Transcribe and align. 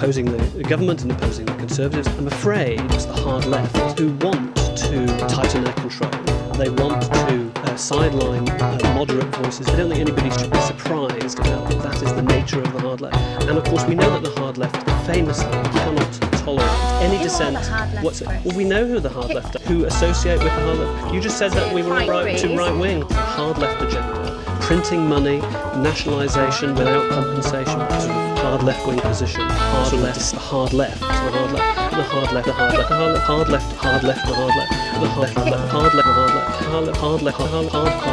opposing 0.00 0.24
the 0.24 0.62
government 0.62 1.02
and 1.02 1.12
opposing 1.12 1.44
the 1.44 1.52
Conservatives. 1.56 2.08
I'm 2.16 2.26
afraid 2.26 2.80
it's 2.92 3.04
the 3.04 3.12
hard 3.12 3.44
left 3.44 3.98
who 3.98 4.08
want 4.26 4.56
to 4.56 5.06
tighten 5.28 5.62
their 5.62 5.74
control. 5.74 6.10
They 6.54 6.70
want 6.70 7.02
to 7.02 7.52
uh, 7.56 7.76
sideline 7.76 8.48
uh, 8.48 8.78
moderate 8.94 9.26
voices. 9.36 9.68
I 9.68 9.76
don't 9.76 9.90
think 9.90 10.00
anybody 10.00 10.30
should 10.30 10.50
be 10.50 10.60
surprised 10.62 11.38
about 11.40 11.68
that. 11.68 11.82
That 11.82 12.02
is 12.02 12.14
the 12.14 12.22
nature 12.22 12.60
of 12.62 12.72
the 12.72 12.80
hard 12.80 13.02
left. 13.02 13.16
And 13.44 13.58
of 13.58 13.64
course, 13.64 13.84
we 13.84 13.94
know 13.94 14.08
that 14.18 14.22
the 14.22 14.40
hard 14.40 14.56
left 14.56 14.74
famously 15.06 15.44
cannot 15.50 16.12
tolerate 16.32 17.02
any 17.02 17.18
dissent. 17.22 17.56
the 17.56 17.60
hard 17.60 17.92
left, 17.92 18.04
what's- 18.04 18.22
Chris? 18.22 18.44
well, 18.46 18.56
we 18.56 18.64
know 18.64 18.86
who 18.86 19.00
the 19.00 19.10
hard 19.10 19.34
left 19.34 19.56
are, 19.56 19.58
who 19.60 19.84
associate 19.84 20.38
with 20.38 20.44
the 20.44 20.60
hard 20.62 20.78
left. 20.78 21.14
You 21.14 21.20
just 21.20 21.36
said 21.38 21.52
that 21.52 21.74
we 21.74 21.82
were 21.82 21.90
Right 21.90 22.08
wing. 22.08 22.56
right 22.56 22.74
wing. 22.76 23.02
Hard 23.10 23.58
left 23.58 23.82
agenda, 23.82 24.38
printing 24.70 25.08
money, 25.08 25.38
nationalisation 25.82 26.72
without 26.76 27.10
compensation. 27.10 27.76
That's 27.80 28.04
a 28.04 28.12
hard 28.36 28.62
left 28.62 28.86
wing 28.86 29.00
position. 29.00 29.40
Hard 29.40 29.92
left, 29.94 30.30
the 30.30 30.38
hard 30.38 30.72
left, 30.72 31.00
the 31.00 31.06
hard 31.06 31.52
left, 31.52 31.66
the 31.96 32.02
hard 32.02 32.32
left, 32.32 32.46
the 32.46 32.52
hard 32.52 32.76
left, 32.78 33.16
the 33.16 33.20
hard 33.20 33.48
left, 33.48 33.72
hard 33.72 34.04
left, 34.04 34.26
the 34.28 34.34
hard 34.34 34.54
left, 34.54 34.70
the 35.00 35.08
hard 35.08 35.34
left, 35.50 35.70
hard 35.72 35.94
left, 35.94 36.06
hard 36.06 36.22
left, 36.22 36.86
the 36.86 36.94
hard 36.94 36.94
left, 36.94 36.98
hard 37.00 37.22
left, 37.22 37.22
hard 37.22 37.22
left, 37.22 37.22
hard 37.22 37.22
left, 37.22 37.22
hard 37.22 37.22
left, 37.22 37.22
hard 37.22 37.22
left, 37.22 37.36
hard 37.36 37.56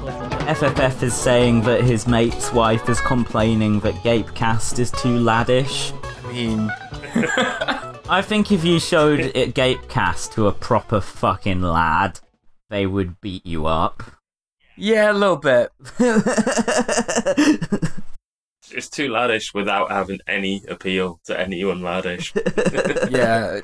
left. 0.04 0.58
FFF 0.60 1.02
is 1.02 1.14
saying 1.14 1.62
that 1.62 1.82
his 1.82 2.06
mate's 2.06 2.52
wife 2.52 2.88
is 2.88 3.00
complaining 3.00 3.80
that 3.80 3.94
Gapecast 3.96 4.78
is 4.78 4.90
too 4.90 5.18
laddish. 5.18 5.92
I 6.24 6.32
mean, 6.32 7.77
I 8.10 8.22
think 8.22 8.50
if 8.50 8.64
you 8.64 8.80
showed 8.80 9.20
it 9.20 9.54
Gapecast 9.54 10.32
to 10.34 10.46
a 10.46 10.52
proper 10.52 11.00
fucking 11.00 11.60
lad, 11.62 12.20
they 12.70 12.86
would 12.86 13.20
beat 13.20 13.44
you 13.44 13.66
up. 13.66 14.02
yeah, 14.76 15.12
a 15.12 15.14
little 15.14 15.36
bit. 15.36 15.70
It's 18.70 18.90
too 18.90 19.08
laddish 19.08 19.54
without 19.54 19.90
having 19.90 20.20
any 20.26 20.62
appeal 20.68 21.20
to 21.24 21.38
anyone 21.38 21.80
laddish. 21.80 22.34
Yeah. 23.10 23.60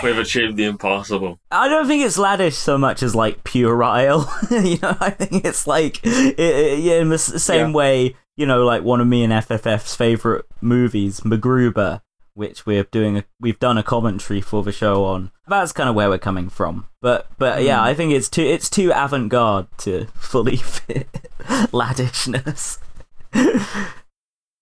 We've 0.02 0.18
achieved 0.18 0.56
the 0.56 0.64
impossible. 0.64 1.38
I 1.52 1.68
don't 1.68 1.86
think 1.86 2.04
it's 2.04 2.18
laddish 2.18 2.54
so 2.54 2.76
much 2.76 3.02
as 3.04 3.14
like 3.14 3.44
puerile. 3.44 4.26
you 4.50 4.78
know, 4.82 4.96
I 5.00 5.10
think 5.10 5.44
it's 5.44 5.66
like 5.68 6.00
i 6.04 6.34
i 6.36 6.42
yeah, 6.74 6.94
in 7.00 7.10
the 7.10 7.18
same 7.18 7.68
Yeah. 7.70 7.74
way. 7.74 8.16
You 8.36 8.46
know, 8.46 8.64
like 8.64 8.82
one 8.82 9.00
of 9.00 9.06
me 9.06 9.22
and 9.22 9.32
FFF's 9.32 9.94
favorite 9.94 10.46
movies, 10.60 11.20
MacGruber, 11.20 12.00
which 12.34 12.66
we're 12.66 12.84
doing. 12.84 13.18
A, 13.18 13.24
we've 13.40 13.58
done 13.58 13.78
a 13.78 13.82
commentary 13.82 14.40
for 14.40 14.62
the 14.62 14.72
show 14.72 15.04
on. 15.04 15.30
That's 15.46 15.72
kind 15.72 15.88
of 15.88 15.94
where 15.94 16.08
we're 16.08 16.18
coming 16.18 16.48
from. 16.48 16.86
But 17.00 17.26
but 17.38 17.62
yeah, 17.62 17.82
I 17.82 17.94
think 17.94 18.12
it's 18.12 18.28
too 18.28 18.42
it's 18.42 18.70
too 18.70 18.92
avant 18.94 19.28
garde 19.28 19.66
to 19.78 20.06
fully 20.14 20.56
fit 20.56 21.08
laddishness. 21.72 22.78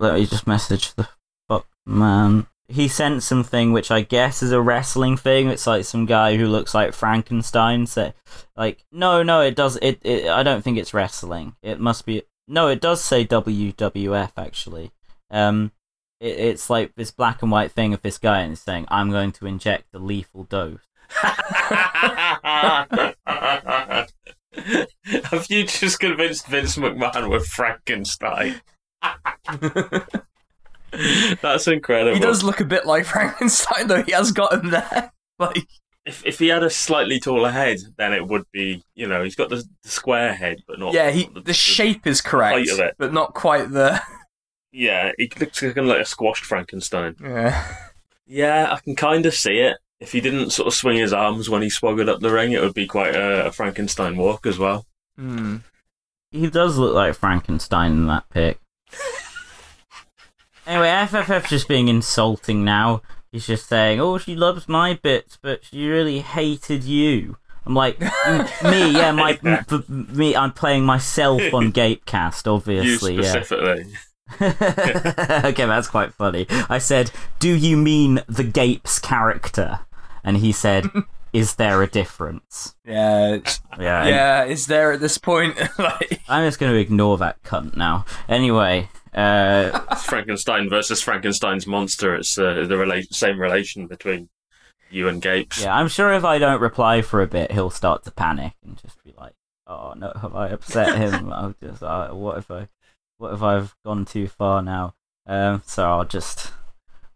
Let 0.00 0.14
me 0.14 0.27
just 0.27 0.47
message 0.47 0.94
the 0.94 1.08
fuck 1.48 1.66
man. 1.86 2.47
He 2.70 2.86
sent 2.86 3.22
something 3.22 3.72
which 3.72 3.91
I 3.91 4.03
guess 4.03 4.42
is 4.42 4.53
a 4.53 4.60
wrestling 4.60 5.16
thing. 5.16 5.48
It's 5.48 5.66
like 5.66 5.84
some 5.84 6.05
guy 6.05 6.36
who 6.36 6.47
looks 6.47 6.75
like 6.75 6.92
Frankenstein. 6.92 7.86
Say, 7.86 8.12
like, 8.56 8.84
no, 8.92 9.22
no, 9.22 9.41
it 9.41 9.56
does. 9.56 9.78
It, 9.80 10.00
it. 10.05 10.28
I 10.28 10.42
don't 10.42 10.62
think 10.62 10.77
it's 10.77 10.92
wrestling. 10.92 11.56
It 11.62 11.80
must 11.80 12.05
be. 12.05 12.22
No, 12.47 12.69
it 12.69 12.80
does 12.80 13.03
say 13.03 13.25
WWF 13.25 14.32
actually. 14.36 14.92
Um, 15.30 15.72
it, 16.20 16.38
it's 16.38 16.70
like 16.70 16.92
this 16.97 17.11
black 17.11 17.42
and 17.42 17.50
white 17.50 17.72
thing 17.72 17.92
of 17.94 18.02
this 18.02 18.19
guy, 18.19 18.41
and 18.41 18.52
it's 18.52 18.62
saying, 18.62 18.86
"I'm 18.88 19.11
going 19.11 19.33
to 19.33 19.47
inject 19.47 19.94
a 19.94 19.98
lethal 19.98 20.44
dose." 20.44 20.80
Have 25.25 25.47
you 25.48 25.64
just 25.64 26.00
convinced 26.00 26.47
Vince 26.47 26.77
McMahon 26.77 27.30
with 27.30 27.47
Frankenstein? 27.47 28.60
That's 31.42 31.69
incredible. 31.69 32.14
He 32.14 32.20
does 32.20 32.42
look 32.42 32.60
a 32.60 32.64
bit 32.64 32.86
like 32.86 33.05
Frankenstein, 33.05 33.88
though. 33.88 34.03
He 34.03 34.12
has 34.12 34.32
got 34.32 34.54
him 34.54 34.71
there. 34.71 35.12
Like, 35.38 35.66
If 36.04 36.26
if 36.26 36.38
he 36.38 36.48
had 36.48 36.65
a 36.65 36.71
slightly 36.71 37.21
taller 37.21 37.50
head, 37.50 37.78
then 37.97 38.12
it 38.12 38.26
would 38.26 38.44
be 38.50 38.82
you 38.94 39.06
know 39.06 39.22
he's 39.22 39.37
got 39.37 39.50
the, 39.50 39.65
the 39.82 39.88
square 39.88 40.34
head, 40.34 40.62
but 40.66 40.78
not 40.78 40.94
yeah, 40.94 41.10
he 41.10 41.28
not 41.28 41.44
the 41.44 41.53
shape 41.53 42.06
is 42.06 42.21
correct, 42.21 42.71
of 42.71 42.81
it. 42.81 42.94
but 42.98 43.12
not 43.12 43.34
quite 43.34 43.71
the. 43.71 44.00
Yeah, 44.72 45.12
he 45.18 45.30
looks 45.40 45.60
kind 45.60 45.76
of 45.78 45.86
like 45.86 46.00
a 46.00 46.04
squashed 46.04 46.44
Frankenstein. 46.44 47.16
Yeah. 47.20 47.76
Yeah, 48.26 48.72
I 48.72 48.78
can 48.80 48.94
kind 48.94 49.24
of 49.26 49.34
see 49.34 49.58
it. 49.58 49.78
If 50.00 50.12
he 50.12 50.20
didn't 50.20 50.50
sort 50.50 50.68
of 50.68 50.74
swing 50.74 50.98
his 50.98 51.12
arms 51.12 51.48
when 51.50 51.62
he 51.62 51.70
swaggered 51.70 52.08
up 52.08 52.20
the 52.20 52.30
ring, 52.30 52.52
it 52.52 52.60
would 52.60 52.74
be 52.74 52.86
quite 52.86 53.14
a, 53.14 53.46
a 53.46 53.52
Frankenstein 53.52 54.16
walk 54.16 54.46
as 54.46 54.58
well. 54.58 54.86
Hmm. 55.16 55.56
He 56.30 56.48
does 56.50 56.76
look 56.76 56.94
like 56.94 57.14
Frankenstein 57.14 57.92
in 57.92 58.06
that 58.06 58.28
pic. 58.28 58.60
anyway, 60.66 60.88
FFF's 60.88 61.48
just 61.48 61.68
being 61.68 61.88
insulting 61.88 62.64
now. 62.64 63.02
He's 63.32 63.46
just 63.46 63.68
saying, 63.68 64.00
"Oh, 64.00 64.18
she 64.18 64.34
loves 64.36 64.68
my 64.68 64.94
bits, 64.94 65.38
but 65.40 65.64
she 65.64 65.88
really 65.88 66.20
hated 66.20 66.84
you." 66.84 67.36
I'm 67.66 67.74
like, 67.74 68.00
me, 68.00 68.90
yeah, 68.92 69.12
my 69.12 69.38
Yeah. 69.42 69.64
m- 69.70 69.82
b- 69.86 70.14
me. 70.14 70.36
I'm 70.36 70.52
playing 70.52 70.84
myself 70.84 71.42
on 71.52 71.72
Gapecast, 71.72 72.46
obviously, 72.50 73.14
you 73.16 73.22
yeah. 73.22 73.42
Specifically. 74.33 75.25
okay, 75.50 75.66
that's 75.66 75.89
quite 75.89 76.12
funny. 76.15 76.47
I 76.69 76.78
said, 76.78 77.11
"Do 77.39 77.49
you 77.55 77.77
mean 77.77 78.21
the 78.28 78.44
Gapes 78.44 78.99
character?" 78.99 79.81
And 80.25 80.39
he 80.39 80.53
said, 80.53 80.87
"Is 81.33 81.56
there 81.56 81.83
a 81.83 81.87
difference?" 81.87 82.75
Yeah. 82.84 83.34
it's- 83.34 83.61
Yeah, 83.78 84.00
and 84.00 84.09
Yeah. 84.11 84.44
Is 84.44 84.66
there 84.66 84.93
at 84.93 85.00
this 85.00 85.19
point? 85.19 85.56
like. 85.78 86.21
I'm 86.28 86.47
just 86.47 86.59
going 86.59 86.72
to 86.72 86.78
ignore 86.78 87.16
that 87.19 87.43
cunt 87.43 87.77
now. 87.77 88.05
Anyway, 88.28 88.89
uh, 89.15 89.81
It's 89.93 90.05
Frankenstein 90.05 90.69
versus 90.69 91.00
Frankenstein's 91.00 91.66
monster. 91.66 92.15
It's 92.16 92.37
uh, 92.39 92.55
the 92.69 92.75
rela- 92.75 93.12
same 93.12 93.39
relation 93.41 93.87
between 93.87 94.28
you 94.91 95.06
and 95.09 95.21
Gapes. 95.21 95.62
yeah, 95.62 95.77
I'm 95.77 95.89
sure 95.89 96.12
if 96.15 96.25
I 96.25 96.39
don't 96.39 96.60
reply 96.62 97.03
for 97.03 97.21
a 97.22 97.27
bit, 97.27 97.53
he'll 97.53 97.69
start 97.71 98.05
to 98.05 98.10
panic 98.10 98.55
and 98.65 98.77
just 98.81 99.03
be 99.05 99.12
like, 99.19 99.34
"Oh 99.66 99.93
no, 99.97 100.12
have 100.21 100.34
I 100.34 100.49
upset 100.49 100.97
him? 100.97 101.31
I'll 101.33 101.55
just, 101.62 101.83
uh, 101.83 102.09
what 102.10 102.39
if 102.39 102.50
I, 102.50 102.69
what 103.18 103.34
if 103.34 103.42
I've 103.42 103.76
gone 103.84 104.04
too 104.04 104.28
far 104.28 104.62
now?" 104.62 104.94
Um, 105.26 105.62
so 105.66 105.88
I'll 105.88 106.04
just 106.04 106.52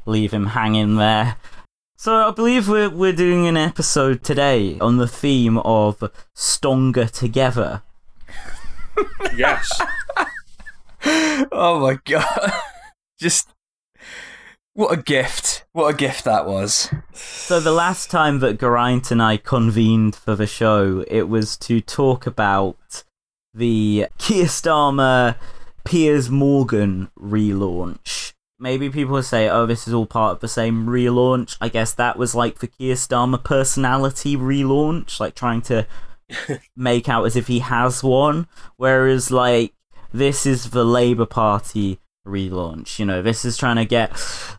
leave 0.04 0.32
him 0.32 0.48
hanging 0.48 0.96
there. 0.96 1.36
So 1.96 2.28
I 2.28 2.30
believe 2.32 2.68
we're 2.68 2.90
we're 2.90 3.12
doing 3.12 3.46
an 3.46 3.56
episode 3.56 4.22
today 4.22 4.78
on 4.80 4.96
the 4.96 5.08
theme 5.08 5.58
of 5.58 6.02
stronger 6.34 7.06
together. 7.06 7.82
Yes. 9.36 9.80
Oh 11.50 11.80
my 11.80 11.98
god. 12.04 12.52
Just. 13.18 13.48
What 14.74 14.92
a 14.96 15.02
gift. 15.02 15.64
What 15.72 15.94
a 15.94 15.96
gift 15.96 16.24
that 16.24 16.46
was. 16.46 16.92
So 17.12 17.60
the 17.60 17.72
last 17.72 18.10
time 18.10 18.38
that 18.38 18.60
Geraint 18.60 19.10
and 19.10 19.22
I 19.22 19.36
convened 19.36 20.14
for 20.14 20.34
the 20.36 20.46
show, 20.46 21.04
it 21.08 21.22
was 21.28 21.56
to 21.58 21.80
talk 21.80 22.26
about 22.26 23.02
the 23.52 24.06
Keir 24.18 24.46
Starmer 24.46 25.36
Piers 25.84 26.30
Morgan 26.30 27.10
relaunch. 27.18 28.32
Maybe 28.58 28.90
people 28.90 29.20
say, 29.22 29.48
oh, 29.48 29.66
this 29.66 29.88
is 29.88 29.94
all 29.94 30.06
part 30.06 30.34
of 30.34 30.40
the 30.40 30.48
same 30.48 30.86
relaunch. 30.86 31.56
I 31.60 31.68
guess 31.68 31.92
that 31.94 32.16
was 32.16 32.34
like 32.34 32.60
the 32.60 32.68
Keir 32.68 32.94
Starmer 32.94 33.42
personality 33.42 34.36
relaunch, 34.36 35.18
like 35.18 35.34
trying 35.34 35.62
to 35.62 35.86
make 36.76 37.08
out 37.08 37.24
as 37.24 37.34
if 37.34 37.48
he 37.48 37.58
has 37.58 38.04
one. 38.04 38.46
Whereas, 38.76 39.30
like, 39.30 39.74
this 40.12 40.46
is 40.46 40.70
the 40.70 40.84
Labour 40.84 41.26
Party 41.26 41.98
relaunch. 42.26 42.98
You 42.98 43.06
know, 43.06 43.20
this 43.20 43.44
is 43.44 43.56
trying 43.56 43.76
to 43.76 43.84
get 43.84 44.12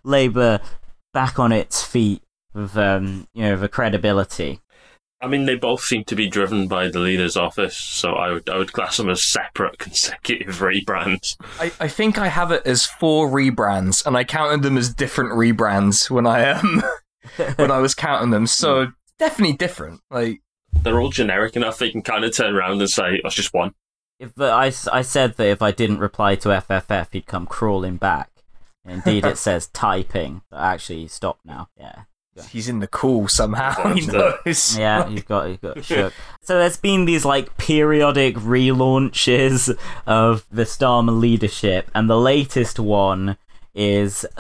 Labour 0.04 0.60
back 1.14 1.40
on 1.40 1.52
its 1.52 1.84
feet 1.84 2.22
with, 2.54 2.76
um, 2.78 3.28
you 3.34 3.44
know, 3.44 3.56
the 3.56 3.70
credibility. 3.70 4.60
I 5.24 5.28
mean, 5.28 5.46
they 5.46 5.56
both 5.56 5.82
seem 5.82 6.04
to 6.06 6.16
be 6.16 6.28
driven 6.28 6.68
by 6.68 6.90
the 6.90 7.00
leader's 7.00 7.38
office, 7.38 7.78
so 7.78 8.16
I 8.16 8.34
would 8.34 8.50
I 8.50 8.58
would 8.58 8.74
class 8.74 8.98
them 8.98 9.10
as 9.10 9.24
separate 9.24 9.78
consecutive 9.80 10.56
rebrands. 10.56 11.38
I, 11.62 11.72
I 11.80 11.88
think 11.88 12.18
I 12.18 12.28
have 12.28 12.52
it 12.52 12.64
as 12.66 12.86
four 12.86 13.30
rebrands, 13.30 14.06
and 14.06 14.18
I 14.18 14.26
counted 14.26 14.64
them 14.64 14.78
as 14.78 14.94
different 14.94 15.32
rebrands 15.32 16.10
when 16.10 16.28
I 16.28 16.52
um 16.52 16.84
when 17.56 17.72
I 17.72 17.78
was 17.80 17.96
counting 17.96 18.32
them. 18.32 18.48
So 18.48 18.88
definitely 19.18 19.56
different. 19.56 20.02
Like 20.12 20.42
They're 20.82 21.00
all 21.00 21.10
generic 21.10 21.56
enough 21.56 21.80
they 21.80 21.90
can 21.90 22.02
kind 22.02 22.26
of 22.26 22.36
turn 22.36 22.54
around 22.54 22.82
and 22.82 22.90
say, 22.90 23.22
"That's 23.24 23.36
just 23.36 23.54
one." 23.54 23.74
If 24.20 24.36
but 24.36 24.52
I 24.52 24.70
said 25.02 25.38
that 25.38 25.48
if 25.48 25.62
I 25.62 25.72
didn't 25.72 26.00
reply 26.00 26.36
to 26.36 26.50
FFF, 26.50 27.08
he'd 27.14 27.28
come 27.28 27.46
crawling 27.46 27.96
back. 27.96 28.30
Indeed, 28.86 29.26
it 29.26 29.38
says 29.48 29.68
typing. 29.68 30.42
But 30.52 30.60
actually, 30.60 31.08
stop 31.08 31.40
now. 31.46 31.70
Yeah. 31.78 32.04
He's 32.52 32.68
in 32.68 32.80
the 32.80 32.88
cool 32.88 33.28
somehow. 33.28 33.94
He 33.94 34.06
knows. 34.08 34.78
Yeah, 34.78 35.08
you've 35.10 35.28
got 35.28 35.50
you've 35.50 35.62
got 35.62 35.84
shook. 35.84 36.14
So 36.42 36.58
there's 36.58 36.78
been 36.78 37.06
these 37.06 37.26
like 37.26 37.58
periodic 37.58 38.36
relaunches 38.36 39.76
of 40.06 40.46
the 40.52 40.64
Starmer 40.64 41.18
leadership, 41.18 41.90
and 41.94 42.10
the 42.10 42.20
latest 42.20 42.80
one 42.80 43.38
is 43.76 44.26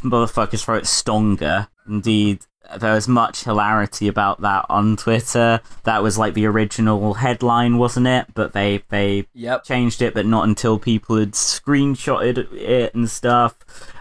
motherfuckers 0.02 0.66
wrote 0.66 0.86
stronger. 0.86 1.68
Indeed, 1.88 2.40
there 2.80 2.94
was 2.94 3.06
much 3.06 3.44
hilarity 3.44 4.08
about 4.08 4.40
that 4.40 4.66
on 4.68 4.96
Twitter. 4.96 5.60
That 5.84 6.02
was 6.02 6.18
like 6.18 6.34
the 6.34 6.46
original 6.46 7.14
headline, 7.14 7.78
wasn't 7.78 8.08
it? 8.08 8.26
But 8.34 8.52
they 8.54 8.82
they 8.88 9.26
Yep. 9.34 9.64
changed 9.64 10.02
it, 10.02 10.14
but 10.14 10.26
not 10.26 10.48
until 10.48 10.78
people 10.78 11.16
had 11.16 11.32
screenshotted 11.32 12.52
it 12.52 12.94
and 12.94 13.08
stuff. 13.08 13.54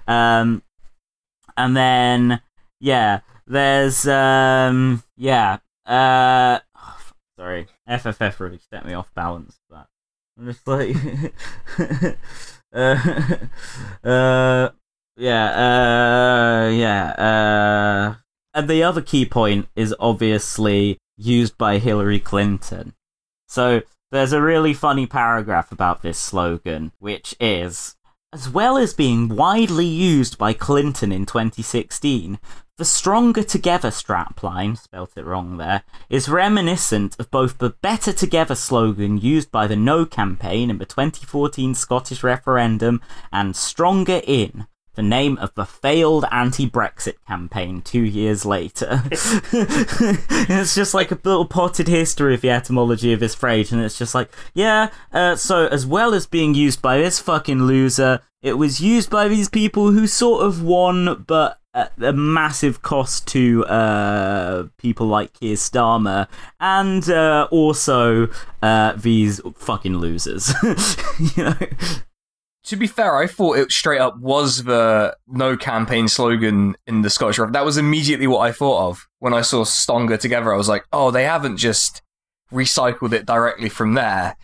Um, 0.07 0.63
and 1.57 1.75
then 1.77 2.41
yeah, 2.79 3.19
there's 3.45 4.07
um, 4.07 5.03
yeah, 5.15 5.57
uh, 5.85 6.59
sorry, 7.37 7.67
FFF 7.89 8.39
really 8.39 8.59
set 8.69 8.85
me 8.85 8.93
off 8.93 9.13
balance. 9.13 9.59
But 9.69 9.87
I'm 10.37 10.47
just 10.47 10.67
like, 10.67 10.95
uh, 12.73 12.95
uh, 14.07 14.69
yeah, 15.17 16.65
uh, 16.65 16.69
yeah, 16.69 17.09
uh. 17.11 18.15
And 18.53 18.69
the 18.69 18.83
other 18.83 19.01
key 19.01 19.25
point 19.25 19.67
is 19.75 19.93
obviously 19.99 20.97
used 21.17 21.57
by 21.57 21.77
Hillary 21.77 22.19
Clinton. 22.19 22.93
So 23.47 23.81
there's 24.11 24.33
a 24.33 24.41
really 24.41 24.73
funny 24.73 25.05
paragraph 25.05 25.71
about 25.71 26.01
this 26.01 26.17
slogan, 26.17 26.91
which 26.99 27.35
is 27.39 27.95
as 28.35 28.49
well 28.49 28.77
as 28.77 28.93
being 28.93 29.29
widely 29.29 29.85
used 29.85 30.37
by 30.37 30.51
Clinton 30.51 31.11
in 31.11 31.25
2016, 31.25 32.37
the 32.77 32.85
Stronger 32.85 33.43
Together 33.43 33.89
strapline, 33.89 34.77
spelt 34.77 35.11
it 35.15 35.25
wrong 35.25 35.57
there, 35.57 35.83
is 36.09 36.27
reminiscent 36.27 37.15
of 37.17 37.31
both 37.31 37.57
the 37.57 37.69
Better 37.69 38.11
Together 38.11 38.55
slogan 38.55 39.17
used 39.17 39.49
by 39.49 39.65
the 39.65 39.77
No 39.77 40.05
campaign 40.05 40.69
in 40.69 40.77
the 40.77 40.85
2014 40.85 41.73
Scottish 41.73 42.21
referendum 42.21 43.01
and 43.31 43.55
Stronger 43.55 44.21
In, 44.27 44.67
the 44.95 45.03
name 45.03 45.37
of 45.37 45.53
the 45.55 45.65
failed 45.65 46.25
anti 46.31 46.69
Brexit 46.69 47.15
campaign 47.25 47.81
two 47.81 48.03
years 48.03 48.45
later. 48.45 49.03
it's 49.11 50.75
just 50.75 50.93
like 50.93 51.11
a 51.11 51.19
little 51.23 51.45
potted 51.45 51.87
history 51.87 52.33
of 52.33 52.41
the 52.41 52.49
etymology 52.49 53.13
of 53.13 53.21
this 53.21 53.35
phrase, 53.35 53.71
and 53.71 53.81
it's 53.81 53.97
just 53.97 54.15
like, 54.15 54.29
yeah, 54.53 54.89
uh, 55.13 55.37
so 55.37 55.67
as 55.67 55.85
well 55.85 56.13
as 56.13 56.27
being 56.27 56.53
used 56.53 56.81
by 56.81 56.97
this 56.97 57.19
fucking 57.19 57.63
loser, 57.63 58.19
it 58.41 58.57
was 58.57 58.81
used 58.81 59.09
by 59.09 59.27
these 59.27 59.49
people 59.49 59.91
who 59.91 60.07
sort 60.07 60.45
of 60.45 60.61
won, 60.61 61.23
but 61.25 61.59
a 61.75 62.13
massive 62.13 62.81
cost 62.81 63.27
to 63.27 63.65
uh, 63.65 64.67
people 64.77 65.07
like 65.07 65.33
Keir 65.33 65.55
Starmer, 65.55 66.27
and 66.59 67.09
uh, 67.09 67.47
also 67.51 68.29
uh, 68.61 68.93
these 68.93 69.41
fucking 69.55 69.97
losers. 69.97 70.53
you 71.35 71.43
know? 71.43 71.55
To 72.63 72.75
be 72.75 72.87
fair, 72.87 73.17
I 73.17 73.27
thought 73.27 73.59
it 73.59 73.71
straight 73.71 73.99
up 73.99 74.17
was 74.17 74.63
the 74.63 75.15
no 75.27 75.55
campaign 75.55 76.07
slogan 76.07 76.75
in 76.87 77.01
the 77.01 77.11
Scottish 77.11 77.37
Ref. 77.37 77.51
That 77.51 77.65
was 77.65 77.77
immediately 77.77 78.25
what 78.25 78.39
I 78.39 78.51
thought 78.51 78.89
of 78.89 79.07
when 79.19 79.33
I 79.33 79.41
saw 79.41 79.63
Stronger 79.65 80.17
Together. 80.17 80.51
I 80.51 80.57
was 80.57 80.69
like, 80.69 80.85
oh, 80.91 81.11
they 81.11 81.25
haven't 81.25 81.57
just 81.57 82.01
recycled 82.51 83.13
it 83.13 83.25
directly 83.25 83.69
from 83.69 83.93
there, 83.93 84.35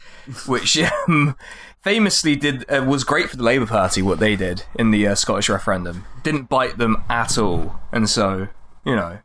which 0.46 0.78
um, 1.08 1.36
famously 1.84 2.36
did 2.36 2.70
uh, 2.72 2.84
was 2.84 3.04
great 3.04 3.30
for 3.30 3.38
the 3.38 3.44
Labour 3.44 3.66
Party. 3.66 4.02
What 4.02 4.20
they 4.20 4.36
did 4.36 4.64
in 4.76 4.92
the 4.92 5.08
uh, 5.08 5.16
Scottish 5.16 5.50
referendum 5.50 6.06
didn't 6.24 6.50
bite 6.50 6.78
them 6.78 7.04
at 7.10 7.38
all, 7.38 7.80
and 7.92 8.10
so 8.10 8.48
you 8.86 8.96
know, 8.96 9.20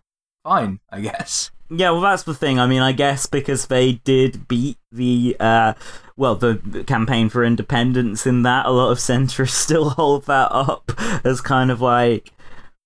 fine, 0.44 0.80
I 0.90 1.00
guess. 1.00 1.50
Yeah, 1.68 1.90
well, 1.90 2.00
that's 2.00 2.22
the 2.22 2.34
thing. 2.34 2.60
I 2.60 2.66
mean, 2.66 2.82
I 2.82 2.92
guess 2.92 3.26
because 3.26 3.66
they 3.66 3.94
did 3.94 4.46
beat 4.46 4.78
the, 4.92 5.36
uh, 5.40 5.72
well, 6.16 6.36
the 6.36 6.60
the 6.64 6.84
campaign 6.84 7.28
for 7.28 7.44
independence 7.44 8.26
in 8.26 8.42
that, 8.42 8.66
a 8.66 8.70
lot 8.70 8.90
of 8.90 8.98
centrists 8.98 9.50
still 9.50 9.90
hold 9.90 10.26
that 10.26 10.52
up 10.52 10.92
as 11.24 11.40
kind 11.40 11.70
of 11.70 11.80
like, 11.80 12.30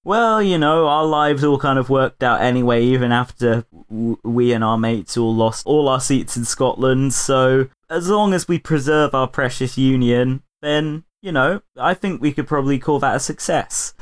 well, 0.04 0.42
you 0.42 0.58
know, 0.58 0.86
our 0.86 1.04
lives 1.04 1.44
all 1.44 1.58
kind 1.58 1.78
of 1.78 1.90
worked 1.90 2.22
out 2.22 2.40
anyway, 2.40 2.82
even 2.84 3.12
after 3.12 3.64
w- 3.88 4.18
we 4.24 4.52
and 4.52 4.64
our 4.64 4.78
mates 4.78 5.16
all 5.16 5.34
lost 5.34 5.66
all 5.66 5.88
our 5.88 6.00
seats 6.00 6.36
in 6.36 6.44
Scotland. 6.44 7.12
So 7.12 7.68
as 7.90 8.08
long 8.08 8.32
as 8.32 8.48
we 8.48 8.58
preserve 8.58 9.14
our 9.14 9.28
precious 9.28 9.76
union, 9.76 10.42
then, 10.62 11.04
you 11.20 11.32
know, 11.32 11.60
I 11.76 11.94
think 11.94 12.20
we 12.20 12.32
could 12.32 12.46
probably 12.46 12.78
call 12.78 12.98
that 13.00 13.16
a 13.16 13.20
success. 13.20 13.94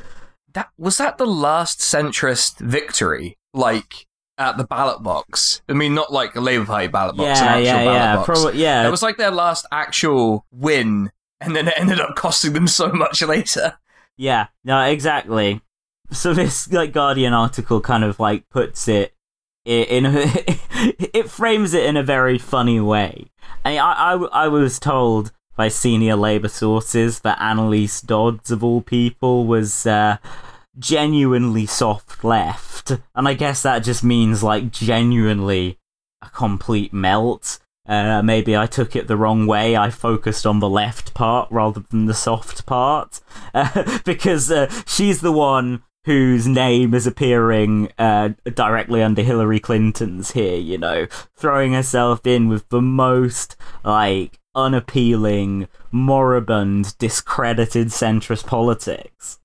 That 0.53 0.69
was 0.77 0.97
that 0.97 1.17
the 1.17 1.27
last 1.27 1.79
centrist 1.79 2.59
victory, 2.59 3.37
like 3.53 4.07
at 4.37 4.57
the 4.57 4.63
ballot 4.63 5.03
box. 5.03 5.61
I 5.67 5.73
mean, 5.73 5.93
not 5.93 6.13
like 6.13 6.33
a 6.35 6.41
Labour 6.41 6.65
Party 6.65 6.87
ballot 6.87 7.17
box, 7.17 7.39
an 7.41 7.45
yeah, 7.45 7.51
actual 7.51 7.63
yeah, 7.65 7.73
ballot 7.73 7.93
yeah. 7.93 8.15
box. 8.15 8.25
Prob- 8.25 8.55
yeah. 8.55 8.83
That 8.83 8.91
was 8.91 9.03
like 9.03 9.17
their 9.17 9.31
last 9.31 9.65
actual 9.71 10.45
win, 10.51 11.11
and 11.41 11.55
then 11.55 11.67
it 11.67 11.73
ended 11.77 11.99
up 11.99 12.15
costing 12.15 12.53
them 12.53 12.67
so 12.67 12.89
much 12.91 13.21
later. 13.21 13.77
Yeah, 14.17 14.47
no, 14.63 14.81
exactly. 14.81 15.61
So 16.11 16.33
this 16.33 16.71
like 16.71 16.91
Guardian 16.91 17.33
article 17.33 17.81
kind 17.81 18.03
of 18.03 18.19
like 18.19 18.49
puts 18.49 18.87
it 18.87 19.13
in 19.65 20.05
a, 20.05 20.11
it 21.13 21.29
frames 21.29 21.73
it 21.73 21.85
in 21.85 21.97
a 21.97 22.03
very 22.03 22.37
funny 22.37 22.79
way. 22.79 23.27
I, 23.63 23.77
I, 23.77 24.13
I, 24.13 24.47
was 24.47 24.79
told 24.79 25.31
by 25.55 25.67
senior 25.67 26.15
Labour 26.15 26.47
sources 26.47 27.19
that 27.19 27.37
Anneliese 27.39 28.05
Dodds 28.05 28.49
of 28.49 28.63
all 28.63 28.81
people 28.81 29.45
was 29.45 29.85
uh, 29.85 30.17
genuinely 30.77 31.65
soft 31.65 32.23
left, 32.23 32.91
and 33.13 33.27
I 33.27 33.33
guess 33.33 33.61
that 33.63 33.79
just 33.79 34.03
means 34.03 34.41
like 34.41 34.71
genuinely 34.71 35.77
a 36.21 36.29
complete 36.29 36.93
melt. 36.93 37.59
Uh, 37.87 38.21
maybe 38.21 38.55
I 38.55 38.67
took 38.67 38.95
it 38.95 39.07
the 39.07 39.17
wrong 39.17 39.47
way. 39.47 39.75
I 39.75 39.89
focused 39.89 40.45
on 40.45 40.59
the 40.59 40.69
left 40.69 41.13
part 41.13 41.51
rather 41.51 41.83
than 41.89 42.05
the 42.05 42.13
soft 42.13 42.65
part, 42.65 43.19
uh, 43.53 43.99
because 44.05 44.51
she's 44.87 45.21
the 45.21 45.31
one 45.31 45.83
whose 46.05 46.47
name 46.47 46.93
is 46.93 47.05
appearing 47.05 47.91
uh, 47.97 48.29
directly 48.53 49.01
under 49.03 49.21
Hillary 49.21 49.59
Clinton's 49.59 50.31
here. 50.31 50.57
You 50.57 50.77
know, 50.77 51.07
throwing 51.35 51.73
herself 51.73 52.25
in 52.25 52.47
with 52.49 52.67
the 52.69 52.81
most 52.81 53.55
like 53.83 54.39
unappealing, 54.55 55.67
moribund, 55.91 56.97
discredited 56.97 57.87
centrist 57.87 58.45
politics. 58.45 59.39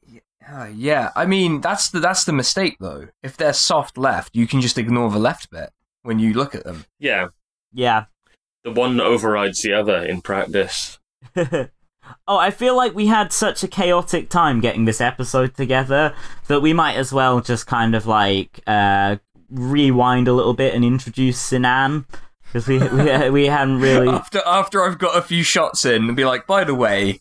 Uh, 0.47 0.69
yeah, 0.75 1.11
I 1.17 1.25
mean 1.27 1.61
that's 1.61 1.89
the 1.91 2.01
that's 2.01 2.25
the 2.25 2.33
mistake 2.33 2.77
though. 2.79 3.09
If 3.23 3.37
they're 3.37 3.53
soft 3.55 3.97
left, 3.97 4.37
you 4.37 4.47
can 4.47 4.61
just 4.61 4.77
ignore 4.79 5.11
the 5.11 5.19
left 5.19 5.51
bit 5.51 5.71
when 6.03 6.19
you 6.19 6.35
look 6.35 6.55
at 6.55 6.65
them. 6.65 6.85
Yeah, 6.99 7.29
Yeah. 7.73 8.05
the 8.63 8.71
one 8.73 9.01
overrides 9.01 9.63
the 9.63 9.73
other 9.73 9.97
in 10.05 10.21
practice. 10.21 10.99
oh, 12.27 12.39
I 12.39 12.51
feel 12.51 12.77
like 12.77 12.95
we 12.95 13.07
had 13.07 13.33
such 13.33 13.63
a 13.63 13.69
chaotic 13.69 14.29
time 14.29 14.61
getting 14.61 14.85
this 14.85 15.01
episode 15.01 15.55
together 15.55 16.15
that 16.49 16.61
we 16.61 16.73
might 16.73 16.97
as 16.97 17.13
well 17.13 17.41
just 17.41 17.67
kind 17.67 17.95
of 17.95 18.07
like 18.07 18.61
uh, 18.67 19.17
rewind 19.51 20.29
a 20.29 20.33
little 20.33 20.55
bit 20.55 20.75
and 20.75 20.85
introduce 20.85 21.39
Sinan 21.39 22.07
because 22.55 22.69
we, 22.69 22.79
we 22.79 23.31
we 23.31 23.47
hadn't 23.47 23.81
really. 23.81 24.09
After 24.09 24.41
after 24.47 24.85
I've 24.85 24.99
got 24.99 25.17
a 25.17 25.23
few 25.23 25.43
shots 25.43 25.85
in, 25.85 26.05
and 26.05 26.17
be 26.17 26.25
like, 26.25 26.47
by 26.47 26.65
the 26.65 26.75
way, 26.75 27.21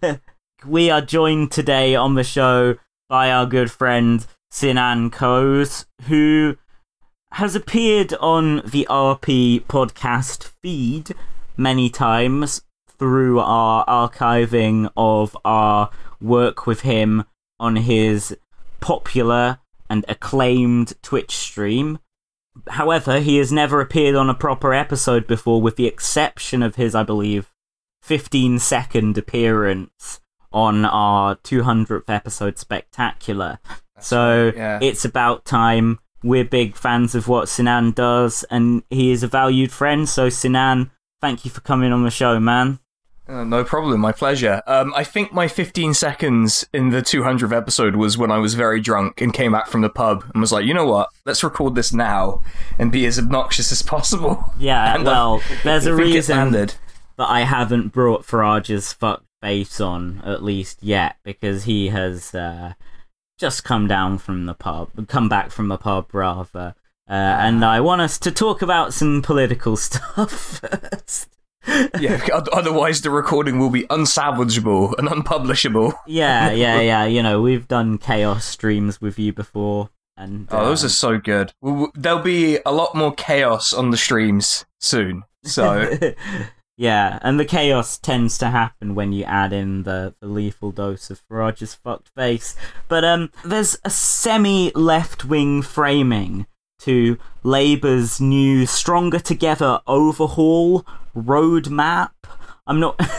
we 0.66 0.90
are 0.90 1.02
joined 1.02 1.52
today 1.52 1.94
on 1.94 2.14
the 2.14 2.24
show 2.24 2.76
by 3.08 3.30
our 3.30 3.46
good 3.46 3.70
friend 3.70 4.26
Sinan 4.50 5.10
Koz, 5.10 5.86
who 6.08 6.56
has 7.32 7.54
appeared 7.54 8.12
on 8.14 8.56
the 8.56 8.86
RP 8.90 9.62
podcast 9.64 10.50
feed 10.62 11.14
many 11.56 11.88
times 11.88 12.62
through 12.98 13.40
our 13.40 13.84
archiving 13.86 14.90
of 14.96 15.36
our 15.44 15.90
work 16.20 16.66
with 16.66 16.82
him 16.82 17.24
on 17.58 17.76
his 17.76 18.36
popular 18.80 19.58
and 19.88 20.04
acclaimed 20.08 20.94
Twitch 21.02 21.34
stream. 21.34 21.98
However, 22.68 23.20
he 23.20 23.38
has 23.38 23.52
never 23.52 23.80
appeared 23.80 24.14
on 24.14 24.28
a 24.28 24.34
proper 24.34 24.74
episode 24.74 25.26
before, 25.26 25.62
with 25.62 25.76
the 25.76 25.86
exception 25.86 26.62
of 26.62 26.76
his, 26.76 26.94
I 26.94 27.02
believe, 27.02 27.50
15 28.02 28.58
second 28.58 29.16
appearance 29.16 30.20
on 30.52 30.84
our 30.84 31.36
200th 31.36 32.08
episode 32.08 32.58
spectacular. 32.58 33.58
so 34.00 34.52
yeah. 34.54 34.78
it's 34.82 35.04
about 35.04 35.44
time 35.44 35.98
we're 36.22 36.44
big 36.44 36.76
fans 36.76 37.14
of 37.14 37.28
what 37.28 37.48
Sinan 37.48 37.92
does, 37.92 38.44
and 38.44 38.82
he 38.90 39.10
is 39.10 39.22
a 39.22 39.28
valued 39.28 39.72
friend. 39.72 40.08
So, 40.08 40.28
Sinan, 40.28 40.90
thank 41.20 41.44
you 41.44 41.50
for 41.50 41.60
coming 41.60 41.92
on 41.92 42.04
the 42.04 42.10
show, 42.10 42.38
man. 42.38 42.78
Uh, 43.32 43.44
no 43.44 43.64
problem, 43.64 43.98
my 43.98 44.12
pleasure. 44.12 44.62
Um, 44.66 44.92
I 44.94 45.04
think 45.04 45.32
my 45.32 45.48
15 45.48 45.94
seconds 45.94 46.66
in 46.74 46.90
the 46.90 47.00
200th 47.00 47.56
episode 47.56 47.96
was 47.96 48.18
when 48.18 48.30
I 48.30 48.36
was 48.36 48.52
very 48.52 48.78
drunk 48.78 49.22
and 49.22 49.32
came 49.32 49.52
back 49.52 49.68
from 49.68 49.80
the 49.80 49.88
pub 49.88 50.24
and 50.34 50.40
was 50.42 50.52
like, 50.52 50.66
you 50.66 50.74
know 50.74 50.84
what? 50.84 51.08
Let's 51.24 51.42
record 51.42 51.74
this 51.74 51.94
now 51.94 52.42
and 52.78 52.92
be 52.92 53.06
as 53.06 53.18
obnoxious 53.18 53.72
as 53.72 53.80
possible. 53.80 54.52
Yeah, 54.58 54.94
And, 54.94 55.08
uh, 55.08 55.10
well, 55.10 55.42
there's 55.64 55.86
a 55.86 55.92
I 55.92 55.94
it 55.94 55.96
reason 55.96 56.52
that 56.52 56.76
I 57.18 57.40
haven't 57.44 57.88
brought 57.88 58.26
Farage's 58.26 58.92
fuck 58.92 59.24
face 59.40 59.80
on 59.80 60.20
at 60.24 60.42
least 60.42 60.82
yet 60.82 61.16
because 61.24 61.64
he 61.64 61.88
has 61.88 62.34
uh, 62.34 62.74
just 63.38 63.64
come 63.64 63.86
down 63.86 64.18
from 64.18 64.44
the 64.44 64.54
pub, 64.54 65.08
come 65.08 65.30
back 65.30 65.50
from 65.50 65.68
the 65.68 65.78
pub 65.78 66.12
rather, 66.12 66.74
uh, 67.08 67.12
and 67.12 67.64
I 67.64 67.80
want 67.80 68.02
us 68.02 68.18
to 68.18 68.30
talk 68.30 68.60
about 68.60 68.92
some 68.92 69.22
political 69.22 69.76
stuff 69.78 70.32
first. 70.32 71.28
Yeah, 71.66 72.26
otherwise 72.52 73.00
the 73.02 73.10
recording 73.10 73.58
will 73.58 73.70
be 73.70 73.84
unsalvageable 73.84 74.96
and 74.98 75.08
unpublishable. 75.08 75.94
Yeah, 76.06 76.50
yeah, 76.52 76.80
yeah. 76.80 77.04
You 77.04 77.22
know, 77.22 77.40
we've 77.40 77.68
done 77.68 77.98
chaos 77.98 78.44
streams 78.44 79.00
with 79.00 79.18
you 79.18 79.32
before, 79.32 79.90
and 80.16 80.48
Oh, 80.50 80.64
those 80.66 80.82
uh, 80.82 80.86
are 80.86 80.90
so 80.90 81.18
good. 81.18 81.52
There'll 81.94 82.22
be 82.22 82.58
a 82.64 82.72
lot 82.72 82.94
more 82.94 83.14
chaos 83.14 83.72
on 83.72 83.90
the 83.90 83.96
streams 83.96 84.64
soon. 84.80 85.24
So, 85.44 85.98
yeah, 86.76 87.18
and 87.22 87.38
the 87.38 87.44
chaos 87.44 87.98
tends 87.98 88.38
to 88.38 88.48
happen 88.48 88.94
when 88.94 89.12
you 89.12 89.24
add 89.24 89.52
in 89.52 89.82
the, 89.82 90.14
the 90.20 90.28
lethal 90.28 90.70
dose 90.70 91.10
of 91.10 91.20
Farage's 91.28 91.74
fucked 91.74 92.10
face. 92.16 92.54
But 92.88 93.04
um, 93.04 93.30
there's 93.44 93.76
a 93.84 93.90
semi 93.90 94.70
left 94.74 95.24
wing 95.24 95.62
framing 95.62 96.46
to 96.80 97.16
Labour's 97.44 98.20
new 98.20 98.66
Stronger 98.66 99.20
Together 99.20 99.80
overhaul 99.86 100.84
roadmap. 101.16 102.10
I'm 102.66 102.80
not. 102.80 103.00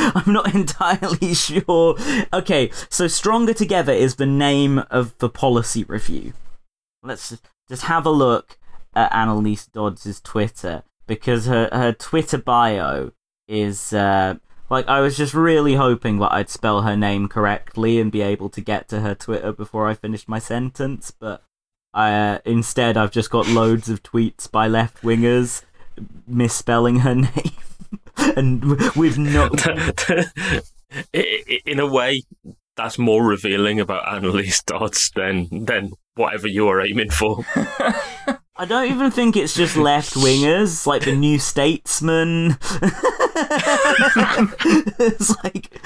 I'm 0.00 0.32
not 0.32 0.54
entirely 0.54 1.34
sure. 1.34 1.96
Okay, 2.32 2.70
so 2.88 3.08
Stronger 3.08 3.52
Together 3.52 3.92
is 3.92 4.14
the 4.14 4.26
name 4.26 4.78
of 4.90 5.16
the 5.18 5.28
policy 5.28 5.84
review. 5.84 6.34
Let's 7.02 7.36
just 7.68 7.82
have 7.84 8.06
a 8.06 8.10
look 8.10 8.58
at 8.94 9.10
Anneliese 9.12 9.70
Dodds' 9.72 10.20
Twitter 10.20 10.84
because 11.06 11.46
her, 11.46 11.68
her 11.72 11.92
Twitter 11.92 12.38
bio 12.38 13.10
is 13.48 13.92
uh, 13.92 14.34
like 14.70 14.86
I 14.88 15.00
was 15.00 15.16
just 15.16 15.34
really 15.34 15.74
hoping 15.74 16.18
that 16.18 16.32
I'd 16.32 16.50
spell 16.50 16.82
her 16.82 16.96
name 16.96 17.28
correctly 17.28 18.00
and 18.00 18.12
be 18.12 18.20
able 18.20 18.48
to 18.50 18.60
get 18.60 18.88
to 18.88 19.00
her 19.00 19.14
Twitter 19.14 19.52
before 19.52 19.88
I 19.88 19.94
finished 19.94 20.28
my 20.28 20.38
sentence, 20.38 21.10
but 21.10 21.42
I, 21.94 22.12
uh, 22.12 22.38
instead 22.44 22.96
I've 22.96 23.10
just 23.10 23.30
got 23.30 23.48
loads 23.48 23.88
of 23.88 24.02
tweets 24.02 24.50
by 24.50 24.68
left 24.68 25.02
wingers 25.02 25.62
misspelling 26.26 27.00
her 27.00 27.14
name. 27.26 27.52
and 28.16 28.60
w- 28.60 28.90
with 28.96 29.18
no 29.18 29.48
I- 29.54 29.92
I- 31.14 31.60
in 31.66 31.78
a 31.80 31.86
way, 31.86 32.22
that's 32.76 32.98
more 32.98 33.24
revealing 33.24 33.80
about 33.80 34.04
Anneliese 34.06 34.64
Dodds 34.64 35.10
than 35.14 35.48
than 35.66 35.92
whatever 36.14 36.48
you 36.48 36.68
are 36.68 36.80
aiming 36.80 37.10
for. 37.10 37.44
I 38.60 38.64
don't 38.66 38.90
even 38.90 39.10
think 39.12 39.36
it's 39.36 39.54
just 39.54 39.76
left 39.76 40.14
wingers, 40.14 40.86
like 40.86 41.04
the 41.04 41.14
New 41.14 41.38
Statesman. 41.38 42.56
it's 44.98 45.34
like, 45.44 45.80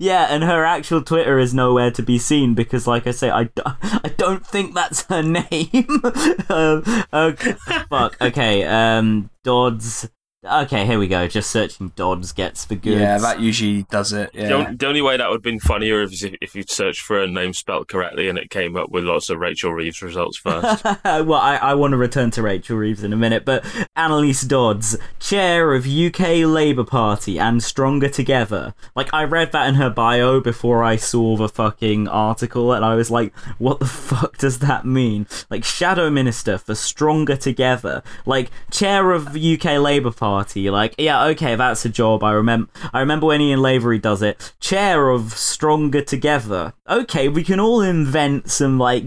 yeah, 0.00 0.26
and 0.30 0.42
her 0.44 0.64
actual 0.64 1.02
Twitter 1.02 1.38
is 1.38 1.52
nowhere 1.54 1.90
to 1.92 2.02
be 2.02 2.18
seen 2.18 2.54
because, 2.54 2.86
like 2.86 3.06
I 3.06 3.10
say, 3.10 3.30
I, 3.30 3.44
do- 3.44 3.62
I 3.66 4.12
don't 4.16 4.46
think 4.46 4.74
that's 4.74 5.02
her 5.06 5.22
name. 5.50 6.02
um, 6.48 6.82
okay, 7.12 7.52
fuck. 7.88 8.16
Okay, 8.20 8.64
um, 8.64 9.30
Dodds. 9.42 10.08
Okay, 10.44 10.84
here 10.84 10.98
we 10.98 11.08
go. 11.08 11.26
Just 11.26 11.50
searching 11.50 11.92
Dodds 11.96 12.32
gets 12.32 12.66
the 12.66 12.76
goods. 12.76 13.00
yeah, 13.00 13.18
that 13.18 13.40
usually 13.40 13.84
does 13.84 14.12
it. 14.12 14.32
The, 14.32 14.52
only, 14.52 14.76
the 14.76 14.86
only 14.86 15.00
way 15.02 15.16
that 15.16 15.28
would 15.28 15.36
have 15.36 15.42
been 15.42 15.58
funnier 15.60 16.02
is 16.02 16.22
if, 16.22 16.34
if 16.40 16.54
you'd 16.54 16.68
searched 16.68 17.00
for 17.00 17.22
a 17.22 17.26
name 17.26 17.54
spelt 17.54 17.88
correctly 17.88 18.28
and 18.28 18.36
it 18.38 18.50
came 18.50 18.76
up 18.76 18.90
with 18.90 19.04
lots 19.04 19.30
of 19.30 19.38
Rachel 19.38 19.72
Reeves 19.72 20.02
results 20.02 20.36
first. 20.44 20.84
well, 20.84 21.34
I, 21.34 21.56
I 21.56 21.74
want 21.74 21.92
to 21.92 21.96
return 21.96 22.30
to 22.32 22.42
Rachel 22.42 22.76
Reeves 22.76 23.02
in 23.02 23.12
a 23.12 23.16
minute, 23.16 23.44
but 23.44 23.64
Anneliese 23.96 24.46
Dodds, 24.46 24.98
chair 25.18 25.72
of 25.74 25.86
UK 25.86 26.44
Labour 26.44 26.84
Party 26.84 27.38
and 27.38 27.62
Stronger 27.62 28.08
Together. 28.08 28.74
Like, 28.94 29.14
I 29.14 29.24
read 29.24 29.52
that 29.52 29.68
in 29.68 29.76
her 29.76 29.88
bio 29.90 30.40
before 30.40 30.84
I 30.84 30.96
saw 30.96 31.36
the 31.36 31.48
fucking 31.48 32.08
article, 32.08 32.72
and 32.72 32.84
I 32.84 32.96
was 32.96 33.10
like, 33.10 33.34
what 33.58 33.78
the 33.80 33.86
fuck 33.86 34.36
does 34.36 34.58
that 34.58 34.84
mean? 34.84 35.26
Like, 35.48 35.64
Shadow 35.64 36.10
Minister 36.10 36.58
for 36.58 36.74
Stronger 36.74 37.36
Together. 37.36 38.02
Like, 38.26 38.50
chair 38.70 39.12
of 39.12 39.36
UK 39.36 39.78
Labour 39.78 40.10
Party. 40.10 40.33
Like, 40.70 40.94
yeah, 40.98 41.24
okay, 41.26 41.54
that's 41.56 41.84
a 41.84 41.88
job. 41.88 42.22
I 42.24 42.32
remember. 42.32 42.70
I 42.92 43.00
remember 43.00 43.26
when 43.26 43.40
Ian 43.40 43.60
Lavery 43.62 43.98
does 43.98 44.22
it. 44.22 44.52
Chair 44.60 45.10
of 45.10 45.32
Stronger 45.32 46.02
Together. 46.02 46.72
Okay, 46.88 47.28
we 47.28 47.44
can 47.44 47.60
all 47.60 47.80
invent 47.80 48.50
some 48.50 48.78
like 48.78 49.04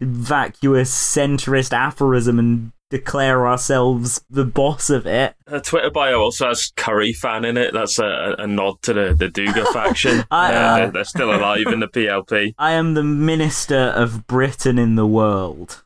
vacuous 0.00 0.90
centrist 0.94 1.72
aphorism 1.72 2.38
and 2.38 2.72
declare 2.90 3.46
ourselves 3.48 4.24
the 4.30 4.44
boss 4.44 4.88
of 4.90 5.04
it. 5.06 5.34
Her 5.48 5.58
Twitter 5.58 5.90
bio 5.90 6.20
also 6.20 6.48
has 6.48 6.72
Curry 6.76 7.12
fan 7.12 7.44
in 7.44 7.56
it. 7.56 7.72
That's 7.72 7.98
a, 7.98 8.36
a 8.38 8.46
nod 8.46 8.80
to 8.82 8.92
the, 8.92 9.14
the 9.14 9.28
Duga 9.28 9.64
faction. 9.72 10.24
I- 10.30 10.54
Uh, 10.54 10.76
they're, 10.76 10.90
they're 10.90 11.04
still 11.04 11.34
alive 11.34 11.66
in 11.66 11.80
the 11.80 11.88
PLP. 11.88 12.54
I 12.58 12.72
am 12.72 12.94
the 12.94 13.02
minister 13.02 13.76
of 13.96 14.26
Britain 14.28 14.78
in 14.78 14.94
the 14.94 15.06
world. 15.06 15.82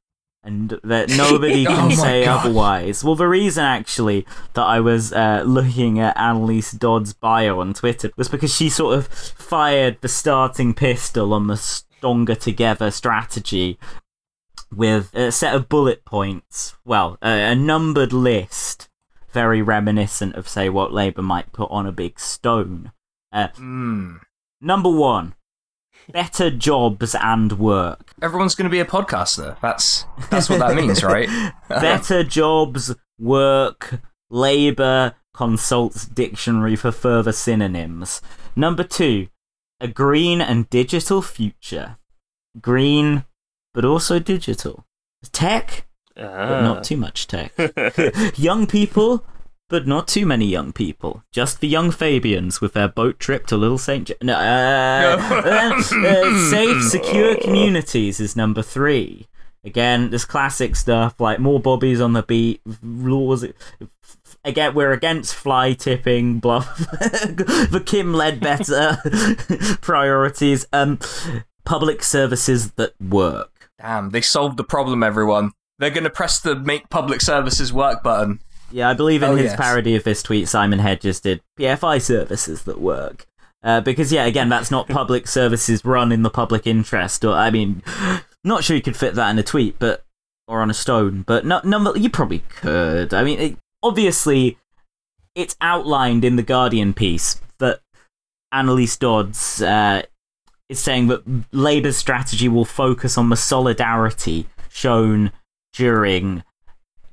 And 0.48 0.80
that 0.82 1.10
nobody 1.16 1.66
Oh 1.66 1.70
can 1.74 1.88
my 1.88 1.94
say 1.94 2.24
God. 2.24 2.40
otherwise. 2.46 3.04
Well, 3.04 3.14
the 3.16 3.28
reason 3.28 3.64
actually 3.64 4.26
that 4.54 4.62
I 4.64 4.80
was 4.80 5.12
uh, 5.12 5.42
looking 5.46 6.00
at 6.00 6.16
Anneliese 6.16 6.78
Dodd's 6.78 7.12
bio 7.12 7.60
on 7.60 7.74
Twitter 7.74 8.10
was 8.16 8.28
because 8.30 8.54
she 8.54 8.70
sort 8.70 8.96
of 8.96 9.08
fired 9.08 9.98
the 10.00 10.08
starting 10.08 10.72
pistol 10.72 11.34
on 11.34 11.48
the 11.48 11.56
Stronger 11.58 12.34
Together 12.34 12.90
strategy 12.90 13.78
with 14.74 15.14
a 15.14 15.30
set 15.32 15.54
of 15.54 15.68
bullet 15.68 16.04
points. 16.06 16.74
Well, 16.84 17.18
a, 17.22 17.50
a 17.50 17.54
numbered 17.54 18.12
list, 18.14 18.88
very 19.30 19.60
reminiscent 19.60 20.34
of, 20.34 20.48
say, 20.48 20.68
what 20.70 20.92
Labour 20.94 21.22
might 21.22 21.52
put 21.52 21.70
on 21.70 21.86
a 21.86 21.92
big 21.92 22.18
stone. 22.18 22.92
Uh, 23.32 23.48
Mm. 23.58 24.20
Number 24.60 24.90
one, 24.90 25.34
better 26.12 26.50
jobs 26.50 27.14
and 27.14 27.58
work. 27.58 28.12
Everyone's 28.22 28.54
going 28.54 28.64
to 28.64 28.70
be 28.70 28.80
a 28.80 28.84
podcaster. 28.84 29.60
That's 29.60 30.04
that's 30.30 30.48
what 30.50 30.58
that 30.60 30.74
means, 30.76 31.02
right? 31.04 31.28
better 31.68 32.24
jobs, 32.24 32.94
work, 33.18 34.00
labour, 34.30 35.14
consults 35.34 36.06
dictionary 36.06 36.76
for 36.76 36.90
further 36.92 37.32
synonyms. 37.32 38.20
Number 38.56 38.82
two, 38.84 39.28
a 39.80 39.88
green 39.88 40.40
and 40.40 40.68
digital 40.70 41.22
future. 41.22 41.96
Green, 42.60 43.24
but 43.74 43.84
also 43.84 44.18
digital. 44.18 44.84
Tech, 45.32 45.86
but 46.16 46.24
Ah. 46.24 46.60
not 46.62 46.82
too 46.84 46.96
much 46.96 47.26
tech. 47.28 47.52
young 48.36 48.66
people, 48.66 49.24
but 49.68 49.86
not 49.86 50.08
too 50.08 50.26
many 50.26 50.46
young 50.46 50.72
people. 50.72 51.22
Just 51.32 51.60
the 51.60 51.68
young 51.68 51.90
Fabians 51.90 52.60
with 52.60 52.72
their 52.72 52.88
boat 52.88 53.18
trip 53.18 53.46
to 53.48 53.56
Little 53.56 53.78
St. 53.78 54.08
J- 54.08 54.16
no, 54.22 54.34
uh, 54.34 55.16
uh, 55.18 55.76
uh, 56.06 56.50
safe, 56.50 56.82
secure 56.84 57.36
communities 57.36 58.20
is 58.20 58.36
number 58.36 58.62
three. 58.62 59.26
Again, 59.64 60.10
this 60.10 60.24
classic 60.24 60.76
stuff 60.76 61.20
like 61.20 61.40
more 61.40 61.60
bobbies 61.60 62.00
on 62.00 62.12
the 62.12 62.22
beat, 62.22 62.60
laws. 62.82 63.44
Again, 64.44 64.74
we're 64.74 64.92
against 64.92 65.34
fly 65.34 65.74
tipping, 65.74 66.38
blah. 66.38 66.60
the 66.60 67.82
Kim 67.84 68.14
Leadbeater 68.14 68.98
priorities. 69.82 70.66
Um, 70.72 70.98
public 71.64 72.02
services 72.02 72.70
that 72.72 72.98
work. 72.98 73.70
Damn, 73.78 74.10
they 74.10 74.22
solved 74.22 74.56
the 74.56 74.64
problem, 74.64 75.02
everyone. 75.02 75.52
They're 75.78 75.90
going 75.90 76.04
to 76.04 76.10
press 76.10 76.40
the 76.40 76.56
make 76.56 76.88
public 76.88 77.20
services 77.20 77.72
work 77.72 78.02
button. 78.02 78.40
Yeah, 78.70 78.88
I 78.90 78.94
believe 78.94 79.22
in 79.22 79.30
Oh, 79.30 79.34
his 79.36 79.46
yes. 79.46 79.56
parody 79.56 79.96
of 79.96 80.04
this 80.04 80.22
tweet, 80.22 80.48
Simon 80.48 80.78
Hedges 80.78 81.20
did 81.20 81.40
PFI 81.58 82.00
services 82.02 82.62
that 82.64 82.80
work. 82.80 83.26
Uh, 83.62 83.80
because 83.80 84.12
yeah, 84.12 84.24
again, 84.24 84.48
that's 84.48 84.70
not 84.70 84.88
public 84.88 85.26
services 85.38 85.84
run 85.84 86.12
in 86.12 86.22
the 86.22 86.30
public 86.30 86.66
interest. 86.66 87.24
Or 87.24 87.34
I 87.34 87.50
mean, 87.50 87.82
not 88.44 88.62
sure 88.64 88.76
you 88.76 88.82
could 88.82 88.96
fit 88.96 89.14
that 89.14 89.30
in 89.30 89.38
a 89.38 89.42
tweet, 89.42 89.78
but 89.78 90.04
or 90.46 90.60
on 90.62 90.70
a 90.70 90.74
stone. 90.74 91.22
But 91.22 91.44
no, 91.44 91.60
no, 91.64 91.94
you 91.94 92.08
probably 92.10 92.40
could. 92.48 93.12
I 93.12 93.24
mean, 93.24 93.38
it, 93.38 93.56
obviously, 93.82 94.58
it's 95.34 95.56
outlined 95.60 96.24
in 96.24 96.36
the 96.36 96.42
Guardian 96.42 96.94
piece 96.94 97.40
that 97.58 97.80
Anneliese 98.54 98.98
Dodds 98.98 99.60
uh, 99.60 100.02
is 100.68 100.78
saying 100.78 101.08
that 101.08 101.22
Labour's 101.52 101.96
strategy 101.96 102.48
will 102.48 102.64
focus 102.64 103.18
on 103.18 103.28
the 103.28 103.36
solidarity 103.36 104.46
shown 104.70 105.32
during 105.72 106.44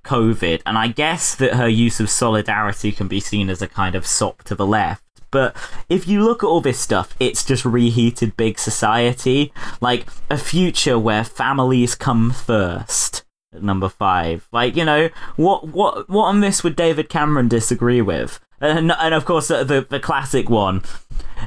COVID, 0.05 0.62
and 0.65 0.77
I 0.77 0.88
guess 0.88 1.35
that 1.35 1.55
her 1.55 1.67
use 1.67 2.00
of 2.00 2.09
solidarity 2.09 2.91
can 2.91 3.07
be 3.07 3.19
seen 3.19 3.50
as 3.50 3.62
a 3.62 3.67
kind 3.67 3.95
of 3.95 4.05
sop 4.05 4.43
to 4.43 4.55
the 4.55 4.65
left. 4.65 5.03
But 5.31 5.55
if 5.89 6.07
you 6.07 6.24
look 6.24 6.43
at 6.43 6.47
all 6.47 6.62
this 6.62 6.79
stuff, 6.79 7.13
it's 7.19 7.43
just 7.43 7.65
reheated 7.65 8.38
big 8.38 8.57
society, 8.57 9.51
like 9.81 10.07
a 10.29 10.38
future 10.38 10.97
where 10.97 11.25
families 11.25 11.93
come 11.93 12.31
first, 12.31 13.25
number 13.51 13.89
five. 13.89 14.47
Like, 14.53 14.77
you 14.77 14.85
know, 14.85 15.09
what 15.35 15.67
what 15.67 16.09
what 16.09 16.25
on 16.25 16.39
this 16.39 16.63
would 16.63 16.77
David 16.77 17.09
Cameron 17.09 17.50
disagree 17.50 18.01
with? 18.01 18.39
And 18.62 18.93
and 18.93 19.13
of 19.13 19.25
course 19.25 19.50
the 19.50 19.65
the, 19.65 19.85
the 19.89 20.00
classic 20.00 20.50
one, 20.50 20.83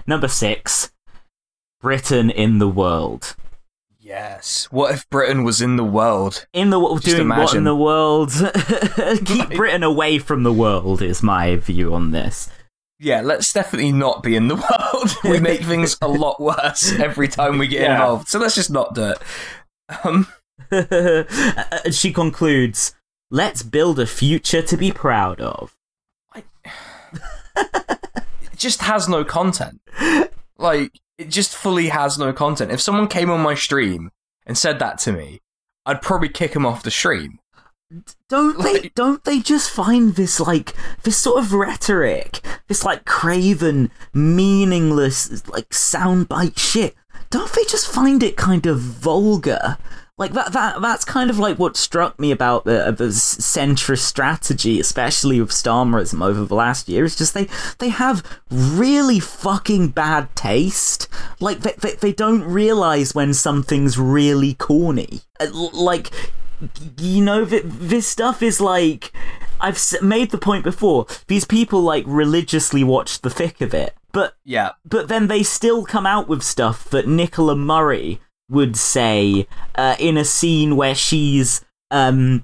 number 0.07 0.29
six, 0.29 0.91
Britain 1.81 2.29
in 2.29 2.59
the 2.59 2.69
world. 2.69 3.37
Yes. 4.09 4.69
What 4.71 4.95
if 4.95 5.07
Britain 5.11 5.45
was 5.45 5.61
in 5.61 5.77
the 5.77 5.85
world? 5.85 6.47
In 6.55 6.71
the 6.71 6.81
wo- 6.81 6.95
Just 6.99 7.17
doing 7.17 7.29
what 7.29 7.55
in 7.55 7.65
the 7.65 7.77
world? 7.77 8.31
Keep 9.27 9.51
Britain 9.51 9.83
away 9.83 10.19
from 10.19 10.45
the 10.45 10.53
world 10.53 11.03
is 11.03 11.23
my 11.23 11.57
view 11.57 11.93
on 11.93 12.13
this. 12.13 12.49
Yeah, 12.99 13.21
let's 13.21 13.53
definitely 13.53 13.93
not 13.93 14.23
be 14.23 14.35
in 14.35 14.49
the 14.49 14.55
world. 14.57 15.15
we 15.25 15.41
make 15.41 15.61
things 15.61 15.99
a 16.01 16.09
lot 16.09 16.41
worse 16.41 16.99
every 16.99 17.29
time 17.29 17.59
we 17.59 17.69
get 17.69 17.83
Yeah. 17.83 17.93
involved. 17.97 18.29
So 18.29 18.39
let's 18.39 18.55
just 18.55 18.71
not 18.71 18.95
do 18.95 19.13
it. 19.13 19.19
Um, 20.03 20.27
she 21.93 22.11
concludes, 22.11 22.95
"Let's 23.31 23.63
build 23.63 24.01
a 24.01 24.07
future 24.07 24.63
to 24.63 24.77
be 24.79 24.91
proud 24.91 25.39
of." 25.43 25.77
it 26.35 26.45
just 28.57 28.81
has 28.83 29.07
no 29.07 29.23
content. 29.23 29.83
Like, 30.57 30.93
it 31.19 31.29
just 31.29 31.55
fully 31.55 31.89
has 31.89 32.17
no 32.17 32.33
content. 32.33 32.71
If 32.71 32.81
someone 32.81 33.09
came 33.09 33.31
on 33.31 33.41
my 33.41 33.55
stream 33.55 34.11
and 34.47 34.57
said 34.57 34.79
that 34.79 34.99
to 35.01 35.13
me, 35.13 35.41
I'd 35.85 36.01
probably 36.01 36.29
kick 36.29 36.53
them 36.53 36.65
off 36.65 36.83
the 36.83 36.91
stream. 36.91 37.41
Don't 38.29 38.63
they? 38.63 38.91
Don't 38.95 39.25
they 39.25 39.41
just 39.41 39.71
find 39.71 40.15
this 40.15 40.39
like 40.39 40.75
this 41.03 41.17
sort 41.17 41.43
of 41.43 41.55
rhetoric, 41.55 42.41
this 42.69 42.85
like 42.85 43.07
craven, 43.07 43.91
meaningless, 44.13 45.49
like 45.49 45.71
soundbite 45.71 46.59
shit? 46.59 46.95
Don't 47.31 47.53
they 47.53 47.65
just 47.65 47.89
find 47.89 48.23
it 48.23 48.37
kind 48.37 48.67
of 48.67 48.79
vulgar? 48.79 49.79
Like 50.19 50.33
that. 50.33 50.53
That 50.53 50.83
that's 50.83 51.05
kind 51.05 51.31
of 51.31 51.39
like 51.39 51.59
what 51.59 51.77
struck 51.77 52.19
me 52.19 52.33
about 52.33 52.65
the 52.65 52.93
the 52.97 53.09
centrist 53.09 54.01
strategy, 54.01 54.81
especially 54.81 55.41
with 55.41 55.51
Starmerism 55.51 56.25
over 56.25 56.45
the 56.45 56.55
last 56.57 56.89
year. 56.89 57.05
Is 57.05 57.17
just 57.17 57.35
they 57.35 57.49
they 57.79 57.89
have 57.91 58.23
really 58.51 59.21
fucking 59.21 59.89
bad 59.89 60.35
taste. 60.35 61.09
Like 61.41 61.61
they 61.61 61.75
they, 61.81 61.93
they 61.95 62.13
don't 62.13 62.43
realize 62.43 63.15
when 63.15 63.33
something's 63.33 63.99
really 63.99 64.55
corny. 64.55 65.21
Uh, 65.41 65.47
Like 65.73 66.11
you 66.99 67.23
know 67.25 67.45
th- 67.45 67.63
this 67.65 68.07
stuff 68.09 68.43
is 68.43 68.61
like 68.61 69.13
I've 69.61 69.81
made 70.03 70.31
the 70.33 70.39
point 70.39 70.65
before. 70.65 71.07
These 71.29 71.45
people 71.45 71.81
like 71.83 72.05
religiously 72.07 72.83
watch 72.83 73.21
the 73.21 73.31
thick 73.31 73.61
of 73.61 73.73
it, 73.73 73.95
but 74.13 74.35
Yeah. 74.45 74.73
but 74.85 75.07
then 75.07 75.29
they 75.29 75.45
still 75.45 75.85
come 75.85 76.07
out 76.07 76.27
with 76.29 76.43
stuff 76.43 76.85
that 76.91 77.07
Nicola 77.07 77.55
Murray 77.55 78.21
would 78.49 78.77
say 78.77 79.47
uh, 79.75 79.97
in 79.99 80.17
a 80.17 80.25
scene 80.25 80.77
where 80.77 80.95
she's 80.95 81.65
um 81.91 82.43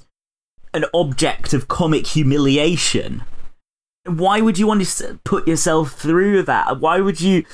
an 0.74 0.84
object 0.92 1.54
of 1.54 1.68
comic 1.68 2.08
humiliation. 2.08 3.22
Why 4.04 4.40
would 4.40 4.58
you 4.58 4.66
want 4.66 4.84
to 4.84 5.20
put 5.24 5.48
yourself 5.48 5.92
through 5.92 6.42
that? 6.42 6.80
Why 6.80 7.00
would 7.00 7.20
you 7.20 7.44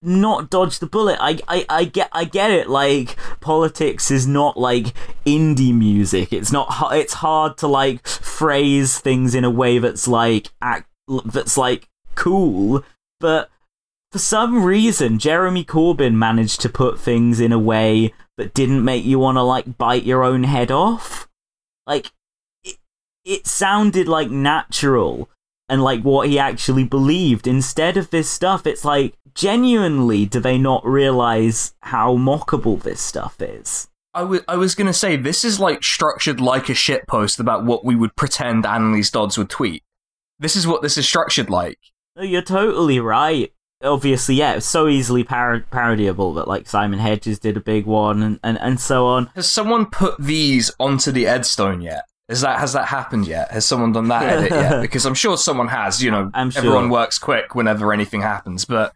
not 0.00 0.50
dodge 0.50 0.78
the 0.78 0.86
bullet? 0.86 1.18
I, 1.20 1.40
I, 1.48 1.66
I 1.68 1.84
get 1.84 2.08
I 2.12 2.24
get 2.24 2.50
it. 2.50 2.70
Like 2.70 3.16
politics 3.40 4.10
is 4.10 4.26
not 4.26 4.56
like 4.56 4.94
indie 5.26 5.74
music. 5.74 6.32
It's 6.32 6.52
not. 6.52 6.72
It's 6.92 7.14
hard 7.14 7.58
to 7.58 7.66
like 7.66 8.06
phrase 8.06 8.98
things 8.98 9.34
in 9.34 9.44
a 9.44 9.50
way 9.50 9.78
that's 9.78 10.08
like 10.08 10.50
act 10.62 10.88
that's 11.26 11.58
like 11.58 11.88
cool. 12.14 12.82
But 13.20 13.50
for 14.14 14.20
some 14.20 14.62
reason, 14.62 15.18
Jeremy 15.18 15.64
Corbyn 15.64 16.14
managed 16.14 16.60
to 16.60 16.68
put 16.68 17.00
things 17.00 17.40
in 17.40 17.50
a 17.50 17.58
way 17.58 18.14
that 18.36 18.54
didn't 18.54 18.84
make 18.84 19.04
you 19.04 19.18
want 19.18 19.38
to 19.38 19.42
like 19.42 19.76
bite 19.76 20.04
your 20.04 20.22
own 20.22 20.44
head 20.44 20.70
off. 20.70 21.28
Like 21.84 22.12
it, 22.62 22.76
it 23.24 23.48
sounded 23.48 24.06
like 24.06 24.30
natural 24.30 25.28
and 25.68 25.82
like 25.82 26.02
what 26.02 26.28
he 26.28 26.38
actually 26.38 26.84
believed. 26.84 27.48
Instead 27.48 27.96
of 27.96 28.10
this 28.10 28.30
stuff, 28.30 28.68
it's 28.68 28.84
like 28.84 29.16
genuinely, 29.34 30.26
do 30.26 30.38
they 30.38 30.58
not 30.58 30.86
realize 30.86 31.74
how 31.80 32.16
mockable 32.16 32.80
this 32.80 33.00
stuff 33.00 33.42
is? 33.42 33.88
I 34.14 34.22
wa- 34.22 34.46
I 34.46 34.54
was 34.54 34.76
going 34.76 34.86
to 34.86 34.92
say, 34.92 35.16
this 35.16 35.44
is 35.44 35.58
like 35.58 35.82
structured 35.82 36.40
like 36.40 36.68
a 36.68 36.74
shitpost 36.74 37.40
about 37.40 37.64
what 37.64 37.84
we 37.84 37.96
would 37.96 38.14
pretend 38.14 38.62
Anneliese 38.62 39.10
Dodds 39.10 39.36
would 39.36 39.50
tweet. 39.50 39.82
This 40.38 40.54
is 40.54 40.68
what 40.68 40.82
this 40.82 40.96
is 40.96 41.04
structured 41.04 41.50
like. 41.50 41.80
No, 42.14 42.22
you're 42.22 42.42
totally 42.42 43.00
right. 43.00 43.50
Obviously, 43.84 44.34
yeah, 44.34 44.54
it's 44.54 44.66
so 44.66 44.88
easily 44.88 45.24
par- 45.24 45.64
parodiable 45.70 46.34
that 46.34 46.48
like 46.48 46.66
Simon 46.66 46.98
Hedges 46.98 47.38
did 47.38 47.56
a 47.56 47.60
big 47.60 47.86
one 47.86 48.22
and, 48.22 48.40
and, 48.42 48.58
and 48.60 48.80
so 48.80 49.06
on. 49.06 49.26
Has 49.34 49.50
someone 49.50 49.86
put 49.86 50.16
these 50.18 50.72
onto 50.80 51.12
the 51.12 51.24
Edstone 51.24 51.82
yet? 51.82 52.04
Is 52.28 52.40
that 52.40 52.58
has 52.58 52.72
that 52.72 52.86
happened 52.86 53.26
yet? 53.26 53.50
Has 53.50 53.66
someone 53.66 53.92
done 53.92 54.08
that 54.08 54.22
edit 54.22 54.50
yet? 54.50 54.80
Because 54.80 55.04
I'm 55.04 55.14
sure 55.14 55.36
someone 55.36 55.68
has. 55.68 56.02
You 56.02 56.10
know, 56.10 56.30
I'm 56.32 56.50
sure. 56.50 56.60
everyone 56.60 56.88
works 56.88 57.18
quick 57.18 57.54
whenever 57.54 57.92
anything 57.92 58.22
happens, 58.22 58.64
but 58.64 58.94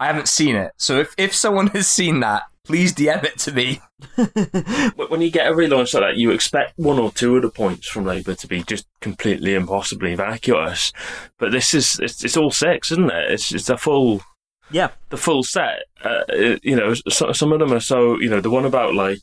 I 0.00 0.06
haven't 0.06 0.28
seen 0.28 0.56
it. 0.56 0.72
So 0.76 0.98
if 0.98 1.14
if 1.16 1.34
someone 1.34 1.66
has 1.74 1.86
seen 1.86 2.20
that, 2.20 2.42
please 2.64 2.92
DM 2.94 3.24
it 3.24 3.38
to 3.40 3.52
me. 3.52 3.80
But 4.96 5.10
when 5.10 5.20
you 5.20 5.30
get 5.30 5.46
a 5.50 5.54
relaunch 5.54 5.94
like 5.94 6.02
that, 6.02 6.16
you 6.16 6.30
expect 6.30 6.78
one 6.78 6.98
or 6.98 7.10
two 7.10 7.36
of 7.36 7.42
the 7.42 7.50
points 7.50 7.88
from 7.88 8.04
Labour 8.04 8.34
to 8.34 8.46
be 8.46 8.62
just 8.62 8.86
completely 9.00 9.54
impossibly 9.54 10.14
vacuous. 10.14 10.92
But 11.38 11.52
this 11.52 11.74
is 11.74 11.98
it's, 12.00 12.24
it's 12.24 12.36
all 12.36 12.50
six, 12.50 12.90
isn't 12.92 13.10
it? 13.10 13.30
It's 13.32 13.52
it's 13.52 13.68
a 13.70 13.76
full 13.76 14.22
Yeah, 14.70 14.90
the 15.10 15.16
full 15.16 15.42
set. 15.42 15.84
Uh, 16.02 16.22
it- 16.28 16.64
you 16.64 16.76
know, 16.76 16.94
so, 17.08 17.32
some 17.32 17.52
of 17.52 17.58
them 17.60 17.72
are 17.72 17.80
so 17.80 18.18
you 18.20 18.28
know 18.30 18.40
the 18.40 18.50
one 18.50 18.64
about 18.64 18.94
like 18.94 19.22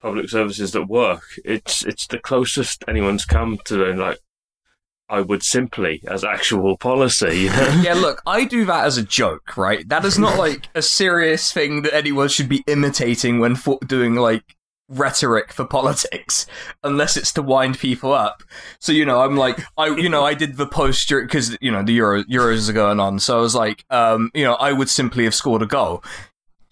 public 0.00 0.28
services 0.30 0.72
that 0.72 0.88
work. 0.88 1.22
It's 1.44 1.84
it's 1.84 2.06
the 2.06 2.18
closest 2.18 2.84
anyone's 2.88 3.24
come 3.24 3.58
to 3.66 3.76
like 3.94 4.18
I 5.12 5.20
would 5.20 5.42
simply 5.42 6.02
as 6.08 6.24
actual 6.24 6.76
policy. 6.78 7.50
Yeah, 7.82 7.94
look, 7.94 8.22
I 8.26 8.44
do 8.44 8.64
that 8.64 8.86
as 8.86 8.96
a 8.96 9.02
joke, 9.02 9.56
right? 9.56 9.86
That 9.88 10.04
is 10.04 10.18
not 10.18 10.38
like 10.38 10.68
a 10.74 10.82
serious 10.82 11.52
thing 11.52 11.82
that 11.82 11.94
anyone 11.94 12.28
should 12.28 12.48
be 12.48 12.64
imitating 12.66 13.40
when 13.40 13.56
fo- 13.56 13.78
doing 13.86 14.14
like 14.14 14.56
rhetoric 14.88 15.52
for 15.52 15.64
politics, 15.64 16.46
unless 16.82 17.16
it's 17.16 17.32
to 17.32 17.42
wind 17.42 17.78
people 17.78 18.12
up. 18.12 18.42
So 18.78 18.92
you 18.92 19.04
know, 19.04 19.20
I'm 19.20 19.36
like, 19.36 19.58
I 19.76 19.88
you 19.88 20.08
know, 20.08 20.24
I 20.24 20.34
did 20.34 20.56
the 20.56 20.66
post 20.66 21.08
because 21.08 21.56
you 21.60 21.70
know 21.70 21.82
the 21.82 21.92
Euro 21.94 22.22
Euros 22.24 22.68
are 22.68 22.74
going 22.74 23.00
on, 23.00 23.18
so 23.18 23.38
I 23.38 23.40
was 23.40 23.54
like, 23.54 23.84
um, 23.90 24.30
you 24.34 24.44
know, 24.44 24.54
I 24.54 24.72
would 24.72 24.88
simply 24.88 25.24
have 25.24 25.34
scored 25.34 25.62
a 25.62 25.66
goal. 25.66 26.04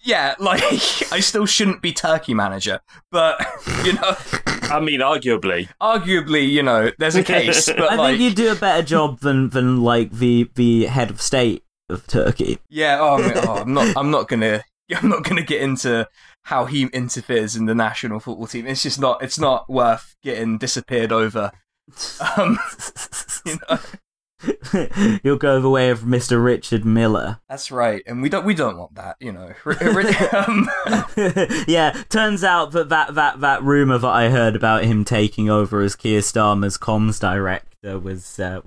Yeah, 0.03 0.35
like 0.39 0.63
I 1.11 1.19
still 1.19 1.45
shouldn't 1.45 1.81
be 1.81 1.93
Turkey 1.93 2.33
manager, 2.33 2.81
but 3.11 3.39
you 3.85 3.93
know, 3.93 4.15
I 4.63 4.79
mean, 4.79 4.99
arguably, 5.01 5.69
arguably, 5.81 6.49
you 6.49 6.63
know, 6.63 6.91
there's 6.97 7.15
a 7.15 7.23
case. 7.23 7.67
But 7.67 7.91
I 7.91 7.95
like, 7.95 8.17
think 8.17 8.21
you 8.21 8.35
do 8.35 8.51
a 8.51 8.55
better 8.55 8.83
job 8.83 9.19
than 9.19 9.49
than 9.49 9.81
like 9.81 10.11
the 10.11 10.49
the 10.55 10.85
head 10.85 11.09
of 11.09 11.21
state 11.21 11.63
of 11.89 12.07
Turkey. 12.07 12.59
Yeah, 12.69 12.99
oh, 12.99 13.15
I 13.15 13.21
mean, 13.21 13.31
oh, 13.35 13.55
I'm 13.57 13.73
not. 13.73 13.97
I'm 13.97 14.11
not 14.11 14.27
gonna. 14.27 14.63
I'm 14.93 15.09
not 15.09 15.23
gonna 15.23 15.43
get 15.43 15.61
into 15.61 16.07
how 16.43 16.65
he 16.65 16.85
interferes 16.87 17.55
in 17.55 17.65
the 17.65 17.75
national 17.75 18.19
football 18.19 18.47
team. 18.47 18.67
It's 18.67 18.83
just 18.83 18.99
not. 18.99 19.23
It's 19.23 19.39
not 19.39 19.69
worth 19.69 20.15
getting 20.23 20.57
disappeared 20.57 21.11
over. 21.11 21.51
Um, 22.37 22.57
you 23.45 23.57
know, 23.69 23.79
You'll 25.23 25.37
go 25.37 25.61
the 25.61 25.69
way 25.69 25.89
of 25.89 26.01
Mr. 26.01 26.43
Richard 26.43 26.85
Miller. 26.85 27.39
that's 27.49 27.71
right, 27.71 28.01
and 28.05 28.21
we 28.21 28.29
don't. 28.29 28.45
We 28.45 28.53
don't 28.53 28.77
want 28.77 28.95
that. 28.95 29.17
You 29.19 29.31
know. 29.31 29.53
um, 30.47 30.69
yeah, 31.67 32.03
turns 32.09 32.43
out 32.43 32.71
that, 32.71 32.89
that 32.89 33.15
that 33.15 33.39
that 33.41 33.63
rumor 33.63 33.97
that 33.97 34.07
I 34.07 34.29
heard 34.29 34.55
about 34.55 34.83
him 34.83 35.03
taking 35.03 35.49
over 35.49 35.81
as 35.81 35.95
Keir 35.95 36.21
Starmer's 36.21 36.77
comms 36.77 37.19
director 37.19 37.99
was 37.99 38.39
uh, 38.39 38.61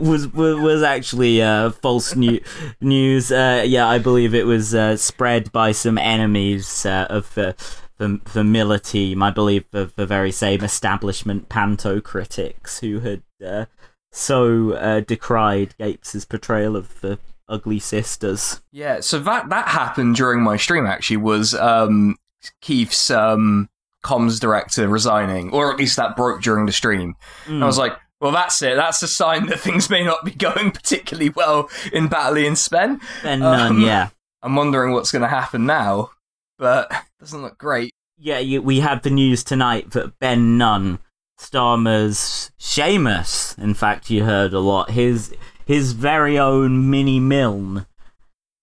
was, 0.00 0.28
was 0.28 0.28
was 0.28 0.82
actually 0.82 1.42
uh, 1.42 1.70
false 1.70 2.14
new- 2.14 2.40
news. 2.80 3.32
Uh, 3.32 3.64
yeah, 3.66 3.88
I 3.88 3.98
believe 3.98 4.34
it 4.34 4.46
was 4.46 4.74
uh, 4.74 4.96
spread 4.96 5.50
by 5.52 5.72
some 5.72 5.98
enemies 5.98 6.86
uh, 6.86 7.06
of 7.10 7.32
the. 7.34 7.56
The, 7.98 8.18
the 8.32 8.44
Miller 8.44 8.78
team, 8.78 9.22
I 9.22 9.30
believe 9.30 9.66
the, 9.72 9.92
the 9.94 10.06
very 10.06 10.32
same 10.32 10.64
establishment 10.64 11.50
panto 11.50 12.00
critics 12.00 12.78
who 12.78 13.00
had 13.00 13.22
uh, 13.44 13.66
so 14.12 14.72
uh, 14.72 15.00
decried 15.00 15.74
Gates's 15.78 16.24
portrayal 16.24 16.76
of 16.76 17.00
the 17.00 17.18
ugly 17.48 17.78
sisters. 17.78 18.60
yeah. 18.70 19.00
So 19.00 19.18
that 19.20 19.48
that 19.48 19.68
happened 19.68 20.16
during 20.16 20.42
my 20.42 20.56
stream. 20.56 20.86
Actually, 20.86 21.18
was 21.18 21.54
um, 21.54 22.16
Keith's 22.60 23.10
um, 23.10 23.68
comms 24.04 24.40
director 24.40 24.88
resigning, 24.88 25.50
or 25.50 25.70
at 25.72 25.78
least 25.78 25.96
that 25.96 26.16
broke 26.16 26.42
during 26.42 26.66
the 26.66 26.72
stream. 26.72 27.16
And 27.46 27.62
I 27.62 27.66
was 27.66 27.78
like, 27.78 27.92
well, 28.20 28.32
that's 28.32 28.60
it. 28.62 28.76
That's 28.76 29.02
a 29.02 29.08
sign 29.08 29.46
that 29.46 29.60
things 29.60 29.90
may 29.90 30.04
not 30.04 30.24
be 30.24 30.30
going 30.46 30.70
particularly 30.70 31.30
well 31.30 31.68
in 31.92 32.08
Batley 32.08 32.46
and 32.46 32.56
Spen. 32.58 33.00
and 33.24 33.40
none, 33.40 33.72
um, 33.72 33.80
yeah. 33.80 34.10
I'm 34.42 34.56
wondering 34.56 34.92
what's 34.92 35.10
going 35.12 35.22
to 35.22 35.28
happen 35.28 35.66
now, 35.66 36.10
but 36.58 36.90
doesn't 37.20 37.42
look 37.42 37.58
great. 37.58 37.92
Yeah, 38.18 38.38
you, 38.38 38.60
we 38.60 38.80
had 38.80 39.02
the 39.02 39.10
news 39.10 39.42
tonight 39.42 39.92
that 39.92 40.18
Ben 40.18 40.58
Nunn, 40.58 40.98
Starmer's 41.40 42.50
Seamus, 42.60 43.58
in 43.58 43.74
fact, 43.74 44.10
you 44.10 44.24
heard 44.24 44.52
a 44.52 44.60
lot. 44.60 44.90
His 44.90 45.34
his 45.64 45.92
very 45.92 46.38
own 46.38 46.90
mini 46.90 47.18
Milne 47.20 47.86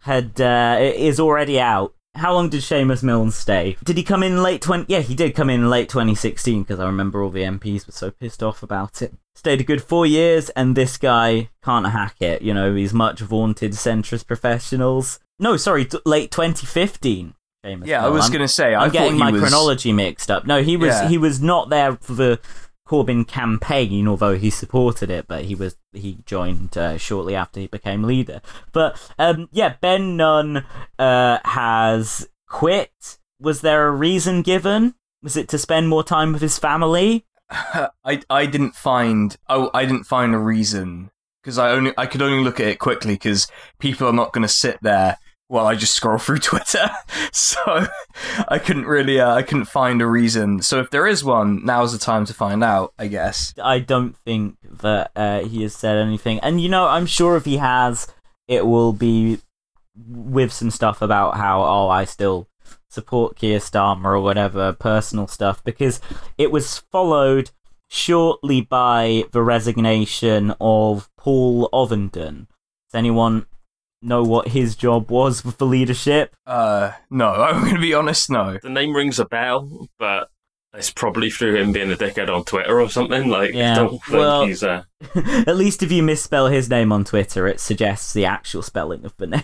had 0.02 0.40
uh, 0.40 0.78
is 0.80 1.20
already 1.20 1.60
out. 1.60 1.94
how 2.16 2.34
long 2.34 2.50
did 2.50 2.62
Seamus 2.62 3.02
Milne 3.04 3.32
stay? 3.32 3.78
Did 3.84 3.98
he 3.98 4.04
come 4.04 4.24
in 4.24 4.42
late 4.44 4.62
20? 4.62 4.86
Yeah, 4.88 5.00
he 5.00 5.16
did 5.16 5.36
come 5.36 5.50
in 5.50 5.70
late 5.70 5.90
2016 5.90 6.64
because 6.64 6.80
I 6.80 6.86
remember 6.86 7.22
all 7.24 7.30
the 7.30 7.42
MPs 7.44 7.86
were 7.88 7.94
so 7.94 8.12
pissed 8.12 8.42
off 8.44 8.62
about 8.64 9.02
it. 9.02 9.14
Stayed 9.36 9.62
a 9.62 9.64
good 9.64 9.84
four 9.84 10.06
years, 10.06 10.50
and 10.52 10.76
this 10.76 10.98
guy 10.98 11.50
can't 11.64 11.88
hack 11.88 12.16
it. 12.22 12.42
You 12.42 12.54
know, 12.54 12.74
he's 12.76 12.94
much 12.94 13.20
vaunted 13.20 13.72
centrist 13.74 14.26
professionals. 14.28 15.20
No, 15.40 15.58
sorry, 15.58 15.86
t- 15.86 16.00
late 16.06 16.32
2015. 16.32 17.34
Seamus 17.66 17.86
Yeah, 17.86 18.00
I 18.00 18.04
Milne. 18.04 18.14
was 18.14 18.24
I'm- 18.26 18.32
going 18.32 18.42
to 18.42 18.48
say. 18.48 18.74
I 18.74 18.86
I'm 18.86 18.92
getting 18.92 19.18
my 19.18 19.32
was, 19.32 19.42
chronology 19.42 19.92
mixed 19.94 20.32
up. 20.32 20.46
No, 20.46 20.62
he 20.64 20.76
was 20.78 20.90
Yeah. 20.90 21.08
he 21.10 21.18
was 21.18 21.42
not 21.42 21.70
there 21.70 21.96
for 21.98 22.14
the 22.14 22.40
Corbyn 22.88 23.28
campaign, 23.28 24.08
although 24.08 24.38
he 24.38 24.50
supported 24.50 25.10
it, 25.10 25.28
but 25.28 25.46
he 25.46 25.56
was 25.56 25.76
he 25.94 26.20
joined 26.26 26.78
uh, 26.78 26.98
shortly 26.98 27.36
after 27.36 27.60
he 27.60 27.68
became 27.68 28.04
leader. 28.04 28.42
But 28.72 29.00
um, 29.20 29.50
yeah, 29.52 29.76
Ben 29.82 30.18
Nunn 30.18 30.66
uh, 30.98 31.40
has 31.44 32.28
quit. 32.48 33.18
Was 33.40 33.62
there 33.62 33.88
a 33.88 33.92
reason 33.92 34.42
given? 34.42 34.96
Was 35.22 35.38
it 35.38 35.50
to 35.50 35.58
spend 35.58 35.90
more 35.90 36.04
time 36.04 36.34
with 36.34 36.42
his 36.42 36.58
family? 36.58 37.26
I 37.50 38.22
I 38.30 38.46
didn't 38.46 38.76
find 38.76 39.36
oh 39.50 39.70
I 39.74 39.86
didn't 39.86 40.04
find 40.06 40.34
a 40.34 40.40
reason 40.40 41.12
because 41.42 41.58
I 41.58 41.72
only 41.72 41.94
I 41.98 42.06
could 42.06 42.22
only 42.22 42.44
look 42.44 42.60
at 42.60 42.68
it 42.68 42.80
quickly 42.80 43.16
because 43.16 43.48
people 43.80 44.08
are 44.08 44.14
not 44.14 44.34
going 44.34 44.42
to 44.44 44.54
sit 44.54 44.80
there 44.82 45.18
while 45.48 45.66
I 45.66 45.76
just 45.76 45.94
scroll 45.94 46.18
through 46.18 46.38
Twitter, 46.40 46.90
so 47.32 47.88
I 48.48 48.60
couldn't 48.60 48.86
really 48.86 49.20
uh, 49.20 49.34
I 49.34 49.44
couldn't 49.44 49.66
find 49.66 50.02
a 50.02 50.08
reason. 50.08 50.62
So 50.62 50.80
if 50.80 50.90
there 50.90 51.08
is 51.08 51.24
one, 51.24 51.66
now's 51.66 51.94
the 51.94 52.00
time 52.00 52.26
to 52.26 52.34
find 52.34 52.64
out. 52.64 52.94
I 52.98 53.08
guess. 53.08 53.54
I 53.62 53.80
don't 53.80 54.16
think 54.18 54.58
that 54.64 55.12
uh, 55.16 55.42
he 55.42 55.64
has 55.64 55.76
said 55.76 55.98
anything. 55.98 56.40
And 56.40 56.62
you 56.62 56.70
know, 56.70 56.88
I'm 56.88 57.06
sure 57.06 57.36
if 57.36 57.46
he 57.46 57.58
has, 57.58 58.08
it 58.48 58.66
will 58.66 58.94
be 58.94 59.40
with 60.08 60.54
some 60.54 60.70
stuff 60.70 61.02
about 61.02 61.38
how 61.38 61.64
oh 61.64 61.90
I 61.90 62.06
still 62.06 62.48
support 62.90 63.36
Keir 63.36 63.60
Starmer 63.60 64.06
or 64.06 64.22
whatever 64.22 64.74
personal 64.74 65.28
stuff 65.28 65.64
because 65.64 66.00
it 66.38 66.52
was 66.52 66.80
followed 66.92 67.52
shortly 67.90 68.62
by 68.62 69.24
the 69.32 69.42
resignation 69.42 70.54
of 70.60 71.10
Paul 71.18 71.70
Ovenden. 71.74 72.48
Does 72.88 72.96
anyone 72.96 73.46
know 74.02 74.24
what 74.24 74.50
his 74.50 74.76
job 74.76 75.10
was 75.10 75.44
with 75.44 75.58
the 75.58 75.66
leadership? 75.66 76.36
Uh, 76.46 76.92
no, 77.10 77.30
I'm 77.34 77.62
going 77.62 77.76
to 77.76 77.82
be 77.82 77.94
honest. 77.94 78.30
No. 78.30 78.58
The 78.62 78.70
name 78.70 78.96
rings 78.96 79.20
a 79.20 79.26
bell, 79.26 79.88
but 79.98 80.30
it's 80.74 80.92
probably 80.92 81.30
through 81.32 81.56
him 81.56 81.72
being 81.72 81.92
a 81.92 81.96
dickhead 81.96 82.30
on 82.34 82.44
Twitter 82.44 82.80
or 82.80 82.90
something. 82.90 83.30
Like, 83.30 83.54
Yeah, 83.54 83.72
I 83.72 83.76
don't 83.76 83.90
think 84.04 84.10
well- 84.10 84.46
he's 84.46 84.64
uh, 84.64 84.84
At 85.16 85.56
least 85.56 85.82
if 85.82 85.92
you 85.92 86.04
misspell 86.04 86.48
his 86.48 86.70
name 86.70 86.92
on 86.92 87.04
Twitter, 87.04 87.48
it 87.48 87.60
suggests 87.60 88.14
the 88.14 88.26
actual 88.26 88.62
spelling 88.62 89.06
of 89.06 89.16
the 89.18 89.28
name, 89.28 89.44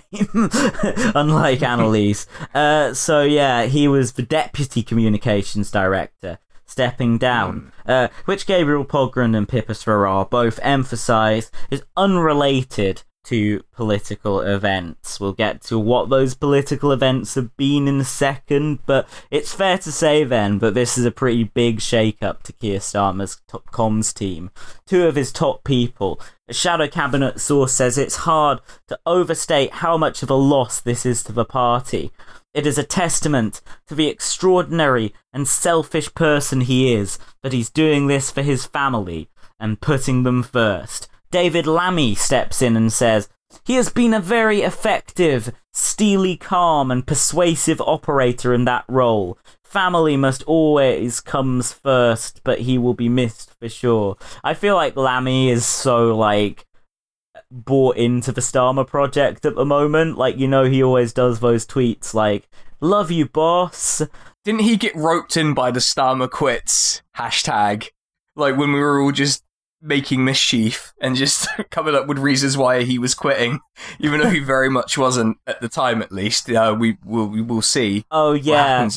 unlike 1.15 1.59
Anneliese. 1.59 2.27
Uh, 2.53 2.93
so 2.93 3.21
yeah, 3.23 3.65
he 3.65 3.87
was 3.87 4.13
the 4.13 4.23
deputy 4.23 4.83
communications 4.83 5.71
director, 5.71 6.39
stepping 6.65 7.17
down, 7.17 7.71
uh, 7.87 8.09
which 8.25 8.45
Gabriel 8.45 8.85
Pogrund 8.85 9.35
and 9.35 9.47
Pippa 9.47 9.73
Crerar 9.73 10.29
both 10.29 10.59
emphasise 10.61 11.49
is 11.71 11.83
unrelated 11.97 13.03
to 13.25 13.63
political 13.73 14.41
events. 14.41 15.19
We'll 15.19 15.33
get 15.33 15.61
to 15.63 15.79
what 15.79 16.09
those 16.09 16.33
political 16.33 16.91
events 16.91 17.35
have 17.35 17.55
been 17.57 17.87
in 17.87 17.99
a 17.99 18.05
second, 18.05 18.79
but 18.85 19.07
it's 19.31 19.53
fair 19.53 19.77
to 19.79 19.91
say 19.91 20.23
then 20.23 20.59
that 20.59 20.73
this 20.73 20.97
is 20.97 21.05
a 21.05 21.11
pretty 21.11 21.45
big 21.45 21.81
shake-up 21.81 22.43
to 22.43 22.53
Keir 22.53 22.79
Starmer's 22.79 23.41
top 23.47 23.71
comms 23.71 24.13
team. 24.13 24.51
Two 24.85 25.07
of 25.07 25.15
his 25.15 25.31
top 25.31 25.63
people. 25.63 26.19
A 26.47 26.53
shadow 26.53 26.87
cabinet 26.87 27.39
source 27.39 27.73
says 27.73 27.97
it's 27.97 28.17
hard 28.17 28.59
to 28.87 28.99
overstate 29.05 29.75
how 29.75 29.97
much 29.97 30.21
of 30.23 30.29
a 30.29 30.35
loss 30.35 30.81
this 30.81 31.05
is 31.05 31.23
to 31.23 31.31
the 31.31 31.45
party. 31.45 32.11
It 32.53 32.67
is 32.67 32.77
a 32.77 32.83
testament 32.83 33.61
to 33.87 33.95
the 33.95 34.07
extraordinary 34.07 35.13
and 35.31 35.47
selfish 35.47 36.13
person 36.13 36.61
he 36.61 36.93
is 36.93 37.17
that 37.41 37.53
he's 37.53 37.69
doing 37.69 38.07
this 38.07 38.29
for 38.29 38.43
his 38.43 38.65
family 38.65 39.29
and 39.59 39.81
putting 39.81 40.23
them 40.23 40.43
first. 40.43 41.07
David 41.33 41.65
Lammy 41.65 42.13
steps 42.13 42.61
in 42.61 42.77
and 42.77 42.93
says, 42.93 43.27
He 43.65 43.73
has 43.73 43.89
been 43.89 44.13
a 44.13 44.19
very 44.19 44.61
effective, 44.61 45.51
steely, 45.73 46.37
calm, 46.37 46.91
and 46.91 47.07
persuasive 47.07 47.81
operator 47.81 48.53
in 48.53 48.65
that 48.65 48.85
role. 48.87 49.39
Family 49.63 50.15
must 50.15 50.43
always 50.43 51.19
comes 51.19 51.73
first, 51.73 52.41
but 52.43 52.59
he 52.59 52.77
will 52.77 52.93
be 52.93 53.09
missed 53.09 53.51
for 53.59 53.67
sure. 53.67 54.15
I 54.43 54.53
feel 54.53 54.75
like 54.75 54.95
Lammy 54.95 55.49
is 55.49 55.65
so 55.65 56.15
like 56.15 56.67
bought 57.49 57.97
into 57.97 58.31
the 58.31 58.41
Starmer 58.41 58.85
project 58.85 59.43
at 59.43 59.55
the 59.55 59.65
moment. 59.65 60.19
Like, 60.19 60.37
you 60.37 60.47
know, 60.47 60.65
he 60.65 60.83
always 60.83 61.13
does 61.13 61.39
those 61.39 61.65
tweets 61.65 62.13
like, 62.13 62.47
Love 62.79 63.09
you, 63.09 63.27
boss. 63.27 64.03
Didn't 64.45 64.61
he 64.61 64.77
get 64.77 64.95
roped 64.95 65.35
in 65.35 65.55
by 65.55 65.71
the 65.71 65.79
Starmer 65.79 66.29
quits 66.29 67.01
hashtag? 67.17 67.89
Like 68.35 68.55
when 68.55 68.71
we 68.71 68.79
were 68.79 69.01
all 69.01 69.11
just 69.11 69.43
making 69.83 70.23
mischief 70.23 70.93
and 71.01 71.15
just 71.15 71.47
coming 71.69 71.93
up 71.93 72.07
with 72.07 72.17
reasons 72.17 72.57
why 72.57 72.83
he 72.83 72.97
was 72.97 73.13
quitting, 73.13 73.59
even 73.99 74.21
though 74.21 74.29
he 74.29 74.39
very 74.39 74.69
much 74.69 74.97
wasn't 74.97 75.37
at 75.45 75.61
the 75.61 75.69
time. 75.69 76.01
At 76.01 76.11
least, 76.11 76.49
uh, 76.49 76.75
we 76.77 76.97
will 77.05 77.27
we 77.27 77.41
will 77.41 77.61
see. 77.61 78.05
Oh, 78.09 78.33
yeah. 78.33 78.89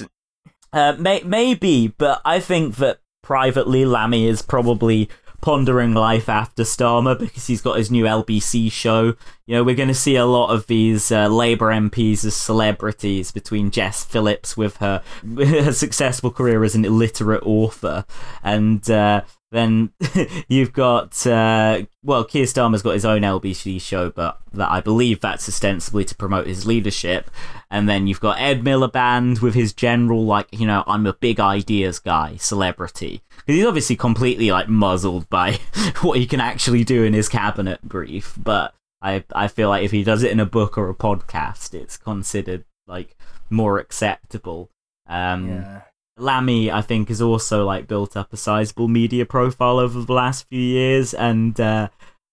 Uh, 0.72 0.94
may- 0.98 1.22
maybe, 1.22 1.88
but 1.88 2.20
I 2.24 2.40
think 2.40 2.76
that 2.76 3.00
privately, 3.22 3.84
Lammy 3.84 4.26
is 4.26 4.42
probably 4.42 5.08
pondering 5.40 5.94
life 5.94 6.28
after 6.28 6.64
Starmer 6.64 7.18
because 7.18 7.46
he's 7.46 7.60
got 7.60 7.78
his 7.78 7.90
new 7.90 8.04
LBC 8.04 8.70
show. 8.72 9.14
You 9.46 9.54
know, 9.54 9.64
we're 9.64 9.76
going 9.76 9.88
to 9.88 9.94
see 9.94 10.16
a 10.16 10.26
lot 10.26 10.50
of 10.50 10.66
these 10.66 11.12
uh, 11.12 11.28
Labour 11.28 11.66
MPs 11.66 12.24
as 12.24 12.34
celebrities 12.34 13.30
between 13.30 13.70
Jess 13.70 14.04
Phillips 14.04 14.56
with 14.56 14.78
her, 14.78 15.02
her 15.36 15.72
successful 15.72 16.30
career 16.30 16.64
as 16.64 16.74
an 16.74 16.84
illiterate 16.84 17.44
author, 17.44 18.04
and 18.42 18.90
uh, 18.90 19.22
then 19.52 19.92
you've 20.48 20.72
got 20.72 21.26
uh, 21.26 21.82
well, 22.02 22.24
Keir 22.24 22.46
Starmer's 22.46 22.82
got 22.82 22.94
his 22.94 23.04
own 23.04 23.22
LBC 23.22 23.80
show, 23.80 24.10
but 24.10 24.38
that 24.52 24.70
I 24.70 24.80
believe 24.80 25.20
that's 25.20 25.48
ostensibly 25.48 26.04
to 26.04 26.14
promote 26.16 26.46
his 26.46 26.66
leadership. 26.66 27.30
And 27.70 27.88
then 27.88 28.06
you've 28.06 28.20
got 28.20 28.40
Ed 28.40 28.62
Miliband 28.62 29.40
with 29.40 29.54
his 29.54 29.72
general 29.72 30.24
like, 30.24 30.48
you 30.52 30.66
know, 30.66 30.84
I'm 30.86 31.06
a 31.06 31.12
big 31.12 31.40
ideas 31.40 31.98
guy, 31.98 32.36
celebrity. 32.36 33.22
Because 33.38 33.56
he's 33.56 33.66
obviously 33.66 33.96
completely 33.96 34.50
like 34.50 34.68
muzzled 34.68 35.28
by 35.30 35.58
what 36.02 36.18
he 36.18 36.26
can 36.26 36.40
actually 36.40 36.84
do 36.84 37.04
in 37.04 37.12
his 37.12 37.28
cabinet 37.28 37.80
brief. 37.82 38.36
But 38.36 38.74
I 39.00 39.24
I 39.32 39.48
feel 39.48 39.68
like 39.68 39.84
if 39.84 39.92
he 39.92 40.02
does 40.02 40.22
it 40.22 40.32
in 40.32 40.40
a 40.40 40.46
book 40.46 40.76
or 40.76 40.88
a 40.90 40.94
podcast, 40.94 41.72
it's 41.74 41.96
considered 41.96 42.64
like 42.86 43.16
more 43.48 43.78
acceptable. 43.78 44.70
Um, 45.08 45.48
Yeah. 45.48 45.80
Lammy, 46.18 46.70
I 46.70 46.82
think, 46.82 47.08
has 47.08 47.20
also 47.20 47.64
like 47.64 47.86
built 47.86 48.16
up 48.16 48.32
a 48.32 48.36
sizable 48.36 48.88
media 48.88 49.26
profile 49.26 49.78
over 49.78 50.00
the 50.00 50.12
last 50.12 50.46
few 50.48 50.60
years, 50.60 51.12
and 51.14 51.58
uh, 51.60 51.88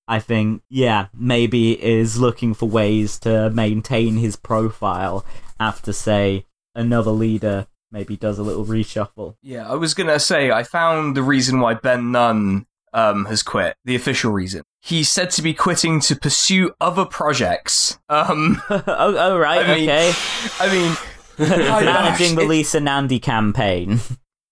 I 0.08 0.19
think, 0.19 0.62
yeah, 0.69 1.08
maybe 1.13 1.84
is 1.84 2.19
looking 2.19 2.54
for 2.54 2.67
ways 2.67 3.19
to 3.19 3.50
maintain 3.50 4.17
his 4.17 4.36
profile 4.36 5.26
after, 5.60 5.93
say, 5.93 6.46
another 6.76 7.12
leader 7.12 7.67
maybe 7.91 8.17
does 8.17 8.39
a 8.39 8.43
little 8.43 8.65
reshuffle. 8.65 9.36
Yeah, 9.41 9.69
I 9.69 9.76
was 9.76 9.93
gonna 9.93 10.19
say 10.19 10.52
I 10.52 10.63
found 10.63 11.15
the 11.15 11.24
reason 11.24 11.60
why 11.60 11.76
Ben 11.76 12.12
Nunn 12.12 12.65
um, 12.93 13.26
has 13.26 13.43
quit. 13.43 13.76
The 13.86 13.96
official 13.96 14.32
reason. 14.32 14.63
He's 14.82 15.12
said 15.12 15.30
to 15.32 15.41
be 15.41 15.54
quitting 15.54 16.00
to 16.02 16.15
pursue 16.15 16.74
other 16.82 17.06
projects. 17.06 18.00
Um, 18.10 18.62
oh, 18.69 18.84
oh, 18.88 19.38
right, 19.38 19.65
I 19.69 19.76
mean, 19.76 19.89
okay. 19.89 20.12
I 20.60 20.72
mean, 20.72 20.98
Managing 21.39 22.36
the 22.36 22.46
Lisa 22.46 22.80
Nandy 22.80 23.19
campaign. 23.19 24.00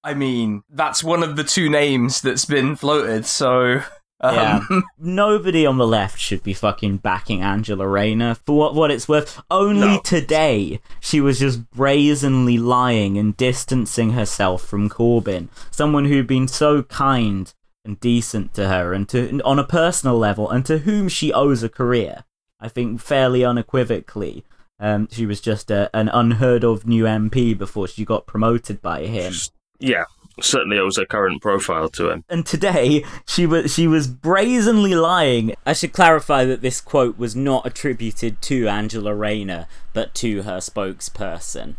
I 0.03 0.13
mean, 0.13 0.63
that's 0.69 1.03
one 1.03 1.21
of 1.23 1.35
the 1.35 1.43
two 1.43 1.69
names 1.69 2.21
that's 2.21 2.45
been 2.45 2.75
floated. 2.75 3.25
So, 3.25 3.83
um, 4.19 4.35
Yeah. 4.35 4.61
Nobody 4.97 5.65
on 5.65 5.77
the 5.77 5.85
left 5.87 6.19
should 6.19 6.41
be 6.41 6.53
fucking 6.53 6.97
backing 6.97 7.41
Angela 7.41 7.87
Rayner 7.87 8.35
for 8.35 8.57
what, 8.57 8.73
what 8.75 8.89
it's 8.91 9.07
worth. 9.07 9.39
Only 9.51 9.87
No. 9.87 9.99
today 10.03 10.79
she 10.99 11.21
was 11.21 11.39
just 11.39 11.69
brazenly 11.71 12.57
lying 12.57 13.17
and 13.17 13.37
distancing 13.37 14.11
herself 14.11 14.63
from 14.65 14.89
Corbyn, 14.89 15.49
someone 15.69 16.05
who'd 16.05 16.27
been 16.27 16.47
so 16.47 16.81
kind 16.83 17.53
and 17.85 17.99
decent 17.99 18.53
to 18.55 18.67
her 18.69 18.93
and 18.93 19.07
to 19.09 19.39
on 19.41 19.57
a 19.59 19.63
personal 19.63 20.17
level 20.17 20.49
and 20.49 20.65
to 20.65 20.79
whom 20.79 21.07
she 21.09 21.31
owes 21.33 21.61
a 21.63 21.69
career. 21.69 22.23
I 22.59 22.67
think 22.69 23.01
fairly 23.01 23.43
unequivocally. 23.43 24.45
Um, 24.81 25.07
she 25.11 25.25
was 25.27 25.39
just 25.39 25.69
a, 25.69 25.89
an 25.95 26.09
unheard 26.09 26.63
of 26.63 26.87
new 26.87 27.03
MP 27.03 27.55
before 27.55 27.87
she 27.87 28.03
got 28.03 28.25
promoted 28.25 28.81
by 28.81 29.05
him. 29.05 29.33
yeah, 29.79 30.05
certainly 30.41 30.77
it 30.77 30.81
was 30.81 30.97
a 30.97 31.05
current 31.05 31.39
profile 31.41 31.87
to 31.89 32.09
him. 32.09 32.23
and 32.29 32.45
today 32.45 33.05
she 33.27 33.45
was 33.45 33.71
she 33.73 33.87
was 33.87 34.07
brazenly 34.07 34.95
lying. 34.95 35.53
I 35.67 35.73
should 35.73 35.93
clarify 35.93 36.45
that 36.45 36.61
this 36.61 36.81
quote 36.81 37.17
was 37.17 37.35
not 37.35 37.65
attributed 37.65 38.41
to 38.41 38.67
Angela 38.67 39.13
Rayner, 39.13 39.67
but 39.93 40.15
to 40.15 40.41
her 40.41 40.57
spokesperson. 40.57 41.75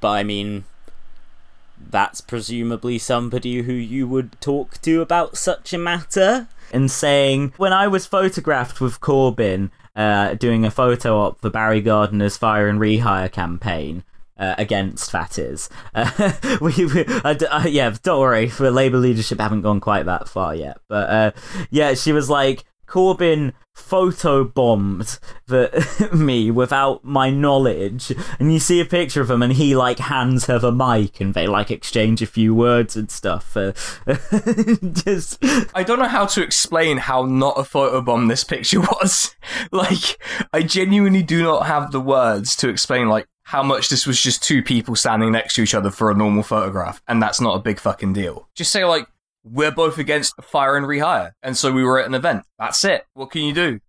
But 0.00 0.10
I 0.10 0.22
mean, 0.22 0.64
that's 1.78 2.20
presumably 2.20 2.98
somebody 2.98 3.62
who 3.62 3.72
you 3.72 4.06
would 4.06 4.40
talk 4.40 4.80
to 4.82 5.00
about 5.02 5.36
such 5.36 5.72
a 5.72 5.78
matter. 5.78 6.48
And 6.72 6.90
saying, 6.90 7.52
when 7.58 7.72
I 7.72 7.86
was 7.86 8.06
photographed 8.06 8.80
with 8.80 9.00
Corbyn 9.00 9.70
uh, 9.96 10.34
doing 10.34 10.64
a 10.64 10.70
photo 10.70 11.18
op 11.18 11.40
for 11.40 11.50
Barry 11.50 11.80
Gardiner's 11.80 12.36
Fire 12.36 12.68
and 12.68 12.78
Rehire 12.80 13.30
campaign, 13.32 14.04
Uh, 14.38 14.54
against 14.58 15.10
is. 15.38 15.70
Uh, 15.94 16.32
we, 16.60 16.84
we 16.84 17.06
uh, 17.24 17.64
yeah, 17.66 17.94
don't 18.02 18.20
worry. 18.20 18.50
For 18.50 18.70
Labour 18.70 18.98
leadership, 18.98 19.40
haven't 19.40 19.62
gone 19.62 19.80
quite 19.80 20.04
that 20.04 20.28
far 20.28 20.54
yet. 20.54 20.76
But 20.88 21.08
uh, 21.08 21.30
yeah, 21.70 21.94
she 21.94 22.12
was 22.12 22.28
like, 22.28 22.64
Corbyn 22.86 23.52
photo 23.74 24.42
bombed 24.42 25.18
the 25.46 26.10
me 26.14 26.50
without 26.50 27.04
my 27.04 27.28
knowledge 27.28 28.10
and 28.38 28.50
you 28.50 28.58
see 28.58 28.80
a 28.80 28.86
picture 28.86 29.20
of 29.20 29.30
him 29.30 29.42
and 29.42 29.52
he 29.52 29.76
like 29.76 29.98
hands 29.98 30.46
her 30.46 30.58
the 30.58 30.72
mic 30.72 31.20
and 31.20 31.34
they 31.34 31.46
like 31.46 31.70
exchange 31.70 32.22
a 32.22 32.26
few 32.26 32.54
words 32.54 32.96
and 32.96 33.10
stuff 33.10 33.54
uh, 33.54 33.72
just 34.92 35.38
I 35.74 35.82
don't 35.82 35.98
know 35.98 36.08
how 36.08 36.24
to 36.24 36.42
explain 36.42 36.96
how 36.96 37.26
not 37.26 37.58
a 37.58 37.64
photo 37.64 38.00
bomb 38.00 38.28
this 38.28 38.44
picture 38.44 38.80
was. 39.00 39.34
like, 39.72 40.18
I 40.52 40.62
genuinely 40.62 41.22
do 41.22 41.42
not 41.42 41.66
have 41.66 41.92
the 41.92 42.00
words 42.00 42.56
to 42.56 42.68
explain 42.68 43.08
like 43.08 43.26
how 43.44 43.62
much 43.62 43.88
this 43.88 44.06
was 44.06 44.20
just 44.20 44.42
two 44.42 44.62
people 44.62 44.96
standing 44.96 45.32
next 45.32 45.54
to 45.54 45.62
each 45.62 45.74
other 45.74 45.90
for 45.90 46.10
a 46.10 46.14
normal 46.14 46.42
photograph, 46.42 47.00
and 47.06 47.22
that's 47.22 47.40
not 47.40 47.54
a 47.54 47.60
big 47.60 47.78
fucking 47.78 48.12
deal. 48.12 48.48
Just 48.54 48.72
say 48.72 48.84
like 48.84 49.06
we're 49.50 49.70
both 49.70 49.98
against 49.98 50.34
fire 50.42 50.76
and 50.76 50.86
rehire, 50.86 51.32
and 51.42 51.56
so 51.56 51.72
we 51.72 51.84
were 51.84 51.98
at 51.98 52.06
an 52.06 52.14
event. 52.14 52.44
That's 52.58 52.84
it. 52.84 53.06
What 53.14 53.30
can 53.30 53.42
you 53.42 53.52
do? 53.52 53.80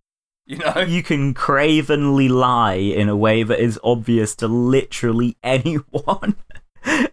You 0.46 0.58
know. 0.58 0.80
you 0.86 1.02
can 1.02 1.34
cravenly 1.34 2.28
lie 2.28 2.74
in 2.74 3.08
a 3.08 3.16
way 3.16 3.42
that 3.42 3.60
is 3.60 3.78
obvious 3.82 4.34
to 4.36 4.48
literally 4.48 5.36
anyone 5.42 6.36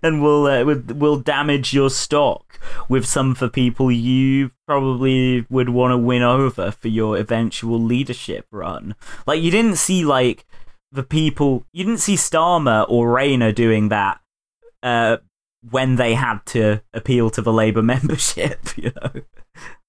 and 0.01 0.21
will 0.21 0.45
uh, 0.45 0.63
will, 0.63 1.17
damage 1.17 1.73
your 1.73 1.89
stock 1.89 2.59
with 2.87 3.05
some 3.05 3.35
for 3.35 3.49
people 3.49 3.91
you 3.91 4.51
probably 4.67 5.45
would 5.49 5.69
want 5.69 5.91
to 5.91 5.97
win 5.97 6.21
over 6.21 6.71
for 6.71 6.87
your 6.87 7.17
eventual 7.17 7.81
leadership 7.81 8.45
run 8.51 8.95
like 9.25 9.41
you 9.41 9.51
didn't 9.51 9.75
see 9.75 10.05
like 10.05 10.45
the 10.91 11.03
people 11.03 11.65
you 11.73 11.83
didn't 11.83 11.99
see 11.99 12.15
Starmer 12.15 12.85
or 12.87 13.11
Rayner 13.11 13.51
doing 13.51 13.89
that 13.89 14.19
uh, 14.83 15.17
when 15.69 15.95
they 15.95 16.13
had 16.13 16.39
to 16.45 16.81
appeal 16.93 17.29
to 17.29 17.41
the 17.41 17.53
Labour 17.53 17.81
membership 17.93 18.59
you 18.77 18.91
know 19.01 19.21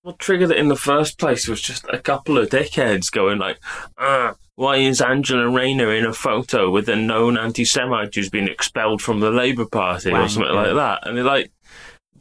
What 0.03 0.19
triggered 0.19 0.53
it 0.53 0.59
in 0.59 0.69
the 0.69 0.77
first 0.77 1.19
place 1.19 1.49
was 1.49 1.61
just 1.61 1.85
a 1.93 1.99
couple 1.99 2.39
of 2.39 2.49
dickheads 2.49 3.11
going 3.11 3.39
like, 3.39 3.59
ah, 3.99 4.37
why 4.55 4.77
is 4.77 5.01
Angela 5.01 5.51
Rayner 5.51 5.93
in 5.93 6.07
a 6.07 6.12
photo 6.12 6.71
with 6.71 6.89
a 6.89 6.97
known 6.97 7.37
anti-Semite 7.37 8.15
who's 8.15 8.31
been 8.31 8.49
expelled 8.49 9.03
from 9.03 9.21
the 9.21 9.31
Labour 9.31 9.67
Party 9.67 10.12
or 10.12 10.29
something 10.29 10.55
like 10.55 10.75
that? 10.75 11.07
And 11.07 11.17
they're 11.17 11.25
like, 11.25 11.51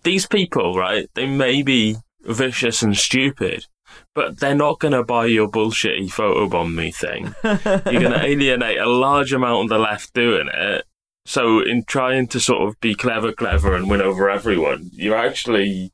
these 0.03 0.25
people, 0.25 0.73
right, 0.73 1.09
they 1.13 1.27
may 1.27 1.61
be 1.61 1.97
vicious 2.21 2.81
and 2.81 2.97
stupid, 2.97 3.67
but 4.13 4.39
they're 4.39 4.55
not 4.55 4.79
going 4.79 4.93
to 4.93 5.03
buy 5.03 5.27
your 5.27 5.47
bullshitty 5.47 6.09
photobomb 6.09 6.73
me 6.73 6.91
thing. 6.91 7.35
You're 7.43 8.01
going 8.01 8.19
to 8.19 8.25
alienate 8.25 8.79
a 8.79 8.89
large 8.89 9.31
amount 9.31 9.65
of 9.65 9.69
the 9.69 9.77
left 9.77 10.13
doing 10.13 10.49
it. 10.53 10.85
So 11.25 11.59
in 11.59 11.83
trying 11.85 12.27
to 12.27 12.39
sort 12.39 12.67
of 12.69 12.79
be 12.79 12.93
clever, 12.95 13.31
clever 13.31 13.75
and 13.75 13.89
win 13.89 14.01
over 14.01 14.29
everyone, 14.29 14.89
you're 14.93 15.17
actually 15.17 15.91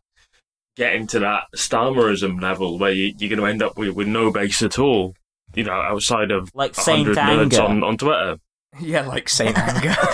getting 0.75 1.07
to 1.07 1.19
that 1.19 1.43
Starmerism 1.55 2.41
level 2.41 2.77
where 2.77 2.91
you, 2.91 3.13
you're 3.17 3.29
going 3.29 3.39
to 3.39 3.45
end 3.45 3.63
up 3.63 3.77
with, 3.77 3.95
with 3.95 4.07
no 4.07 4.31
base 4.31 4.61
at 4.61 4.77
all. 4.79 5.13
You 5.53 5.63
know, 5.65 5.73
outside 5.73 6.31
of 6.31 6.49
like 6.53 6.71
a 6.77 6.81
Saint 6.81 7.07
hundred 7.07 7.17
nerds 7.17 7.53
Anger 7.53 7.61
on, 7.61 7.83
on 7.83 7.97
Twitter. 7.97 8.37
Yeah, 8.79 9.05
like 9.05 9.27
Saint 9.27 9.57
Anger. 9.57 9.93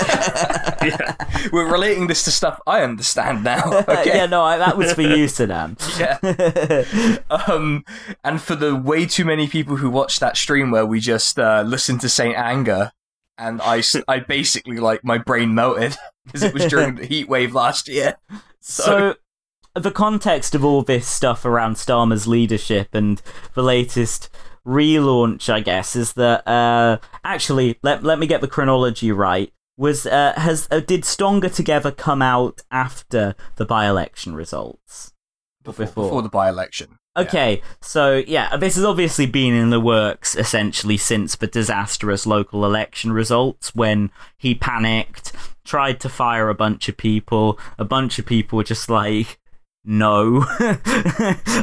Yeah. 0.84 1.15
We're 1.51 1.71
relating 1.71 2.08
this 2.08 2.23
to 2.23 2.32
stuff 2.32 2.60
I 2.65 2.82
understand 2.82 3.43
now. 3.43 3.71
Okay. 3.88 4.15
yeah 4.17 4.25
no 4.25 4.41
I, 4.41 4.58
that 4.58 4.77
was 4.77 4.93
for 4.93 5.01
you 5.03 5.25
Saddam 5.25 5.77
Yeah. 5.99 7.17
um, 7.30 7.84
and 8.23 8.41
for 8.41 8.56
the 8.56 8.75
way 8.75 9.06
too 9.06 9.25
many 9.25 9.47
people 9.47 9.75
who 9.75 9.89
watched 9.91 10.19
that 10.21 10.38
stream 10.38 10.71
where 10.71 10.86
we 10.88 10.99
just 10.99 11.38
uh, 11.38 11.62
listened 11.67 12.01
to 12.01 12.10
Saint 12.10 12.36
Anger, 12.36 12.91
and 13.38 13.62
I, 13.62 13.84
I 14.08 14.19
basically 14.19 14.78
like 14.78 15.04
my 15.04 15.17
brain 15.17 15.54
melted 15.54 15.95
because 16.26 16.43
it 16.43 16.54
was 16.54 16.65
during 16.65 16.95
the 16.95 17.06
heat 17.06 17.30
wave 17.30 17.54
last 17.54 17.88
year. 17.88 18.17
So, 18.60 18.84
So, 18.84 19.15
the 19.80 19.91
context 19.91 20.56
of 20.56 20.65
all 20.65 20.82
this 20.82 21.08
stuff 21.08 21.45
around 21.45 21.76
Starmer's 21.76 22.28
leadership 22.28 22.89
and 22.93 23.21
the 23.54 23.63
latest 23.63 24.30
relaunch, 24.65 25.50
I 25.50 25.60
guess, 25.60 25.95
is 25.95 26.13
that 26.13 26.47
uh, 26.47 26.97
actually 27.23 27.78
let 27.84 28.04
let 28.04 28.19
me 28.19 28.28
get 28.28 28.41
the 28.41 28.47
chronology 28.47 29.12
right. 29.12 29.54
Was 29.78 30.08
uh, 30.08 30.34
has 30.36 30.67
uh, 30.71 30.80
did 30.80 31.06
Stronger 31.06 31.50
Together 31.50 31.91
come 31.91 32.23
out 32.23 32.62
after 32.71 33.36
the 33.58 33.65
by-election 33.65 34.34
results? 34.34 35.13
before, 35.67 35.86
before. 35.86 36.04
before 36.06 36.21
the 36.21 36.30
by-election. 36.30 36.97
Okay, 37.17 37.63
so 37.82 38.23
yeah, 38.27 38.56
this 38.58 38.75
has 38.75 38.84
obviously 38.84 39.25
been 39.25 39.56
in 39.56 39.71
the 39.71 39.80
works 39.80 40.36
essentially 40.36 40.97
since 40.97 41.36
the 41.36 41.47
disastrous 41.47 42.27
local 42.27 42.63
election 42.63 43.12
results 43.12 43.73
when 43.73 44.12
he 44.38 44.53
panicked, 44.53 45.32
tried 45.65 45.99
to 46.01 46.10
fire 46.10 46.47
a 46.47 46.53
bunch 46.53 46.88
of 46.88 46.95
people. 46.95 47.60
A 47.80 47.86
bunch 47.86 48.19
of 48.19 48.27
people 48.27 48.58
were 48.58 48.63
just 48.63 48.88
like, 48.88 49.39
no, 49.84 50.45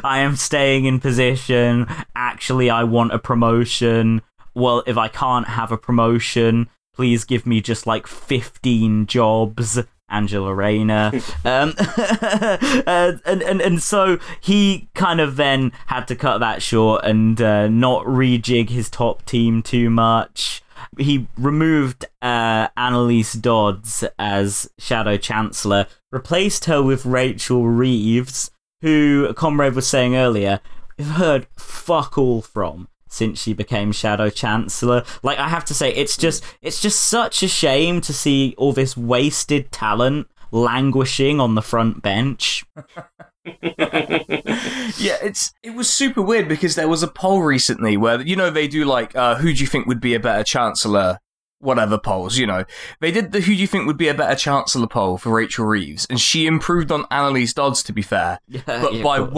I 0.03 0.21
am 0.21 0.35
staying 0.35 0.87
in 0.87 0.99
position. 0.99 1.87
Actually, 2.17 2.69
I 2.69 2.83
want 2.83 3.13
a 3.13 3.19
promotion. 3.21 4.23
Well, 4.55 4.83
if 4.89 4.97
I 4.97 5.07
can't 5.07 5.47
have 5.47 5.71
a 5.71 5.79
promotion, 5.79 6.69
please 6.95 7.25
give 7.25 7.47
me 7.47 7.61
just 7.61 7.87
like 7.87 8.09
15 8.09 9.07
jobs. 9.07 9.79
Angela 10.15 10.55
Rayner. 10.55 11.13
um, 11.45 11.75
uh, 11.79 13.13
and, 13.27 13.43
and, 13.43 13.61
and 13.61 13.83
so 13.83 14.19
he 14.41 14.89
kind 14.95 15.21
of 15.21 15.37
then 15.37 15.73
had 15.87 16.07
to 16.09 16.17
cut 16.17 16.39
that 16.39 16.63
short 16.63 17.05
and 17.05 17.41
uh, 17.43 17.69
not 17.69 18.05
rejig 18.07 18.71
his 18.71 18.89
top 18.89 19.25
team 19.25 19.63
too 19.63 19.91
much. 19.91 20.63
He 20.99 21.27
removed 21.37 22.07
uh, 22.23 22.69
Anneliese 22.79 23.41
Dodds 23.41 24.05
as 24.19 24.71
Shadow 24.79 25.17
Chancellor, 25.17 25.87
replaced 26.13 26.67
her 26.67 26.83
with 26.83 27.05
Rachel 27.05 27.67
Reeves, 27.67 28.51
who 28.83 29.33
Comrade 29.35 29.75
was 29.75 29.89
saying 29.89 30.15
earlier, 30.15 30.61
we've 30.97 31.09
heard 31.09 31.49
fuck 31.57 32.17
all 32.17 32.43
from 32.43 32.89
since 33.15 33.41
she 33.41 33.53
became 33.53 33.93
Shadow 33.93 34.29
Chancellor. 34.31 35.05
Like 35.23 35.39
I 35.39 35.49
have 35.49 35.65
to 35.67 35.75
say, 35.75 35.93
it's 35.95 36.17
just 36.17 36.45
it's 36.63 36.81
just 36.81 37.01
such 37.01 37.43
a 37.43 37.49
shame 37.49 38.01
to 38.03 38.13
see 38.13 38.55
all 38.59 38.73
this 38.73 38.97
wasted 38.97 39.71
talent 39.73 40.29
languishing 40.51 41.41
on 41.41 41.55
the 41.55 41.63
front 41.63 42.03
bench. 42.03 42.65
yeah, 43.45 45.19
it's 45.23 45.53
it 45.63 45.75
was 45.75 45.91
super 45.91 46.23
weird 46.23 46.49
because 46.49 46.75
there 46.75 46.89
was 46.89 47.03
a 47.03 47.09
poll 47.09 47.43
recently 47.43 47.97
where 47.97 48.21
you 48.21 48.37
know 48.37 48.51
they 48.51 48.69
do 48.69 48.85
like 48.85 49.15
uh, 49.17 49.37
who 49.37 49.53
do 49.53 49.61
you 49.61 49.67
think 49.67 49.87
would 49.87 50.01
be 50.01 50.15
a 50.15 50.21
better 50.21 50.45
chancellor 50.45 51.19
whatever 51.61 51.97
polls 51.97 52.37
you 52.37 52.47
know 52.47 52.65
they 53.01 53.11
did 53.11 53.33
the 53.33 53.41
who 53.41 53.55
do 53.55 53.61
you 53.61 53.67
think 53.67 53.87
would 53.87 53.97
be 53.97 54.09
a 54.09 54.15
better 54.15 54.35
chancellor 54.35 54.87
poll 54.87 55.17
for 55.17 55.31
Rachel 55.31 55.65
Reeves 55.65 56.07
and 56.11 56.21
she 56.21 56.47
improved 56.47 56.93
on 56.93 57.05
Anneliese 57.05 57.55
Dodds 57.55 57.83
to 57.85 57.93
be 57.93 58.03
fair 58.03 58.39
but 58.67 58.95
Yeah, 58.95 59.03
by 59.03 59.17
of 59.19 59.25
course. 59.25 59.35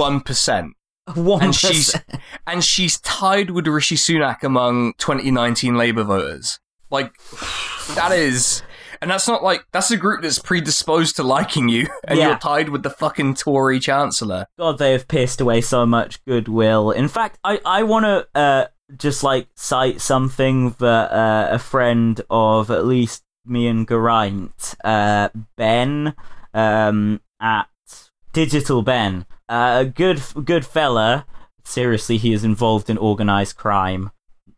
One 1.14 1.42
and 1.44 1.54
she's 1.54 1.94
and 2.46 2.64
she's 2.64 2.98
tied 3.00 3.50
with 3.50 3.66
Rishi 3.66 3.96
Sunak 3.96 4.42
among 4.42 4.94
2019 4.98 5.76
Labour 5.76 6.02
voters 6.04 6.58
like 6.90 7.12
that 7.94 8.10
is 8.12 8.62
and 9.00 9.10
that's 9.10 9.28
not 9.28 9.42
like 9.44 9.66
that's 9.72 9.90
a 9.90 9.96
group 9.96 10.22
that's 10.22 10.38
predisposed 10.38 11.16
to 11.16 11.22
liking 11.22 11.68
you 11.68 11.86
and 12.08 12.18
Yeah. 12.18 12.28
you're 12.28 12.38
tied 12.38 12.70
with 12.70 12.82
the 12.82 12.90
fucking 12.90 13.34
Tory 13.34 13.78
chancellor 13.78 14.46
God, 14.58 14.78
they 14.78 14.92
have 14.92 15.06
pissed 15.06 15.40
away 15.40 15.60
so 15.60 15.84
much 15.86 16.24
goodwill. 16.24 16.90
In 16.90 17.08
fact, 17.08 17.38
I, 17.44 17.60
I 17.64 17.82
want 17.82 18.04
to 18.06 18.26
uh, 18.38 18.66
just 18.96 19.22
like 19.22 19.48
cite 19.54 20.00
something 20.00 20.70
that 20.78 21.12
uh, 21.12 21.48
a 21.50 21.58
friend 21.58 22.20
of 22.30 22.70
at 22.70 22.86
least 22.86 23.22
me 23.44 23.68
and 23.68 23.86
Geraint, 23.86 24.74
uh, 24.82 25.28
Ben, 25.56 26.14
um, 26.54 27.20
at 27.40 27.68
Digital 28.32 28.82
Ben, 28.82 29.24
uh, 29.48 29.78
a 29.80 29.85
good 29.85 30.22
good 30.44 30.66
fella. 30.66 31.26
Seriously, 31.64 32.16
he 32.16 32.32
is 32.32 32.44
involved 32.44 32.88
in 32.88 32.98
organized 32.98 33.56
crime. 33.56 34.11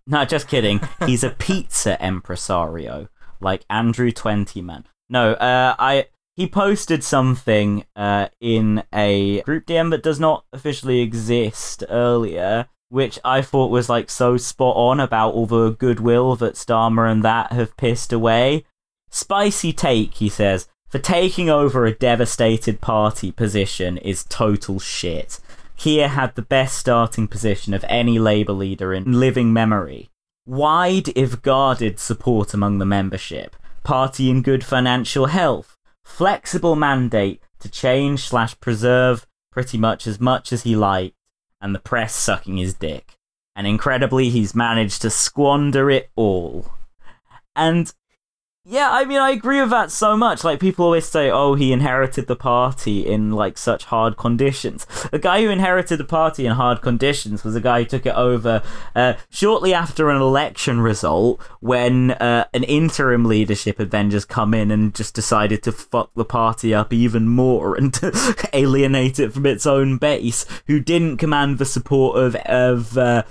No, 0.07 0.25
just 0.25 0.49
kidding. 0.49 0.81
He's 1.07 1.25
a 1.25 1.31
pizza 1.31 2.03
impresario, 2.05 3.09
like 3.41 3.65
Andrew 3.69 4.11
Twentyman. 4.11 4.85
No, 5.09 5.33
uh, 5.35 5.75
I 5.79 6.07
he 6.39 6.47
posted 6.47 7.03
something 7.03 7.85
uh, 7.97 8.29
in 8.41 8.85
a 8.95 9.43
group 9.43 9.67
DM 9.67 9.91
that 9.91 10.03
does 10.03 10.21
not 10.21 10.45
officially 10.53 11.01
exist 11.01 11.83
earlier, 11.89 12.69
which 12.91 13.19
I 13.25 13.43
thought 13.43 13.73
was 13.73 13.89
like 13.89 14.09
so 14.09 14.37
spot 14.37 14.77
on 14.77 15.01
about 15.01 15.35
all 15.35 15.47
the 15.47 15.71
goodwill 15.71 16.37
that 16.37 16.55
Starmer 16.55 17.11
and 17.11 17.25
that 17.25 17.53
have 17.53 17.77
pissed 17.77 18.13
away. 18.13 18.65
Spicy 19.11 19.73
take, 19.73 20.15
he 20.15 20.29
says, 20.29 20.69
for 20.89 20.99
taking 20.99 21.51
over 21.51 21.85
a 21.85 21.95
devastated 21.95 22.81
party 22.81 23.31
position 23.31 23.99
is 23.99 24.25
total 24.25 24.79
shit. 24.79 25.41
Keir 25.77 26.09
had 26.09 26.35
the 26.35 26.43
best 26.43 26.77
starting 26.77 27.29
position 27.29 27.75
of 27.75 27.85
any 27.89 28.19
Labour 28.19 28.53
leader 28.53 28.93
in 28.93 29.21
living 29.21 29.53
memory. 29.53 30.11
Wide, 30.47 31.09
if 31.17 31.43
guarded, 31.43 32.01
support 32.01 32.55
among 32.55 32.79
the 32.79 32.87
membership. 32.87 33.55
Party 33.85 34.31
in 34.31 34.43
good 34.43 34.65
financial 34.65 35.27
health. 35.27 35.77
Flexible 36.05 36.75
mandate 36.75 37.43
to 37.61 37.69
change 37.69 38.21
slash 38.21 38.59
preserve 38.61 39.27
pretty 39.53 39.77
much 39.77 40.07
as 40.07 40.21
much 40.21 40.53
as 40.53 40.63
he 40.63 40.75
liked, 40.75 41.17
and 41.61 41.75
the 41.75 41.81
press 41.81 42.15
sucking 42.15 42.57
his 42.57 42.75
dick. 42.75 43.17
And 43.55 43.67
incredibly, 43.67 44.31
he's 44.31 44.55
managed 44.55 45.03
to 45.03 45.11
squander 45.11 45.91
it 45.91 46.11
all. 46.17 46.73
And 47.57 47.93
Yeah, 48.71 48.91
I 48.93 49.07
mean, 49.07 49.19
I 49.19 49.31
agree 49.31 49.63
with 49.63 49.71
that 49.71 49.91
so 49.91 50.15
much. 50.15 50.45
Like, 50.45 50.61
people 50.61 50.85
always 50.85 51.09
say, 51.09 51.31
oh, 51.31 51.55
he 51.55 51.73
inherited 51.73 52.27
the 52.27 52.37
party 52.37 53.07
in, 53.07 53.31
like, 53.31 53.57
such 53.57 53.87
hard 53.87 54.19
conditions. 54.19 54.85
The 55.11 55.19
guy 55.19 55.41
who 55.41 55.49
inherited 55.49 55.97
the 55.97 56.05
party 56.05 56.45
in 56.45 56.53
hard 56.53 56.83
conditions 56.83 57.45
was 57.45 57.57
a 57.57 57.63
guy 57.63 57.79
who 57.79 57.85
took 57.87 58.05
it 58.05 58.15
over 58.15 58.63
uh, 58.95 59.15
shortly 59.31 59.73
after 59.73 60.11
an 60.11 60.21
election 60.21 60.83
result 60.83 61.41
when 61.61 62.11
uh, 62.11 62.45
an 62.53 62.63
interim 62.65 63.25
leadership 63.25 63.79
had 63.79 63.91
then 63.91 64.11
just 64.11 64.29
come 64.29 64.53
in 64.53 64.71
and 64.71 64.95
just 64.95 65.15
decided 65.15 65.63
to 65.63 65.73
fuck 65.73 66.13
the 66.13 66.27
party 66.27 66.75
up 66.75 66.93
even 66.93 67.27
more 67.27 67.75
and 67.75 67.95
to 67.95 68.13
alienate 68.53 69.19
it 69.19 69.33
from 69.33 69.47
its 69.47 69.65
own 69.65 69.97
base, 69.97 70.45
who 70.67 70.79
didn't 70.79 71.17
command 71.17 71.57
the 71.57 71.65
support 71.65 72.19
of, 72.19 72.37
of 72.45 72.99
uh, 72.99 73.23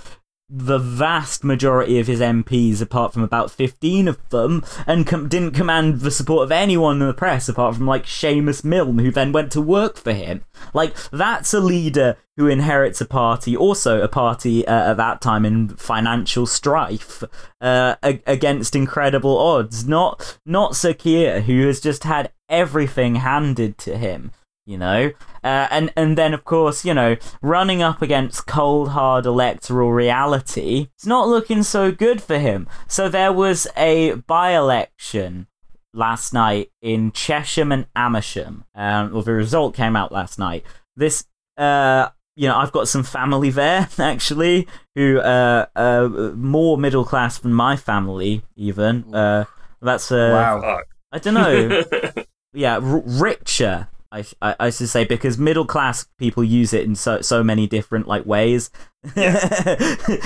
the 0.50 0.78
vast 0.78 1.44
majority 1.44 1.98
of 1.98 2.06
his 2.06 2.20
MPs, 2.20 2.80
apart 2.80 3.12
from 3.12 3.22
about 3.22 3.50
15 3.50 4.08
of 4.08 4.28
them, 4.30 4.64
and 4.86 5.06
com- 5.06 5.28
didn't 5.28 5.52
command 5.52 6.00
the 6.00 6.10
support 6.10 6.44
of 6.44 6.52
anyone 6.52 7.02
in 7.02 7.06
the 7.06 7.14
press 7.14 7.48
apart 7.48 7.76
from 7.76 7.86
like 7.86 8.06
Seamus 8.06 8.64
Milne, 8.64 8.98
who 8.98 9.10
then 9.10 9.32
went 9.32 9.52
to 9.52 9.60
work 9.60 9.98
for 9.98 10.12
him. 10.12 10.44
Like, 10.72 10.96
that's 11.10 11.52
a 11.52 11.60
leader 11.60 12.16
who 12.36 12.46
inherits 12.46 13.00
a 13.00 13.04
party, 13.04 13.56
also 13.56 14.00
a 14.00 14.08
party 14.08 14.66
uh, 14.66 14.92
at 14.92 14.96
that 14.96 15.20
time 15.20 15.44
in 15.44 15.68
financial 15.70 16.46
strife 16.46 17.22
uh, 17.60 17.96
against 18.02 18.74
incredible 18.74 19.36
odds. 19.36 19.86
Not, 19.86 20.38
not 20.46 20.76
Sir 20.76 20.94
Keir, 20.94 21.42
who 21.42 21.66
has 21.66 21.80
just 21.80 22.04
had 22.04 22.32
everything 22.48 23.16
handed 23.16 23.76
to 23.78 23.98
him 23.98 24.32
you 24.68 24.76
know? 24.76 25.10
Uh, 25.42 25.66
and 25.70 25.90
and 25.96 26.18
then 26.18 26.34
of 26.34 26.44
course 26.44 26.84
you 26.84 26.92
know 26.92 27.16
running 27.40 27.80
up 27.82 28.02
against 28.02 28.46
cold 28.46 28.90
hard 28.90 29.24
electoral 29.24 29.92
reality 29.92 30.88
it's 30.94 31.06
not 31.06 31.26
looking 31.28 31.62
so 31.62 31.90
good 31.90 32.20
for 32.22 32.38
him. 32.38 32.68
So 32.86 33.08
there 33.08 33.32
was 33.32 33.66
a 33.76 34.12
by-election 34.26 35.46
last 35.94 36.34
night 36.34 36.70
in 36.82 37.12
chesham 37.12 37.72
and 37.72 37.86
amersham. 37.96 38.64
Um, 38.74 39.12
well 39.12 39.22
the 39.22 39.32
result 39.32 39.74
came 39.74 39.96
out 39.96 40.12
last 40.12 40.38
night. 40.38 40.64
This 40.94 41.24
uh 41.56 42.10
you 42.36 42.46
know 42.46 42.56
i've 42.56 42.70
got 42.70 42.86
some 42.86 43.02
family 43.02 43.50
there 43.50 43.88
actually 43.98 44.68
who 44.94 45.18
uh 45.18 45.66
uh 45.74 46.08
more 46.36 46.78
middle 46.78 47.04
class 47.04 47.38
than 47.38 47.54
my 47.54 47.74
family 47.74 48.42
even. 48.54 49.14
Uh 49.14 49.44
that's 49.80 50.12
uh 50.12 50.30
Wow. 50.60 50.82
I 51.10 51.18
don't 51.18 51.34
know. 51.34 51.84
Yeah, 52.54 52.76
r- 52.76 53.02
richer. 53.04 53.88
I, 54.10 54.24
I 54.40 54.54
I 54.60 54.70
should 54.70 54.88
say 54.88 55.04
because 55.04 55.38
middle 55.38 55.66
class 55.66 56.06
people 56.18 56.42
use 56.42 56.72
it 56.72 56.84
in 56.84 56.94
so 56.94 57.20
so 57.20 57.42
many 57.42 57.66
different 57.66 58.06
like 58.08 58.24
ways. 58.26 58.70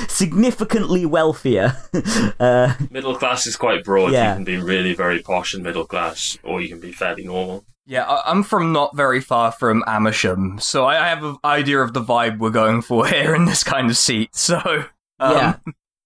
Significantly 0.09 1.07
wealthier. 1.07 1.77
uh, 2.41 2.75
middle 2.91 3.17
class 3.17 3.47
is 3.47 3.57
quite 3.57 3.85
broad. 3.85 4.13
Yeah. 4.13 4.31
You 4.31 4.35
can 4.37 4.45
be 4.45 4.57
really 4.59 4.95
very 4.95 5.21
posh 5.21 5.55
and 5.55 5.63
middle 5.63 5.85
class, 5.85 6.39
or 6.43 6.61
you 6.61 6.69
can 6.69 6.81
be 6.81 6.93
fairly 6.93 7.25
normal. 7.25 7.65
Yeah, 7.85 8.05
I- 8.05 8.31
I'm 8.31 8.43
from 8.43 8.73
not 8.73 8.97
very 8.97 9.21
far 9.21 9.51
from 9.51 9.83
Amersham, 9.87 10.59
so 10.61 10.85
I 10.85 11.05
I 11.05 11.09
have 11.09 11.25
an 11.25 11.37
idea 11.45 11.81
of 11.81 11.93
the 11.93 12.03
vibe 12.03 12.39
we're 12.39 12.51
going 12.51 12.83
for 12.83 13.07
here 13.09 13.35
in 13.35 13.45
this 13.45 13.65
kind 13.65 13.91
of 13.91 13.97
seat. 13.97 14.35
So, 14.35 14.85
um, 15.19 15.37
yeah. 15.37 15.57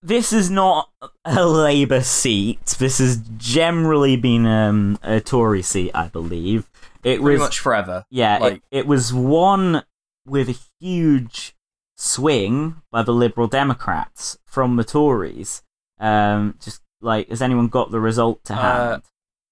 This 0.03 0.33
is 0.33 0.51
not 0.51 0.91
a 1.25 1.45
Labour 1.47 2.01
seat. 2.01 2.65
This 2.79 2.99
has 2.99 3.17
generally 3.39 4.17
been 4.17 4.47
um, 4.47 4.99
a 5.03 5.21
Tory 5.21 5.63
seat, 5.63 5.91
I 5.95 6.07
believe. 6.09 6.69
It 7.07 7.21
pretty 7.21 7.39
was 7.39 7.41
much 7.41 7.59
forever. 7.61 8.05
Yeah, 8.11 8.39
Like- 8.39 8.55
it, 8.55 8.63
it 8.81 8.87
was 8.87 9.13
won 9.15 9.83
with 10.27 10.49
a 10.49 10.57
huge 10.81 11.55
swing 11.97 12.83
by 12.91 13.03
the 13.03 13.13
Liberal 13.13 13.47
Democrats 13.47 14.37
from 14.45 14.77
the 14.77 14.85
Tories. 14.85 15.63
Um, 16.01 16.57
just 16.63 16.83
like, 17.01 17.29
has 17.29 17.41
anyone 17.41 17.69
got 17.69 17.91
the 17.91 18.01
result 18.01 18.45
to 18.47 18.55
Uh, 18.55 18.91
hand? 18.91 19.03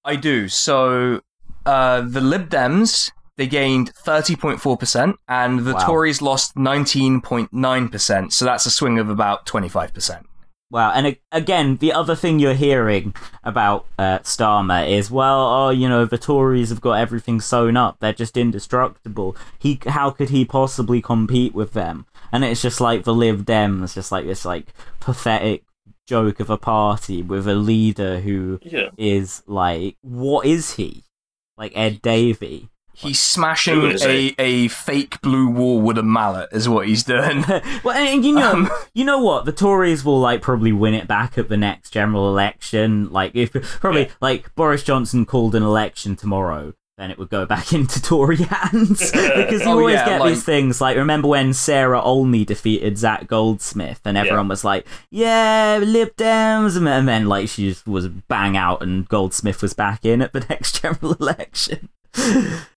I 0.04 0.16
do. 0.16 0.48
So, 0.48 1.20
uh, 1.64 2.00
the 2.02 2.20
Lib 2.20 2.50
Dems 2.50 3.10
they 3.36 3.46
gained 3.48 3.92
30.4%, 3.94 5.14
and 5.26 5.60
the 5.66 5.74
Wow. 5.74 5.86
Tories 5.86 6.22
lost 6.22 6.54
19.9%. 6.56 8.32
So 8.32 8.44
that's 8.44 8.64
a 8.66 8.70
swing 8.70 8.98
of 9.00 9.08
about 9.08 9.44
25%. 9.44 10.26
Wow, 10.74 10.90
and 10.90 11.16
again, 11.30 11.76
the 11.76 11.92
other 11.92 12.16
thing 12.16 12.40
you're 12.40 12.54
hearing 12.54 13.14
about 13.44 13.87
uh, 13.96 14.18
Starmer 14.24 14.84
is, 14.90 15.08
well, 15.08 15.38
oh, 15.46 15.70
you 15.70 15.88
know, 15.88 16.04
the 16.04 16.18
Tories 16.18 16.70
have 16.70 16.80
got 16.80 16.94
everything 16.94 17.40
sewn 17.40 17.76
up; 17.76 17.98
they're 18.00 18.12
just 18.12 18.37
indestructible. 18.37 19.37
He, 19.56 19.78
how 19.87 20.10
could 20.10 20.30
he 20.30 20.44
possibly 20.44 21.00
compete 21.00 21.54
with 21.54 21.74
them? 21.74 22.06
And 22.32 22.44
it's 22.44 22.60
just 22.60 22.80
like 22.80 23.04
the 23.04 23.14
Lib 23.14 23.44
Dems, 23.46 23.94
just 23.94 24.10
like 24.10 24.26
this, 24.26 24.44
like 24.44 24.66
pathetic 24.98 25.62
joke 26.08 26.40
of 26.40 26.50
a 26.50 26.58
party 26.58 27.22
with 27.22 27.46
a 27.46 27.54
leader 27.54 28.18
who 28.18 28.58
Yeah. 28.64 28.88
is 28.98 29.44
like, 29.46 29.96
what 30.02 30.44
is 30.44 30.74
he? 30.74 31.04
Like 31.56 31.70
Ed 31.76 32.02
Davey. 32.02 32.68
He's 32.94 33.20
smashing 33.20 33.83
is 33.90 34.04
a, 34.04 34.35
a 34.38 34.68
fake 34.68 35.20
blue 35.20 35.48
wall 35.48 35.80
with 35.80 35.98
a 35.98 36.02
mallet, 36.02 36.48
is 36.52 36.68
what 36.68 36.87
he's 36.87 37.02
doing. 37.02 37.44
well, 37.85 37.96
and 37.96 38.24
you 38.24 38.35
know, 38.35 38.52
Um, 38.52 38.70
you 38.94 39.04
know 39.04 39.18
what? 39.22 39.44
The 39.44 39.52
Tories 39.52 40.04
will 40.04 40.20
like 40.20 40.40
probably 40.42 40.72
win 40.72 40.94
it 40.94 41.07
back 41.09 41.37
at 41.37 41.48
the 41.48 41.57
next 41.57 41.90
general 41.90 42.28
election. 42.28 43.11
Like 43.12 43.33
if 43.35 43.52
probably 43.80 44.02
Yeah. 44.07 44.11
like 44.20 44.54
Boris 44.54 44.83
Johnson 44.83 45.26
called 45.26 45.54
an 45.54 45.62
election 45.62 46.14
tomorrow, 46.16 46.74
then 46.96 47.11
it 47.11 47.18
would 47.18 47.28
go 47.30 47.44
back 47.44 47.72
into 47.78 48.00
Tory 48.00 48.37
hands 48.37 49.11
because 49.11 49.62
you 49.62 49.66
Oh, 49.66 49.78
always 49.78 49.94
yeah, 49.94 50.07
get 50.11 50.20
like- 50.20 50.28
these 50.35 50.44
things. 50.44 50.80
Like 50.80 50.96
remember 50.96 51.26
when 51.26 51.52
Sarah 51.52 52.00
Olney 52.00 52.44
defeated 52.44 52.96
Zac 52.98 53.26
Goldsmith, 53.26 54.00
and 54.04 54.16
everyone 54.16 54.46
was 54.46 54.62
like, 54.64 54.87
"Yeah, 55.11 55.80
Lib 55.83 56.14
Dems," 56.14 56.76
and 56.76 56.87
then- 56.87 57.00
and 57.00 57.09
then 57.09 57.26
like 57.26 57.48
she 57.48 57.70
just 57.70 57.88
was 57.88 58.07
bang 58.07 58.57
out, 58.57 58.80
and 58.83 59.09
Goldsmith 59.09 59.61
was 59.62 59.74
back 59.74 60.04
in 60.04 60.22
at 60.22 60.33
the 60.33 60.46
next 60.48 60.80
general 60.83 61.14
election. 61.14 61.88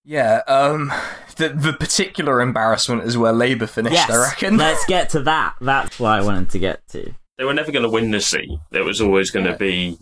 Yeah, 0.04 0.41
um, 0.47 0.91
the, 1.38 1.50
the 1.50 1.73
particular 1.73 2.41
embarrassment 2.41 3.04
is 3.04 3.17
where 3.17 3.34
Labour 3.34 3.67
finished, 3.67 3.93
yes, 3.95 4.10
I 4.10 4.17
reckon. 4.17 4.58
let's 4.58 4.86
get 4.86 5.10
to 5.12 5.21
that. 5.21 5.56
That's 5.62 6.00
what 6.00 6.12
I 6.19 6.21
wanted 6.23 6.50
to 6.52 6.60
get 6.60 6.88
to. 6.89 7.13
They 7.38 7.43
were 7.43 7.54
never 7.54 7.71
going 7.71 7.84
to 7.84 7.89
win 7.89 8.12
the 8.12 8.21
seat. 8.21 8.50
There 8.71 8.84
was 8.84 9.00
always 9.02 9.30
going 9.32 9.45
to 9.45 9.52
Yeah. 9.52 9.58
be 9.58 9.97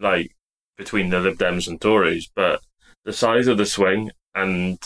like 0.00 0.32
between 0.76 1.10
the 1.10 1.18
Lib 1.20 1.38
Dems 1.38 1.66
and 1.66 1.80
Tories, 1.80 2.28
but 2.36 2.60
the 3.04 3.12
size 3.12 3.46
of 3.46 3.56
the 3.58 3.66
swing 3.66 4.10
and 4.34 4.78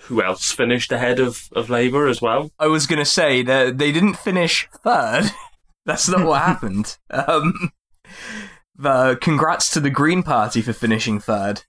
who 0.00 0.22
else 0.22 0.50
finished 0.52 0.90
ahead 0.92 1.18
of, 1.20 1.48
of 1.52 1.70
Labour 1.70 2.08
as 2.08 2.20
well? 2.20 2.50
I 2.58 2.66
was 2.66 2.86
going 2.86 2.98
to 2.98 3.04
say 3.04 3.42
that 3.42 3.78
they 3.78 3.92
didn't 3.92 4.14
finish 4.18 4.68
third. 4.82 5.30
That's 5.86 6.08
not 6.08 6.26
what 6.26 6.42
happened. 6.46 6.98
Um, 7.10 7.70
the 8.76 9.16
congrats 9.20 9.70
to 9.70 9.80
the 9.80 9.90
Green 9.90 10.22
Party 10.22 10.60
for 10.62 10.72
finishing 10.72 11.20
third. 11.20 11.62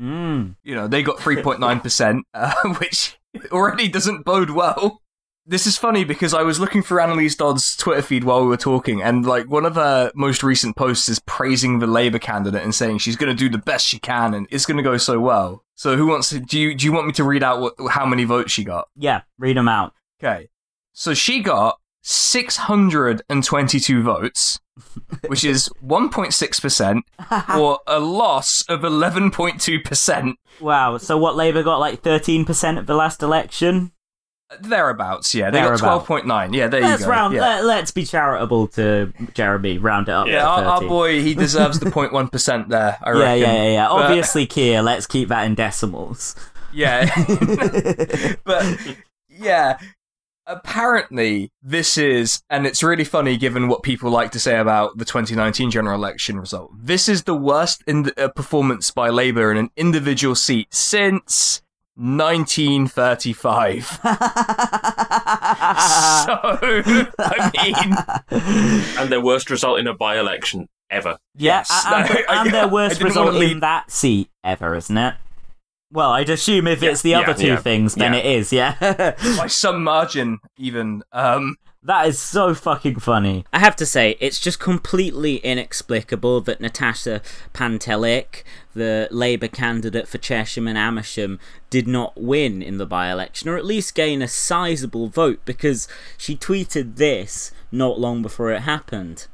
Mm. 0.00 0.56
You 0.62 0.74
know, 0.74 0.88
they 0.88 1.02
got 1.02 1.18
3.9%, 1.18 2.20
uh, 2.34 2.54
which 2.78 3.18
already 3.50 3.88
doesn't 3.88 4.24
bode 4.24 4.50
well. 4.50 5.00
This 5.46 5.66
is 5.66 5.76
funny 5.76 6.04
because 6.04 6.32
I 6.32 6.42
was 6.42 6.58
looking 6.58 6.82
through 6.82 7.00
Anneliese 7.00 7.36
Dodds' 7.36 7.76
Twitter 7.76 8.00
feed 8.00 8.24
while 8.24 8.40
we 8.40 8.48
were 8.48 8.56
talking, 8.56 9.02
and 9.02 9.26
like 9.26 9.46
one 9.46 9.66
of 9.66 9.74
her 9.74 10.10
most 10.14 10.42
recent 10.42 10.74
posts 10.74 11.06
is 11.10 11.20
praising 11.20 11.80
the 11.80 11.86
Labour 11.86 12.18
candidate 12.18 12.62
and 12.62 12.74
saying 12.74 12.98
she's 12.98 13.16
going 13.16 13.28
to 13.28 13.36
do 13.36 13.50
the 13.50 13.58
best 13.58 13.86
she 13.86 13.98
can 13.98 14.32
and 14.32 14.46
it's 14.50 14.64
going 14.64 14.78
to 14.78 14.82
go 14.82 14.96
so 14.96 15.20
well. 15.20 15.62
So, 15.74 15.98
who 15.98 16.06
wants 16.06 16.30
to? 16.30 16.40
Do 16.40 16.58
you 16.58 16.74
do 16.74 16.86
you 16.86 16.94
want 16.94 17.06
me 17.06 17.12
to 17.14 17.24
read 17.24 17.42
out 17.42 17.60
what 17.60 17.74
how 17.90 18.06
many 18.06 18.24
votes 18.24 18.52
she 18.52 18.64
got? 18.64 18.88
Yeah, 18.96 19.20
read 19.38 19.58
them 19.58 19.68
out. 19.68 19.92
Okay. 20.18 20.48
So 20.94 21.12
she 21.12 21.40
got 21.40 21.78
622 22.02 24.02
votes, 24.02 24.60
which 25.26 25.44
is 25.44 25.68
1.6%, 25.84 27.00
or 27.58 27.78
a 27.86 28.00
loss 28.00 28.64
of 28.68 28.80
11.2%. 28.80 30.34
Wow. 30.60 30.98
So 30.98 31.16
what 31.16 31.36
Labour 31.36 31.62
got 31.62 31.78
like 31.78 32.02
13% 32.02 32.78
at 32.78 32.86
the 32.86 32.94
last 32.94 33.22
election? 33.22 33.92
Thereabouts, 34.60 35.34
yeah. 35.34 35.50
They 35.50 35.60
Thereabout. 35.60 36.06
got 36.06 36.24
12.9. 36.24 36.54
Yeah, 36.54 36.68
there 36.68 36.80
let's 36.80 37.00
you 37.00 37.06
go. 37.06 37.10
round 37.12 37.34
yeah. 37.34 37.60
let, 37.60 37.82
us 37.84 37.90
be 37.90 38.04
charitable 38.04 38.68
to 38.68 39.12
Jeremy, 39.32 39.78
round 39.78 40.08
it 40.08 40.12
up 40.12 40.26
yeah, 40.28 40.46
our, 40.46 40.64
our 40.64 40.80
boy, 40.80 41.22
he 41.22 41.34
deserves 41.34 41.80
the 41.80 41.86
0.1% 41.86 42.68
there, 42.68 42.98
I 43.02 43.12
yeah, 43.12 43.18
reckon. 43.18 43.40
yeah, 43.40 43.54
yeah, 43.54 43.72
yeah. 43.72 43.88
But- 43.88 44.02
Obviously, 44.02 44.46
Keir, 44.46 44.82
let's 44.82 45.06
keep 45.06 45.28
that 45.28 45.44
in 45.44 45.54
decimals. 45.54 46.36
Yeah. 46.72 47.06
but 48.44 48.96
yeah, 49.28 49.78
apparently 50.46 51.50
this 51.62 51.96
is, 51.98 52.42
and 52.50 52.66
it's 52.66 52.82
really 52.82 53.04
funny 53.04 53.36
given 53.36 53.68
what 53.68 53.82
people 53.82 54.10
like 54.10 54.30
to 54.32 54.38
say 54.40 54.58
about 54.58 54.98
the 54.98 55.04
2019 55.04 55.70
general 55.70 55.94
election 55.94 56.38
result. 56.40 56.70
This 56.78 57.08
is 57.08 57.24
the 57.24 57.34
worst 57.34 57.82
in 57.86 58.10
uh, 58.16 58.28
performance 58.28 58.90
by 58.90 59.08
Labour 59.10 59.50
in 59.50 59.56
an 59.56 59.70
individual 59.76 60.34
seat 60.34 60.72
since 60.72 61.62
1935. 61.96 63.84
so, 64.04 64.10
I 67.18 67.50
mean, 68.30 68.84
And 68.98 69.10
their 69.12 69.20
worst 69.20 69.50
result 69.50 69.78
in 69.78 69.86
a 69.86 69.94
by 69.94 70.18
election 70.18 70.68
ever. 70.90 71.18
yeah, 71.36 71.58
Yes. 71.58 71.70
a- 71.70 71.88
and, 71.96 72.08
No, 72.08 72.14
I- 72.28 72.40
and 72.42 72.50
their 72.54 72.68
worst 72.68 73.02
result 73.02 73.32
wanna 73.34 73.46
in 73.46 73.60
that 73.60 73.90
seat 73.90 74.28
ever, 74.42 74.74
isn't 74.74 74.96
it? 74.96 75.14
Well, 75.90 76.10
I'd 76.10 76.30
assume 76.30 76.66
if 76.66 76.82
Yeah, 76.82 76.90
it's 76.90 77.02
the 77.02 77.10
yeah, 77.10 77.20
other 77.20 77.34
two 77.34 77.46
yeah, 77.48 77.56
things, 77.56 77.94
then 77.94 78.14
yeah. 78.14 78.18
it 78.18 78.26
is, 78.26 78.52
yeah. 78.52 79.14
by 79.36 79.46
some 79.46 79.84
margin, 79.84 80.38
even. 80.56 81.02
Um, 81.12 81.56
That 81.82 82.08
is 82.08 82.18
so 82.18 82.54
fucking 82.54 82.98
funny. 83.00 83.44
I 83.52 83.58
have 83.58 83.76
to 83.76 83.86
say, 83.86 84.16
it's 84.18 84.40
just 84.40 84.58
completely 84.58 85.36
inexplicable 85.36 86.40
that 86.42 86.60
Natasha 86.60 87.20
Pantelic, 87.52 88.42
the 88.74 89.06
Labour 89.10 89.48
candidate 89.48 90.08
for 90.08 90.18
Chesham 90.18 90.66
and 90.66 90.78
Amersham, 90.78 91.38
did 91.70 91.86
not 91.86 92.20
win 92.20 92.62
in 92.62 92.78
the 92.78 92.86
by 92.86 93.10
election, 93.10 93.48
or 93.50 93.56
at 93.56 93.66
least 93.66 93.94
gain 93.94 94.22
a 94.22 94.28
sizable 94.28 95.08
vote, 95.08 95.40
because 95.44 95.86
she 96.16 96.34
tweeted 96.36 96.96
this 96.96 97.52
not 97.70 98.00
long 98.00 98.22
before 98.22 98.50
it 98.50 98.60
happened. 98.62 99.26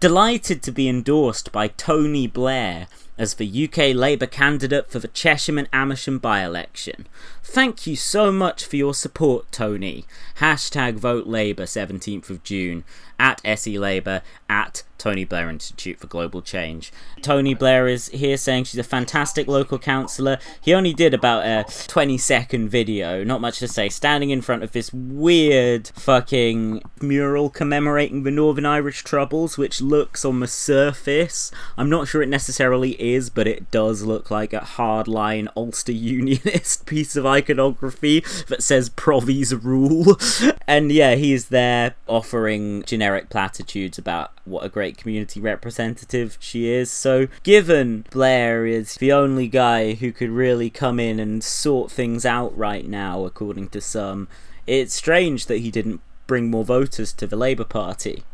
Delighted 0.00 0.62
to 0.62 0.72
be 0.72 0.88
endorsed 0.88 1.52
by 1.52 1.68
Tony 1.68 2.26
Blair 2.26 2.88
as 3.16 3.34
the 3.34 3.64
UK 3.64 3.94
Labour 3.94 4.26
candidate 4.26 4.90
for 4.90 4.98
the 4.98 5.08
Chesham 5.08 5.58
and 5.58 5.68
Amersham 5.72 6.18
by 6.18 6.44
election. 6.44 7.06
Thank 7.46 7.86
you 7.86 7.94
so 7.94 8.32
much 8.32 8.64
for 8.64 8.76
your 8.76 8.94
support, 8.94 9.52
Tony. 9.52 10.06
Hashtag 10.38 10.94
vote 10.94 11.26
Labour 11.26 11.64
17th 11.64 12.30
of 12.30 12.42
June 12.42 12.84
at 13.18 13.40
SE 13.44 13.78
Labour 13.78 14.22
at 14.48 14.82
Tony 15.04 15.24
Blair 15.24 15.50
Institute 15.50 15.98
for 15.98 16.06
Global 16.06 16.40
Change. 16.40 16.90
Tony 17.20 17.52
Blair 17.52 17.86
is 17.86 18.08
here 18.08 18.38
saying 18.38 18.64
she's 18.64 18.80
a 18.80 18.82
fantastic 18.84 19.46
local 19.46 19.78
councillor. 19.78 20.38
He 20.62 20.72
only 20.72 20.94
did 20.94 21.12
about 21.12 21.44
a 21.44 21.70
20 21.88 22.16
second 22.16 22.70
video, 22.70 23.22
not 23.22 23.42
much 23.42 23.58
to 23.58 23.68
say, 23.68 23.90
standing 23.90 24.30
in 24.30 24.40
front 24.40 24.62
of 24.62 24.72
this 24.72 24.92
weird 24.94 25.88
fucking 25.88 26.82
mural 27.02 27.50
commemorating 27.50 28.22
the 28.22 28.30
Northern 28.30 28.64
Irish 28.64 29.04
Troubles, 29.04 29.58
which 29.58 29.82
looks 29.82 30.24
on 30.24 30.40
the 30.40 30.46
surface. 30.46 31.50
I'm 31.76 31.90
not 31.90 32.08
sure 32.08 32.22
it 32.22 32.28
necessarily 32.30 32.92
is, 33.00 33.28
but 33.28 33.46
it 33.46 33.70
does 33.70 34.04
look 34.04 34.30
like 34.30 34.54
a 34.54 34.60
hardline 34.60 35.48
Ulster 35.54 35.92
Unionist 36.14 36.86
piece 36.86 37.14
of 37.14 37.26
iconography 37.34 38.20
that 38.48 38.62
says 38.62 38.90
Provi's 38.90 39.54
rule. 39.54 40.18
And 40.66 40.90
yeah, 40.90 41.14
he's 41.14 41.48
there 41.48 41.94
offering 42.06 42.84
generic 42.84 43.28
platitudes 43.28 43.98
about 43.98 44.32
what 44.44 44.64
a 44.64 44.68
great 44.68 44.96
community 44.96 45.38
representative 45.38 46.38
she 46.40 46.70
is. 46.70 46.90
So, 46.90 47.28
given 47.42 48.06
Blair 48.10 48.66
is 48.66 48.94
the 48.94 49.12
only 49.12 49.46
guy 49.46 49.94
who 49.94 50.10
could 50.10 50.30
really 50.30 50.70
come 50.70 50.98
in 50.98 51.20
and 51.20 51.44
sort 51.44 51.90
things 51.90 52.24
out 52.24 52.56
right 52.56 52.88
now, 52.88 53.24
according 53.24 53.68
to 53.70 53.80
some, 53.80 54.26
it's 54.66 54.94
strange 54.94 55.46
that 55.46 55.58
he 55.58 55.70
didn't 55.70 56.00
bring 56.26 56.50
more 56.50 56.64
voters 56.64 57.12
to 57.12 57.26
the 57.26 57.36
Labour 57.36 57.64
Party. 57.64 58.24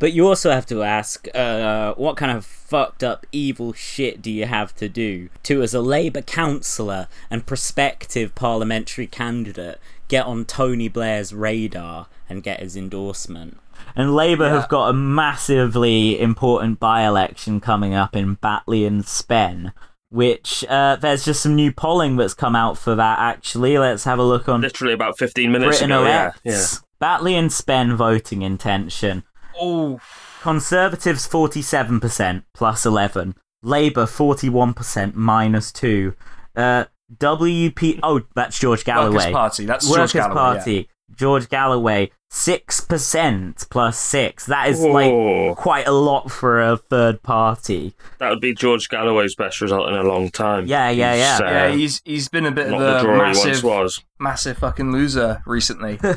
But 0.00 0.12
you 0.14 0.26
also 0.26 0.50
have 0.50 0.66
to 0.66 0.82
ask, 0.82 1.28
uh, 1.34 1.92
what 1.94 2.16
kind 2.16 2.36
of 2.36 2.44
fucked 2.44 3.04
up 3.04 3.26
evil 3.32 3.72
shit 3.74 4.20
do 4.22 4.30
you 4.30 4.46
have 4.46 4.74
to 4.76 4.88
do 4.88 5.28
to, 5.44 5.62
as 5.62 5.74
a 5.74 5.80
Labour 5.80 6.22
councillor 6.22 7.06
and 7.30 7.44
prospective 7.46 8.34
parliamentary 8.34 9.06
candidate, 9.06 9.78
get 10.08 10.24
on 10.24 10.46
Tony 10.46 10.88
Blair's 10.88 11.32
radar 11.34 12.06
and 12.30 12.42
get 12.42 12.60
his 12.60 12.76
endorsement? 12.76 13.58
And 13.94 14.14
Labour 14.14 14.44
Yeah. 14.46 14.60
have 14.60 14.68
got 14.70 14.88
a 14.88 14.92
massively 14.94 16.18
important 16.18 16.80
by 16.80 17.02
election 17.06 17.60
coming 17.60 17.92
up 17.94 18.16
in 18.16 18.34
Batley 18.34 18.86
and 18.86 19.06
Spen, 19.06 19.72
which 20.08 20.64
uh, 20.68 20.96
there's 20.96 21.26
just 21.26 21.42
some 21.42 21.54
new 21.54 21.72
polling 21.72 22.16
that's 22.16 22.32
come 22.34 22.56
out 22.56 22.78
for 22.78 22.94
that 22.94 23.18
actually. 23.18 23.76
Let's 23.76 24.04
have 24.04 24.18
a 24.18 24.22
look 24.24 24.48
on 24.48 24.62
Literally 24.62 24.94
about 24.94 25.18
15 25.18 25.52
minutes 25.52 25.78
Britain 25.80 25.92
ago. 25.92 26.04
Yeah, 26.06 26.32
yeah. 26.42 26.64
Batley 26.98 27.34
and 27.34 27.52
Spen 27.52 27.96
voting 27.96 28.42
intention. 28.42 29.24
Oh, 29.60 30.00
Conservatives 30.40 31.28
47% 31.28 32.44
plus 32.54 32.86
11. 32.86 33.34
Labour 33.62 34.06
41% 34.06 35.14
minus 35.14 35.70
2. 35.72 36.14
Uh, 36.56 36.84
WP. 37.14 38.00
Oh, 38.02 38.22
that's 38.34 38.58
George 38.58 38.84
Galloway. 38.84 39.16
Workers' 39.16 39.32
Party. 39.32 39.66
That's 39.66 39.86
George 39.86 39.98
Workers' 39.98 40.12
Galloway. 40.12 40.34
Party. 40.34 40.88
George 41.14 41.48
Galloway, 41.48 42.10
6% 42.30 43.68
plus 43.70 43.98
6. 43.98 44.46
That 44.46 44.68
is 44.68 44.80
Whoa. 44.80 45.46
like 45.48 45.56
quite 45.56 45.86
a 45.86 45.92
lot 45.92 46.30
for 46.30 46.60
a 46.60 46.76
third 46.76 47.22
party. 47.22 47.94
That 48.18 48.30
would 48.30 48.40
be 48.40 48.54
George 48.54 48.88
Galloway's 48.88 49.34
best 49.34 49.60
result 49.60 49.88
in 49.88 49.94
a 49.94 50.02
long 50.02 50.30
time. 50.30 50.66
Yeah, 50.66 50.90
yeah, 50.90 51.14
yeah. 51.14 51.32
He's, 51.34 51.40
uh, 51.40 51.44
Yeah, 51.44 51.68
he's 51.70 52.02
he's 52.04 52.28
been 52.28 52.46
a 52.46 52.50
bit 52.50 52.72
of 52.72 52.78
the 52.80 52.98
a 52.98 53.02
draw 53.02 53.14
he 53.14 53.18
once 53.20 53.44
massive, 53.44 53.64
was. 53.64 54.02
massive 54.18 54.58
fucking 54.58 54.92
loser 54.92 55.42
recently. 55.46 55.98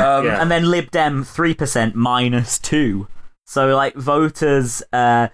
Um, 0.00 0.24
Yeah. 0.24 0.40
And 0.40 0.50
then 0.50 0.64
Lib 0.70 0.90
Dem 0.90 1.24
3% 1.24 1.94
minus 1.94 2.58
2. 2.58 3.06
So, 3.46 3.74
like, 3.74 3.94
voters, 3.96 4.82
uh, 4.92 5.28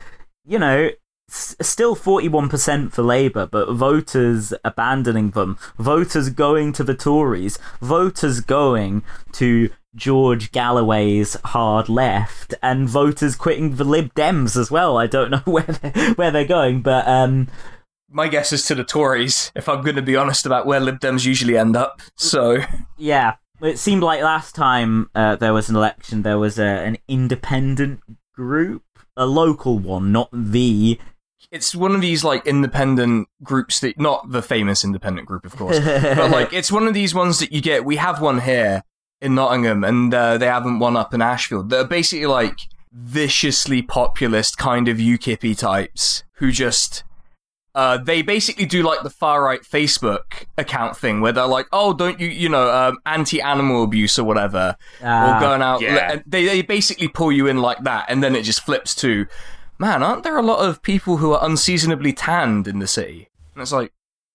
you 0.46 0.58
know, 0.58 0.90
s- 1.30 1.54
still 1.60 1.94
41% 1.94 2.92
for 2.92 3.02
Labour, 3.02 3.46
but 3.46 3.70
voters 3.72 4.54
abandoning 4.64 5.30
them. 5.30 5.58
Voters 5.78 6.30
going 6.30 6.72
to 6.72 6.82
the 6.84 6.94
Tories. 6.94 7.58
Voters 7.80 8.40
going 8.40 9.02
to 9.32 9.70
George 9.96 10.52
Galloway's 10.52 11.36
hard 11.44 11.88
left. 11.88 12.54
And 12.62 12.88
voters 12.88 13.34
quitting 13.34 13.76
the 13.76 13.84
Lib 13.84 14.14
Dems 14.14 14.56
as 14.56 14.70
well. 14.70 14.96
I 14.98 15.06
don't 15.06 15.30
know 15.30 15.38
where 15.44 15.64
they're, 15.64 16.14
where 16.14 16.30
they're 16.30 16.44
going, 16.44 16.82
but. 16.82 17.06
um. 17.08 17.48
My 18.08 18.28
guess 18.28 18.52
is 18.52 18.64
to 18.66 18.74
the 18.76 18.84
Tories, 18.84 19.50
if 19.56 19.68
I'm 19.68 19.82
going 19.82 19.96
to 19.96 20.02
be 20.02 20.14
honest 20.14 20.46
about 20.46 20.64
where 20.64 20.78
Lib 20.78 21.00
Dems 21.00 21.26
usually 21.26 21.58
end 21.58 21.74
up. 21.74 22.00
So, 22.14 22.58
Yeah, 22.96 23.34
it 23.60 23.78
seemed 23.78 24.02
like 24.04 24.22
last 24.22 24.54
time 24.54 25.10
uh, 25.14 25.34
there 25.36 25.52
was 25.52 25.68
an 25.68 25.76
election, 25.76 26.22
there 26.22 26.38
was 26.38 26.58
a, 26.58 26.64
an 26.64 26.98
independent 27.08 28.00
group, 28.32 28.84
a 29.16 29.26
local 29.26 29.78
one, 29.78 30.12
not 30.12 30.28
the. 30.32 31.00
it's 31.50 31.74
one 31.74 31.94
of 31.94 32.00
these 32.00 32.22
like 32.22 32.46
independent 32.46 33.28
groups 33.42 33.80
that 33.80 33.98
not 33.98 34.30
the 34.30 34.42
famous 34.42 34.84
independent 34.84 35.26
group 35.26 35.44
of 35.44 35.56
course 35.56 35.78
but 35.80 36.30
like 36.30 36.52
it's 36.58 36.72
one 36.72 36.86
of 36.88 36.94
these 36.94 37.14
ones 37.14 37.38
that 37.38 37.52
you 37.52 37.60
get 37.60 37.84
we 37.84 37.96
have 37.96 38.20
one 38.20 38.40
here 38.40 38.82
in 39.20 39.34
nottingham 39.34 39.82
and 39.84 40.12
uh, 40.12 40.36
they 40.38 40.46
haven't 40.46 40.78
one 40.78 40.96
up 40.96 41.12
in 41.14 41.22
ashfield 41.22 41.70
they're 41.70 41.84
basically 41.84 42.26
like 42.26 42.58
viciously 42.92 43.82
populist 43.82 44.56
kind 44.58 44.88
of 44.88 44.96
UKIP 44.96 45.58
types 45.58 46.24
who 46.34 46.50
just 46.50 47.04
uh, 47.74 47.98
they 47.98 48.22
basically 48.22 48.64
do 48.64 48.82
like 48.82 49.02
the 49.02 49.10
far 49.10 49.44
right 49.44 49.60
Facebook 49.60 50.46
account 50.56 50.96
thing 50.96 51.20
where 51.20 51.30
they're 51.30 51.46
like, 51.46 51.66
oh, 51.74 51.92
don't 51.92 52.18
you, 52.18 52.26
you 52.26 52.48
know, 52.48 52.70
um, 52.72 52.96
anti 53.04 53.38
animal 53.42 53.84
abuse 53.84 54.18
or 54.18 54.24
whatever, 54.24 54.76
Ah, 55.04 55.36
or 55.36 55.40
going 55.40 55.60
out. 55.60 55.82
yeah. 55.82 56.12
and 56.12 56.24
They, 56.26 56.46
they 56.46 56.62
basically 56.62 57.08
pull 57.08 57.30
you 57.30 57.46
in 57.46 57.58
like 57.58 57.82
that, 57.84 58.06
and 58.08 58.24
then 58.24 58.34
it 58.34 58.44
just 58.44 58.62
flips 58.62 58.94
to, 58.94 59.26
man, 59.78 60.02
aren't 60.02 60.22
there 60.22 60.38
a 60.38 60.42
lot 60.42 60.66
of 60.66 60.80
people 60.80 61.18
who 61.18 61.32
are 61.34 61.44
unseasonably 61.44 62.14
tanned 62.14 62.66
in 62.66 62.78
the 62.78 62.86
city? 62.86 63.28
And 63.54 63.60
it's 63.60 63.72
like, 63.72 63.92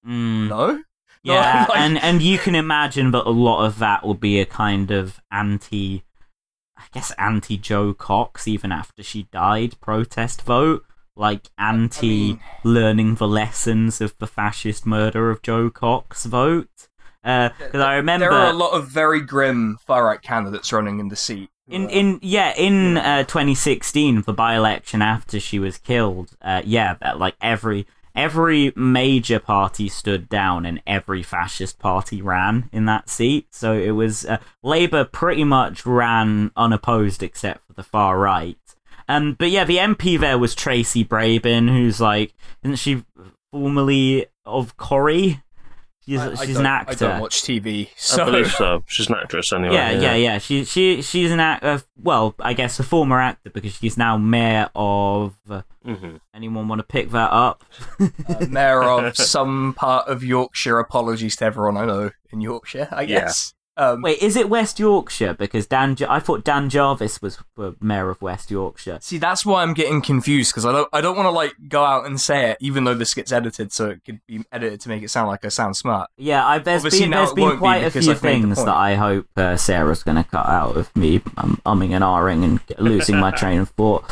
mm, 0.08 0.48
no. 0.48 0.84
Yeah, 1.24 1.66
like- 1.70 1.80
and 1.80 1.98
and 2.02 2.22
you 2.22 2.38
can 2.38 2.56
imagine 2.56 3.12
that 3.12 3.26
a 3.28 3.30
lot 3.32 3.66
of 3.66 3.80
that 3.80 4.06
will 4.06 4.14
be 4.16 4.40
a 4.40 4.46
kind 4.46 4.92
of 4.92 5.20
anti, 5.32 6.04
I 6.78 6.84
guess 6.94 7.12
anti 7.18 7.58
Jo 7.58 7.94
Cox 7.94 8.48
even 8.48 8.72
after 8.72 9.04
she 9.04 9.24
died 9.32 9.80
protest 9.82 10.42
vote, 10.42 10.84
like 11.16 11.48
anti 11.58 12.08
mean- 12.34 12.40
learning 12.64 13.16
the 13.16 13.28
lessons 13.28 14.02
of 14.02 14.18
the 14.18 14.28
fascist 14.28 14.86
murder 14.86 15.30
of 15.30 15.42
Jo 15.42 15.70
Cox 15.70 16.26
vote. 16.26 16.88
Because 17.24 17.54
I 17.76 17.94
remember 17.96 18.30
There 18.30 18.38
are 18.40 18.50
a 18.50 18.54
lot 18.54 18.72
of 18.74 18.88
very 18.88 19.22
grim 19.22 19.78
far 19.86 20.06
right 20.06 20.20
candidates 20.22 20.74
running 20.74 21.00
in 21.00 21.10
the 21.10 21.16
seat. 21.16 21.50
In 21.70 21.88
in 21.90 22.20
yeah 22.24 22.52
in 22.58 22.98
uh, 22.98 23.24
2016 23.26 24.24
the 24.24 24.34
by 24.34 24.56
election 24.56 25.02
after 25.04 25.40
she 25.40 25.58
was 25.60 25.78
killed 25.78 26.36
uh, 26.42 26.62
yeah 26.66 26.96
like 27.16 27.36
every 27.40 27.86
every 28.16 28.74
major 28.76 29.40
party 29.40 29.90
stood 29.90 30.30
down 30.30 30.66
and 30.66 30.82
every 30.86 31.24
fascist 31.24 31.80
party 31.80 32.22
ran 32.22 32.70
in 32.72 32.86
that 32.86 33.10
seat. 33.10 33.48
So 33.52 33.74
it 33.74 33.92
was 33.92 34.26
uh, 34.26 34.38
Labour 34.64 35.06
pretty 35.06 35.44
much 35.44 35.86
ran 35.86 36.52
unopposed 36.56 37.24
except 37.24 37.66
for 37.68 37.74
the 37.74 37.84
far 37.84 38.20
right. 38.20 38.58
Um 39.08 39.34
but 39.34 39.50
yeah 39.50 39.64
the 39.64 39.78
MP 39.78 40.20
there 40.20 40.38
was 40.38 40.56
Tracy 40.56 41.04
Brabin 41.04 41.68
who's 41.68 42.00
like 42.00 42.34
isn't 42.64 42.78
she 42.78 43.04
formerly 43.52 44.28
of 44.46 44.78
Corrie 44.78 45.42
she's 46.06 46.20
I- 46.20 46.32
I 46.32 46.36
she's 46.46 46.56
don't- 46.56 46.66
an 46.66 46.66
actor 46.66 47.06
I 47.06 47.10
don't 47.12 47.20
watch 47.22 47.42
TV, 47.44 47.90
I 48.20 48.26
believe 48.26 48.52
so. 48.52 48.84
She's 48.88 49.08
an 49.10 49.16
actress 49.16 49.52
anyway. 49.54 49.74
yeah, 49.76 49.92
yeah, 49.92 50.16
yeah. 50.16 50.38
She 50.40 50.64
she 50.66 51.02
she's 51.02 51.32
an 51.32 51.40
act. 51.40 51.64
Uh, 51.64 51.80
well, 52.02 52.36
I 52.40 52.54
guess 52.54 52.80
a 52.80 52.84
former 52.84 53.20
actor 53.20 53.50
because 53.50 53.74
she's 53.74 53.98
now 53.98 54.18
mayor 54.18 54.70
of. 54.76 55.36
Uh, 55.50 55.62
hmm 55.86 56.18
anyone 56.34 56.68
want 56.68 56.80
to 56.80 56.84
pick 56.84 57.10
that 57.12 57.32
up? 57.32 57.64
uh, 58.00 58.46
mayor 58.50 58.84
of 58.84 59.16
some 59.18 59.74
part 59.76 60.08
of 60.08 60.24
Yorkshire. 60.24 60.80
Apologies 60.80 61.36
to 61.38 61.46
everyone 61.46 61.78
I 61.78 61.86
know 61.86 62.12
in 62.32 62.42
Yorkshire. 62.42 62.88
I 62.92 63.02
Yeah. 63.04 63.20
guess. 63.22 63.54
Um, 63.78 64.02
Wait, 64.02 64.22
is 64.22 64.36
it 64.36 64.50
West 64.50 64.80
Yorkshire? 64.80 65.34
Because 65.34 65.66
Dan, 65.66 65.96
I 66.08 66.20
thought 66.20 66.44
Dan 66.44 66.70
Jarvis 66.70 67.22
was 67.22 67.40
mayor 67.80 68.10
of 68.10 68.22
West 68.22 68.52
Yorkshire. 68.52 69.00
See, 69.02 69.18
that's 69.18 69.46
why 69.46 69.64
I'm 69.64 69.74
getting 69.74 70.02
confused 70.02 70.52
because 70.52 70.66
I 70.66 70.72
don't, 70.72 70.90
I 70.92 71.00
don't 71.00 71.16
want 71.16 71.28
to 71.28 71.32
like 71.32 71.54
go 71.70 71.84
out 71.84 72.06
and 72.06 72.20
say 72.20 72.52
it, 72.52 72.58
even 72.60 72.84
though 72.84 72.94
this 72.94 73.14
gets 73.14 73.32
edited, 73.32 73.72
so 73.72 73.90
it 73.90 74.04
could 74.04 74.20
be 74.28 74.44
edited 74.52 74.82
to 74.82 74.90
make 74.90 75.04
it 75.04 75.10
sound 75.10 75.30
like 75.30 75.46
I 75.46 75.48
sound 75.48 75.78
smart. 75.78 76.10
Yeah, 76.18 76.46
I, 76.46 76.60
there's 76.60 76.84
Obviously 76.84 77.06
been 77.06 77.12
there's 77.12 77.34
been 77.34 77.44
won't 77.44 77.56
be 77.56 77.60
quite 77.60 77.84
a 77.84 77.92
few 77.92 78.14
things 78.14 78.58
that 78.58 78.76
I 78.76 78.96
hope 78.96 79.28
uh, 79.38 79.56
Sarah's 79.56 80.04
going 80.04 80.18
to 80.18 80.26
cut 80.26 80.48
out 80.48 80.76
of 80.76 80.94
me 80.96 81.22
um, 81.38 81.62
umming 81.66 81.92
and 81.92 82.04
ahhing 82.04 82.44
and 82.44 82.60
losing 82.78 83.18
my 83.18 83.32
train 83.32 83.62
of 83.62 83.70
thought. 83.70 84.04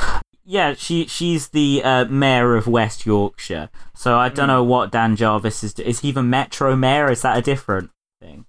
Yeah, 0.45 0.73
she 0.73 1.05
she's 1.05 1.49
the 1.49 1.83
uh, 1.83 2.05
mayor 2.05 2.55
of 2.55 2.65
West 2.65 3.05
Yorkshire. 3.05 3.69
So 3.93 4.17
I 4.17 4.29
don't 4.29 4.47
know 4.47 4.63
what 4.63 4.91
Dan 4.91 5.15
Jarvis 5.15 5.63
is. 5.63 5.77
Is 5.79 5.99
he 5.99 6.11
the 6.11 6.23
Metro 6.23 6.75
mayor? 6.75 7.11
Is 7.11 7.21
that 7.21 7.37
a 7.37 7.41
different 7.41 7.91
thing? 8.19 8.45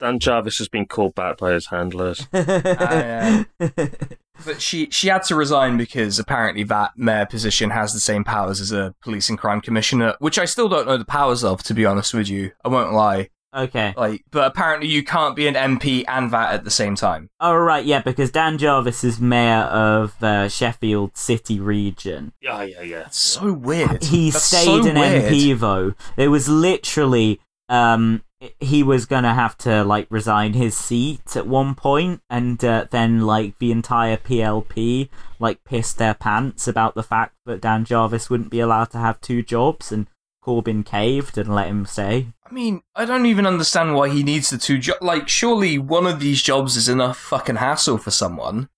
Dan 0.00 0.18
Jarvis 0.18 0.58
has 0.58 0.68
been 0.68 0.86
called 0.86 1.14
back 1.14 1.38
by 1.38 1.52
his 1.52 1.66
handlers. 1.66 2.26
Ah, 2.32 3.44
But 4.44 4.62
she 4.62 4.88
she 4.90 5.08
had 5.08 5.22
to 5.24 5.34
resign 5.34 5.76
because 5.76 6.18
apparently 6.18 6.62
that 6.64 6.96
mayor 6.96 7.26
position 7.26 7.68
has 7.70 7.92
the 7.92 8.00
same 8.00 8.24
powers 8.24 8.58
as 8.58 8.72
a 8.72 8.94
police 9.02 9.28
and 9.28 9.38
crime 9.38 9.60
commissioner, 9.60 10.14
which 10.18 10.38
I 10.38 10.46
still 10.46 10.66
don't 10.68 10.86
know 10.86 10.96
the 10.96 11.04
powers 11.04 11.44
of, 11.44 11.62
to 11.64 11.74
be 11.74 11.84
honest 11.84 12.14
with 12.14 12.28
you. 12.30 12.52
I 12.64 12.68
won't 12.68 12.94
lie. 12.94 13.28
okay. 13.54 13.92
Like, 13.98 14.24
but 14.30 14.46
apparently 14.46 14.88
you 14.88 15.04
can't 15.04 15.36
be 15.36 15.46
an 15.46 15.56
MP 15.56 16.04
and 16.08 16.30
that 16.30 16.54
at 16.54 16.64
the 16.64 16.70
same 16.70 16.94
time. 16.94 17.28
Oh 17.38 17.54
right, 17.54 17.84
yeah, 17.84 18.00
because 18.00 18.30
Dan 18.30 18.56
Jarvis 18.56 19.04
is 19.04 19.20
mayor 19.20 19.64
of 19.64 20.14
uh, 20.22 20.48
Sheffield 20.48 21.18
City 21.18 21.60
region. 21.60 22.32
Yeah, 22.40 22.62
yeah, 22.62 22.80
yeah. 22.80 22.98
That's 23.00 23.18
so 23.18 23.52
weird. 23.52 24.04
He 24.04 24.30
That's 24.30 24.42
stayed 24.44 24.64
so 24.84 24.88
an 24.88 24.94
weird. 24.98 25.30
MP 25.34 25.58
though. 25.58 25.92
It 26.16 26.28
was 26.28 26.48
literally 26.48 27.40
um 27.68 28.22
he 28.58 28.82
was 28.82 29.06
gonna 29.06 29.34
have 29.34 29.56
to 29.58 29.84
like 29.84 30.06
resign 30.10 30.54
his 30.54 30.76
seat 30.76 31.36
at 31.36 31.46
one 31.46 31.74
point, 31.74 32.22
and 32.30 32.62
uh, 32.64 32.86
then 32.90 33.20
like 33.22 33.58
the 33.58 33.70
entire 33.72 34.16
PLP 34.16 35.08
like 35.38 35.62
pissed 35.64 35.98
their 35.98 36.14
pants 36.14 36.66
about 36.68 36.94
the 36.94 37.02
fact 37.02 37.34
that 37.46 37.60
Dan 37.60 37.84
Jarvis 37.84 38.30
wouldn't 38.30 38.50
be 38.50 38.60
allowed 38.60 38.90
to 38.92 38.98
have 38.98 39.20
two 39.20 39.42
jobs, 39.42 39.92
and 39.92 40.06
Corbyn 40.44 40.84
caved 40.84 41.36
and 41.36 41.54
let 41.54 41.68
him 41.68 41.84
stay. 41.84 42.28
I 42.48 42.52
mean, 42.52 42.82
I 42.96 43.04
don't 43.04 43.26
even 43.26 43.46
understand 43.46 43.94
why 43.94 44.08
he 44.08 44.22
needs 44.22 44.50
the 44.50 44.58
two 44.58 44.78
jobs. 44.78 45.02
Like, 45.02 45.28
surely 45.28 45.78
one 45.78 46.06
of 46.06 46.18
these 46.18 46.42
jobs 46.42 46.76
is 46.76 46.88
enough 46.88 47.18
fucking 47.18 47.56
hassle 47.56 47.98
for 47.98 48.10
someone. 48.10 48.68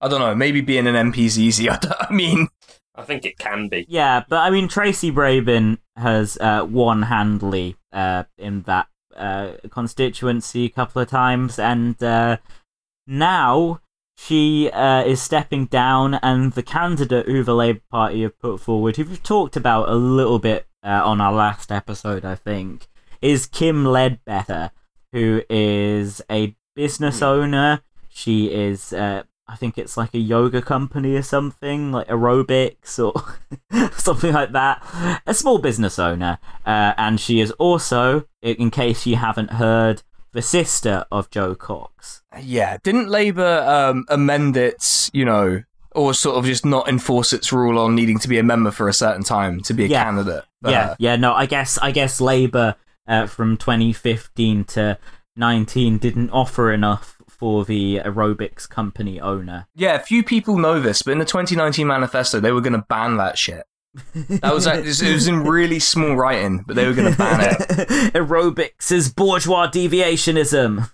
I 0.00 0.08
don't 0.08 0.20
know. 0.20 0.34
Maybe 0.34 0.60
being 0.60 0.86
an 0.86 0.94
MP 1.12 1.18
is 1.26 1.38
easy. 1.38 1.68
I, 1.70 1.76
don't- 1.76 1.92
I 2.10 2.12
mean, 2.12 2.48
I 2.94 3.02
think 3.02 3.24
it 3.26 3.36
can 3.36 3.68
be. 3.68 3.84
Yeah, 3.88 4.22
but 4.28 4.38
I 4.38 4.50
mean 4.50 4.68
Tracy 4.68 5.10
Brabin 5.12 5.78
has 5.96 6.38
uh, 6.38 6.66
won 6.68 7.02
handily 7.02 7.76
uh, 7.92 8.24
in 8.38 8.62
that 8.62 8.86
uh, 9.18 9.56
constituency 9.70 10.66
a 10.66 10.70
couple 10.70 11.02
of 11.02 11.08
times, 11.08 11.58
and 11.58 12.02
uh, 12.02 12.38
now 13.06 13.80
she 14.16 14.70
uh, 14.70 15.04
is 15.04 15.22
stepping 15.22 15.66
down, 15.66 16.14
and 16.14 16.52
the 16.52 16.62
candidate 16.62 17.26
who 17.26 17.44
the 17.44 17.54
Labour 17.54 17.82
Party 17.90 18.22
have 18.22 18.38
put 18.38 18.60
forward, 18.60 18.96
who 18.96 19.04
we've 19.04 19.22
talked 19.22 19.56
about 19.56 19.88
a 19.88 19.94
little 19.94 20.38
bit 20.38 20.66
uh, 20.82 21.02
on 21.04 21.20
our 21.20 21.32
last 21.32 21.70
episode, 21.70 22.24
I 22.24 22.34
think, 22.34 22.88
is 23.20 23.46
Kim 23.46 23.84
Ledbetter, 23.84 24.70
who 25.12 25.42
is 25.48 26.20
a 26.30 26.56
business 26.74 27.22
owner. 27.22 27.82
She 28.08 28.52
is, 28.52 28.92
uh, 28.92 29.22
I 29.48 29.56
think 29.56 29.78
it's 29.78 29.96
like 29.96 30.12
a 30.14 30.18
yoga 30.18 30.60
company 30.60 31.14
or 31.16 31.22
something, 31.22 31.90
like 31.92 32.08
aerobics 32.08 32.98
or 32.98 33.14
something 33.92 34.32
like 34.34 34.52
that. 34.52 34.84
A 35.26 35.32
small 35.34 35.58
business 35.58 35.98
owner. 35.98 36.38
Uh, 36.66 36.92
and 36.98 37.18
she 37.18 37.40
is 37.40 37.50
also, 37.52 38.26
in 38.42 38.70
case 38.70 39.06
you 39.06 39.16
haven't 39.16 39.52
heard, 39.52 40.02
the 40.32 40.42
sister 40.42 41.06
of 41.10 41.30
Jo 41.30 41.54
Cox. 41.54 42.22
yeah. 42.42 42.76
Didn't 42.82 43.08
Labour 43.08 43.64
um, 43.66 44.04
amend 44.08 44.56
its, 44.56 45.10
you 45.14 45.24
know, 45.24 45.62
or 45.92 46.12
sort 46.12 46.36
of 46.36 46.44
just 46.44 46.66
not 46.66 46.86
enforce 46.86 47.32
its 47.32 47.50
rule 47.50 47.78
on 47.78 47.94
needing 47.94 48.18
to 48.18 48.28
be 48.28 48.38
a 48.38 48.42
member 48.42 48.70
for 48.70 48.88
a 48.88 48.92
certain 48.92 49.24
time 49.24 49.60
to 49.62 49.72
be 49.74 49.86
a 49.86 49.88
Yeah. 49.88 50.04
candidate? 50.04 50.44
for 50.62 50.70
yeah, 50.70 50.94
yeah, 50.98 51.16
no, 51.16 51.32
I 51.32 51.46
guess 51.46 51.78
I 51.78 51.90
guess 51.92 52.20
Labour 52.20 52.74
uh, 53.06 53.26
from 53.26 53.56
2015 53.56 54.64
to 54.64 54.98
19 55.36 55.98
didn't 55.98 56.30
offer 56.30 56.72
enough 56.72 57.17
for 57.38 57.64
the 57.64 58.00
aerobics 58.04 58.68
company 58.68 59.20
owner. 59.20 59.68
Yeah, 59.74 59.98
few 59.98 60.22
people 60.22 60.58
know 60.58 60.80
this, 60.80 61.02
but 61.02 61.12
in 61.12 61.18
the 61.18 61.24
2019 61.24 61.86
manifesto, 61.86 62.40
they 62.40 62.52
were 62.52 62.60
going 62.60 62.72
to 62.74 62.84
ban 62.88 63.16
that 63.16 63.38
shit. 63.38 63.64
That 64.14 64.54
was 64.54 64.66
like, 64.66 64.80
it 64.80 64.86
was 64.86 65.28
in 65.28 65.44
really 65.44 65.78
small 65.78 66.14
writing, 66.14 66.64
but 66.66 66.76
they 66.76 66.86
were 66.86 66.94
going 66.94 67.12
to 67.12 67.18
ban 67.18 67.40
it. 67.40 67.58
aerobics 68.14 68.92
is 68.92 69.10
bourgeois 69.10 69.68
deviationism. 69.68 70.90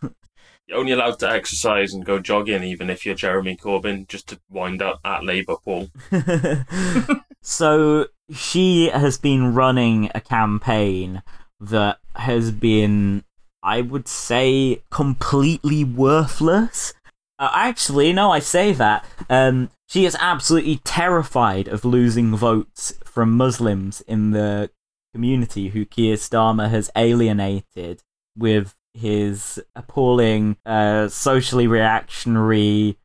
You're 0.67 0.79
only 0.79 0.93
allowed 0.93 1.19
to 1.19 1.31
exercise 1.31 1.93
and 1.93 2.05
go 2.05 2.19
jogging, 2.19 2.63
even 2.63 2.89
if 2.89 3.05
you're 3.05 3.15
Jeremy 3.15 3.57
Corbyn, 3.57 4.09
just 4.09 4.29
to 4.29 4.41
wind 4.49 4.81
up 4.81 5.01
at 5.05 5.25
Labour 5.25 5.57
Paul. 5.63 5.91
so 7.43 8.07
she 8.31 8.89
has 8.89 9.19
been 9.19 9.55
running 9.55 10.11
a 10.15 10.21
campaign 10.21 11.23
that 11.61 11.99
has 12.17 12.51
been, 12.51 13.25
I 13.65 13.81
would 13.81 14.07
say, 14.07 14.83
completely 14.91 15.83
worthless. 15.83 16.93
Uh, 17.39 17.51
actually, 17.55 18.13
no, 18.13 18.31
I 18.31 18.39
say 18.39 18.73
that. 18.73 19.05
Um, 19.29 19.71
she 19.89 20.05
is 20.05 20.17
absolutely 20.21 20.77
terrified 20.85 21.67
of 21.67 21.85
losing 21.85 22.37
votes 22.37 22.93
from 23.05 23.37
Muslims 23.37 24.03
in 24.03 24.33
the 24.33 24.71
community 25.15 25.69
who 25.69 25.85
Keir 25.85 26.17
Starmer 26.17 26.69
has 26.69 26.91
alienated 26.95 28.03
with 28.37 28.75
his 28.93 29.63
appalling, 29.75 30.57
uh, 30.67 31.09
socially 31.09 31.67
reactionary, 31.67 32.99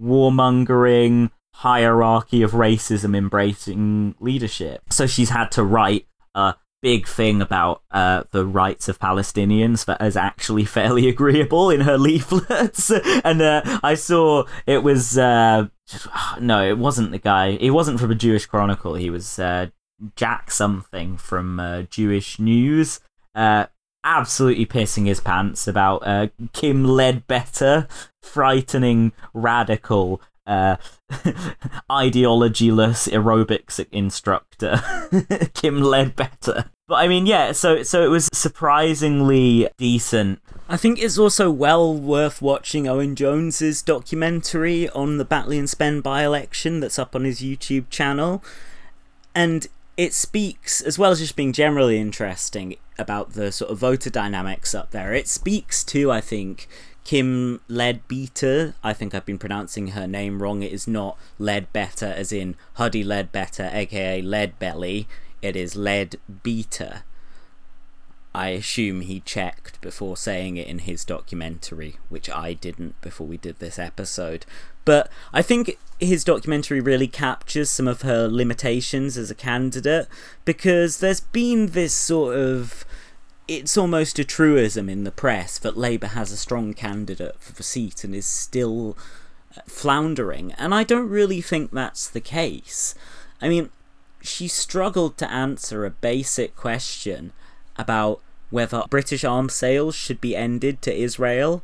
warmongering 0.00 1.30
hierarchy 1.54 2.42
of 2.42 2.52
racism 2.52 3.16
embracing 3.16 4.14
leadership. 4.20 4.82
So 4.90 5.06
she's 5.06 5.30
had 5.30 5.50
to 5.52 5.64
write 5.64 6.06
a 6.34 6.54
big 6.86 7.08
thing 7.08 7.42
about 7.42 7.82
uh, 7.90 8.22
the 8.30 8.46
rights 8.46 8.88
of 8.88 9.00
Palestinians 9.00 9.86
that 9.86 10.00
is 10.00 10.16
actually 10.16 10.64
fairly 10.76 11.08
agreeable 11.08 11.68
in 11.68 11.80
her 11.80 11.98
leaflets. 12.06 12.92
and 13.24 13.42
uh, 13.42 13.80
I 13.82 13.94
saw 13.94 14.44
it 14.66 14.84
was 14.84 15.18
uh, 15.18 15.66
no, 16.40 16.64
it 16.64 16.78
wasn't 16.78 17.10
the 17.10 17.18
guy. 17.18 17.56
He 17.56 17.72
wasn't 17.72 17.98
from 17.98 18.12
a 18.12 18.14
Jewish 18.14 18.46
Chronicle. 18.46 18.94
He 18.94 19.10
was 19.10 19.36
uh, 19.40 19.70
Jack 20.14 20.52
something 20.52 21.16
from 21.16 21.58
uh, 21.58 21.82
Jewish 21.82 22.38
News. 22.38 23.00
Uh, 23.34 23.66
absolutely 24.04 24.64
pissing 24.64 25.06
his 25.06 25.18
pants 25.18 25.66
about 25.66 26.30
Kim 26.52 26.84
Ledbetter, 26.84 27.88
frightening 28.22 29.10
radical 29.34 30.22
uh, 30.46 30.76
ideologyless 31.90 33.08
aerobics 33.08 33.84
instructor, 33.92 34.80
Kim 35.54 35.80
Ledbetter. 35.80 36.70
But 36.88 36.96
I 36.96 37.08
mean, 37.08 37.26
yeah. 37.26 37.52
So 37.52 37.82
so 37.82 38.02
it 38.02 38.08
was 38.08 38.28
surprisingly 38.32 39.68
decent. 39.76 40.40
I 40.68 40.76
think 40.76 41.00
it's 41.00 41.18
also 41.18 41.50
well 41.50 41.94
worth 41.94 42.42
watching 42.42 42.88
Owen 42.88 43.14
Jones's 43.14 43.82
documentary 43.82 44.88
on 44.90 45.18
the 45.18 45.24
Batley 45.24 45.58
and 45.58 45.70
Spen 45.70 46.00
by-election 46.00 46.80
that's 46.80 46.98
up 46.98 47.14
on 47.14 47.24
his 47.24 47.40
YouTube 47.40 47.88
channel, 47.88 48.42
and 49.34 49.66
it 49.96 50.12
speaks 50.12 50.80
as 50.80 50.98
well 50.98 51.10
as 51.10 51.20
just 51.20 51.36
being 51.36 51.52
generally 51.52 51.98
interesting 51.98 52.76
about 52.98 53.32
the 53.32 53.50
sort 53.50 53.70
of 53.70 53.78
voter 53.78 54.10
dynamics 54.10 54.74
up 54.74 54.90
there. 54.90 55.12
It 55.12 55.28
speaks 55.28 55.82
to 55.84 56.10
I 56.12 56.20
think 56.20 56.68
Kim 57.06 57.60
Ledbetter. 57.68 58.74
I 58.82 58.92
think 58.92 59.14
I've 59.14 59.24
been 59.24 59.38
pronouncing 59.38 59.88
her 59.88 60.08
name 60.08 60.42
wrong. 60.42 60.64
It 60.64 60.72
is 60.72 60.88
not 60.88 61.16
Ledbetter 61.38 62.06
as 62.06 62.32
in 62.32 62.56
Huddie 62.74 63.04
Ledbetter, 63.04 63.70
aka 63.72 64.20
Leadbelly. 64.20 65.06
It 65.40 65.54
is 65.54 65.76
Leadbeater. 65.76 67.04
I 68.34 68.48
assume 68.48 69.02
he 69.02 69.20
checked 69.20 69.80
before 69.80 70.16
saying 70.16 70.56
it 70.56 70.66
in 70.66 70.80
his 70.80 71.04
documentary, 71.04 71.94
which 72.08 72.28
I 72.28 72.54
didn't 72.54 73.00
before 73.02 73.28
we 73.28 73.36
did 73.36 73.60
this 73.60 73.78
episode. 73.78 74.44
But 74.84 75.08
I 75.32 75.42
think 75.42 75.78
his 76.00 76.24
documentary 76.24 76.80
really 76.80 77.06
captures 77.06 77.70
some 77.70 77.86
of 77.86 78.02
her 78.02 78.26
limitations 78.26 79.16
as 79.16 79.30
a 79.30 79.36
candidate 79.36 80.08
because 80.44 80.98
there's 80.98 81.20
been 81.20 81.68
this 81.68 81.94
sort 81.94 82.36
of. 82.36 82.84
It's 83.48 83.76
almost 83.76 84.18
a 84.18 84.24
truism 84.24 84.88
in 84.88 85.04
the 85.04 85.12
press 85.12 85.58
that 85.58 85.76
Labour 85.76 86.08
has 86.08 86.32
a 86.32 86.36
strong 86.36 86.74
candidate 86.74 87.36
for 87.38 87.52
the 87.52 87.62
seat 87.62 88.02
and 88.02 88.14
is 88.14 88.26
still 88.26 88.96
uh, 89.56 89.60
floundering, 89.66 90.52
and 90.54 90.74
I 90.74 90.82
don't 90.82 91.08
really 91.08 91.40
think 91.40 91.70
that's 91.70 92.08
the 92.08 92.20
case. 92.20 92.94
I 93.40 93.48
mean, 93.48 93.70
she 94.20 94.48
struggled 94.48 95.16
to 95.18 95.30
answer 95.30 95.84
a 95.84 95.90
basic 95.90 96.56
question 96.56 97.32
about 97.76 98.20
whether 98.50 98.82
British 98.88 99.24
arms 99.24 99.54
sales 99.54 99.94
should 99.94 100.20
be 100.20 100.36
ended 100.36 100.82
to 100.82 100.94
Israel. 100.94 101.62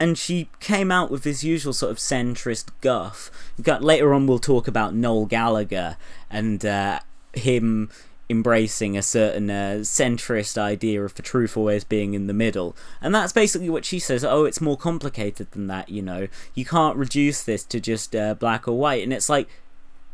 And 0.00 0.18
she 0.18 0.48
came 0.60 0.90
out 0.90 1.10
with 1.10 1.22
this 1.22 1.44
usual 1.44 1.72
sort 1.72 1.92
of 1.92 1.98
centrist 1.98 2.70
guff. 2.80 3.30
Got, 3.62 3.84
later 3.84 4.12
on, 4.12 4.26
we'll 4.26 4.40
talk 4.40 4.66
about 4.66 4.94
Noel 4.94 5.24
Gallagher 5.24 5.96
and 6.28 6.64
uh, 6.66 7.00
him 7.32 7.90
embracing 8.34 8.96
a 8.96 9.02
certain 9.02 9.48
uh, 9.48 9.78
centrist 9.82 10.58
idea 10.58 11.02
of 11.04 11.14
the 11.14 11.22
truth 11.22 11.56
always 11.56 11.84
being 11.84 12.14
in 12.14 12.26
the 12.26 12.32
middle. 12.32 12.76
And 13.00 13.14
that's 13.14 13.32
basically 13.32 13.70
what 13.70 13.84
she 13.84 13.98
says 13.98 14.24
oh, 14.24 14.44
it's 14.44 14.60
more 14.60 14.76
complicated 14.76 15.52
than 15.52 15.68
that, 15.68 15.88
you 15.88 16.02
know. 16.02 16.26
You 16.54 16.64
can't 16.64 16.96
reduce 16.96 17.42
this 17.42 17.62
to 17.64 17.80
just 17.80 18.14
uh, 18.14 18.34
black 18.34 18.66
or 18.66 18.76
white. 18.76 19.02
And 19.04 19.12
it's 19.12 19.28
like, 19.28 19.48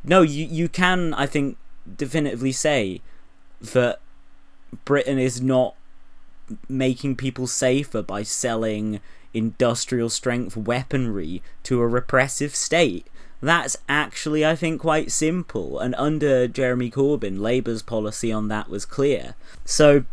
no, 0.04 0.22
you, 0.22 0.44
you 0.44 0.68
can, 0.68 1.14
I 1.14 1.26
think, 1.26 1.56
definitively 1.96 2.52
say 2.52 3.00
that 3.60 4.00
Britain 4.84 5.18
is 5.18 5.40
not 5.40 5.74
making 6.68 7.16
people 7.16 7.46
safer 7.46 8.02
by 8.02 8.22
selling 8.22 9.00
industrial 9.32 10.10
strength 10.10 10.56
weaponry 10.56 11.42
to 11.62 11.80
a 11.80 11.86
repressive 11.86 12.54
state. 12.54 13.06
That's 13.40 13.76
actually, 13.88 14.44
I 14.44 14.54
think, 14.54 14.80
quite 14.80 15.10
simple. 15.10 15.78
And 15.78 15.94
under 15.96 16.46
Jeremy 16.46 16.90
Corbyn, 16.90 17.40
Labour's 17.40 17.82
policy 17.82 18.30
on 18.30 18.48
that 18.48 18.68
was 18.68 18.84
clear. 18.84 19.34
So, 19.64 20.04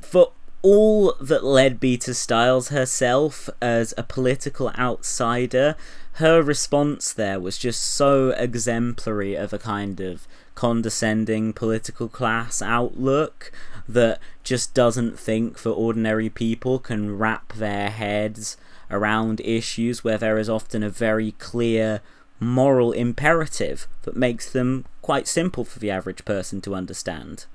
for 0.00 0.32
all 0.62 1.14
that 1.20 1.44
Leadbeater 1.44 2.14
styles 2.14 2.68
herself 2.68 3.48
as 3.60 3.94
a 3.96 4.02
political 4.02 4.70
outsider, 4.70 5.76
her 6.14 6.42
response 6.42 7.12
there 7.12 7.38
was 7.38 7.58
just 7.58 7.82
so 7.82 8.30
exemplary 8.30 9.34
of 9.34 9.52
a 9.52 9.58
kind 9.58 10.00
of 10.00 10.26
condescending 10.54 11.52
political 11.52 12.08
class 12.08 12.62
outlook 12.62 13.52
that 13.88 14.18
just 14.42 14.72
doesn't 14.72 15.18
think 15.18 15.58
for 15.58 15.70
ordinary 15.70 16.30
people 16.30 16.78
can 16.78 17.18
wrap 17.18 17.52
their 17.54 17.90
heads 17.90 18.56
around 18.90 19.40
issues 19.40 20.04
where 20.04 20.18
there 20.18 20.38
is 20.38 20.48
often 20.48 20.82
a 20.82 20.88
very 20.88 21.32
clear 21.32 22.00
moral 22.40 22.92
imperative 22.92 23.86
that 24.02 24.16
makes 24.16 24.50
them 24.50 24.84
quite 25.02 25.26
simple 25.26 25.64
for 25.64 25.78
the 25.78 25.90
average 25.90 26.24
person 26.24 26.60
to 26.62 26.74
understand. 26.74 27.46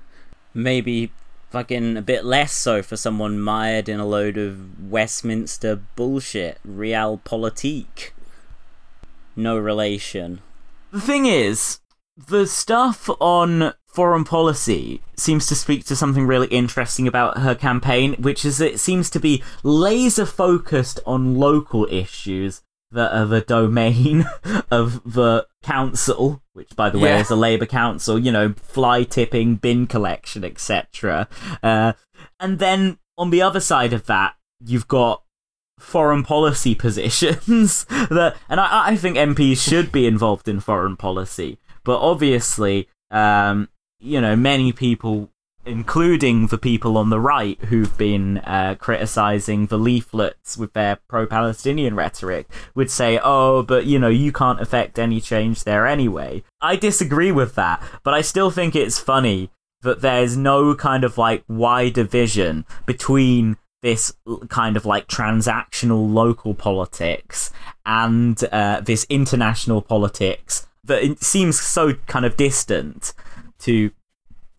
Maybe 0.54 1.12
fucking 1.50 1.96
a 1.96 2.02
bit 2.02 2.24
less 2.24 2.52
so 2.52 2.82
for 2.82 2.96
someone 2.96 3.40
mired 3.40 3.88
in 3.88 4.00
a 4.00 4.06
load 4.06 4.36
of 4.38 4.90
Westminster 4.90 5.76
bullshit, 5.96 6.58
realpolitik. 6.66 8.10
No 9.36 9.58
relation. 9.58 10.40
The 10.92 11.00
thing 11.00 11.26
is, 11.26 11.80
the 12.28 12.46
stuff 12.46 13.08
on 13.20 13.74
foreign 13.86 14.24
policy 14.24 15.02
seems 15.16 15.46
to 15.46 15.54
speak 15.56 15.84
to 15.86 15.96
something 15.96 16.26
really 16.26 16.46
interesting 16.48 17.08
about 17.08 17.38
her 17.38 17.54
campaign, 17.54 18.14
which 18.14 18.44
is 18.44 18.60
it 18.60 18.78
seems 18.78 19.10
to 19.10 19.20
be 19.20 19.42
laser 19.62 20.26
focused 20.26 21.00
on 21.04 21.36
local 21.36 21.86
issues 21.90 22.62
that 22.92 23.12
are 23.16 23.26
the 23.26 23.40
domain 23.40 24.24
of 24.70 25.00
the 25.04 25.46
council, 25.62 26.42
which 26.52 26.74
by 26.76 26.90
the 26.90 26.98
way 26.98 27.10
Yeah. 27.10 27.20
is 27.20 27.30
a 27.30 27.36
Labour 27.36 27.66
council, 27.66 28.18
you 28.18 28.32
know, 28.32 28.54
fly 28.60 29.04
tipping, 29.04 29.56
bin 29.56 29.86
collection, 29.86 30.44
etc. 30.44 31.28
Uh, 31.62 31.92
and 32.38 32.58
then 32.58 32.98
on 33.16 33.30
the 33.30 33.42
other 33.42 33.60
side 33.60 33.92
of 33.92 34.06
that, 34.06 34.34
you've 34.64 34.88
got 34.88 35.22
foreign 35.78 36.22
policy 36.22 36.74
positions 36.86 37.84
that 37.88 38.36
and 38.50 38.60
I, 38.60 38.88
I 38.88 38.96
think 38.96 39.16
MPs 39.16 39.66
should 39.66 39.90
be 39.90 40.06
involved 40.06 40.46
in 40.46 40.60
foreign 40.60 40.96
policy 40.96 41.58
but 41.84 41.98
obviously 42.00 42.86
um, 43.10 43.68
you 43.98 44.20
know 44.20 44.36
many 44.36 44.72
people 44.72 45.30
including 45.70 46.48
the 46.48 46.58
people 46.58 46.98
on 46.98 47.10
the 47.10 47.20
right 47.20 47.58
who've 47.64 47.96
been 47.96 48.38
uh, 48.38 48.74
criticizing 48.78 49.66
the 49.66 49.78
leaflets 49.78 50.56
with 50.56 50.72
their 50.72 50.96
pro-palestinian 51.08 51.94
rhetoric 51.94 52.46
would 52.74 52.90
say 52.90 53.18
oh 53.22 53.62
but 53.62 53.86
you 53.86 53.98
know 53.98 54.08
you 54.08 54.32
can't 54.32 54.60
affect 54.60 54.98
any 54.98 55.20
change 55.20 55.64
there 55.64 55.86
anyway. 55.86 56.42
I 56.60 56.76
disagree 56.76 57.32
with 57.32 57.54
that 57.54 57.82
but 58.02 58.14
i 58.14 58.20
still 58.20 58.50
think 58.50 58.74
it's 58.76 58.98
funny 58.98 59.50
that 59.82 60.00
there's 60.00 60.36
no 60.36 60.74
kind 60.74 61.04
of 61.04 61.16
like 61.16 61.44
wider 61.48 62.04
vision 62.04 62.64
between 62.86 63.56
this 63.82 64.12
kind 64.48 64.76
of 64.76 64.84
like 64.84 65.06
transactional 65.08 66.12
local 66.12 66.54
politics 66.54 67.50
and 67.86 68.44
uh, 68.52 68.80
this 68.80 69.06
international 69.08 69.80
politics 69.80 70.66
that 70.84 71.22
seems 71.22 71.58
so 71.58 71.94
kind 72.06 72.24
of 72.26 72.36
distant 72.36 73.14
to 73.58 73.90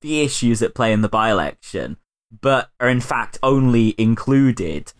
the 0.01 0.21
issues 0.21 0.61
at 0.61 0.75
play 0.75 0.91
in 0.93 1.01
the 1.01 1.09
by-election, 1.09 1.97
but 2.41 2.69
are 2.79 2.89
in 2.89 3.01
fact 3.01 3.37
only 3.43 3.95
included 3.97 4.93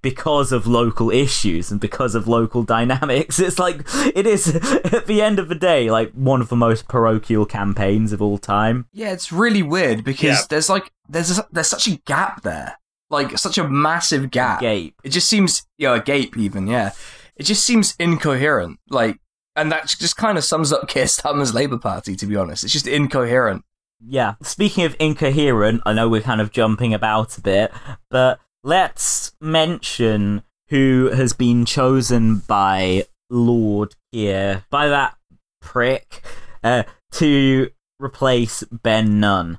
because 0.00 0.52
of 0.52 0.66
local 0.66 1.10
issues 1.10 1.72
and 1.72 1.80
because 1.80 2.14
of 2.14 2.28
local 2.28 2.62
dynamics. 2.76 3.38
It's 3.40 3.58
like 3.58 3.80
it 4.14 4.26
is 4.26 4.54
at 4.84 5.06
the 5.06 5.20
end 5.22 5.38
of 5.38 5.48
the 5.48 5.54
day 5.54 5.90
like 5.90 6.12
one 6.12 6.40
of 6.40 6.48
the 6.48 6.56
most 6.56 6.86
parochial 6.88 7.46
campaigns 7.46 8.12
of 8.12 8.22
all 8.22 8.38
time. 8.38 8.86
Yeah, 8.92 9.12
it's 9.12 9.32
really 9.32 9.62
weird 9.62 10.04
because 10.04 10.22
Yeah. 10.40 10.42
there's 10.48 10.68
like 10.70 10.92
there's 11.08 11.38
a, 11.38 11.46
there's 11.50 11.66
such 11.68 11.88
a 11.88 11.96
gap 12.06 12.42
there, 12.42 12.78
like 13.10 13.36
such 13.38 13.58
a 13.58 13.68
massive 13.68 14.30
gap. 14.30 14.60
Gape. 14.60 14.94
It 15.02 15.08
just 15.10 15.28
seems, 15.28 15.66
yeah, 15.78 15.96
a 15.96 16.00
gape 16.02 16.36
even. 16.36 16.66
Yeah, 16.66 16.92
it 17.36 17.42
just 17.44 17.64
seems 17.64 17.96
incoherent. 17.98 18.78
Like, 18.90 19.18
and 19.56 19.72
that 19.72 19.88
just 19.88 20.16
kind 20.16 20.38
of 20.38 20.44
sums 20.44 20.72
up 20.72 20.86
Keir 20.88 21.06
Starmer's 21.06 21.54
Labour 21.54 21.78
Party. 21.78 22.14
To 22.14 22.26
be 22.26 22.36
honest, 22.36 22.62
it's 22.62 22.72
just 22.72 22.86
incoherent. 22.86 23.64
Yeah. 24.04 24.34
Speaking 24.42 24.84
of 24.84 24.96
incoherent, 24.98 25.82
I 25.84 25.92
know 25.92 26.08
we're 26.08 26.20
kind 26.20 26.40
of 26.40 26.52
jumping 26.52 26.94
about 26.94 27.36
a 27.38 27.40
bit, 27.40 27.72
but 28.10 28.40
let's 28.62 29.32
mention 29.40 30.42
who 30.68 31.10
has 31.12 31.32
been 31.32 31.64
chosen 31.64 32.36
by 32.38 33.06
Lord 33.30 33.94
Keir, 34.12 34.64
by 34.70 34.88
that 34.88 35.16
prick, 35.60 36.22
uh, 36.62 36.84
to 37.12 37.70
replace 37.98 38.62
Ben 38.64 39.20
Nunn. 39.20 39.58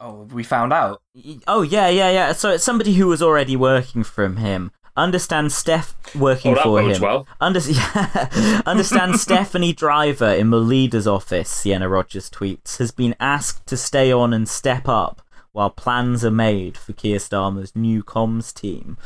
Oh, 0.00 0.26
we 0.32 0.42
found 0.42 0.72
out. 0.72 1.00
Oh 1.46 1.62
yeah, 1.62 1.88
yeah, 1.88 2.10
yeah. 2.10 2.32
So 2.32 2.50
it's 2.50 2.64
somebody 2.64 2.94
who 2.94 3.06
was 3.06 3.22
already 3.22 3.56
working 3.56 4.02
from 4.02 4.36
him. 4.38 4.72
Understand 4.96 5.52
Steph 5.52 5.94
working 6.14 6.56
Oh, 6.58 6.62
for 6.62 6.82
him. 6.82 7.00
well. 7.00 7.26
Under- 7.40 7.60
Understand 8.66 9.18
Stephanie 9.18 9.72
Driver 9.72 10.28
in 10.30 10.50
the 10.50 10.58
leader's 10.60 11.06
office, 11.06 11.48
Sienna 11.48 11.88
Rodgers 11.88 12.28
tweets, 12.28 12.76
has 12.78 12.90
been 12.90 13.14
asked 13.18 13.66
to 13.68 13.76
stay 13.76 14.12
on 14.12 14.32
and 14.34 14.48
step 14.48 14.86
up 14.88 15.22
while 15.52 15.70
plans 15.70 16.24
are 16.24 16.30
made 16.30 16.76
for 16.76 16.92
Keir 16.92 17.18
Starmer's 17.18 17.74
new 17.74 18.02
comms 18.02 18.52
team. 18.52 18.96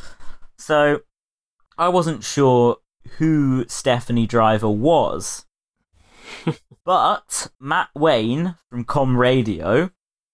So, 0.57 1.01
I 1.79 1.89
wasn't 1.89 2.25
sure 2.25 2.79
who 3.19 3.65
Stephanie 3.69 4.27
Driver 4.27 4.69
was, 4.71 5.47
but 6.85 7.49
Matt 7.61 7.91
Wayne 7.95 8.57
from 8.71 8.85
Com 8.85 9.17
Radio, 9.17 9.91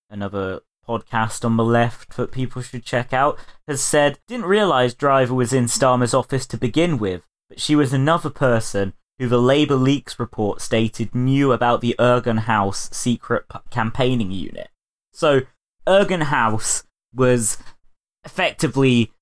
another 0.09 0.61
podcast 0.89 1.45
on 1.45 1.57
the 1.57 1.65
left 1.65 2.17
that 2.17 2.33
people 2.33 2.63
should 2.63 2.85
check 2.85 3.13
out, 3.13 3.39
has 3.69 3.83
said, 3.83 4.19
didn't 4.29 4.47
realise 4.47 4.95
Driver 4.95 5.35
was 5.35 5.53
in 5.53 5.65
Starmer's 5.65 6.15
office 6.15 6.47
to 6.49 6.57
begin 6.57 6.99
with, 6.99 7.23
but 7.49 7.61
she 7.61 7.75
was 7.77 7.93
another 7.93 8.31
person 8.31 8.93
who 9.19 9.29
the 9.29 9.41
Labour 9.41 9.77
Leaks 9.77 10.19
report 10.19 10.61
stated 10.61 11.15
knew 11.15 11.53
about 11.53 11.81
the 11.81 11.95
Ergon 11.99 12.41
House 12.41 12.89
secret 12.93 13.45
p- 13.49 13.59
campaigning 13.71 14.31
unit. 14.31 14.69
So, 15.13 15.43
Ergon 15.87 16.25
House 16.25 16.85
was 17.15 17.59
effectively 18.25 19.13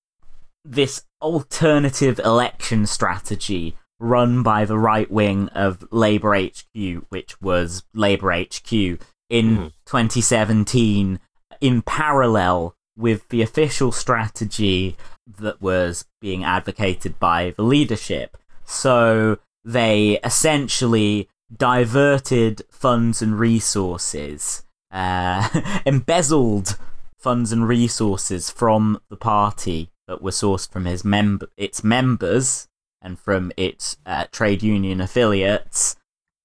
this 0.64 1.04
alternative 1.20 2.18
election 2.20 2.86
strategy 2.86 3.76
run 3.98 4.42
by 4.42 4.64
the 4.64 4.78
right 4.78 5.10
wing 5.10 5.48
of 5.50 5.84
Labour 5.90 6.34
HQ, 6.34 7.04
which 7.10 7.40
was 7.42 7.82
Labour 7.92 8.32
HQ 8.32 8.98
in 9.28 9.56
Mhm. 9.56 9.72
2017, 9.86 11.20
in 11.60 11.82
parallel 11.82 12.74
with 12.96 13.28
the 13.28 13.42
official 13.42 13.92
strategy 13.92 14.96
that 15.38 15.60
was 15.60 16.04
being 16.20 16.44
advocated 16.44 17.18
by 17.18 17.54
the 17.56 17.62
leadership. 17.62 18.36
So 18.64 19.38
they 19.64 20.18
essentially 20.24 21.28
diverted 21.54 22.62
funds 22.70 23.22
and 23.22 23.38
resources, 23.38 24.64
uh, 24.90 25.48
embezzled 25.86 26.78
funds 27.18 27.52
and 27.52 27.68
resources 27.68 28.50
from 28.50 29.00
the 29.10 29.16
party 29.16 29.90
that 30.06 30.22
were 30.22 30.30
sourced 30.30 30.70
from 30.70 30.86
his 30.86 31.04
mem- 31.04 31.40
its 31.56 31.84
members 31.84 32.66
and 33.02 33.18
from 33.18 33.52
its 33.56 33.96
uh, 34.06 34.24
trade 34.32 34.62
union 34.62 35.00
affiliates 35.00 35.96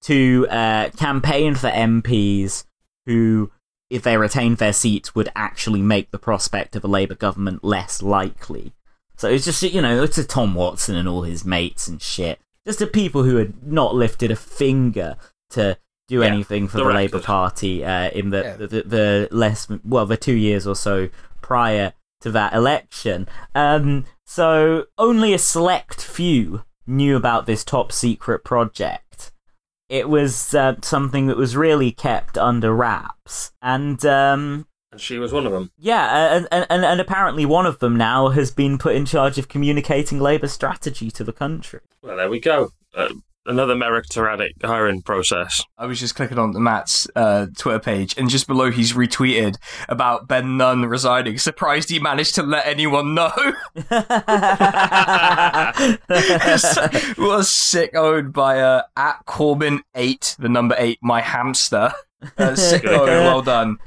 to 0.02 0.46
uh, 0.50 0.90
campaign 0.90 1.54
for 1.54 1.68
MPs 1.68 2.64
who, 3.06 3.50
if 3.90 4.02
they 4.02 4.16
retained 4.16 4.58
their 4.58 4.72
seats, 4.72 5.14
would 5.14 5.28
actually 5.36 5.80
make 5.82 6.10
the 6.10 6.18
prospect 6.18 6.74
of 6.76 6.84
a 6.84 6.88
Labour 6.88 7.14
government 7.14 7.62
less 7.64 8.02
likely. 8.02 8.72
So 9.16 9.28
it's 9.30 9.44
just, 9.44 9.62
you 9.62 9.80
know, 9.80 10.02
it's 10.02 10.18
a 10.18 10.24
Tom 10.24 10.54
Watson 10.54 10.96
and 10.96 11.08
all 11.08 11.22
his 11.22 11.44
mates 11.44 11.88
and 11.88 12.02
shit. 12.02 12.38
Just 12.66 12.80
the 12.80 12.86
people 12.86 13.22
who 13.22 13.36
had 13.36 13.66
not 13.66 13.94
lifted 13.94 14.30
a 14.30 14.36
finger 14.36 15.16
to 15.50 15.78
do 16.08 16.20
Yeah, 16.20 16.26
anything 16.26 16.68
for 16.68 16.78
the. 16.78 16.84
Labour 16.84 17.20
Party 17.20 17.84
uh, 17.84 18.10
in 18.10 18.30
the, 18.30 18.42
Yeah. 18.42 18.56
the, 18.56 18.66
the, 18.66 18.82
the 18.82 19.28
less, 19.30 19.68
well, 19.84 20.04
the 20.06 20.16
two 20.16 20.34
years 20.34 20.66
or 20.66 20.74
so 20.76 21.08
prior 21.40 21.92
to 22.20 22.30
that 22.32 22.52
election. 22.52 23.28
Um, 23.54 24.04
so 24.24 24.86
only 24.98 25.32
a 25.32 25.38
select 25.38 26.02
few 26.02 26.64
knew 26.86 27.16
about 27.16 27.46
this 27.46 27.64
top 27.64 27.92
secret 27.92 28.44
project. 28.44 29.32
It 29.88 30.08
was 30.08 30.54
uh, 30.54 30.76
something 30.82 31.26
that 31.28 31.36
was 31.36 31.56
really 31.56 31.92
kept 31.92 32.36
under 32.36 32.74
wraps, 32.74 33.52
and 33.62 34.04
um, 34.04 34.66
And 34.90 35.00
she 35.00 35.18
was 35.18 35.32
one 35.32 35.46
of 35.46 35.52
them. 35.52 35.70
yeah, 35.78 36.36
and, 36.50 36.66
and 36.70 36.84
and 36.84 37.00
apparently 37.00 37.46
one 37.46 37.66
of 37.66 37.78
them 37.78 37.96
now 37.96 38.28
has 38.30 38.50
been 38.50 38.78
put 38.78 38.96
in 38.96 39.06
charge 39.06 39.38
of 39.38 39.48
communicating 39.48 40.18
Labour 40.18 40.48
strategy 40.48 41.10
to 41.12 41.22
the 41.22 41.32
country. 41.32 41.80
Well, 42.02 42.16
there 42.16 42.28
we 42.30 42.40
go. 42.40 42.70
Uh, 42.94 43.10
another 43.46 43.74
meritocratic 43.74 44.62
hiring 44.62 45.02
process. 45.02 45.64
I 45.78 45.86
was 45.86 46.00
just 46.00 46.14
clicking 46.14 46.38
on 46.38 46.52
the 46.52 46.60
Matt's 46.60 47.08
uh, 47.16 47.46
Twitter 47.56 47.78
page, 47.78 48.16
and 48.18 48.28
just 48.28 48.46
below 48.46 48.70
he's 48.70 48.92
retweeted 48.92 49.56
about 49.88 50.28
Ben 50.28 50.56
Nunn 50.56 50.86
resigning. 50.86 51.38
Surprised 51.38 51.90
he 51.90 51.98
managed 51.98 52.34
to 52.36 52.42
let 52.42 52.66
anyone 52.66 53.14
know. 53.14 53.32
was 57.18 57.48
sick 57.48 57.94
owned 57.94 58.32
by 58.32 58.60
uh, 58.60 58.82
at 58.96 59.24
Corbin 59.26 59.82
eight, 59.94 60.36
the 60.38 60.48
number 60.48 60.74
eight, 60.78 60.98
my 61.02 61.20
hamster. 61.20 61.92
Uh, 62.36 62.54
sick 62.54 62.84
owned, 62.86 63.08
well 63.08 63.42
done. 63.42 63.78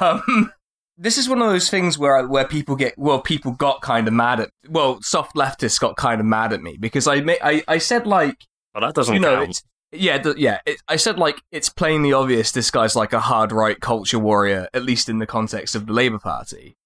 Um, 0.00 0.52
this 1.00 1.16
is 1.16 1.28
one 1.28 1.40
of 1.40 1.50
those 1.50 1.70
things 1.70 1.98
where 1.98 2.28
where 2.28 2.46
people 2.46 2.76
get 2.76 2.96
well, 2.98 3.20
people 3.20 3.52
got 3.52 3.80
kind 3.80 4.06
of 4.06 4.12
mad 4.12 4.40
at 4.40 4.50
well, 4.68 5.00
soft 5.00 5.34
leftists 5.34 5.80
got 5.80 5.96
kind 5.96 6.20
of 6.20 6.26
mad 6.26 6.52
at 6.52 6.62
me 6.62 6.76
because 6.78 7.08
I 7.08 7.16
I 7.42 7.64
I 7.66 7.78
said 7.78 8.06
like 8.06 8.46
Well, 8.74 8.82
that 8.82 8.94
doesn't 8.94 9.14
you 9.14 9.20
know 9.20 9.44
count. 9.46 9.62
yeah 9.92 10.18
th- 10.18 10.36
yeah 10.36 10.60
it, 10.66 10.80
I 10.88 10.96
said 10.96 11.18
like 11.18 11.42
it's 11.50 11.68
plainly 11.68 12.12
obvious 12.12 12.52
this 12.52 12.70
guy's 12.70 12.94
like 12.94 13.12
a 13.12 13.20
hard 13.20 13.50
right 13.52 13.80
culture 13.80 14.18
warrior 14.18 14.68
at 14.74 14.84
least 14.84 15.08
in 15.08 15.18
the 15.18 15.26
context 15.26 15.74
of 15.74 15.86
the 15.86 15.92
Labour 15.92 16.18
Party. 16.18 16.76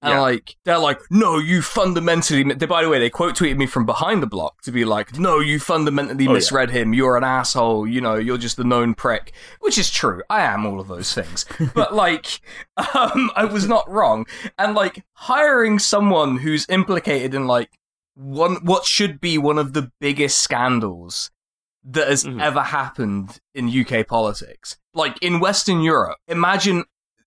And 0.00 0.12
Yeah. 0.12 0.20
like 0.20 0.54
they're 0.64 0.78
like, 0.78 1.00
no, 1.10 1.38
you 1.38 1.60
fundamentally. 1.60 2.44
They, 2.54 2.66
by 2.66 2.84
the 2.84 2.88
way, 2.88 3.00
they 3.00 3.10
quote 3.10 3.34
tweeted 3.34 3.56
me 3.56 3.66
from 3.66 3.84
behind 3.84 4.22
the 4.22 4.28
block 4.28 4.62
to 4.62 4.70
be 4.70 4.84
like, 4.84 5.18
no, 5.18 5.40
you 5.40 5.58
fundamentally 5.58 6.26
Oh, 6.28 6.30
yeah. 6.30 6.34
misread 6.34 6.70
him. 6.70 6.94
You're 6.94 7.16
an 7.16 7.24
asshole. 7.24 7.84
You 7.84 8.00
know, 8.00 8.14
you're 8.14 8.38
just 8.38 8.56
the 8.58 8.62
known 8.62 8.94
prick, 8.94 9.32
which 9.58 9.76
is 9.76 9.90
true. 9.90 10.22
I 10.30 10.42
am 10.42 10.64
all 10.66 10.78
of 10.78 10.86
those 10.86 11.12
things. 11.12 11.44
but 11.74 11.94
like, 11.96 12.40
um, 12.94 13.32
I 13.34 13.44
was 13.50 13.66
not 13.66 13.90
wrong. 13.90 14.26
And 14.56 14.76
like 14.76 15.04
hiring 15.14 15.80
someone 15.80 16.36
who's 16.38 16.64
implicated 16.68 17.34
in 17.34 17.48
like 17.48 17.68
one 18.18 18.56
what 18.64 18.84
should 18.84 19.20
be 19.20 19.38
one 19.38 19.58
of 19.58 19.72
the 19.74 19.90
biggest 20.00 20.40
scandals 20.40 21.30
that 21.84 22.08
has 22.08 22.24
Mhm. 22.24 22.42
ever 22.42 22.62
happened 22.62 23.38
in 23.54 23.68
UK 23.68 24.02
politics. 24.02 24.76
Like 24.92 25.16
in 25.22 25.38
Western 25.38 25.80
Europe, 25.82 26.18
imagine 26.26 26.84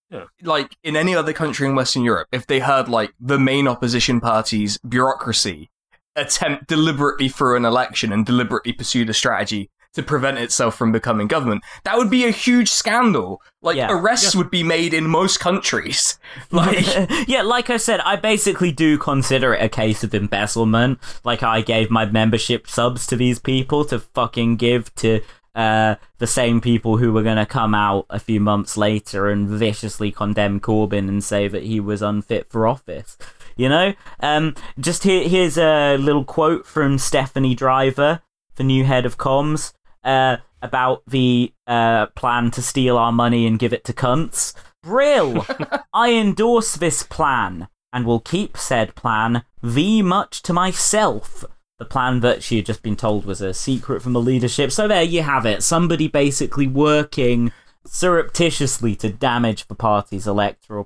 Yeah. 0.10 0.26
like 0.44 0.76
in 0.84 0.98
any 0.98 1.16
other 1.16 1.32
country 1.32 1.66
in 1.68 1.76
Western 1.76 2.04
Europe, 2.04 2.28
if 2.34 2.46
they 2.46 2.60
heard 2.60 2.90
like 2.90 3.14
the 3.20 3.40
main 3.40 3.68
opposition 3.68 4.20
party's 4.20 4.78
bureaucracy 4.88 5.70
attempt 6.18 6.68
deliberately 6.68 7.30
through 7.30 7.56
an 7.56 7.64
election 7.64 8.12
and 8.12 8.26
deliberately 8.26 8.74
pursued 8.74 9.10
a 9.10 9.14
strategy 9.14 9.70
to 9.94 10.02
prevent 10.04 10.38
itself 10.38 10.76
from 10.76 10.92
becoming 10.92 11.28
government, 11.28 11.64
that 11.84 11.98
would 11.98 12.10
be 12.10 12.26
a 12.26 12.32
huge 12.32 12.70
scandal. 12.70 13.42
Like 13.62 13.76
Yeah. 13.78 13.88
arrests 13.92 14.36
would 14.36 14.50
be 14.50 14.64
made 14.64 14.94
in 14.94 15.06
most 15.08 15.40
countries. 15.40 16.18
Like 16.52 16.86
yeah, 17.28 17.42
like 17.42 17.70
I 17.70 17.78
said, 17.78 18.00
I 18.02 18.16
basically 18.16 18.72
do 18.72 18.98
consider 18.98 19.54
it 19.54 19.62
a 19.64 19.70
case 19.70 20.04
of 20.04 20.14
embezzlement. 20.14 21.00
Like 21.24 21.44
I 21.44 21.62
gave 21.62 21.90
my 21.92 22.06
membership 22.06 22.68
subs 22.68 23.06
to 23.08 23.16
these 23.16 23.40
people 23.40 23.84
to 23.86 24.00
fucking 24.00 24.56
give 24.58 24.94
to 24.96 25.22
uh, 25.54 25.96
the 26.20 26.28
same 26.28 26.62
people 26.62 26.96
who 26.98 27.12
were 27.12 27.24
going 27.24 27.36
to 27.36 27.46
come 27.46 27.76
out 27.76 28.06
a 28.10 28.20
few 28.20 28.40
months 28.40 28.78
later 28.78 29.28
and 29.30 29.50
viciously 29.50 30.10
condemn 30.10 30.62
Corbyn 30.62 31.10
and 31.10 31.22
say 31.22 31.50
that 31.50 31.64
he 31.64 31.82
was 31.82 32.02
unfit 32.02 32.48
for 32.50 32.66
office. 32.66 33.18
You 33.58 33.68
know, 33.68 33.94
um, 34.22 34.56
just 34.80 35.04
here, 35.04 35.28
here's 35.28 35.58
a 35.58 35.98
little 35.98 36.24
quote 36.24 36.66
from 36.66 36.98
Stephanie 36.98 37.54
Driver, 37.56 38.22
the 38.56 38.64
new 38.64 38.86
head 38.86 39.06
of 39.06 39.18
comms, 39.18 39.74
uh, 40.04 40.38
about 40.62 41.04
the 41.08 41.54
uh, 41.68 42.08
plan 42.08 42.52
to 42.52 42.62
steal 42.62 42.98
our 42.98 43.12
money 43.12 43.46
and 43.46 43.60
give 43.60 43.74
it 43.74 43.84
to 43.86 43.94
cunts. 43.94 44.54
Brill! 44.84 45.46
I 45.94 46.14
endorse 46.14 46.76
this 46.76 47.04
plan 47.04 47.68
and 47.94 48.06
will 48.06 48.20
keep 48.20 48.58
said 48.58 48.96
plan 48.96 49.44
v 49.62 50.02
much 50.02 50.42
to 50.44 50.54
myself. 50.54 51.46
The 51.80 51.86
plan 51.86 52.20
that 52.20 52.44
she 52.44 52.58
had 52.58 52.66
just 52.66 52.84
been 52.84 52.96
told 52.96 53.26
was 53.26 53.42
a 53.42 53.54
secret 53.54 54.02
from 54.02 54.14
the 54.14 54.22
leadership. 54.22 54.72
So 54.72 54.88
there 54.88 55.02
you 55.04 55.24
have 55.24 55.46
it. 55.46 55.64
Somebody 55.64 56.08
basically 56.08 56.68
working 56.68 57.52
surreptitiously 57.86 58.96
to 58.98 59.10
damage 59.10 59.68
the 59.68 59.76
party's 59.76 60.28
electoral 60.28 60.84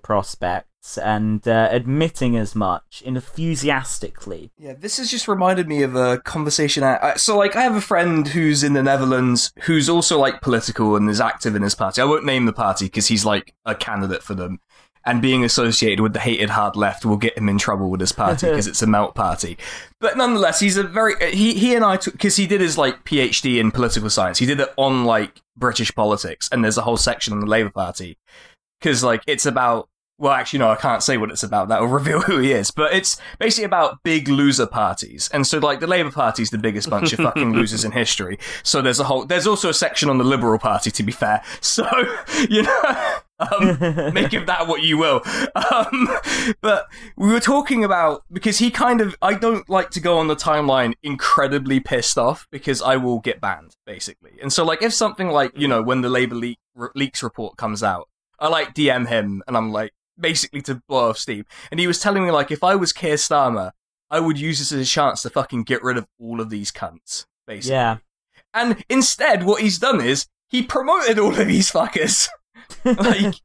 and 1.02 1.48
uh, 1.48 1.68
admitting 1.72 2.38
as 2.38 2.54
much 2.56 3.02
enthusiastically. 3.06 4.52
Yeah, 4.58 4.74
this 4.74 4.98
has 4.98 5.10
just 5.10 5.28
reminded 5.28 5.68
me 5.68 5.82
of 5.84 5.96
a 5.96 6.20
conversation. 6.20 6.84
I, 6.84 6.98
I- 7.02 7.16
so, 7.16 7.38
like, 7.38 7.56
I 7.56 7.64
have 7.64 7.76
a 7.76 7.82
friend 7.82 8.28
who's 8.28 8.64
in 8.64 8.74
the 8.74 8.84
Netherlands 8.84 9.52
who's 9.64 9.90
also 9.90 10.20
like 10.20 10.42
political 10.42 10.96
and 10.96 11.10
is 11.10 11.22
active 11.22 11.56
in 11.56 11.62
his 11.64 11.76
party. 11.76 12.02
I 12.02 12.06
won't 12.06 12.26
name 12.26 12.46
the 12.46 12.54
party 12.54 12.86
because 12.86 13.08
he's 13.08 13.26
like 13.26 13.54
a 13.66 13.74
candidate 13.76 14.24
for 14.24 14.36
them. 14.36 14.60
And 15.08 15.22
being 15.22 15.44
associated 15.44 16.02
with 16.02 16.14
the 16.14 16.20
hated 16.20 16.50
hard 16.50 16.76
left 16.76 17.06
will 17.06 17.18
get 17.18 17.38
him 17.38 17.48
in 17.48 17.60
trouble 17.60 17.92
with 17.92 18.00
his 18.02 18.12
party 18.12 18.48
because 18.50 18.66
it's 18.66 18.82
a 18.82 18.88
melt 18.88 19.14
party. 19.14 19.56
But 20.00 20.18
nonetheless, 20.18 20.60
he's 20.60 20.78
a 20.78 20.84
very 20.84 21.14
he 21.32 21.54
he 21.54 21.76
and 21.76 21.86
I 21.86 21.98
took 21.98 22.14
because 22.16 22.36
he 22.38 22.48
did 22.48 22.60
his 22.60 22.76
like 22.76 23.06
PhD 23.06 23.60
in 23.60 23.70
political 23.72 24.10
science. 24.10 24.40
He 24.40 24.48
did 24.48 24.60
it 24.60 24.70
on 24.78 25.06
like 25.06 25.42
British 25.56 25.94
politics, 25.94 26.50
and 26.52 26.64
there's 26.64 26.80
a 26.80 26.82
whole 26.82 26.98
section 26.98 27.34
on 27.34 27.40
the 27.40 27.46
Labour 27.46 27.70
Party 27.70 28.18
because 28.80 29.04
like 29.04 29.22
it's 29.28 29.46
about 29.46 29.90
well 30.18 30.32
actually 30.32 30.60
no 30.60 30.70
i 30.70 30.76
can't 30.76 31.04
say 31.04 31.18
what 31.18 31.32
it's 31.32 31.44
about. 31.44 31.70
That 31.70 31.82
will 31.82 31.88
reveal 32.00 32.22
who 32.22 32.40
he 32.40 32.52
is. 32.52 32.72
But 32.72 32.94
it's 32.94 33.18
basically 33.40 33.66
about 33.66 34.04
big 34.04 34.28
loser 34.28 34.68
parties. 34.68 35.30
And 35.34 35.46
so 35.46 35.60
like 35.60 35.80
the 35.80 35.88
labour 35.88 36.12
party's 36.12 36.50
the 36.50 36.58
biggest 36.58 36.90
bunch 36.90 37.14
of 37.14 37.20
fucking 37.20 37.54
losers 37.60 37.84
in 37.84 37.92
history. 37.92 38.40
So 38.64 38.82
there's 38.82 39.00
a 39.00 39.06
whole 39.06 39.26
there's 39.26 39.48
also 39.48 39.70
a 39.70 39.74
section 39.74 40.10
on 40.10 40.18
the 40.18 40.24
liberal 40.24 40.60
party 40.60 40.92
to 40.92 41.04
be 41.04 41.12
fair. 41.12 41.44
So 41.62 41.86
you 42.50 42.64
know 42.64 43.20
um, 43.40 43.78
make 44.14 44.32
of 44.34 44.46
that 44.46 44.68
what 44.68 44.84
you 44.84 44.98
will. 44.98 45.22
Um, 45.56 46.10
but 46.62 46.88
we 47.18 47.30
were 47.30 47.40
talking 47.40 47.84
about 47.84 48.24
because 48.32 48.60
he 48.60 48.72
kind 48.72 49.02
of 49.02 49.16
i 49.22 49.34
don't 49.34 49.68
like 49.68 49.90
to 49.92 50.00
go 50.00 50.18
on 50.18 50.28
the 50.28 50.36
timeline 50.36 50.94
incredibly 51.04 51.80
pissed 51.80 52.18
off 52.18 52.48
because 52.52 52.82
i 52.82 52.96
will 52.96 53.20
get 53.20 53.42
banned 53.42 53.76
basically. 53.86 54.32
And 54.42 54.54
so 54.54 54.64
like 54.64 54.82
if 54.82 54.94
something 54.94 55.30
like 55.30 55.52
you 55.58 55.68
know 55.68 55.82
when 55.82 56.02
the 56.02 56.10
labour 56.10 56.36
leak, 56.36 56.60
leaks 56.94 57.22
report 57.24 57.58
comes 57.58 57.84
out 57.84 58.08
I 58.40 58.48
like 58.48 58.74
DM 58.74 59.08
him 59.08 59.44
and 59.48 59.58
I'm 59.58 59.72
like 59.72 59.92
basically 60.20 60.62
to 60.64 60.82
blow 60.88 61.10
off 61.10 61.18
steam. 61.18 61.46
And 61.72 61.80
he 61.80 61.88
was 61.88 62.00
telling 62.00 62.24
me 62.24 62.32
like 62.32 62.52
if 62.52 62.64
I 62.64 62.76
was 62.76 62.94
Keir 62.94 63.16
Starmer, 63.16 63.72
I 64.10 64.20
would 64.20 64.40
use 64.40 64.60
this 64.60 64.72
as 64.72 64.82
a 64.82 64.90
chance 64.90 65.22
to 65.24 65.30
fucking 65.30 65.64
get 65.64 65.84
rid 65.84 65.98
of 65.98 66.08
all 66.20 66.42
of 66.42 66.50
these 66.50 66.72
cunts. 66.72 67.26
Basically. 67.48 67.76
Yeah. 67.76 67.98
And 68.54 68.84
instead 68.90 69.44
what 69.44 69.62
he's 69.62 69.80
done 69.80 70.02
is 70.02 70.28
he 70.48 70.64
promoted 70.64 71.20
all 71.20 71.40
of 71.40 71.48
these 71.48 71.72
fuckers. 71.72 72.30
like 72.86 73.36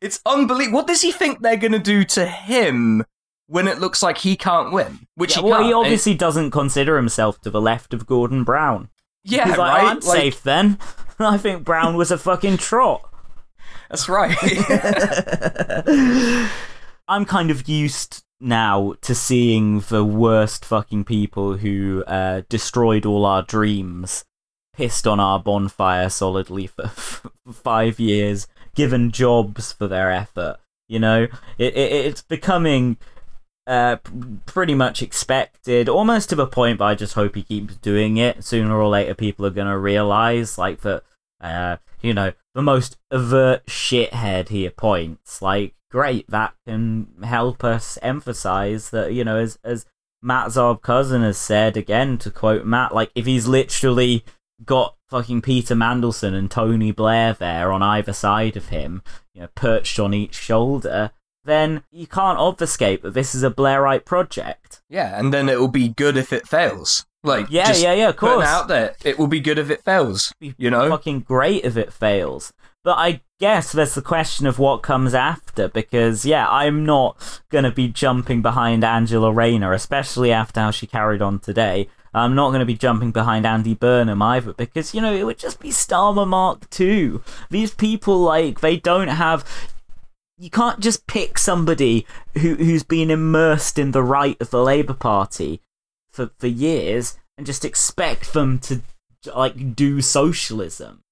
it's 0.00 0.20
unbelievable. 0.24 0.78
What 0.78 0.86
does 0.86 1.02
he 1.02 1.12
think 1.12 1.40
they're 1.40 1.56
gonna 1.56 1.78
do 1.78 2.04
to 2.04 2.26
him 2.26 3.04
when 3.46 3.66
it 3.66 3.78
looks 3.78 4.02
like 4.02 4.18
he 4.18 4.36
can't 4.36 4.72
win? 4.72 5.00
Which 5.14 5.36
Yeah, 5.36 5.42
he 5.42 5.48
well, 5.48 5.64
he 5.64 5.72
obviously 5.72 6.14
doesn't 6.14 6.50
consider 6.50 6.96
himself 6.96 7.40
to 7.42 7.50
the 7.50 7.60
left 7.60 7.92
of 7.92 8.06
Gordon 8.06 8.44
Brown. 8.44 8.88
yeah, 9.24 9.48
like, 9.48 9.58
oh, 9.58 9.62
right. 9.62 9.84
I'm 9.84 10.00
safe 10.00 10.42
then. 10.42 10.78
I 11.18 11.36
think 11.36 11.64
Brown 11.64 11.96
was 11.96 12.10
a 12.10 12.18
fucking 12.18 12.56
trot. 12.56 13.09
That's 13.90 14.08
right. 14.08 14.36
I'm 17.08 17.24
kind 17.24 17.50
of 17.50 17.68
used 17.68 18.22
now 18.40 18.94
to 19.02 19.14
seeing 19.16 19.80
the 19.80 20.04
worst 20.04 20.64
fucking 20.64 21.04
people 21.04 21.56
who 21.56 22.04
uh, 22.06 22.42
destroyed 22.48 23.04
all 23.04 23.26
our 23.26 23.42
dreams, 23.42 24.24
pissed 24.74 25.08
on 25.08 25.18
our 25.18 25.40
bonfire 25.40 26.08
solidly 26.08 26.68
for 26.68 26.84
f- 26.84 27.26
five 27.52 27.98
years, 27.98 28.46
given 28.76 29.10
jobs 29.10 29.72
for 29.72 29.88
their 29.88 30.12
effort. 30.12 30.58
You 30.88 31.00
know, 31.00 31.24
it, 31.58 31.76
it 31.76 32.06
it's 32.06 32.22
becoming 32.22 32.96
uh, 33.66 33.96
pretty 34.46 34.74
much 34.74 35.02
expected, 35.02 35.88
almost 35.88 36.28
to 36.28 36.36
the 36.36 36.46
point. 36.46 36.78
But 36.78 36.84
I 36.84 36.94
just 36.94 37.14
hope 37.14 37.34
he 37.34 37.42
keeps 37.42 37.74
doing 37.76 38.18
it. 38.18 38.44
Sooner 38.44 38.76
or 38.76 38.88
later, 38.88 39.14
people 39.14 39.46
are 39.46 39.50
gonna 39.50 39.78
realize 39.78 40.58
like 40.58 40.82
that. 40.82 41.02
Uh, 41.40 41.78
you 42.02 42.14
know, 42.14 42.32
the 42.54 42.62
most 42.62 42.96
overt 43.10 43.66
shithead 43.66 44.48
he 44.48 44.66
appoints. 44.66 45.40
Like, 45.40 45.74
great, 45.90 46.28
that 46.28 46.54
can 46.66 47.08
help 47.22 47.64
us 47.64 47.98
emphasize 48.02 48.90
that, 48.90 49.12
you 49.12 49.24
know, 49.24 49.36
as 49.36 49.58
as 49.64 49.86
Matt 50.22 50.48
Zarb-Cousin 50.48 51.22
has 51.22 51.38
said 51.38 51.76
again, 51.76 52.18
to 52.18 52.30
quote 52.30 52.64
Matt, 52.64 52.94
like 52.94 53.10
if 53.14 53.26
he's 53.26 53.46
literally 53.46 54.24
got 54.64 54.96
fucking 55.08 55.40
Peter 55.42 55.74
Mandelson 55.74 56.34
and 56.34 56.50
Tony 56.50 56.92
Blair 56.92 57.32
there 57.32 57.72
on 57.72 57.82
either 57.82 58.12
side 58.12 58.56
of 58.56 58.68
him, 58.68 59.02
you 59.34 59.42
know, 59.42 59.48
perched 59.54 59.98
on 59.98 60.12
each 60.12 60.34
shoulder, 60.34 61.12
then 61.44 61.82
you 61.90 62.06
can't 62.06 62.38
obfuscate 62.38 63.02
that 63.02 63.14
this 63.14 63.34
is 63.34 63.42
a 63.42 63.50
Blairite 63.50 64.04
project. 64.04 64.82
yeah, 64.88 65.18
and 65.18 65.32
then 65.32 65.48
it 65.48 65.58
will 65.58 65.68
be 65.68 65.88
good 65.88 66.16
if 66.16 66.32
it 66.32 66.46
fails. 66.46 67.06
Like 67.22 67.46
Yeah, 67.50 67.66
just 67.68 67.82
yeah, 67.82 67.92
yeah, 67.92 68.08
of 68.08 68.16
course. 68.16 68.46
out 68.46 68.68
there. 68.68 68.94
It 69.04 69.18
will 69.18 69.26
be 69.26 69.40
good 69.40 69.58
if 69.58 69.70
it 69.70 69.84
fails. 69.84 70.32
You 70.40 70.70
know? 70.70 70.88
fucking 70.88 71.20
great 71.20 71.64
if 71.64 71.76
it 71.76 71.92
fails. 71.92 72.52
But 72.82 72.96
I 72.96 73.20
guess 73.38 73.72
there's 73.72 73.94
the 73.94 74.02
question 74.02 74.46
of 74.46 74.58
what 74.58 74.82
comes 74.82 75.12
after 75.12 75.68
because 75.68 76.24
yeah, 76.24 76.48
I'm 76.48 76.84
not 76.84 77.42
gonna 77.50 77.72
be 77.72 77.88
jumping 77.88 78.40
behind 78.40 78.84
Angela 78.84 79.30
Rayner, 79.32 79.72
especially 79.74 80.32
after 80.32 80.60
how 80.60 80.70
she 80.70 80.86
carried 80.86 81.20
on 81.20 81.40
today. 81.40 81.88
I'm 82.14 82.34
not 82.34 82.52
gonna 82.52 82.64
be 82.64 82.74
jumping 82.74 83.12
behind 83.12 83.46
Andy 83.46 83.74
Burnham 83.74 84.22
either 84.22 84.54
because 84.54 84.94
you 84.94 85.02
know 85.02 85.14
it 85.14 85.24
would 85.24 85.38
just 85.38 85.60
be 85.60 85.68
Starmer 85.68 86.26
Mark 86.26 86.66
II. 86.80 87.20
These 87.50 87.74
people 87.74 88.18
like 88.18 88.60
they 88.60 88.78
don't 88.78 89.08
have. 89.08 89.44
You 90.38 90.48
can't 90.48 90.80
just 90.80 91.06
pick 91.06 91.36
somebody 91.36 92.06
who 92.38 92.54
who's 92.54 92.82
been 92.82 93.10
immersed 93.10 93.78
in 93.78 93.90
the 93.90 94.02
right 94.02 94.40
of 94.40 94.48
the 94.48 94.62
Labour 94.62 94.94
Party 94.94 95.60
for 96.12 96.30
for 96.38 96.46
years 96.46 97.18
and 97.36 97.46
just 97.46 97.64
expect 97.64 98.32
them 98.32 98.58
to 98.58 98.82
like 99.34 99.74
do 99.74 100.00
socialism. 100.00 101.02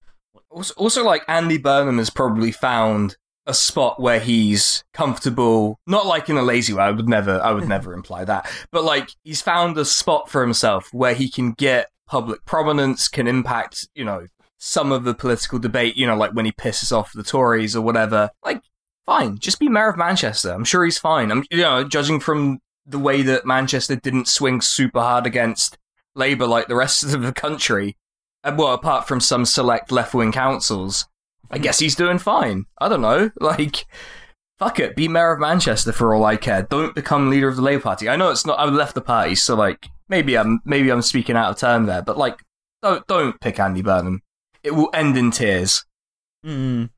Also, 0.50 0.74
also, 0.74 1.04
like 1.04 1.22
Andy 1.28 1.58
Burnham 1.58 1.98
has 1.98 2.10
probably 2.10 2.52
found 2.52 3.16
a 3.46 3.54
spot 3.54 4.00
where 4.00 4.20
he's 4.20 4.84
comfortable. 4.92 5.78
Not 5.86 6.06
like 6.06 6.28
in 6.28 6.36
a 6.36 6.42
lazy 6.42 6.72
way. 6.72 6.84
I 6.84 6.90
would 6.90 7.08
never. 7.08 7.40
I 7.40 7.52
would 7.52 7.68
never 7.68 7.92
imply 7.92 8.24
that. 8.24 8.50
But 8.70 8.84
like 8.84 9.10
he's 9.24 9.42
found 9.42 9.76
a 9.76 9.84
spot 9.84 10.30
for 10.30 10.42
himself 10.42 10.88
where 10.92 11.14
he 11.14 11.30
can 11.30 11.52
get 11.52 11.90
public 12.06 12.44
prominence, 12.44 13.08
can 13.08 13.26
impact. 13.26 13.88
You 13.94 14.04
know 14.04 14.26
some 14.60 14.90
of 14.90 15.04
the 15.04 15.14
political 15.14 15.58
debate. 15.58 15.96
You 15.96 16.06
know, 16.06 16.16
like 16.16 16.32
when 16.32 16.44
he 16.44 16.52
pisses 16.52 16.92
off 16.96 17.12
the 17.12 17.22
Tories 17.22 17.76
or 17.76 17.82
whatever. 17.82 18.30
Like 18.44 18.62
fine. 19.08 19.38
Just 19.38 19.58
be 19.58 19.68
mayor 19.68 19.88
of 19.88 19.96
Manchester. 19.96 20.52
I'm 20.52 20.64
sure 20.64 20.84
he's 20.84 20.98
fine. 20.98 21.30
I'm, 21.30 21.42
you 21.50 21.62
know, 21.62 21.82
judging 21.82 22.20
from 22.20 22.58
the 22.88 22.98
way 22.98 23.22
that 23.22 23.44
Manchester 23.46 23.96
didn't 23.96 24.28
swing 24.28 24.60
super 24.60 25.00
hard 25.00 25.26
against 25.26 25.76
Labour 26.14 26.46
like 26.46 26.68
the 26.68 26.74
rest 26.74 27.02
of 27.14 27.22
the 27.22 27.32
country. 27.32 27.96
uh, 28.42 28.54
Well, 28.56 28.72
apart 28.72 29.06
from 29.06 29.20
some 29.20 29.44
select 29.44 29.92
left 29.92 30.14
wing 30.14 30.32
councils, 30.32 31.06
I 31.50 31.58
guess 31.58 31.78
he's 31.78 31.94
doing 31.94 32.18
fine. 32.18 32.64
I 32.80 32.88
don't 32.88 33.00
know. 33.02 33.30
Like, 33.40 33.84
fuck 34.58 34.80
it. 34.80 34.96
Be 34.96 35.06
mayor 35.08 35.32
of 35.32 35.40
Manchester 35.40 35.92
for 35.92 36.14
all 36.14 36.24
I 36.24 36.36
care. 36.36 36.62
Don't 36.62 36.94
become 36.94 37.30
leader 37.30 37.48
of 37.48 37.56
the 37.56 37.62
Labour 37.62 37.82
Party. 37.82 38.08
I 38.08 38.16
know 38.16 38.30
it's 38.30 38.46
not. 38.46 38.58
I 38.58 38.64
left 38.64 38.94
the 38.94 39.00
party, 39.00 39.34
so 39.34 39.54
like 39.54 39.86
maybe 40.08 40.36
I'm 40.36 40.60
maybe 40.64 40.90
I'm 40.90 41.02
speaking 41.02 41.36
out 41.36 41.50
of 41.50 41.58
turn 41.58 41.86
there, 41.86 42.02
but 42.02 42.18
like, 42.18 42.40
don't 42.82 43.06
don't 43.06 43.40
pick 43.40 43.60
Andy 43.60 43.82
Burnham. 43.82 44.22
It 44.64 44.72
will 44.72 44.90
end 44.92 45.16
in 45.16 45.30
tears. 45.30 45.84
Mm. 46.44 46.90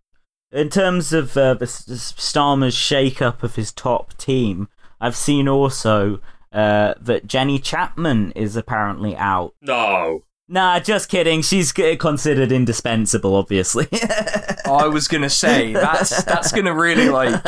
In 0.53 0.69
terms 0.69 1.13
of 1.13 1.37
uh, 1.37 1.55
the, 1.55 1.67
the 1.67 1.95
Starmer's 1.95 2.75
shake-up 2.75 3.43
of 3.45 3.55
his 3.55 3.71
top 3.73 4.17
team, 4.17 4.69
I've 5.01 5.17
seen 5.17 5.49
also 5.49 6.21
uh, 6.53 6.95
that 7.01 7.27
Jenny 7.27 7.59
Chapman 7.59 8.33
is 8.33 8.57
apparently 8.57 9.17
out. 9.17 9.55
No. 9.63 10.25
Nah, 10.53 10.81
just 10.81 11.09
kidding. 11.09 11.43
She's 11.43 11.71
considered 11.71 12.51
indispensable, 12.51 13.37
obviously. 13.37 13.87
I 14.67 14.89
was 14.89 15.07
gonna 15.07 15.31
say 15.31 15.73
that's 15.73 16.25
that's 16.25 16.51
gonna 16.51 16.75
really 16.75 17.09
like 17.09 17.41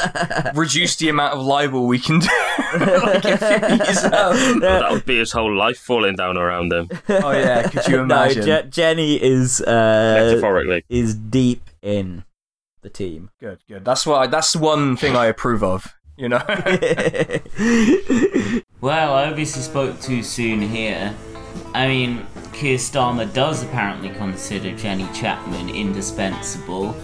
reduce 0.55 0.95
the 0.95 1.09
amount 1.09 1.35
of 1.35 1.45
libel 1.45 1.89
we 1.89 1.99
can 1.99 2.21
do. 2.21 2.29
like 2.79 3.25
if 3.25 3.87
he's, 3.89 4.05
um, 4.05 4.61
That 4.61 4.93
would 4.93 5.05
be 5.05 5.19
his 5.19 5.33
whole 5.33 5.53
life 5.53 5.79
falling 5.79 6.15
down 6.15 6.39
around 6.39 6.73
him, 6.73 6.89
oh 7.09 7.33
yeah, 7.33 7.69
could 7.69 7.89
you 7.89 7.97
no, 7.97 8.03
imagine? 8.05 8.45
Je- 8.45 8.69
Jenny 8.71 9.21
is 9.21 9.61
uh, 9.61 10.19
metaphorically. 10.21 10.85
is 10.89 11.17
deep 11.17 11.71
in 11.83 12.23
the 12.83 12.89
team. 12.89 13.31
good, 13.41 13.59
good. 13.69 13.85
That's 13.85 14.07
why. 14.07 14.29
That's 14.29 14.55
one 14.55 14.97
thing 14.97 15.17
I 15.17 15.27
approve 15.27 15.65
of. 15.65 15.93
You 16.23 16.29
know. 16.29 16.39
Well, 18.83 19.15
I 19.15 19.27
obviously 19.27 19.63
spoke 19.63 20.01
too 20.01 20.25
soon 20.25 20.61
here. 20.61 21.15
I 21.73 21.87
mean, 21.87 22.27
Keir 22.53 22.79
Starmer 22.79 23.33
does 23.33 23.63
apparently 23.63 24.09
consider 24.09 24.77
Jenny 24.77 25.07
Chapman 25.15 25.69
indispensable, 25.69 26.97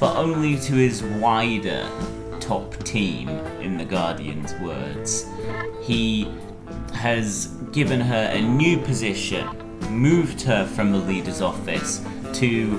but 0.00 0.16
only 0.16 0.58
to 0.60 0.72
his 0.72 1.02
wider 1.02 1.86
top 2.40 2.74
team, 2.84 3.28
in 3.60 3.76
The 3.76 3.84
Guardian's 3.84 4.54
words. 4.60 5.26
He 5.82 6.26
has 6.94 7.48
given 7.70 8.00
her 8.00 8.30
a 8.32 8.40
new 8.40 8.78
position, 8.78 9.46
moved 9.90 10.40
her 10.40 10.66
from 10.66 10.90
the 10.90 10.98
leader's 10.98 11.42
office 11.42 12.02
to 12.32 12.78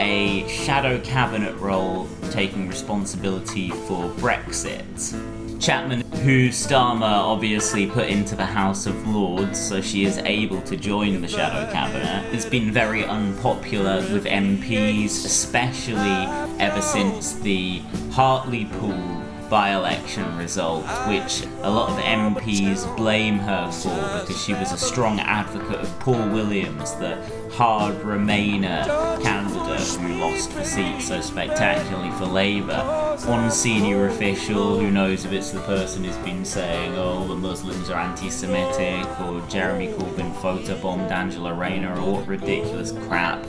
a 0.00 0.46
shadow 0.48 1.00
cabinet 1.00 1.54
role 1.56 2.08
taking 2.30 2.68
responsibility 2.68 3.70
for 3.70 4.08
Brexit. 4.16 5.60
Chapman, 5.60 6.00
who 6.22 6.48
Starmer 6.48 7.02
obviously 7.02 7.86
put 7.86 8.08
into 8.08 8.34
the 8.34 8.44
House 8.44 8.86
of 8.86 9.06
Lords 9.06 9.58
so 9.58 9.80
she 9.80 10.04
is 10.04 10.18
able 10.18 10.60
to 10.62 10.76
join 10.76 11.20
the 11.20 11.28
shadow 11.28 11.70
cabinet, 11.72 12.24
has 12.32 12.44
been 12.44 12.72
very 12.72 13.04
unpopular 13.04 13.96
with 14.12 14.24
MPs, 14.24 15.24
especially 15.24 16.26
ever 16.58 16.82
since 16.82 17.34
the 17.36 17.78
Hartlepool 18.10 19.13
by-election 19.48 20.36
result, 20.36 20.84
which 21.08 21.44
a 21.62 21.70
lot 21.70 21.90
of 21.90 21.96
MPs 21.98 22.96
blame 22.96 23.38
her 23.38 23.70
for 23.70 24.20
because 24.20 24.42
she 24.42 24.54
was 24.54 24.72
a 24.72 24.78
strong 24.78 25.20
advocate 25.20 25.80
of 25.80 26.00
Paul 26.00 26.28
Williams, 26.30 26.94
the 26.96 27.16
hard 27.52 27.94
Remainer 27.96 28.84
candidate 29.22 29.86
who 30.00 30.14
lost 30.20 30.52
the 30.54 30.64
seat 30.64 31.00
so 31.00 31.20
spectacularly 31.20 32.10
for 32.12 32.26
Labour. 32.26 33.16
One 33.26 33.50
senior 33.50 34.08
official 34.08 34.78
who 34.78 34.90
knows 34.90 35.24
if 35.24 35.32
it's 35.32 35.50
the 35.50 35.60
person 35.60 36.04
who's 36.04 36.16
been 36.18 36.44
saying, 36.44 36.94
oh, 36.96 37.26
the 37.28 37.36
Muslims 37.36 37.90
are 37.90 38.00
anti-Semitic, 38.00 39.20
or 39.20 39.40
Jeremy 39.48 39.88
Corbyn 39.88 40.34
photobombed 40.36 41.10
Angela 41.10 41.54
Rayner, 41.54 41.96
or 41.96 42.14
what 42.14 42.26
ridiculous 42.26 42.92
crap. 43.06 43.44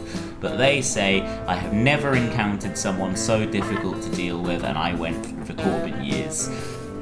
But 0.46 0.60
they 0.60 0.80
say, 0.84 1.22
I 1.48 1.56
have 1.56 1.74
never 1.74 2.16
encountered 2.16 2.78
someone 2.78 3.16
so 3.16 3.48
difficult 3.48 4.04
to 4.04 4.12
deal 4.12 4.40
with, 4.40 4.64
and 4.64 4.78
I 4.78 4.94
went 4.94 5.48
the 5.48 5.54
Corbyn 5.54 6.06
years. 6.06 6.50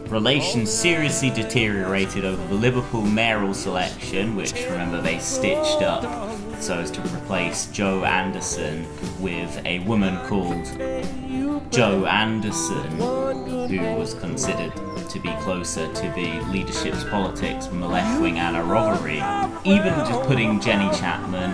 Relations 0.10 0.72
seriously 0.72 1.30
deteriorated 1.30 2.24
over 2.24 2.48
the 2.48 2.54
Liverpool 2.54 3.02
mayoral 3.02 3.54
selection, 3.54 4.38
which 4.38 4.54
remember 4.54 5.02
they 5.02 5.20
stitched 5.20 5.82
up 5.82 6.04
so 6.62 6.80
as 6.80 6.90
to 6.92 7.02
replace 7.02 7.66
Joe 7.68 8.06
Anderson 8.06 8.88
with 9.22 9.62
a 9.66 9.80
woman 9.80 10.26
called 10.30 10.64
Joe 11.70 12.06
Anderson, 12.06 12.92
who 13.68 14.00
was 14.00 14.14
considered 14.14 14.72
to 15.14 15.20
be 15.20 15.32
closer 15.42 15.86
to 15.94 16.02
the 16.16 16.42
leadership's 16.52 17.04
politics 17.04 17.68
from 17.68 17.80
the 17.80 17.88
left 17.88 18.20
wing 18.20 18.40
Anna 18.40 18.64
Rothery. 18.64 19.22
Even 19.64 19.94
just 19.94 20.28
putting 20.28 20.60
Jenny 20.60 20.90
Chapman 20.98 21.52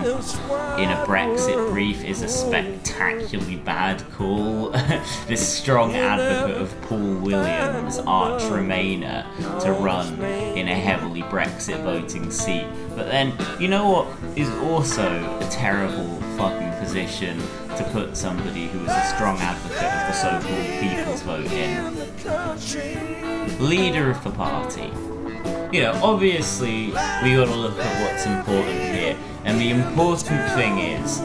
in 0.80 0.90
a 0.90 1.04
Brexit 1.06 1.70
brief 1.70 2.02
is 2.02 2.22
a 2.22 2.28
spectacularly 2.28 3.56
bad 3.56 4.02
call. 4.12 4.70
this 5.26 5.46
strong 5.46 5.94
advocate 5.94 6.56
of 6.56 6.80
Paul 6.82 7.16
Williams, 7.16 7.98
arch 7.98 8.42
Remainer, 8.44 9.26
to 9.60 9.72
run 9.72 10.22
in 10.56 10.66
a 10.66 10.74
heavily 10.74 11.20
Brexit 11.22 11.82
voting 11.82 12.30
seat. 12.30 12.66
But 12.96 13.08
then, 13.08 13.34
you 13.60 13.68
know 13.68 13.90
what 13.90 14.38
is 14.38 14.48
also 14.70 15.06
a 15.38 15.48
terrible 15.50 16.16
fucking 16.38 16.72
position 16.82 17.38
to 17.76 17.84
put 17.92 18.16
somebody 18.16 18.68
who 18.68 18.80
is 18.84 18.90
a 18.90 19.04
strong 19.14 19.38
advocate 19.38 19.82
of 19.82 20.06
the 20.06 20.12
so-called 20.12 20.66
people's 20.80 21.22
vote 21.22 21.50
in? 21.52 21.94
Leader 23.58 24.10
of 24.10 24.22
the 24.24 24.30
party. 24.30 24.90
You 25.72 25.82
know, 25.82 26.00
obviously, 26.02 26.86
we 27.22 27.34
gotta 27.34 27.54
look 27.54 27.78
at 27.78 28.02
what's 28.02 28.26
important 28.26 28.80
here. 28.80 29.16
And 29.44 29.60
the 29.60 29.70
important 29.70 30.50
thing 30.52 30.78
is 30.78 31.20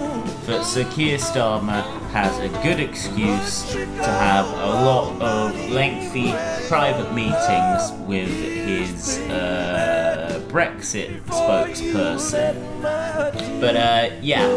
that 0.45 0.63
Sir 0.63 0.83
Keir 0.91 1.17
Starmer 1.17 1.81
has 2.11 2.37
a 2.39 2.49
good 2.63 2.79
excuse 2.79 3.73
to 3.73 3.85
have 4.05 4.45
a 4.47 4.85
lot 4.85 5.21
of 5.21 5.69
lengthy 5.69 6.31
private 6.67 7.13
meetings 7.13 7.91
with 8.07 8.29
his 8.29 9.19
uh, 9.29 10.41
Brexit 10.47 11.21
spokesperson. 11.23 12.81
But 13.59 13.75
uh, 13.75 14.11
yeah, 14.21 14.47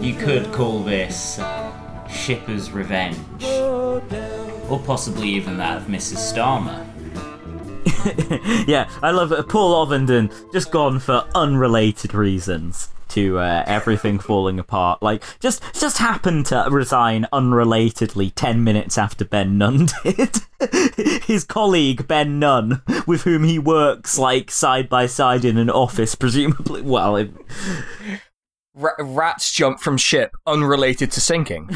you 0.00 0.14
could 0.14 0.52
call 0.52 0.82
this 0.82 1.38
Shipper's 2.08 2.70
Revenge. 2.70 3.44
Or 4.70 4.78
possibly 4.78 5.28
even 5.30 5.56
that 5.56 5.78
of 5.78 5.88
Mrs. 5.88 6.32
Starmer. 6.32 6.89
yeah, 8.66 8.88
I 9.02 9.10
love 9.10 9.32
it. 9.32 9.48
Paul 9.48 9.86
Ovenden 9.86 10.32
just 10.52 10.70
gone 10.70 10.98
for 10.98 11.26
unrelated 11.34 12.14
reasons 12.14 12.88
to 13.10 13.38
uh, 13.38 13.64
everything 13.66 14.18
falling 14.20 14.58
apart. 14.58 15.02
Like, 15.02 15.22
just 15.40 15.62
just 15.74 15.98
happened 15.98 16.46
to 16.46 16.66
resign 16.70 17.26
unrelatedly 17.32 18.32
ten 18.34 18.64
minutes 18.64 18.96
after 18.96 19.24
Ben 19.24 19.58
Nunn 19.58 19.88
did. 20.04 20.36
His 21.24 21.44
colleague 21.44 22.06
Ben 22.06 22.38
Nunn, 22.38 22.82
with 23.06 23.22
whom 23.22 23.44
he 23.44 23.58
works 23.58 24.18
like 24.18 24.50
side 24.50 24.88
by 24.88 25.06
side 25.06 25.44
in 25.44 25.58
an 25.58 25.70
office, 25.70 26.14
presumably. 26.14 26.82
Well, 26.82 27.16
it, 27.16 27.30
Ra- 28.74 28.92
rats 29.00 29.52
jump 29.52 29.80
from 29.80 29.96
ship 29.96 30.32
unrelated 30.46 31.10
to 31.12 31.20
sinking. 31.20 31.68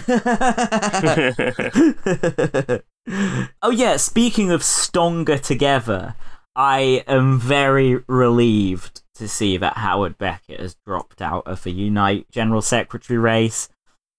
Oh 3.09 3.71
yeah, 3.73 3.97
speaking 3.97 4.51
of 4.51 4.63
stronger 4.63 5.39
together, 5.39 6.15
I 6.57 7.05
am 7.07 7.39
very 7.39 8.03
relieved 8.07 9.03
to 9.15 9.29
see 9.29 9.57
that 9.57 9.79
Howard 9.79 10.19
Beckett 10.19 10.61
has 10.61 10.77
dropped 10.87 11.21
out 11.21 11.47
of 11.47 11.63
the 11.63 11.73
Unite 11.73 12.31
General 12.31 12.63
Secretary 12.63 13.19
race. 13.19 13.69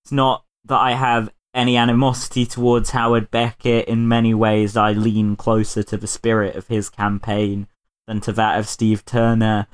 It's 0.03 0.11
not 0.11 0.45
that 0.65 0.79
I 0.79 0.93
have 0.93 1.29
any 1.53 1.77
animosity 1.77 2.45
towards 2.45 2.91
Howard 2.91 3.31
Beckett. 3.31 3.87
In 3.87 4.07
many 4.07 4.33
ways, 4.33 4.77
I 4.77 4.91
lean 4.91 5.35
closer 5.35 5.83
to 5.83 5.97
the 5.97 6.07
spirit 6.07 6.55
of 6.55 6.67
his 6.67 6.89
campaign 6.89 7.67
than 8.07 8.19
to 8.21 8.31
that 8.33 8.59
of 8.59 8.67
Steve 8.67 9.05
Turner. 9.05 9.67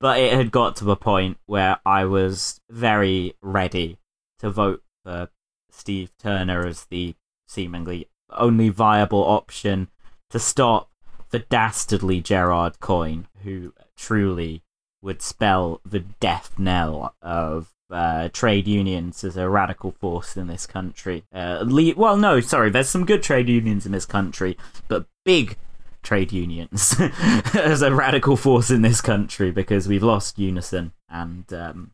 But 0.00 0.18
it 0.18 0.32
had 0.32 0.50
got 0.50 0.76
to 0.76 0.84
the 0.84 0.96
point 0.96 1.38
where 1.46 1.78
I 1.86 2.04
was 2.04 2.60
very 2.70 3.34
ready 3.40 3.98
to 4.40 4.50
vote 4.50 4.82
for 5.04 5.28
Steve 5.70 6.12
Turner 6.18 6.66
as 6.66 6.86
the 6.86 7.14
seemingly 7.46 8.08
only 8.36 8.68
viable 8.68 9.22
option 9.22 9.88
to 10.30 10.38
stop 10.38 10.90
the 11.30 11.40
dastardly 11.40 12.20
Gerard 12.20 12.80
Coyne, 12.80 13.26
who 13.42 13.72
truly 13.96 14.62
would 15.02 15.20
spell 15.20 15.80
the 15.84 16.00
death 16.00 16.58
knell 16.58 17.14
of 17.20 17.74
uh, 17.90 18.28
trade 18.32 18.66
unions 18.66 19.22
as 19.22 19.36
a 19.36 19.48
radical 19.48 19.92
force 19.92 20.36
in 20.36 20.46
this 20.46 20.66
country. 20.66 21.24
Uh, 21.32 21.62
le- 21.66 21.94
well, 21.96 22.16
no, 22.16 22.40
sorry, 22.40 22.70
there's 22.70 22.88
some 22.88 23.04
good 23.04 23.22
trade 23.22 23.48
unions 23.48 23.84
in 23.86 23.92
this 23.92 24.06
country, 24.06 24.56
but 24.88 25.06
big 25.24 25.56
trade 26.02 26.32
unions 26.32 26.94
as 27.54 27.82
a 27.82 27.94
radical 27.94 28.36
force 28.36 28.70
in 28.70 28.82
this 28.82 29.00
country 29.00 29.50
because 29.50 29.88
we've 29.88 30.02
lost 30.02 30.38
Unison 30.38 30.92
and 31.08 31.52
um, 31.52 31.90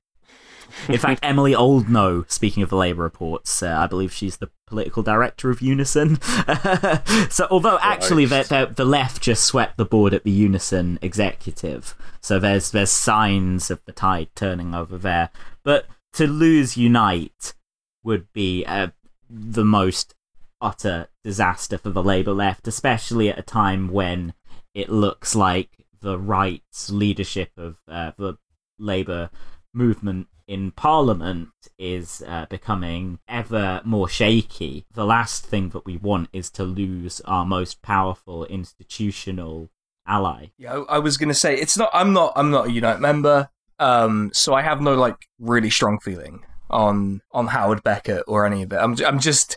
In 0.89 0.99
fact, 0.99 1.21
Emilie 1.23 1.55
Oldknow, 1.55 2.31
speaking 2.31 2.63
of 2.63 2.71
the 2.71 2.77
Labour 2.77 3.03
reports, 3.03 3.63
uh, 3.63 3.77
I 3.79 3.87
believe 3.87 4.13
she's 4.13 4.39
the 4.39 4.51
political 4.67 5.03
director 5.03 5.51
of 5.51 5.61
Unison. 5.61 6.21
so, 7.31 7.47
although 7.51 7.79
actually 7.83 8.25
the, 8.25 8.43
the, 8.49 8.73
the 8.75 8.85
left 8.85 9.23
just 9.23 9.45
swept 9.45 9.77
the 9.77 9.85
board 9.85 10.15
at 10.15 10.25
the 10.25 10.31
Unison 10.31 10.99
executive, 11.03 11.95
so 12.21 12.39
there's 12.39 12.71
there's 12.71 12.91
signs 12.91 13.71
of 13.71 13.85
the 13.85 13.93
tide 13.93 14.29
turning 14.35 14.75
over 14.75 14.97
there. 14.97 15.31
But 15.65 15.87
to 16.15 16.27
lose 16.27 16.77
Unite 16.77 17.55
would 18.03 18.33
be 18.33 18.65
uh, 18.65 18.89
the 19.29 19.65
most 19.65 20.15
utter 20.61 21.09
disaster 21.25 21.79
for 21.79 21.91
the 21.91 22.03
Labour 22.03 22.33
left, 22.33 22.69
especially 22.69 23.29
at 23.29 23.39
a 23.39 23.43
time 23.43 23.89
when 23.89 24.35
it 24.75 24.89
looks 24.89 25.35
like 25.35 25.71
the 26.01 26.19
right's 26.19 26.91
leadership 26.91 27.51
of 27.57 27.77
uh, 27.89 28.13
the 28.17 28.37
Labour 28.79 29.31
movement 29.73 30.29
in 30.51 30.73
Parliament 30.73 31.49
is 31.79 32.25
uh, 32.27 32.45
becoming 32.51 33.21
ever 33.29 33.81
more 33.85 34.09
shaky. 34.09 34.85
The 34.93 35.07
last 35.07 35.47
thing 35.47 35.69
that 35.69 35.87
we 35.87 35.97
want 35.97 36.29
is 36.33 36.51
to 36.51 36.65
lose 36.65 37.21
our 37.21 37.47
most 37.47 37.83
powerful 37.83 38.45
institutional 38.47 39.71
ally. 40.09 40.47
Yeah, 40.59 40.83
I 40.89 40.99
was 40.99 41.17
gonna 41.17 41.35
say 41.35 41.55
it's 41.55 41.79
not. 41.79 41.89
I'm 41.95 42.13
not. 42.13 42.33
I'm 42.35 42.51
not 42.51 42.67
a 42.67 42.73
Unite 42.73 42.99
member. 42.99 43.49
Um, 43.79 44.31
so 44.35 44.53
I 44.53 44.63
have 44.63 44.81
no 44.81 44.97
like 44.97 45.29
really 45.39 45.71
strong 45.71 46.01
feeling 46.01 46.45
on 46.69 47.23
on 47.31 47.47
Howard 47.47 47.85
Beckett 47.85 48.25
or 48.27 48.45
any 48.45 48.63
of 48.63 48.73
it. 48.73 48.77
I'm. 48.77 48.97
I'm 49.07 49.21
just. 49.21 49.57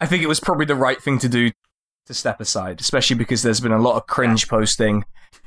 I 0.00 0.06
think 0.06 0.24
it 0.24 0.28
was 0.28 0.40
probably 0.40 0.66
the 0.66 0.74
right 0.74 1.00
thing 1.00 1.20
to 1.20 1.28
do 1.28 1.52
to 2.06 2.12
step 2.12 2.40
aside, 2.40 2.80
especially 2.80 3.16
because 3.16 3.42
there's 3.42 3.60
been 3.60 3.70
a 3.70 3.80
lot 3.80 3.94
of 3.94 4.08
cringe 4.08 4.48
posting. 4.48 5.04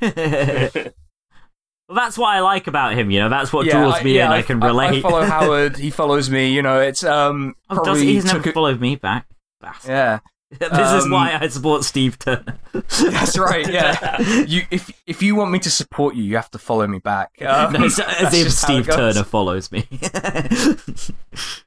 Well, 1.88 1.96
that's 1.96 2.18
what 2.18 2.28
I 2.28 2.40
like 2.40 2.66
about 2.66 2.94
him, 2.94 3.10
you 3.10 3.18
know. 3.18 3.30
That's 3.30 3.50
what 3.52 3.66
draws 3.66 3.94
I- 3.94 4.02
me 4.02 4.16
yeah, 4.16 4.26
in. 4.26 4.32
I, 4.32 4.42
can 4.42 4.60
relate. 4.60 4.98
I, 4.98 5.00
follow 5.00 5.22
Howard. 5.24 5.76
He 5.78 5.90
follows 5.90 6.28
me. 6.28 6.50
You 6.52 6.60
know, 6.62 6.80
it's 6.80 7.02
um. 7.02 7.54
oh, 7.70 7.82
does 7.82 8.00
he? 8.00 8.14
He's 8.14 8.24
took 8.24 8.34
never 8.34 8.50
a- 8.50 8.52
followed 8.52 8.80
me 8.80 8.96
back. 8.96 9.26
Bastard. 9.60 9.88
yeah, 9.88 10.18
this 10.58 10.70
is 10.70 11.04
Um, 11.04 11.10
why 11.10 11.38
I 11.38 11.48
support 11.48 11.84
Steve 11.84 12.18
Turner. 12.18 12.58
that's 12.72 13.36
right. 13.36 13.70
Yeah, 13.70 14.20
you 14.46 14.62
if 14.70 14.90
if 15.06 15.22
you 15.22 15.34
want 15.34 15.50
me 15.50 15.58
to 15.58 15.70
support 15.70 16.14
you, 16.14 16.22
you 16.22 16.36
have 16.36 16.50
to 16.52 16.58
follow 16.58 16.86
me 16.86 16.98
back. 17.00 17.32
Um, 17.42 17.74
no, 17.74 17.84
it's 17.84 17.98
as 17.98 18.32
if 18.32 18.44
just 18.44 18.64
how 18.64 18.76
it 18.78 18.84
Steve. 18.84 18.94
Turner 18.94 19.24
follows 19.24 19.70
me. 19.70 19.86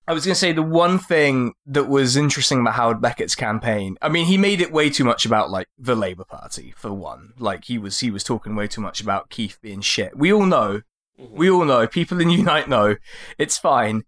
I 0.07 0.13
was 0.13 0.25
going 0.25 0.33
to 0.33 0.39
say 0.39 0.51
the 0.51 0.63
one 0.63 0.97
thing 0.97 1.53
that 1.67 1.85
was 1.85 2.17
interesting 2.17 2.61
about 2.61 2.73
Howard 2.73 3.01
Beckett's 3.01 3.35
campaign. 3.35 3.97
I 4.01 4.09
mean, 4.09 4.25
he 4.25 4.37
made 4.37 4.61
it 4.61 4.71
way 4.71 4.89
too 4.89 5.03
much 5.03 5.25
about 5.25 5.51
like 5.51 5.67
the 5.77 5.95
Labour 5.95 6.25
Party 6.25 6.73
for 6.75 6.91
one. 6.91 7.33
Like 7.37 7.65
he 7.65 7.77
was 7.77 7.99
he 7.99 8.09
was 8.09 8.23
talking 8.23 8.55
way 8.55 8.67
too 8.67 8.81
much 8.81 8.99
about 8.99 9.29
Keith 9.29 9.59
being 9.61 9.81
shit. 9.81 10.17
We 10.17 10.33
all 10.33 10.45
know, 10.47 10.81
we 11.17 11.49
all 11.51 11.65
know. 11.65 11.85
People 11.87 12.19
in 12.19 12.29
Unite 12.31 12.67
know. 12.67 12.95
It's 13.37 13.57
fine. 13.59 14.03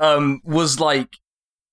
Um, 0.00 0.40
was 0.44 0.78
like 0.80 1.18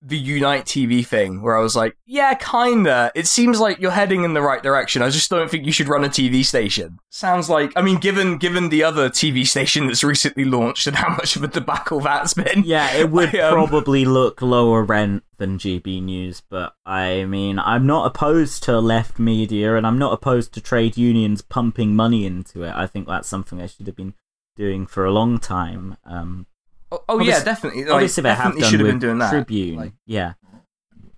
the 0.06 0.16
Unite 0.16 0.64
TV 0.64 1.04
thing 1.04 1.42
where 1.42 1.58
I 1.58 1.62
was 1.62 1.74
like, 1.74 1.96
yeah, 2.06 2.34
kinda. 2.34 3.10
It 3.16 3.26
seems 3.26 3.58
like 3.58 3.80
you're 3.80 3.90
heading 3.90 4.22
in 4.22 4.34
the 4.34 4.40
right 4.40 4.62
direction. 4.62 5.02
I 5.02 5.10
just 5.10 5.28
don't 5.28 5.50
think 5.50 5.66
you 5.66 5.72
should 5.72 5.88
run 5.88 6.04
a 6.04 6.08
TV 6.08 6.44
station. 6.44 6.98
Sounds 7.10 7.50
like, 7.50 7.72
I 7.74 7.82
mean, 7.82 7.98
given 7.98 8.38
given 8.38 8.68
the 8.68 8.84
other 8.84 9.10
TV 9.10 9.44
station 9.46 9.86
that's 9.88 10.04
recently 10.04 10.44
launched 10.44 10.86
and 10.86 10.96
how 10.96 11.10
much 11.10 11.34
of 11.34 11.42
a 11.42 11.48
debacle 11.48 12.00
that's 12.00 12.34
been. 12.34 12.62
yeah, 12.64 12.92
it 12.94 13.10
would 13.10 13.34
I, 13.34 13.40
um, 13.40 13.54
probably 13.54 14.04
look 14.04 14.40
lower 14.40 14.84
rent 14.84 15.24
than 15.38 15.58
GB 15.58 16.02
News, 16.02 16.40
but 16.48 16.74
I 16.86 17.24
mean, 17.24 17.58
I'm 17.58 17.86
not 17.86 18.06
opposed 18.06 18.62
to 18.64 18.78
left 18.78 19.18
media, 19.18 19.74
and 19.76 19.86
I'm 19.86 19.98
not 19.98 20.12
opposed 20.12 20.54
to 20.54 20.60
trade 20.60 20.96
unions 20.96 21.42
pumping 21.42 21.96
money 21.96 22.24
into 22.24 22.62
it. 22.62 22.72
I 22.74 22.86
think 22.86 23.08
that's 23.08 23.28
something 23.28 23.58
they 23.58 23.66
should 23.66 23.86
have 23.86 23.96
been 23.96 24.14
doing 24.56 24.86
for 24.86 25.04
a 25.04 25.10
long 25.10 25.38
time. 25.38 25.96
Um, 26.04 26.46
Oh, 26.92 27.02
oh 27.08 27.20
yeah, 27.20 27.42
definitely. 27.42 27.84
Like, 27.84 27.92
obviously, 27.94 28.22
they 28.22 28.28
definitely 28.30 28.60
done 28.62 28.70
should 28.70 28.80
have 28.80 28.88
been 28.88 28.98
doing 28.98 29.18
that. 29.18 29.30
Tribune. 29.30 29.76
Like, 29.76 29.92
yeah, 30.06 30.34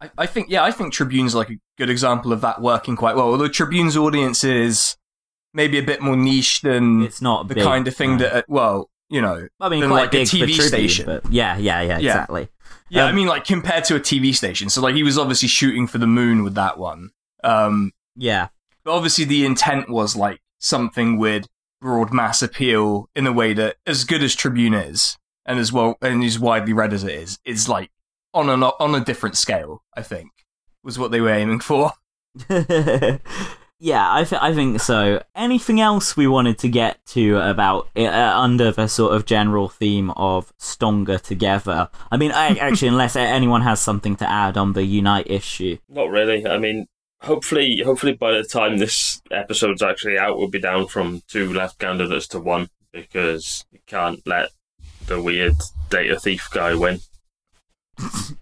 I, 0.00 0.10
I 0.18 0.26
think, 0.26 0.48
yeah, 0.50 0.62
I 0.64 0.70
think 0.70 0.92
Tribune's 0.92 1.34
like 1.34 1.50
a 1.50 1.58
good 1.76 1.90
example 1.90 2.32
of 2.32 2.40
that 2.40 2.60
working 2.62 2.96
quite 2.96 3.16
well. 3.16 3.26
Although 3.26 3.48
Tribune's 3.48 3.96
audience 3.96 4.44
is 4.44 4.96
maybe 5.52 5.78
a 5.78 5.82
bit 5.82 6.00
more 6.00 6.16
niche 6.16 6.62
than 6.62 7.02
it's 7.02 7.20
not 7.20 7.48
the 7.48 7.54
big, 7.54 7.64
kind 7.64 7.86
of 7.88 7.94
thing 7.94 8.12
no. 8.12 8.18
that, 8.18 8.32
uh, 8.34 8.42
well, 8.48 8.88
you 9.10 9.20
know, 9.20 9.48
I 9.60 9.68
mean, 9.68 9.80
than 9.80 9.90
quite 9.90 10.12
like 10.12 10.14
a 10.14 10.16
TV 10.22 10.38
Tribune, 10.54 10.60
station. 10.60 11.06
but 11.06 11.30
yeah, 11.30 11.56
yeah, 11.58 11.80
yeah, 11.82 11.98
Yeah. 11.98 12.10
exactly. 12.12 12.48
Yeah, 12.90 13.04
I 13.04 13.10
Um, 13.10 13.16
mean, 13.16 13.26
like 13.26 13.44
compared 13.44 13.84
to 13.84 13.96
a 13.96 14.00
TV 14.00 14.34
station. 14.34 14.70
So, 14.70 14.80
like, 14.80 14.94
he 14.94 15.02
was 15.02 15.18
obviously 15.18 15.48
shooting 15.48 15.86
for 15.86 15.98
the 15.98 16.06
moon 16.06 16.42
with 16.44 16.54
that 16.54 16.78
one. 16.78 17.10
Um, 17.44 17.92
Yeah, 18.16 18.48
but 18.84 18.92
obviously, 18.92 19.24
the 19.24 19.44
intent 19.44 19.90
was 19.90 20.16
like 20.16 20.40
something 20.58 21.18
with 21.18 21.46
broad 21.80 22.12
mass 22.12 22.42
appeal 22.42 23.08
in 23.14 23.26
a 23.26 23.32
way 23.32 23.52
that, 23.52 23.76
as 23.86 24.04
good 24.04 24.22
as 24.22 24.34
Tribune 24.34 24.72
is, 24.74 25.16
and 25.48 25.58
as 25.58 25.72
well 25.72 25.96
and 26.00 26.22
as 26.22 26.38
widely 26.38 26.72
read 26.72 26.92
as 26.92 27.02
it 27.02 27.14
is, 27.14 27.40
is 27.44 27.68
like 27.68 27.90
on 28.32 28.48
a 28.48 28.54
on 28.54 28.94
a 28.94 29.04
different 29.04 29.36
scale. 29.36 29.82
I 29.96 30.02
think 30.02 30.30
was 30.84 30.98
what 30.98 31.10
they 31.10 31.20
were 31.20 31.30
aiming 31.30 31.60
for. 31.60 31.92
yeah, 32.48 34.14
I, 34.14 34.24
th- 34.24 34.40
I 34.40 34.54
think 34.54 34.80
so. 34.80 35.22
Anything 35.34 35.80
else 35.80 36.16
we 36.16 36.28
wanted 36.28 36.58
to 36.58 36.68
get 36.68 37.04
to 37.06 37.38
about 37.38 37.88
uh, 37.96 38.32
under 38.36 38.70
the 38.70 38.86
sort 38.86 39.14
of 39.14 39.24
general 39.24 39.68
theme 39.68 40.10
of 40.10 40.52
stronger 40.58 41.18
together? 41.18 41.88
I 42.12 42.16
mean, 42.16 42.30
I, 42.30 42.48
actually, 42.60 42.88
unless 42.88 43.16
anyone 43.16 43.62
has 43.62 43.80
something 43.80 44.14
to 44.16 44.30
add 44.30 44.56
on 44.56 44.74
the 44.74 44.84
Unite 44.84 45.28
issue. 45.28 45.78
Not 45.88 46.10
really. 46.10 46.46
I 46.46 46.58
mean, 46.58 46.86
hopefully, 47.22 47.82
hopefully 47.84 48.12
by 48.12 48.32
the 48.32 48.44
time 48.44 48.78
this 48.78 49.20
episode's 49.30 49.82
actually 49.82 50.18
out, 50.18 50.38
we'll 50.38 50.48
be 50.48 50.60
down 50.60 50.86
from 50.86 51.22
two 51.26 51.52
left 51.52 51.78
candidates 51.78 52.28
to 52.28 52.38
one 52.38 52.68
because 52.92 53.64
you 53.72 53.80
can't 53.86 54.24
let 54.26 54.50
the 55.08 55.20
weird 55.20 55.54
data 55.90 56.18
thief 56.20 56.48
guy 56.52 56.74
win. 56.74 57.00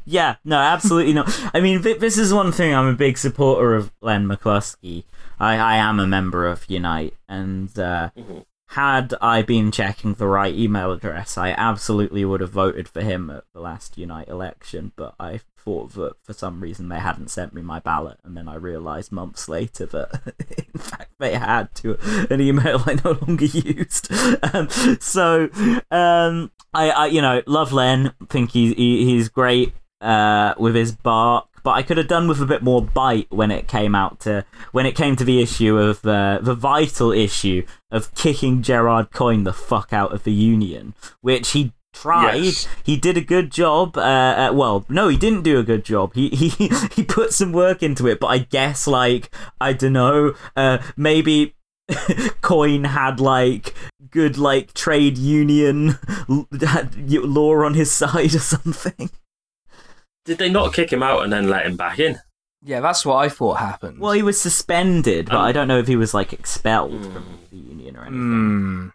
Yeah, 0.04 0.36
no, 0.44 0.58
absolutely 0.58 1.14
not. 1.14 1.28
I 1.54 1.60
mean, 1.60 1.80
this 1.80 2.18
is 2.18 2.32
one 2.32 2.52
thing. 2.52 2.74
I'm 2.74 2.86
a 2.88 2.92
big 2.94 3.16
supporter 3.18 3.74
of 3.74 3.90
Len 4.02 4.26
McCluskey. 4.26 5.04
I, 5.40 5.56
I 5.56 5.76
am 5.76 5.98
a 5.98 6.06
member 6.06 6.46
of 6.46 6.68
Unite, 6.68 7.14
and 7.28 7.76
uh, 7.78 8.10
Mhm. 8.16 8.44
had 8.68 9.14
I 9.22 9.42
been 9.42 9.70
checking 9.72 10.14
the 10.14 10.26
right 10.26 10.54
email 10.54 10.92
address, 10.92 11.38
I 11.38 11.50
absolutely 11.50 12.24
would 12.24 12.40
have 12.40 12.50
voted 12.50 12.88
for 12.88 13.00
him 13.00 13.30
at 13.30 13.44
the 13.54 13.60
last 13.60 13.96
Unite 13.96 14.28
election. 14.28 14.92
But 14.94 15.14
I 15.18 15.40
thought 15.58 15.94
that 15.94 16.14
for 16.22 16.32
some 16.32 16.60
reason 16.60 16.88
they 16.88 17.00
hadn't 17.00 17.30
sent 17.30 17.52
me 17.54 17.60
my 17.62 17.80
ballot, 17.80 18.18
and 18.24 18.36
then 18.36 18.48
I 18.48 18.54
realised 18.56 19.10
months 19.10 19.48
later 19.48 19.86
that 19.86 20.34
in 20.74 20.80
fact 20.80 21.12
they 21.18 21.34
had 21.34 21.74
to 21.76 21.98
an 22.30 22.40
email 22.40 22.82
I 22.86 22.98
no 23.04 23.12
longer 23.26 23.44
used. 23.46 24.12
Um, 24.54 24.68
so 25.00 25.48
um, 25.90 26.50
I, 26.76 26.88
I, 26.90 27.06
you 27.06 27.22
know, 27.22 27.42
love 27.46 27.72
Len. 27.72 28.12
Think 28.28 28.52
he, 28.52 28.74
he 28.74 29.04
he's 29.04 29.28
great 29.28 29.72
uh, 30.00 30.54
with 30.58 30.74
his 30.74 30.92
bark, 30.92 31.48
but 31.62 31.72
I 31.72 31.82
could 31.82 31.96
have 31.96 32.08
done 32.08 32.28
with 32.28 32.40
a 32.40 32.46
bit 32.46 32.62
more 32.62 32.82
bite 32.82 33.28
when 33.30 33.50
it 33.50 33.66
came 33.66 33.94
out 33.94 34.20
to 34.20 34.44
when 34.72 34.86
it 34.86 34.94
came 34.94 35.16
to 35.16 35.24
the 35.24 35.40
issue 35.40 35.78
of 35.78 36.04
uh, 36.04 36.38
the 36.42 36.54
vital 36.54 37.12
issue 37.12 37.66
of 37.90 38.14
kicking 38.14 38.62
Gerard 38.62 39.10
Coyne 39.10 39.44
the 39.44 39.52
fuck 39.52 39.92
out 39.92 40.12
of 40.12 40.24
the 40.24 40.32
union, 40.32 40.94
which 41.22 41.50
he 41.50 41.72
tried. 41.96 42.36
Yes. 42.36 42.68
He 42.84 42.96
did 42.96 43.16
a 43.16 43.22
good 43.22 43.50
job. 43.50 43.96
Uh, 43.96 44.00
uh, 44.00 44.52
well, 44.52 44.84
no, 44.88 45.08
he 45.08 45.16
didn't 45.16 45.42
do 45.42 45.58
a 45.58 45.62
good 45.62 45.84
job. 45.84 46.14
He 46.14 46.28
he 46.30 46.70
he 46.94 47.02
put 47.02 47.32
some 47.32 47.52
work 47.52 47.82
into 47.82 48.06
it, 48.06 48.20
but 48.20 48.28
I 48.28 48.38
guess 48.38 48.86
like 48.86 49.34
I 49.60 49.72
don't 49.72 49.94
know, 49.94 50.34
uh, 50.54 50.78
maybe. 50.96 51.54
Coyne 52.41 52.84
had 52.84 53.20
like 53.20 53.74
good 54.11 54.39
like 54.39 54.72
trade 54.74 55.18
union 55.18 55.99
l- 56.28 56.47
law 56.53 57.64
on 57.64 57.74
his 57.74 57.91
side 57.93 58.34
or 58.34 58.39
something. 58.41 59.11
Did 60.24 60.39
they 60.39 60.51
not 60.51 60.72
kick 60.74 60.93
him 60.93 61.03
out 61.03 61.22
and 61.22 61.32
then 61.32 61.49
let 61.49 61.66
him 61.66 61.76
back 61.76 61.99
in? 61.99 62.18
Yeah, 62.64 62.80
that's 62.80 63.07
what 63.07 63.16
I 63.16 63.28
thought 63.28 63.59
happened. 63.59 64.01
Well, 64.01 64.12
he 64.12 64.22
was 64.22 64.41
suspended, 64.41 65.26
but 65.26 65.37
Um, 65.37 65.43
I 65.43 65.53
don't 65.53 65.68
know 65.68 65.78
if 65.78 65.87
he 65.87 65.95
was 65.97 66.14
like 66.14 66.32
expelled 66.32 66.93
Mm. 66.93 67.12
from 67.12 67.39
the 67.51 67.57
union 67.57 67.97
or 67.97 68.01
anything. 68.03 68.18
Hmm. 68.20 68.89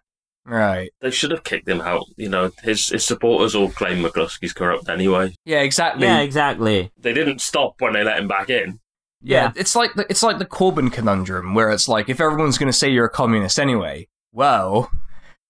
Right. 0.43 0.89
They 0.99 1.11
should 1.11 1.31
have 1.31 1.43
kicked 1.43 1.69
him 1.69 1.79
out. 1.81 2.03
You 2.17 2.27
know, 2.27 2.51
his 2.63 2.89
his 2.89 3.05
supporters 3.05 3.53
all 3.55 3.69
claim 3.69 4.03
McCluskey's 4.03 4.51
corrupt 4.53 4.89
anyway. 4.89 5.35
Yeah, 5.45 5.59
exactly. 5.61 6.05
Yeah, 6.07 6.19
exactly. 6.21 6.91
They 6.99 7.13
didn't 7.13 7.39
stop 7.41 7.75
when 7.79 7.93
they 7.93 8.03
let 8.03 8.19
him 8.19 8.27
back 8.27 8.49
in. 8.49 8.79
Yeah, 9.21 9.43
Yeah. 9.43 9.51
it's 9.55 9.75
like 9.75 9.93
the, 9.93 10.05
it's 10.09 10.23
like 10.23 10.39
the 10.39 10.45
Corbyn 10.45 10.91
conundrum, 10.91 11.53
where 11.53 11.69
it's 11.71 11.87
like 11.87 12.09
if 12.09 12.19
everyone's 12.19 12.57
going 12.57 12.71
to 12.71 12.77
say 12.77 12.89
you're 12.89 13.05
a 13.05 13.09
communist 13.09 13.59
anyway, 13.59 14.07
well, 14.33 14.91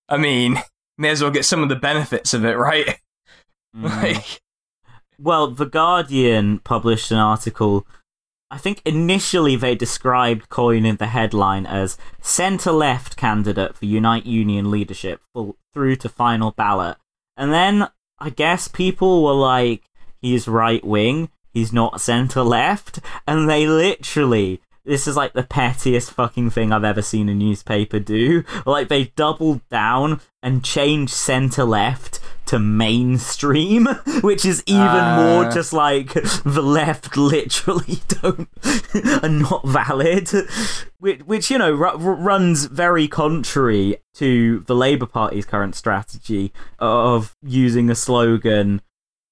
I 0.09 0.17
mean, 0.17 0.61
may 0.97 1.09
as 1.09 1.22
well 1.22 1.32
get 1.32 1.45
some 1.45 1.63
of 1.63 1.69
the 1.69 1.76
benefits 1.76 2.34
of 2.34 2.45
it, 2.45 2.57
right? 2.57 2.99
Mm. 3.74 3.84
like, 4.03 4.41
Well, 5.17 5.51
The 5.51 5.65
Guardian 5.65 6.59
published 6.59 7.09
an 7.09 7.17
article. 7.19 7.88
I 8.49 8.57
think 8.57 8.82
initially 8.84 9.55
they 9.55 9.76
described 9.76 10.49
Coyne 10.49 10.86
in 10.86 10.97
the 10.97 11.07
headline 11.07 11.65
as 11.65 11.97
centre 12.19 12.74
left 12.74 13.15
candidate 13.15 13.78
for 13.78 13.86
Unite 13.86 14.26
Union 14.26 14.69
leadership 14.69 15.22
full, 15.34 15.55
through 15.74 15.95
to 15.97 16.09
final 16.09 16.51
ballot. 16.51 16.97
And 17.38 17.53
then 17.53 17.88
I 18.19 18.30
guess 18.30 18.67
people 18.67 19.24
were 19.24 19.32
like, 19.36 19.84
he's 20.22 20.49
right 20.49 20.84
wing, 20.84 21.30
he's 21.54 21.72
not 21.74 22.02
centre 22.02 22.43
left. 22.43 22.99
And 23.28 23.49
they 23.49 23.68
literally. 23.68 24.62
This 24.84 25.06
is 25.06 25.16
like 25.16 25.34
the 25.34 25.43
pettiest 25.43 26.12
fucking 26.12 26.49
thing 26.49 26.72
I've 26.72 26.84
ever 26.84 27.04
seen 27.04 27.30
a 27.30 27.36
newspaper 27.36 27.99
do. 27.99 28.43
Like 28.66 28.88
they 28.88 29.06
doubled 29.16 29.62
down 29.70 30.22
and 30.41 30.64
changed 30.64 31.14
centre 31.14 31.66
left 31.66 32.20
to 32.47 32.58
mainstream, 32.58 33.86
which 34.22 34.43
is 34.43 34.64
even 34.66 34.82
more 34.82 35.45
Ah. 35.45 35.52
just 35.54 35.72
like 35.72 36.14
the 36.14 36.64
left 36.64 37.16
literally 37.16 37.99
don't 38.08 38.49
are 39.24 39.30
not 39.30 39.68
valid, 39.68 40.30
which, 40.97 41.20
which 41.22 41.52
you 41.52 41.60
know 41.60 41.72
ru- 41.72 41.95
runs 41.97 42.66
very 42.66 43.08
contrary 43.08 43.97
to 44.16 44.62
the 44.62 44.76
Labour 44.76 45.06
Party's 45.06 45.45
current 45.45 45.76
strategy 45.76 46.52
of 46.80 47.36
using 47.43 47.91
a 47.91 47.95
slogan 47.95 48.82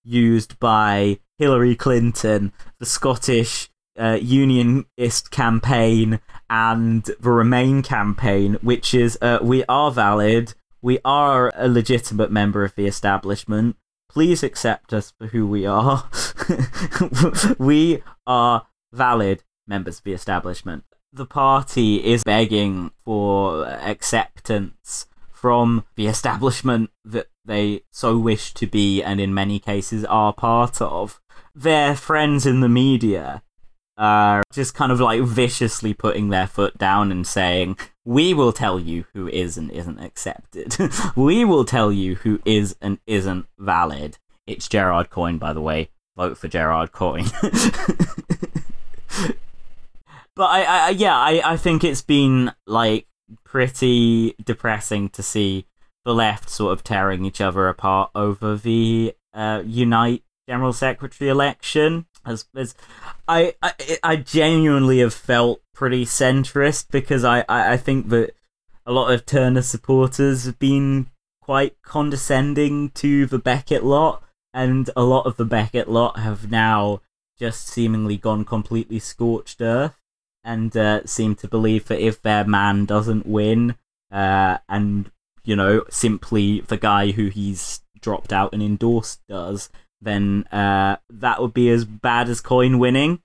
used 0.04 0.60
by 0.60 1.18
Hillary 1.40 1.76
Clinton, 1.76 2.54
the 2.78 2.86
Scottish 2.86 3.70
uh, 3.98 4.20
Unionist 4.22 5.32
campaign, 5.32 6.20
and 6.50 7.04
the 7.20 7.32
Remain 7.32 7.82
campaign, 7.82 8.58
which 8.62 8.94
is 8.94 9.18
uh, 9.22 9.40
"We 9.42 9.64
are 9.66 9.90
valid." 9.90 10.54
We 10.82 11.00
are 11.04 11.52
a 11.56 11.68
legitimate 11.68 12.32
member 12.32 12.64
of 12.64 12.76
the 12.76 12.86
establishment. 12.86 13.76
Please 14.10 14.44
accept 14.44 14.94
us 14.94 15.12
for 15.18 15.28
who 15.28 15.46
we 15.46 15.66
are. 15.66 16.10
we 17.58 18.02
are 18.26 18.66
valid 18.94 19.44
members 19.68 19.98
of 19.98 20.06
the 20.06 20.14
establishment. 20.14 20.86
The 21.12 21.26
party 21.26 21.98
is 21.98 22.24
begging 22.24 22.92
for 23.04 23.66
acceptance 23.68 25.08
from 25.32 25.86
the 25.96 26.08
establishment 26.08 26.92
that 27.04 27.28
they 27.46 27.82
so 27.92 28.18
wish 28.18 28.54
to 28.54 28.68
be 28.68 29.02
and 29.02 29.20
in 29.20 29.34
many 29.34 29.60
cases 29.60 30.06
are 30.06 30.34
part 30.34 30.82
of. 30.82 31.20
Their 31.56 31.96
friends 31.96 32.46
in 32.46 32.62
the 32.62 32.70
media 32.70 33.44
are 33.98 34.44
just 34.54 34.74
kind 34.74 34.92
of 34.92 35.00
like 35.02 35.22
viciously 35.22 35.94
putting 35.94 36.30
their 36.30 36.48
foot 36.48 36.78
down 36.78 37.12
and 37.12 37.28
saying, 37.28 37.78
We 38.06 38.34
will 38.34 38.54
tell 38.54 38.80
you 38.80 39.06
who 39.14 39.28
is 39.28 39.58
and 39.58 39.70
isn't 39.72 40.00
accepted. 40.00 40.78
we 41.16 41.44
will 41.44 41.66
tell 41.66 41.92
you 41.92 42.16
who 42.16 42.40
is 42.46 42.76
and 42.82 43.00
isn't 43.06 43.46
valid. 43.60 44.18
It's 44.48 44.70
Gerard 44.70 45.10
Coyne, 45.10 45.38
by 45.38 45.54
the 45.54 45.62
way. 45.62 45.90
Vote 46.16 46.38
for 46.38 46.48
Gerard 46.48 46.92
Coyne. 46.92 47.28
but 50.36 50.46
I, 50.46 50.64
I 50.64 50.90
yeah, 50.90 51.16
I, 51.16 51.42
I 51.46 51.58
think 51.58 51.84
it's 51.84 52.02
been 52.02 52.54
like 52.66 53.06
pretty 53.44 54.36
depressing 54.44 55.10
to 55.10 55.22
see 55.22 55.66
the 56.06 56.16
left 56.16 56.50
sort 56.50 56.74
of 56.74 56.84
tearing 56.84 57.26
each 57.26 57.42
other 57.42 57.68
apart 57.68 58.12
over 58.16 58.56
the 58.56 59.14
uh, 59.34 59.62
Unite 59.66 60.24
General 60.50 60.74
Secretary 60.74 61.30
election. 61.30 62.08
As, 62.26 62.46
as 62.56 62.74
I, 63.28 63.54
I 63.62 63.74
I 64.02 64.16
genuinely 64.16 65.00
have 65.00 65.14
felt 65.14 65.62
pretty 65.76 66.06
centrist 66.06 66.88
because 66.90 67.24
I, 67.24 67.46
I, 67.48 67.74
I 67.74 67.78
think 67.78 68.10
that 68.10 68.32
a 68.84 68.92
lot 68.92 69.12
of 69.12 69.28
Turner 69.28 69.62
supporters 69.62 70.46
have 70.46 70.58
been 70.58 71.12
quite 71.40 71.80
condescending 71.84 72.90
to 72.92 73.28
the 73.28 73.38
Beckett 73.38 73.84
lot, 73.84 74.24
and 74.52 74.90
a 74.96 75.04
lot 75.04 75.28
of 75.28 75.38
the 75.38 75.46
Beckett 75.46 75.88
lot 75.88 76.18
have 76.18 76.50
now 76.50 77.02
just 77.38 77.68
seemingly 77.68 78.18
gone 78.18 78.44
completely 78.44 78.98
scorched 78.98 79.62
earth 79.62 79.98
and 80.44 80.76
uh, 80.76 81.06
seem 81.06 81.36
to 81.36 81.48
believe 81.48 81.86
that 81.90 82.04
if 82.04 82.24
their 82.24 82.44
man 82.44 82.86
doesn't 82.86 83.28
win, 83.28 83.76
uh, 84.12 84.58
and 84.68 85.12
you 85.44 85.56
know 85.56 85.84
simply 85.92 86.62
the 86.62 86.78
guy 86.78 87.12
who 87.12 87.28
he's 87.28 87.82
dropped 88.02 88.34
out 88.34 88.52
and 88.52 88.64
endorsed 88.64 89.22
does, 89.28 89.70
then 90.02 90.46
uh, 90.52 90.98
that 91.10 91.42
would 91.42 91.54
be 91.54 91.70
as 91.70 91.86
bad 91.86 92.30
as 92.30 92.42
Coyne 92.42 92.80
winning. 92.80 93.22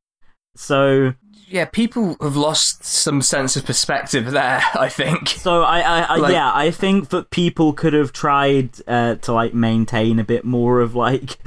So, 0.57 1.15
Yeah, 1.49 1.65
people 1.65 2.17
have 2.21 2.37
lost 2.37 2.85
some 2.85 3.21
sense 3.23 3.57
of 3.57 3.65
perspective 3.65 4.31
there. 4.31 4.63
I 4.75 4.89
think. 4.89 5.29
so 5.29 5.63
I, 5.63 5.81
I, 5.81 6.01
I 6.03 6.17
Like- 6.17 6.33
yeah, 6.33 6.51
I 6.55 6.71
think 6.71 7.09
that 7.11 7.31
people 7.31 7.73
could 7.73 7.93
have 7.93 8.13
tried 8.13 8.71
uh, 8.87 9.17
to 9.17 9.33
like 9.33 9.53
maintain 9.55 10.19
a 10.19 10.25
bit 10.25 10.45
more 10.45 10.81
of 10.81 10.95
like 10.95 11.39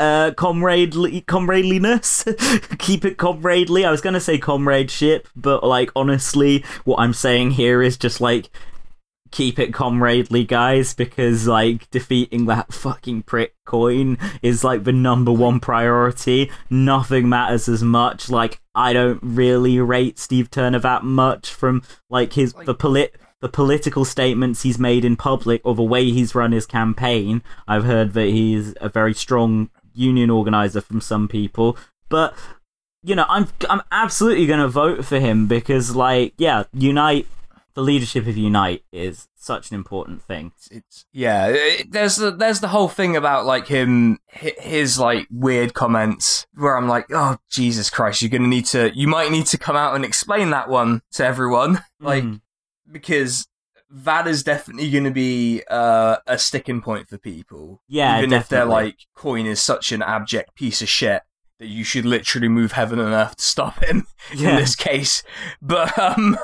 uh, 0.00 0.32
comradely 0.36 1.22
comradeliness, 1.22 2.24
keep 2.78 3.04
it 3.04 3.16
comradely. 3.16 3.84
I 3.86 3.90
was 3.90 4.00
gonna 4.00 4.20
say 4.20 4.36
comradeship, 4.38 5.28
but 5.36 5.62
like 5.64 5.90
honestly, 5.94 6.64
what 6.84 6.98
I'm 7.00 7.12
saying 7.14 7.52
here 7.52 7.82
is 7.82 7.96
just 7.96 8.20
like 8.20 8.50
keep 9.30 9.58
it 9.58 9.72
comradely, 9.72 10.46
guys, 10.46 10.94
because 10.94 11.46
like 11.46 11.90
defeating 11.90 12.46
that 12.46 12.72
fucking 12.72 13.22
prick 13.22 13.54
Coyne 13.64 14.18
is 14.42 14.64
like 14.64 14.84
the 14.84 14.92
number 14.92 15.32
one 15.32 15.60
priority. 15.60 16.50
Nothing 16.68 17.28
matters 17.28 17.68
as 17.68 17.82
much. 17.82 18.30
Like 18.30 18.60
I 18.74 18.92
don't 18.92 19.20
really 19.22 19.78
rate 19.80 20.18
Steve 20.18 20.50
Turner 20.50 20.78
that 20.80 21.04
much 21.04 21.50
from 21.50 21.82
like 22.08 22.32
his 22.32 22.52
the 22.64 22.74
polit 22.74 23.16
the 23.40 23.48
political 23.48 24.04
statements 24.04 24.62
he's 24.62 24.78
made 24.78 25.04
in 25.04 25.16
public 25.16 25.62
or 25.64 25.74
the 25.74 25.82
way 25.82 26.10
he's 26.10 26.34
run 26.34 26.52
his 26.52 26.66
campaign. 26.66 27.42
I've 27.66 27.84
heard 27.84 28.12
that 28.12 28.26
he's 28.26 28.74
a 28.80 28.88
very 28.88 29.14
strong 29.14 29.70
union 29.94 30.30
organizer 30.30 30.80
from 30.80 31.00
some 31.00 31.26
people, 31.26 31.76
but 32.08 32.34
you 33.02 33.14
know, 33.14 33.24
I'm 33.28 33.48
I'm 33.68 33.82
absolutely 33.90 34.46
going 34.46 34.60
to 34.60 34.68
vote 34.68 35.04
for 35.04 35.18
him 35.18 35.46
because 35.46 35.96
like 35.96 36.34
yeah, 36.36 36.64
unite 36.72 37.26
the 37.74 37.82
leadership 37.82 38.26
of 38.26 38.36
Unite 38.36 38.84
is 38.92 39.28
such 39.36 39.70
an 39.70 39.74
important 39.76 40.22
thing. 40.22 40.52
it's 40.70 41.06
yeah 41.12 41.46
it, 41.48 41.90
there's 41.92 42.16
the 42.16 42.30
there's 42.30 42.60
the 42.60 42.68
whole 42.68 42.88
thing 42.88 43.16
about 43.16 43.46
like 43.46 43.66
him 43.68 44.18
his 44.28 44.98
like 44.98 45.26
weird 45.30 45.72
comments 45.72 46.46
where 46.54 46.76
i'm 46.76 46.86
like 46.88 47.06
oh 47.10 47.38
jesus 47.50 47.88
christ 47.88 48.20
you're 48.20 48.28
gonna 48.28 48.46
need 48.46 48.66
to 48.66 48.90
you 48.94 49.08
might 49.08 49.30
need 49.30 49.46
to 49.46 49.56
come 49.56 49.76
out 49.76 49.94
and 49.94 50.04
explain 50.04 50.50
that 50.50 50.68
one 50.68 51.00
to 51.10 51.24
everyone 51.24 51.82
like 52.00 52.22
Mhm. 52.24 52.40
because 52.90 53.46
that 53.90 54.28
is 54.28 54.42
definitely 54.44 54.88
going 54.90 55.02
to 55.02 55.10
be 55.10 55.62
uh, 55.68 56.16
a 56.28 56.38
sticking 56.38 56.80
point 56.80 57.08
for 57.08 57.18
people 57.18 57.82
Yeah, 57.88 58.18
even 58.18 58.32
if 58.32 58.48
they're 58.48 58.64
like 58.64 58.98
Coyne 59.16 59.46
is 59.46 59.60
such 59.60 59.90
an 59.90 60.00
abject 60.00 60.54
piece 60.54 60.80
of 60.80 60.88
shit 60.88 61.22
that 61.58 61.66
you 61.66 61.82
should 61.82 62.04
literally 62.06 62.46
move 62.48 62.72
heaven 62.72 63.00
and 63.00 63.12
earth 63.12 63.34
to 63.36 63.42
stop 63.44 63.82
him 63.82 64.06
Yeah. 64.34 64.50
in 64.50 64.56
this 64.56 64.76
case 64.76 65.24
but 65.60 65.98
um 65.98 66.38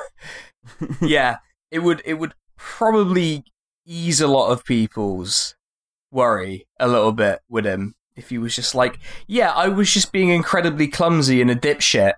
yeah 1.01 1.37
it 1.71 1.79
would 1.79 2.01
it 2.05 2.15
would 2.15 2.33
probably 2.57 3.43
ease 3.85 4.21
a 4.21 4.27
lot 4.27 4.49
of 4.49 4.65
people's 4.65 5.55
worry 6.11 6.67
a 6.79 6.87
little 6.87 7.11
bit 7.11 7.39
with 7.49 7.65
him 7.65 7.95
if 8.15 8.29
he 8.29 8.37
was 8.37 8.55
just 8.55 8.73
like 8.73 8.99
yeah 9.27 9.51
i 9.51 9.67
was 9.67 9.91
just 9.91 10.11
being 10.11 10.29
incredibly 10.29 10.87
clumsy 10.87 11.41
and 11.41 11.51
a 11.51 11.55
dipshit 11.55 12.13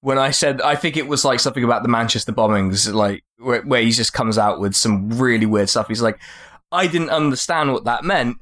when 0.00 0.18
i 0.18 0.30
said 0.30 0.60
i 0.60 0.74
think 0.74 0.96
it 0.96 1.06
was 1.06 1.24
like 1.24 1.40
something 1.40 1.64
about 1.64 1.82
the 1.82 1.88
manchester 1.88 2.32
bombings 2.32 2.92
like 2.92 3.24
where, 3.40 3.62
where 3.62 3.82
he 3.82 3.90
just 3.90 4.12
comes 4.12 4.38
out 4.38 4.60
with 4.60 4.74
some 4.74 5.08
really 5.10 5.46
weird 5.46 5.68
stuff. 5.68 5.88
He's 5.88 6.02
like 6.02 6.20
i 6.70 6.86
didn't 6.86 7.10
understand 7.10 7.72
what 7.72 7.84
that 7.84 8.04
meant. 8.04 8.36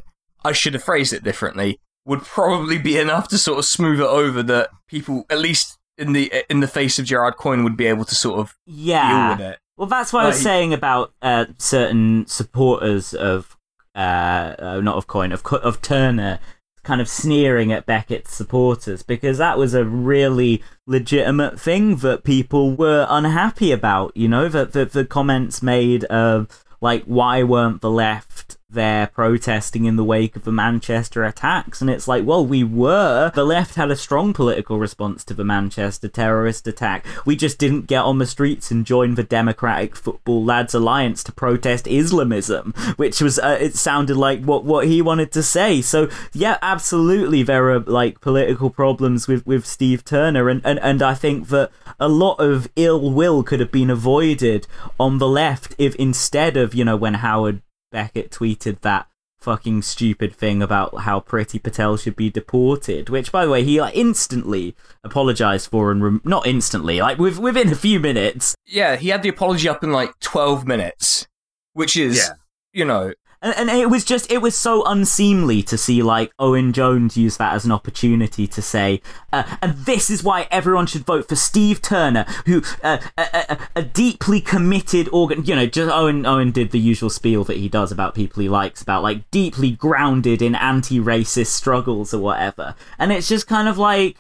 I 0.45 0.53
should 0.53 0.75
have 0.75 0.85
phrased 0.85 1.13
it 1.13 1.25
differently. 1.25 1.81
Would 2.05 2.23
probably 2.23 2.79
be 2.79 2.99
enough 2.99 3.29
to 3.29 3.39
sort 3.39 3.59
of 3.59 3.65
smooth 3.65 4.01
it 4.01 4.07
over 4.07 4.43
that 4.43 4.71
people 4.87 5.25
at 5.31 5.39
least 5.39 5.78
in 5.99 6.13
the 6.13 6.33
in 6.49 6.61
the 6.61 6.69
face 6.69 6.99
of 6.99 7.05
gerard 7.05 7.37
coyne 7.37 7.65
would 7.65 7.77
be 7.77 7.87
able 7.87 8.05
to 8.05 8.15
sort 8.15 8.41
of 8.41 8.57
deal 8.67 8.77
yeah. 8.77 9.31
with 9.31 9.41
it 9.41 9.59
Well, 9.79 9.87
that's 9.89 10.13
what 10.13 10.25
I 10.25 10.27
was 10.27 10.41
saying 10.41 10.75
about 10.75 11.13
uh, 11.23 11.47
certain 11.57 12.27
supporters 12.27 13.15
of, 13.15 13.57
uh, 13.95 14.57
uh, 14.59 14.81
not 14.83 14.97
of 14.97 15.07
Coyne, 15.07 15.31
of 15.31 15.47
of 15.47 15.81
Turner, 15.81 16.41
kind 16.83 17.01
of 17.01 17.09
sneering 17.09 17.73
at 17.73 17.87
Beckett's 17.87 18.35
supporters 18.35 19.05
because 19.05 19.39
that 19.39 19.57
was 19.57 19.75
a 19.75 19.85
really 19.85 20.65
legitimate 20.89 21.61
thing 21.61 21.97
that 21.99 22.25
people 22.25 22.75
were 22.75 23.07
unhappy 23.09 23.71
about. 23.71 24.17
You 24.17 24.27
know, 24.27 24.49
that 24.49 24.73
the, 24.73 24.85
the 24.85 25.05
comments 25.05 25.63
made 25.63 26.03
of 26.07 26.65
like, 26.81 27.05
why 27.05 27.45
weren't 27.45 27.81
the 27.81 27.91
left 27.91 28.58
there 28.71 29.07
protesting 29.09 29.87
in 29.87 29.97
the 29.97 30.05
wake 30.05 30.37
of 30.37 30.45
the 30.45 30.53
Manchester 30.53 31.25
attacks? 31.25 31.81
And 31.81 31.89
it's 31.89 32.07
like, 32.07 32.25
well, 32.25 32.45
we 32.45 32.63
were. 32.63 33.33
The 33.35 33.45
left 33.45 33.77
had 33.77 33.91
a 33.91 33.97
strong 33.97 34.33
political 34.33 34.79
response 34.79 35.25
to 35.25 35.35
the 35.35 35.45
Manchester 35.45 36.09
terrorist 36.09 36.67
attack. 36.67 37.07
We 37.25 37.37
just 37.37 37.59
didn't 37.59 37.87
get 37.87 38.03
on 38.03 38.19
the 38.19 38.27
streets 38.27 38.71
and 38.71 38.85
join 38.85 39.15
the 39.15 39.23
Democratic 39.23 39.97
Football 39.97 40.45
Lads 40.45 40.75
Alliance 40.75 41.25
to 41.25 41.33
protest 41.33 41.87
Islamism, 41.87 42.73
which 42.97 43.21
was, 43.21 43.39
uh, 43.39 43.59
it 43.61 43.75
sounded 43.75 44.17
like 44.17 44.43
what, 44.43 44.65
what 44.65 44.87
he 44.87 45.01
wanted 45.01 45.33
to 45.33 45.43
say. 45.43 45.81
So, 45.81 46.09
yeah, 46.33 46.59
absolutely, 46.61 47.43
there 47.43 47.71
are 47.71 47.81
like 47.81 48.21
political 48.21 48.71
problems 48.71 49.27
with, 49.27 49.47
with 49.47 49.67
Steve 49.67 50.05
Turner. 50.05 50.49
And, 50.49 50.61
and, 50.65 50.79
and 50.81 51.03
I 51.03 51.15
think 51.15 51.49
that 51.49 51.71
a 51.99 52.09
lot 52.09 52.35
of 52.35 52.69
ill 52.77 53.11
will 53.11 53.43
could 53.43 53.61
have 53.61 53.73
been 53.73 53.91
avoided 53.91 54.67
on 55.01 55.19
the 55.19 55.29
left 55.29 55.75
if 55.79 55.95
instead 55.97 56.57
of, 56.57 56.75
you 56.75 56.85
know, 56.85 56.97
when 56.97 57.15
Howard 57.15 57.63
Beckett 57.91 58.31
tweeted 58.31 58.81
that 58.81 59.09
fucking 59.39 59.83
stupid 59.83 60.35
thing 60.35 60.61
about 60.63 61.03
how 61.03 61.21
Priti 61.21 61.63
Patel 61.63 61.97
should 61.97 62.17
be 62.17 62.29
deported, 62.29 63.09
which, 63.09 63.31
by 63.31 63.45
the 63.45 63.51
way, 63.51 63.63
he 63.63 63.81
like, 63.81 63.95
instantly 63.97 64.75
apologized 65.05 65.71
for 65.71 65.93
and 65.93 66.03
rem- 66.03 66.21
not 66.25 66.47
instantly, 66.47 67.01
like 67.01 67.19
with, 67.19 67.39
within 67.39 67.69
a 67.71 67.77
few 67.77 68.01
minutes. 68.01 68.55
yeah, 68.67 68.97
he 68.97 69.09
had 69.11 69.23
the 69.23 69.29
apology 69.29 69.69
up 69.69 69.85
in 69.85 69.93
like 69.93 70.19
12 70.21 70.67
minutes, 70.67 71.29
which 71.73 71.97
is, 71.97 72.17
Yeah. 72.17 72.35
you 72.73 72.85
know, 72.85 73.13
and, 73.43 73.55
and 73.57 73.71
it 73.71 73.91
was 73.91 74.05
just 74.05 74.31
it 74.31 74.39
was 74.39 74.57
so 74.57 74.85
unseemly 74.85 75.63
to 75.65 75.79
see 75.79 76.03
like 76.03 76.33
Owen 76.39 76.73
Jones 76.73 77.17
use 77.17 77.37
that 77.37 77.55
as 77.55 77.65
an 77.65 77.73
opportunity 77.73 78.47
to 78.47 78.63
say, 78.63 79.01
uh, 79.33 79.45
and 79.63 79.77
this 79.77 80.11
is 80.11 80.23
why 80.23 80.49
everyone 80.51 80.87
should 80.87 81.05
vote 81.05 81.29
for 81.29 81.37
Steve 81.37 81.81
Turner, 81.83 82.25
who 82.47 82.63
uh, 82.83 82.99
a, 83.17 83.27
a, 83.33 83.59
a 83.77 83.83
deeply 83.83 84.41
committed 84.41 85.09
organ. 85.13 85.45
You 85.45 85.57
know, 85.57 85.67
just 85.67 85.93
Owen 85.93 86.27
Owen 86.27 86.51
did 86.51 86.71
the 86.71 86.81
usual 86.81 87.11
spiel 87.11 87.45
that 87.45 87.57
he 87.57 87.69
does 87.69 87.93
about 87.93 88.15
people 88.15 88.43
he 88.43 88.49
likes, 88.49 88.83
about 88.83 89.03
like 89.03 89.31
deeply 89.31 89.71
grounded 89.71 90.43
in 90.43 90.55
anti-racist 90.55 91.49
struggles 91.49 92.13
or 92.13 92.21
whatever, 92.21 92.75
and 92.99 93.13
it's 93.13 93.29
just 93.29 93.47
kind 93.47 93.69
of 93.69 93.79
like 93.79 94.19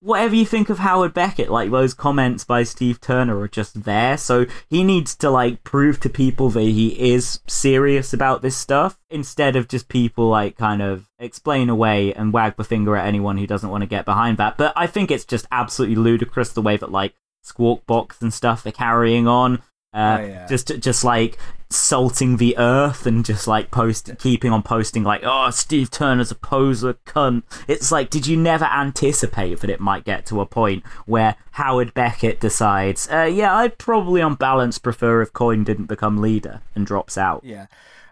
whatever 0.00 0.34
you 0.34 0.46
think 0.46 0.70
of 0.70 0.78
Howard 0.78 1.14
Beckett, 1.14 1.50
like 1.50 1.70
those 1.70 1.94
comments 1.94 2.44
by 2.44 2.62
Steve 2.62 3.00
Turner 3.00 3.38
are 3.40 3.48
just 3.48 3.84
there. 3.84 4.16
So 4.16 4.46
he 4.68 4.84
needs 4.84 5.14
to 5.16 5.30
like 5.30 5.64
prove 5.64 6.00
to 6.00 6.08
people 6.08 6.50
that 6.50 6.60
he 6.60 7.12
is 7.12 7.40
serious 7.46 8.12
about 8.12 8.42
this 8.42 8.56
stuff 8.56 8.98
instead 9.10 9.56
of 9.56 9.68
just 9.68 9.88
people 9.88 10.28
like 10.28 10.56
kind 10.56 10.82
of 10.82 11.08
explain 11.18 11.68
away 11.68 12.12
and 12.12 12.32
wag 12.32 12.56
the 12.56 12.64
finger 12.64 12.96
at 12.96 13.06
anyone 13.06 13.38
who 13.38 13.46
doesn't 13.46 13.70
want 13.70 13.82
to 13.82 13.88
get 13.88 14.04
behind 14.04 14.36
that. 14.38 14.56
But 14.56 14.72
I 14.76 14.86
think 14.86 15.10
it's 15.10 15.24
just 15.24 15.46
absolutely 15.50 15.96
ludicrous 15.96 16.50
the 16.50 16.62
way 16.62 16.76
that 16.76 16.92
like 16.92 17.14
Skwawkbox 17.44 18.20
and 18.20 18.34
stuff 18.34 18.66
are 18.66 18.72
carrying 18.72 19.26
on. 19.26 19.62
Uh, 19.96 20.18
Oh, 20.20 20.24
yeah. 20.26 20.46
Just, 20.46 20.78
just 20.78 21.04
like 21.04 21.38
salting 21.70 22.36
the 22.36 22.56
earth 22.58 23.06
and 23.06 23.24
just 23.24 23.48
like 23.48 23.70
post, 23.70 24.10
keeping 24.18 24.52
on 24.52 24.62
posting 24.62 25.02
like, 25.02 25.22
oh, 25.24 25.50
Steve 25.50 25.90
Turner's 25.90 26.30
a 26.30 26.34
poser, 26.34 26.94
cunt. 27.06 27.42
It's 27.66 27.90
like, 27.90 28.10
did 28.10 28.26
you 28.26 28.36
never 28.36 28.66
anticipate 28.66 29.60
that 29.60 29.70
it 29.70 29.80
might 29.80 30.04
get 30.04 30.26
to 30.26 30.40
a 30.40 30.46
point 30.46 30.84
where 31.06 31.36
Howard 31.52 31.94
Beckett 31.94 32.40
decides, 32.40 33.08
uh, 33.10 33.22
yeah, 33.24 33.54
I'd 33.56 33.78
probably 33.78 34.20
on 34.20 34.34
balance 34.34 34.78
prefer 34.78 35.22
if 35.22 35.32
Coyne 35.32 35.64
didn't 35.64 35.86
become 35.86 36.18
leader 36.18 36.60
and 36.74 36.86
drops 36.86 37.16
out. 37.18 37.42
Yeah. 37.44 37.66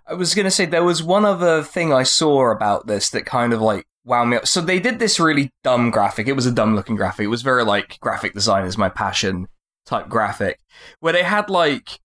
I 0.07 0.15
was 0.15 0.35
going 0.35 0.45
to 0.45 0.51
say 0.51 0.67
there 0.67 0.85
was 0.85 1.03
one 1.03 1.25
other 1.25 1.63
thing 1.63 1.93
I 1.93 2.03
saw 2.03 2.51
about 2.51 2.87
this 2.87 3.09
that 3.11 3.25
kind 3.25 3.53
of 3.53 3.61
like 3.61 3.87
wound 4.05 4.31
me 4.31 4.37
up. 4.37 4.47
So 4.47 4.61
they 4.61 4.79
did 4.79 4.99
this 4.99 5.19
really 5.19 5.51
dumb 5.63 5.91
graphic. 5.91 6.29
It 6.29 6.35
was 6.35 6.45
a 6.47 6.53
dumb 6.53 6.75
looking 6.75 6.97
graphic. 6.97 7.25
It 7.25 7.29
was 7.29 7.43
very 7.43 7.65
like 7.65 7.99
graphic 8.01 8.35
design 8.35 8.67
is 8.67 8.77
my 8.77 8.91
passion 8.91 9.49
type 9.87 10.09
graphic 10.09 10.61
where 11.01 11.13
they 11.13 11.23
had 11.23 11.51
like 11.51 12.01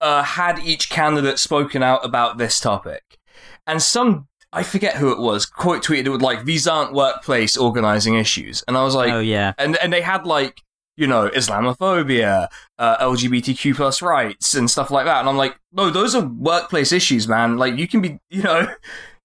uh 0.00 0.22
had 0.22 0.58
each 0.58 0.90
candidate 0.90 1.38
spoken 1.38 1.82
out 1.82 2.04
about 2.04 2.38
this 2.38 2.60
topic. 2.60 3.18
And 3.66 3.82
some 3.82 4.28
I 4.52 4.62
forget 4.62 4.96
who 4.96 5.10
it 5.10 5.18
was, 5.18 5.46
quote 5.46 5.82
tweeted 5.82 6.06
it 6.06 6.10
with 6.10 6.20
like 6.22 6.44
these 6.44 6.66
aren't 6.66 6.92
workplace 6.92 7.56
organizing 7.56 8.14
issues. 8.14 8.62
And 8.68 8.76
I 8.76 8.84
was 8.84 8.94
like 8.94 9.12
oh, 9.12 9.20
yeah. 9.20 9.54
and 9.58 9.76
and 9.78 9.92
they 9.92 10.02
had 10.02 10.26
like 10.26 10.62
you 10.96 11.06
know 11.06 11.28
Islamophobia, 11.30 12.48
uh, 12.78 12.96
LGBTQ 12.98 13.74
plus 13.74 14.02
rights, 14.02 14.54
and 14.54 14.70
stuff 14.70 14.90
like 14.90 15.06
that. 15.06 15.20
And 15.20 15.28
I'm 15.28 15.36
like, 15.36 15.58
no, 15.72 15.90
those 15.90 16.14
are 16.14 16.24
workplace 16.24 16.92
issues, 16.92 17.26
man. 17.26 17.56
Like 17.56 17.76
you 17.76 17.88
can 17.88 18.00
be, 18.00 18.18
you 18.30 18.42
know, 18.42 18.66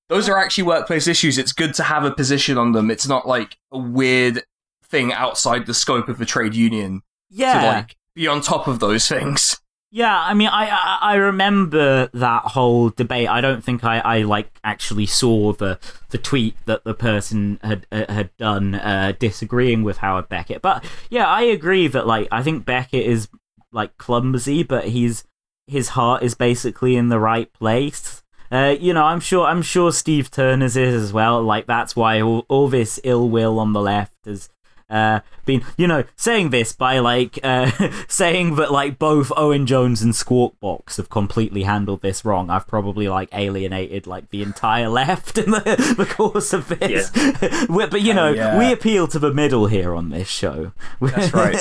those 0.10 0.30
are 0.30 0.38
actually 0.38 0.64
workplace 0.64 1.08
issues. 1.08 1.38
It's 1.38 1.52
good 1.52 1.74
to 1.76 1.84
have 1.84 2.06
a 2.06 2.12
position 2.12 2.58
on 2.58 2.72
them. 2.72 2.90
It's 2.90 3.08
not 3.08 3.28
like 3.28 3.58
a 3.72 3.78
weird 3.78 4.44
thing 4.90 5.12
outside 5.12 5.66
the 5.66 5.74
scope 5.74 6.08
of 6.08 6.22
a 6.22 6.26
trade 6.26 6.56
union 6.56 7.02
Yeah. 7.30 7.62
to 7.62 7.68
like 7.68 7.96
be 8.14 8.28
on 8.28 8.42
top 8.42 8.68
of 8.68 8.80
those 8.80 9.08
things. 9.08 9.60
Yeah, 9.90 10.20
I 10.20 10.34
mean, 10.34 10.50
I, 10.50 10.70
I 10.70 10.98
I 11.02 11.16
remember 11.16 12.08
that 12.14 12.44
whole 12.44 12.90
debate. 12.90 13.30
I 13.30 13.40
don't 13.40 13.64
think 13.64 13.86
I, 13.86 14.00
I 14.00 14.22
like 14.24 14.50
actually 14.64 15.06
saw 15.06 15.54
the 15.54 15.80
the 16.10 16.18
tweet 16.18 16.56
that 16.66 16.84
the 16.84 16.94
person 16.94 17.58
had 17.64 17.88
uh, 17.92 18.12
had 18.12 18.36
done 18.38 18.76
uh, 18.76 19.14
disagreeing 19.18 19.84
with 19.84 19.98
Howard 19.98 20.28
Beckett. 20.28 20.62
But 20.62 20.84
yeah, 21.10 21.26
I 21.26 21.44
agree 21.44 21.88
that 21.88 22.06
like 22.06 22.28
I 22.32 22.44
think 22.44 22.66
Beckett 22.66 23.06
is 23.06 23.30
like 23.72 23.98
clumsy, 23.98 24.62
but 24.62 24.90
he's 24.90 25.24
his 25.68 25.90
heart 25.90 26.22
is 26.22 26.36
basically 26.36 26.98
in 26.98 27.08
the 27.08 27.20
right 27.20 27.52
place. 27.54 28.24
Uh, 28.52 28.76
you 28.80 28.94
know, 28.94 29.04
I'm 29.06 29.20
sure 29.22 29.46
I'm 29.46 29.62
sure 29.62 29.92
Steve 29.94 30.30
Turner's 30.30 30.76
is 30.76 31.02
as 31.02 31.14
well. 31.14 31.42
Like 31.42 31.66
that's 31.66 31.96
why 31.96 32.22
all, 32.22 32.46
all 32.50 32.68
this 32.68 33.00
ill 33.06 33.30
will 33.30 33.58
on 33.58 33.72
the 33.72 33.82
left 33.82 34.16
has 34.26 34.50
uh, 34.90 35.20
been, 35.46 35.64
you 35.78 35.88
know, 35.88 36.04
saying 36.16 36.50
this 36.50 36.72
by 36.74 37.00
like 37.00 37.40
uh, 37.44 37.72
saying 38.08 38.56
that 38.56 38.72
like 38.72 38.98
both 38.98 39.32
Owen 39.36 39.66
Jones 39.66 40.02
and 40.02 40.14
Skwawkbox 40.14 40.98
have 40.98 41.10
completely 41.10 41.64
handled 41.64 42.02
this 42.02 42.24
wrong. 42.24 42.50
I've 42.50 42.68
probably 42.68 43.08
like 43.08 43.30
alienated 43.34 44.08
like 44.08 44.30
the 44.30 44.42
entire 44.42 44.88
left 44.98 45.38
in 45.38 45.52
the, 45.52 45.96
the 45.98 46.06
course 46.06 46.54
of 46.54 46.68
this. 46.68 47.12
We- 47.70 47.88
but 47.88 48.02
you 48.02 48.14
know, 48.14 48.32
yeah. 48.32 48.58
we 48.58 48.72
appeal 48.72 49.08
to 49.08 49.20
the 49.20 49.34
middle 49.34 49.68
here 49.68 49.96
on 49.96 50.10
this 50.10 50.28
show. 50.28 50.74
That's 51.00 51.34
right. 51.34 51.58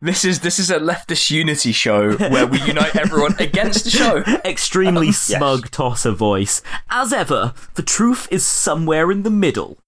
This 0.00 0.24
is 0.24 0.40
this 0.40 0.58
is 0.58 0.70
a 0.70 0.78
leftist 0.78 1.30
unity 1.30 1.72
show 1.72 2.16
where 2.16 2.46
we 2.46 2.60
unite 2.62 2.96
everyone 2.96 3.34
against 3.38 3.84
the 3.84 3.90
show. 3.90 4.18
Extremely 4.44 5.12
smug 5.12 5.70
tosser 5.70 6.10
voice. 6.10 6.60
As 6.90 7.12
ever, 7.12 7.54
the 7.74 7.82
truth 7.82 8.28
is 8.30 8.44
somewhere 8.44 9.10
in 9.10 9.22
the 9.22 9.30
middle. 9.30 9.78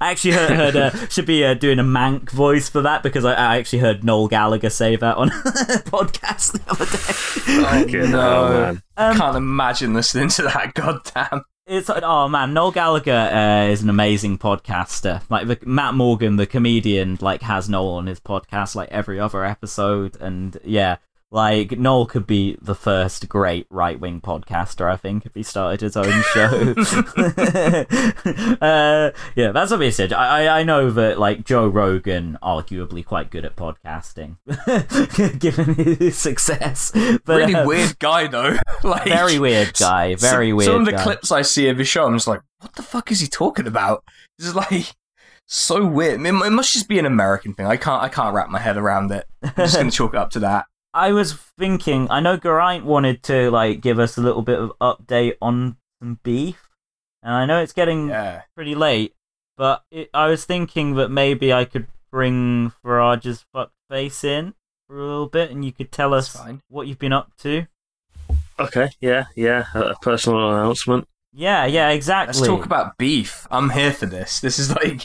I 0.00 0.10
actually 0.10 0.32
heard, 0.32 0.50
heard 0.50 0.76
uh, 0.76 0.90
should 1.08 1.26
be 1.26 1.44
uh, 1.44 1.54
doing 1.54 1.78
a 1.78 1.84
Mank 1.84 2.30
voice 2.30 2.68
for 2.68 2.82
that 2.82 3.02
because 3.02 3.24
I, 3.24 3.34
I 3.34 3.58
actually 3.58 3.80
heard 3.80 4.04
Noel 4.04 4.28
Gallagher 4.28 4.70
say 4.70 4.96
that 4.96 5.16
on 5.16 5.28
a 5.28 5.30
podcast 5.86 6.52
the 6.52 6.70
other 6.70 6.84
day. 6.84 7.62
Fucking 7.62 8.10
no. 8.10 8.20
hell, 8.20 8.48
man. 8.50 8.82
Um, 8.96 9.16
Can't 9.16 9.36
imagine 9.36 9.94
listening 9.94 10.28
to 10.28 10.42
that. 10.42 10.74
Goddamn. 10.74 11.44
It's 11.66 11.88
like, 11.88 12.04
oh 12.04 12.28
man, 12.28 12.54
Noel 12.54 12.70
Gallagher 12.70 13.12
uh, 13.12 13.66
is 13.66 13.82
an 13.82 13.90
amazing 13.90 14.38
podcaster. 14.38 15.22
Like 15.28 15.48
the, 15.48 15.58
Matt 15.66 15.94
Morgan, 15.94 16.36
the 16.36 16.46
comedian, 16.46 17.18
like 17.20 17.42
has 17.42 17.68
Noel 17.68 17.94
on 17.94 18.06
his 18.06 18.20
podcast 18.20 18.76
like 18.76 18.88
every 18.90 19.18
other 19.18 19.44
episode, 19.44 20.16
and 20.20 20.56
yeah, 20.62 20.98
like 21.36 21.72
Noel 21.72 22.06
could 22.06 22.26
be 22.26 22.56
the 22.62 22.74
first 22.74 23.28
great 23.28 23.66
right 23.68 24.00
wing 24.00 24.22
podcaster. 24.22 24.90
I 24.90 24.96
think 24.96 25.26
if 25.26 25.34
he 25.34 25.42
started 25.42 25.82
his 25.82 25.94
own 25.94 26.22
show. 26.32 26.46
uh, 28.62 29.10
yeah, 29.36 29.52
that's 29.52 29.70
obviously. 29.70 30.14
I 30.14 30.46
I 30.46 30.60
I 30.60 30.62
know 30.62 30.90
that 30.90 31.18
like 31.18 31.44
Joe 31.44 31.68
Rogan, 31.68 32.38
arguably 32.42 33.04
quite 33.04 33.28
good 33.28 33.44
at 33.44 33.54
podcasting, 33.54 34.38
given 35.38 35.74
his 35.74 36.16
success. 36.16 36.90
But 37.26 37.36
really 37.36 37.54
um, 37.54 37.66
weird 37.66 37.98
guy 37.98 38.28
though. 38.28 38.56
like 38.82 39.04
very 39.04 39.38
weird 39.38 39.74
guy. 39.74 40.14
Very 40.14 40.48
some, 40.48 40.56
weird. 40.56 40.68
Some 40.68 40.80
of 40.80 40.86
the 40.86 40.92
guy. 40.92 41.02
clips 41.02 41.30
I 41.30 41.42
see 41.42 41.68
of 41.68 41.76
his 41.76 41.86
show, 41.86 42.06
I'm 42.06 42.14
just 42.14 42.26
like, 42.26 42.40
what 42.60 42.76
the 42.76 42.82
fuck 42.82 43.12
is 43.12 43.20
he 43.20 43.26
talking 43.26 43.66
about? 43.66 44.04
This 44.38 44.48
is 44.48 44.54
like 44.54 44.94
so 45.44 45.86
weird. 45.86 46.24
It 46.24 46.32
must 46.32 46.72
just 46.72 46.88
be 46.88 46.98
an 46.98 47.04
American 47.04 47.52
thing. 47.52 47.66
I 47.66 47.76
can't 47.76 48.02
I 48.02 48.08
can't 48.08 48.34
wrap 48.34 48.48
my 48.48 48.58
head 48.58 48.78
around 48.78 49.12
it. 49.12 49.26
I'm 49.42 49.52
just 49.54 49.76
gonna 49.76 49.90
chalk 49.90 50.14
it 50.14 50.18
up 50.18 50.30
to 50.30 50.38
that. 50.38 50.64
I 50.96 51.12
was 51.12 51.34
thinking, 51.58 52.08
I 52.10 52.20
know 52.20 52.36
Geraint 52.38 52.84
wanted 52.86 53.22
to 53.24 53.50
like 53.50 53.80
give 53.82 53.98
us 53.98 54.16
a 54.16 54.22
little 54.22 54.42
bit 54.42 54.58
of 54.58 54.72
update 54.80 55.34
on 55.42 55.76
some 56.00 56.18
beef, 56.22 56.70
and 57.22 57.32
I 57.34 57.44
know 57.44 57.60
it's 57.60 57.72
getting 57.74 58.08
Yeah. 58.08 58.42
pretty 58.54 58.74
late, 58.74 59.14
but 59.58 59.84
it, 59.90 60.08
I 60.14 60.26
was 60.28 60.44
thinking 60.46 60.94
that 60.94 61.10
maybe 61.10 61.52
I 61.52 61.66
could 61.66 61.86
bring 62.10 62.72
Farage's 62.82 63.44
fuck 63.52 63.72
face 63.90 64.24
in 64.24 64.54
for 64.88 64.98
a 64.98 65.02
little 65.06 65.28
bit, 65.28 65.50
and 65.50 65.64
you 65.64 65.72
could 65.72 65.92
tell 65.92 66.10
That's 66.10 66.34
us 66.34 66.42
fine. 66.42 66.62
what 66.68 66.86
you've 66.86 66.98
been 66.98 67.12
up 67.12 67.30
to. 67.40 67.66
Okay, 68.58 68.88
yeah, 69.00 69.26
yeah. 69.34 69.66
A 69.74 69.80
a 69.90 69.94
personal 69.96 70.50
announcement. 70.50 71.06
Yeah, 71.34 71.66
yeah, 71.66 71.90
exactly. 71.90 72.38
Let's 72.40 72.46
talk 72.48 72.64
about 72.64 72.96
beef. 72.96 73.46
I'm 73.50 73.68
here 73.70 73.92
for 73.92 74.06
this. 74.06 74.40
This 74.40 74.58
is 74.58 74.74
like 74.74 75.04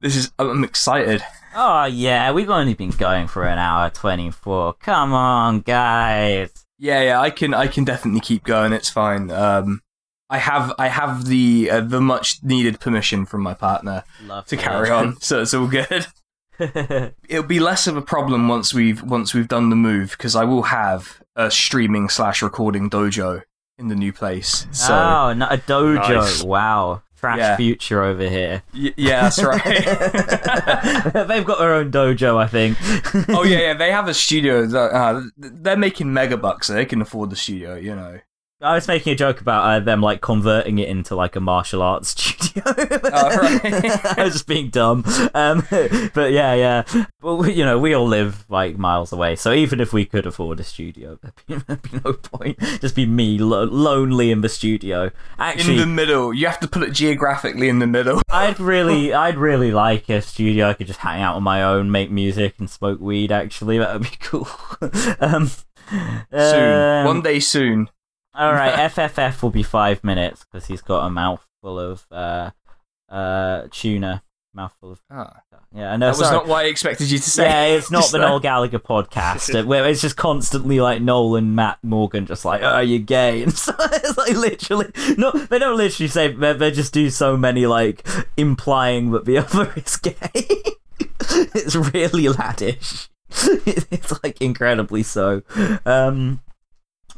this 0.00 0.14
is 0.14 0.30
I'm 0.38 0.62
excited. 0.62 1.22
Oh 1.60 1.86
yeah, 1.86 2.30
we've 2.30 2.50
only 2.50 2.74
been 2.74 2.90
going 2.90 3.26
for 3.26 3.44
an 3.44 3.58
hour 3.58 3.90
twenty-four. 3.90 4.74
Come 4.74 5.12
on, 5.12 5.60
guys. 5.60 6.50
Yeah, 6.78 7.02
yeah, 7.02 7.20
I 7.20 7.30
can 7.30 7.52
I 7.52 7.66
can 7.66 7.82
definitely 7.84 8.20
keep 8.20 8.44
going. 8.44 8.72
It's 8.72 8.88
fine. 8.88 9.32
Um 9.32 9.82
I 10.30 10.38
have 10.38 10.72
I 10.78 10.86
have 10.86 11.26
the 11.26 11.68
uh, 11.68 11.80
the 11.80 12.00
much 12.00 12.44
needed 12.44 12.78
permission 12.78 13.26
from 13.26 13.42
my 13.42 13.54
partner 13.54 14.04
Love 14.24 14.46
to 14.46 14.56
carry 14.56 14.88
on, 14.90 15.20
so 15.20 15.42
it's 15.42 15.52
all 15.52 15.66
good. 15.66 16.06
It'll 17.28 17.42
be 17.42 17.58
less 17.58 17.88
of 17.88 17.96
a 17.96 18.02
problem 18.02 18.46
once 18.46 18.72
we've 18.72 19.02
once 19.02 19.34
we've 19.34 19.48
done 19.48 19.70
the 19.70 19.76
move 19.76 20.12
because 20.12 20.36
I 20.36 20.44
will 20.44 20.64
have 20.64 21.20
a 21.34 21.50
streaming 21.50 22.08
slash 22.08 22.40
recording 22.40 22.88
dojo 22.88 23.42
in 23.78 23.88
the 23.88 23.96
new 23.96 24.12
place. 24.12 24.68
So 24.70 24.94
oh, 24.94 25.32
no, 25.32 25.46
a 25.46 25.58
dojo. 25.58 26.20
Nice. 26.20 26.42
Wow, 26.42 27.02
trash 27.18 27.38
Yeah. 27.38 27.56
future 27.56 28.02
over 28.02 28.28
here. 28.28 28.62
y- 28.74 28.94
yeah, 28.96 29.22
that's 29.22 29.42
right. 29.42 29.62
They've 31.28 31.44
got 31.44 31.58
their 31.58 31.74
own 31.74 31.90
dojo, 31.90 32.36
I 32.36 32.46
think. 32.46 32.76
oh 33.30 33.44
yeah, 33.44 33.58
yeah, 33.58 33.74
they 33.78 33.90
have 33.90 34.08
a 34.08 34.14
studio. 34.14 34.66
That, 34.66 34.92
uh, 34.92 35.22
they're 35.36 35.76
making 35.76 36.12
mega 36.12 36.36
bucks, 36.36 36.66
so 36.68 36.74
they 36.74 36.86
can 36.86 37.00
afford 37.02 37.30
the 37.30 37.36
studio. 37.36 37.74
You 37.76 37.94
know. 37.96 38.18
I 38.60 38.74
was 38.74 38.88
making 38.88 39.12
a 39.12 39.16
joke 39.16 39.40
about 39.40 39.62
uh, 39.64 39.78
them 39.78 40.00
like 40.00 40.20
converting 40.20 40.80
it 40.80 40.88
into 40.88 41.14
like 41.14 41.36
a 41.36 41.40
martial 41.40 41.80
arts 41.80 42.08
studio. 42.20 42.62
Oh. 42.66 43.60
I 44.16 44.24
was 44.24 44.32
just 44.32 44.48
being 44.48 44.68
dumb. 44.70 45.04
Um, 45.32 45.64
but 46.12 46.32
yeah, 46.32 46.54
yeah. 46.54 46.82
Well, 47.22 47.36
we, 47.38 47.52
you 47.52 47.64
know, 47.64 47.78
we 47.78 47.94
all 47.94 48.06
live 48.08 48.44
like 48.48 48.76
miles 48.76 49.12
away, 49.12 49.36
so 49.36 49.52
even 49.52 49.78
if 49.80 49.92
we 49.92 50.04
could 50.04 50.26
afford 50.26 50.58
a 50.58 50.64
studio, 50.64 51.18
there'd 51.22 51.34
be, 51.46 51.54
there'd 51.68 51.82
be 51.82 52.00
no 52.04 52.12
point. 52.14 52.58
Just 52.80 52.96
be 52.96 53.06
me 53.06 53.38
lo- 53.38 53.62
lonely 53.64 54.32
in 54.32 54.40
the 54.40 54.48
studio. 54.48 55.12
Actually, 55.38 55.74
in 55.74 55.78
the 55.80 55.86
middle, 55.86 56.34
you 56.34 56.46
have 56.46 56.58
to 56.60 56.66
put 56.68 56.82
it 56.82 56.92
geographically 56.92 57.68
in 57.68 57.78
the 57.78 57.86
middle. 57.86 58.20
I'd 58.28 58.58
really, 58.58 59.14
I'd 59.14 59.36
really 59.38 59.70
like 59.70 60.08
a 60.08 60.20
studio. 60.20 60.68
I 60.68 60.74
could 60.74 60.88
just 60.88 60.98
hang 61.00 61.22
out 61.22 61.36
on 61.36 61.44
my 61.44 61.62
own, 61.62 61.92
make 61.92 62.10
music, 62.10 62.54
and 62.58 62.68
smoke 62.68 62.98
weed. 62.98 63.30
Actually, 63.30 63.78
that 63.78 63.92
would 63.92 64.02
be 64.10 64.16
cool. 64.20 64.48
um, 65.20 65.48
Soon, 66.32 66.74
Um, 66.74 67.04
one 67.06 67.22
day 67.22 67.40
soon. 67.40 67.88
All 68.38 68.52
right, 68.52 68.72
FFF 68.92 69.42
will 69.42 69.50
be 69.50 69.62
five 69.64 70.02
minutes 70.04 70.44
because 70.44 70.66
he's 70.68 70.80
got 70.82 71.04
a 71.06 71.10
mouthful 71.10 71.78
of 71.78 72.06
uh, 72.12 72.50
uh, 73.08 73.66
tuna. 73.70 74.22
Mouthful 74.54 74.92
of 74.92 75.00
Ah, 75.10 75.42
yeah. 75.74 75.94
No, 75.96 76.06
that 76.06 76.18
was 76.18 76.20
sorry. 76.20 76.36
not 76.36 76.46
what 76.48 76.64
I 76.64 76.68
expected 76.68 77.10
you 77.10 77.18
to 77.18 77.30
say. 77.30 77.44
Yeah, 77.44 77.76
it's 77.76 77.90
not 77.90 78.04
the 78.12 78.18
Noel 78.18 78.40
Gallagher 78.40 78.78
podcast 78.78 79.64
where 79.66 79.86
it's 79.86 80.00
just 80.00 80.16
constantly 80.16 80.80
like 80.80 81.02
Noel 81.02 81.36
and 81.36 81.54
Matt 81.54 81.78
Morgan 81.82 82.26
just 82.26 82.44
like, 82.44 82.62
"Oh, 82.62 82.78
you're 82.80 82.98
gay," 83.00 83.42
and 83.42 83.52
so 83.52 83.74
it's 83.78 84.16
like 84.16 84.32
literally 84.36 84.86
no, 85.18 85.30
they 85.32 85.58
don't 85.58 85.76
literally 85.76 86.08
say. 86.08 86.32
They, 86.32 86.52
they 86.54 86.70
just 86.70 86.94
do 86.94 87.10
so 87.10 87.36
many 87.36 87.66
like 87.66 88.06
implying 88.36 89.10
that 89.10 89.26
the 89.26 89.38
other 89.38 89.72
is 89.76 89.96
gay. 89.96 90.14
it's 90.34 91.76
really 91.76 92.24
laddish. 92.24 93.08
It's 93.30 94.22
like 94.22 94.40
incredibly 94.40 95.02
so. 95.02 95.42
Um, 95.84 96.40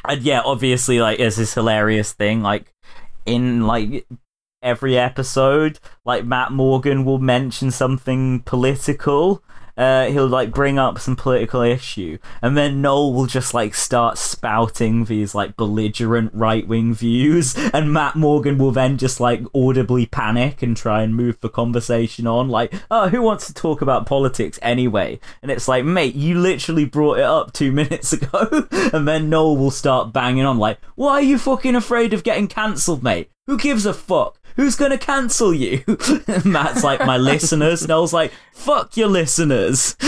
and 0.08 0.22
yeah, 0.22 0.40
obviously, 0.44 1.00
like 1.00 1.18
there's 1.18 1.36
this 1.36 1.54
hilarious 1.54 2.12
thing 2.12 2.42
like 2.42 2.72
in 3.26 3.66
like 3.66 4.06
every 4.62 4.98
episode, 4.98 5.78
like 6.04 6.24
Matt 6.24 6.52
Morgan 6.52 7.04
will 7.04 7.18
mention 7.18 7.70
something 7.70 8.40
political. 8.40 9.42
Uh, 9.80 10.10
he'll 10.10 10.26
like 10.26 10.50
bring 10.50 10.78
up 10.78 10.98
some 10.98 11.16
political 11.16 11.62
issue, 11.62 12.18
and 12.42 12.54
then 12.54 12.82
Noel 12.82 13.14
will 13.14 13.24
just 13.24 13.54
like 13.54 13.74
start 13.74 14.18
spouting 14.18 15.06
these 15.06 15.34
like 15.34 15.56
belligerent 15.56 16.30
right 16.34 16.68
wing 16.68 16.92
views, 16.92 17.56
and 17.72 17.90
Matt 17.90 18.14
Morgan 18.14 18.58
will 18.58 18.72
then 18.72 18.98
just 18.98 19.20
like 19.20 19.42
audibly 19.54 20.04
panic 20.04 20.60
and 20.60 20.76
try 20.76 21.02
and 21.02 21.16
move 21.16 21.40
the 21.40 21.48
conversation 21.48 22.26
on. 22.26 22.50
Like, 22.50 22.74
oh, 22.90 23.08
who 23.08 23.22
wants 23.22 23.46
to 23.46 23.54
talk 23.54 23.80
about 23.80 24.04
politics 24.04 24.58
anyway? 24.60 25.18
And 25.40 25.50
it's 25.50 25.66
like, 25.66 25.86
mate, 25.86 26.14
you 26.14 26.38
literally 26.38 26.84
brought 26.84 27.18
it 27.18 27.24
up 27.24 27.54
two 27.54 27.72
minutes 27.80 28.12
ago, 28.12 28.68
and 28.92 29.08
then 29.08 29.30
Noel 29.30 29.56
will 29.56 29.70
start 29.70 30.12
banging 30.12 30.44
on 30.44 30.58
like, 30.58 30.78
why 30.94 31.12
are 31.12 31.22
you 31.22 31.38
fucking 31.38 31.74
afraid 31.74 32.12
of 32.12 32.22
getting 32.22 32.48
cancelled, 32.48 33.02
mate? 33.02 33.30
Who 33.46 33.56
gives 33.56 33.86
a 33.86 33.94
fuck? 33.94 34.39
Who's 34.56 34.76
gonna 34.76 34.98
cancel 34.98 35.54
you? 35.54 35.84
Matt's 36.44 36.84
like, 36.84 37.04
my 37.06 37.16
listeners. 37.16 37.86
Noel's 37.86 38.12
like, 38.12 38.32
fuck 38.52 38.96
your 38.96 39.08
listeners. 39.08 39.96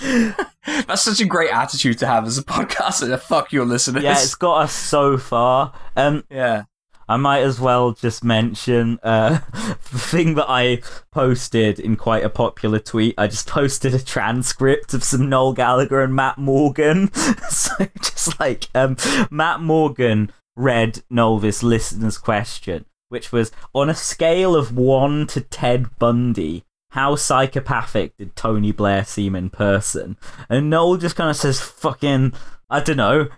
That's 0.00 1.02
such 1.02 1.20
a 1.20 1.24
great 1.24 1.50
attitude 1.50 1.98
to 1.98 2.06
have 2.06 2.26
as 2.26 2.38
a 2.38 2.42
podcaster. 2.42 3.18
Fuck 3.18 3.52
your 3.52 3.64
listeners. 3.64 4.02
Yeah, 4.02 4.12
it's 4.12 4.34
got 4.34 4.62
us 4.62 4.72
so 4.72 5.16
far. 5.16 5.72
Um, 5.96 6.24
yeah. 6.30 6.64
I 7.08 7.16
might 7.16 7.42
as 7.42 7.60
well 7.60 7.92
just 7.92 8.24
mention 8.24 8.98
uh, 9.02 9.38
the 9.92 9.98
thing 9.98 10.34
that 10.34 10.46
I 10.48 10.82
posted 11.12 11.78
in 11.78 11.94
quite 11.94 12.24
a 12.24 12.28
popular 12.28 12.80
tweet. 12.80 13.14
I 13.16 13.28
just 13.28 13.46
posted 13.46 13.94
a 13.94 14.02
transcript 14.02 14.92
of 14.92 15.04
some 15.04 15.28
Noel 15.28 15.52
Gallagher 15.52 16.02
and 16.02 16.14
Matt 16.14 16.36
Morgan. 16.36 17.12
so 17.48 17.70
just 18.02 18.38
like 18.40 18.68
um, 18.74 18.96
Matt 19.30 19.60
Morgan 19.60 20.32
read 20.56 21.02
this 21.40 21.62
listener's 21.62 22.18
question, 22.18 22.86
which 23.08 23.30
was 23.30 23.52
on 23.74 23.88
a 23.88 23.94
scale 23.94 24.56
of 24.56 24.76
one 24.76 25.26
to 25.28 25.40
Ted 25.40 25.96
Bundy. 25.98 26.64
How 26.90 27.14
psychopathic 27.14 28.16
did 28.16 28.34
Tony 28.34 28.72
Blair 28.72 29.04
seem 29.04 29.36
in 29.36 29.50
person? 29.50 30.16
And 30.48 30.70
Noel 30.70 30.96
just 30.96 31.14
kind 31.14 31.30
of 31.30 31.36
says, 31.36 31.60
fucking, 31.60 32.32
I 32.70 32.80
don't 32.80 32.96
know, 32.96 33.28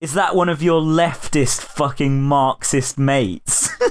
is 0.00 0.12
that 0.12 0.34
one 0.34 0.48
of 0.48 0.62
your 0.62 0.82
leftist 0.82 1.62
fucking 1.62 2.22
Marxist 2.22 2.98
mates? 2.98 3.70
and 3.80 3.90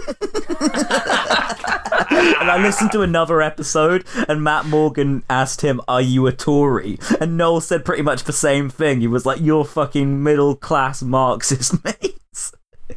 I 2.52 2.60
listened 2.62 2.92
to 2.92 3.02
another 3.02 3.42
episode, 3.42 4.06
and 4.28 4.44
Matt 4.44 4.66
Morgan 4.66 5.24
asked 5.30 5.62
him, 5.62 5.82
Are 5.88 6.02
you 6.02 6.28
a 6.28 6.32
Tory? 6.32 7.00
And 7.20 7.38
Noel 7.38 7.62
said 7.62 7.86
pretty 7.86 8.04
much 8.04 8.26
the 8.26 8.34
same 8.34 8.70
thing. 8.70 9.02
He 9.02 9.08
was 9.08 9.26
like, 9.26 9.42
You're 9.42 9.66
fucking 9.66 10.22
middle 10.22 10.56
class 10.56 11.02
Marxist 11.02 11.84
mates. 11.84 12.15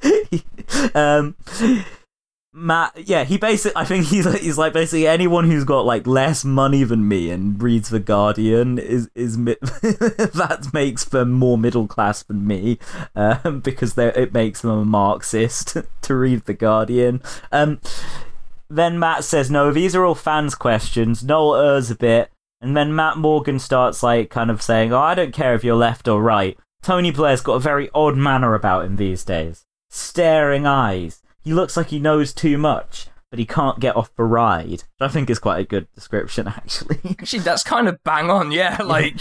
um, 0.94 1.36
Matt, 2.58 3.06
yeah, 3.06 3.24
he 3.24 3.36
basically, 3.36 3.80
I 3.80 3.84
think 3.84 4.06
he's 4.06 4.26
like, 4.26 4.40
he's 4.40 4.58
like 4.58 4.72
basically 4.72 5.06
anyone 5.06 5.48
who's 5.48 5.64
got 5.64 5.86
like 5.86 6.06
less 6.06 6.44
money 6.44 6.82
than 6.82 7.06
me 7.06 7.30
and 7.30 7.62
reads 7.62 7.88
the 7.88 8.00
Guardian 8.00 8.78
is 8.78 9.08
is 9.14 9.36
that 9.44 10.70
makes 10.72 11.04
them 11.04 11.32
more 11.32 11.56
middle 11.56 11.86
class 11.86 12.22
than 12.24 12.46
me, 12.46 12.78
um, 13.14 13.60
because 13.60 13.96
it 13.96 14.32
makes 14.32 14.62
them 14.62 14.70
a 14.70 14.84
Marxist 14.84 15.76
to 16.02 16.14
read 16.14 16.46
the 16.46 16.54
Guardian. 16.54 17.22
Um, 17.52 17.80
then 18.68 18.98
Matt 18.98 19.24
says, 19.24 19.50
"No, 19.50 19.70
these 19.70 19.94
are 19.94 20.04
all 20.04 20.16
fans' 20.16 20.54
questions." 20.54 21.22
Noel 21.22 21.54
errs 21.54 21.90
a 21.90 21.96
bit, 21.96 22.30
and 22.60 22.76
then 22.76 22.94
Matt 22.94 23.18
Morgan 23.18 23.58
starts 23.58 24.02
like 24.02 24.30
kind 24.30 24.50
of 24.50 24.62
saying, 24.62 24.92
"Oh, 24.92 24.98
I 24.98 25.14
don't 25.14 25.34
care 25.34 25.54
if 25.54 25.62
you're 25.62 25.76
left 25.76 26.08
or 26.08 26.20
right." 26.20 26.58
Tony 26.82 27.10
Blair's 27.10 27.40
got 27.40 27.54
a 27.54 27.60
very 27.60 27.90
odd 27.94 28.16
manner 28.16 28.54
about 28.54 28.84
him 28.84 28.96
these 28.96 29.24
days. 29.24 29.64
Staring 29.88 30.66
eyes. 30.66 31.22
He 31.40 31.52
looks 31.54 31.76
like 31.76 31.88
he 31.88 31.98
knows 31.98 32.34
too 32.34 32.58
much, 32.58 33.06
but 33.30 33.38
he 33.38 33.46
can't 33.46 33.80
get 33.80 33.96
off 33.96 34.14
the 34.16 34.24
ride. 34.24 34.84
I 35.00 35.08
think 35.08 35.30
is 35.30 35.38
quite 35.38 35.60
a 35.60 35.64
good 35.64 35.90
description, 35.94 36.48
actually. 36.48 36.98
Actually, 37.18 37.40
that's 37.40 37.62
kind 37.62 37.88
of 37.88 38.02
bang 38.04 38.30
on. 38.30 38.52
Yeah, 38.52 38.82
like 38.84 39.18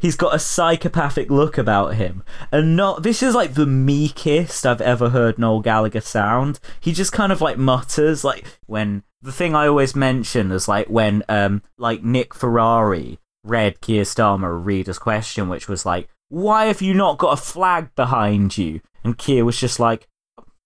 He's 0.00 0.16
got 0.16 0.34
a 0.34 0.38
psychopathic 0.38 1.30
look 1.30 1.58
about 1.58 1.94
him. 1.94 2.24
And 2.50 2.76
not 2.76 3.02
this 3.02 3.22
is 3.22 3.34
like 3.34 3.54
the 3.54 3.66
meekest 3.66 4.66
I've 4.66 4.80
ever 4.80 5.10
heard 5.10 5.38
Noel 5.38 5.60
Gallagher 5.60 6.00
sound. 6.00 6.60
He 6.80 6.92
just 6.92 7.12
kind 7.12 7.32
of 7.32 7.40
like 7.40 7.58
mutters 7.58 8.24
like 8.24 8.46
when 8.66 9.02
the 9.20 9.32
thing 9.32 9.54
I 9.54 9.66
always 9.66 9.94
mention 9.94 10.50
is 10.50 10.68
like 10.68 10.88
when 10.88 11.22
um 11.28 11.62
like 11.78 12.02
Nick 12.02 12.34
Ferrari 12.34 13.18
read 13.44 13.80
Keir 13.80 14.04
Starmer 14.04 14.64
reader's 14.64 14.98
question 14.98 15.48
which 15.48 15.68
was 15.68 15.84
like, 15.84 16.08
Why 16.28 16.66
have 16.66 16.82
you 16.82 16.94
not 16.94 17.18
got 17.18 17.38
a 17.38 17.42
flag 17.42 17.94
behind 17.94 18.56
you? 18.56 18.80
And 19.04 19.18
Keir 19.18 19.44
was 19.44 19.58
just 19.58 19.80
like 19.80 20.08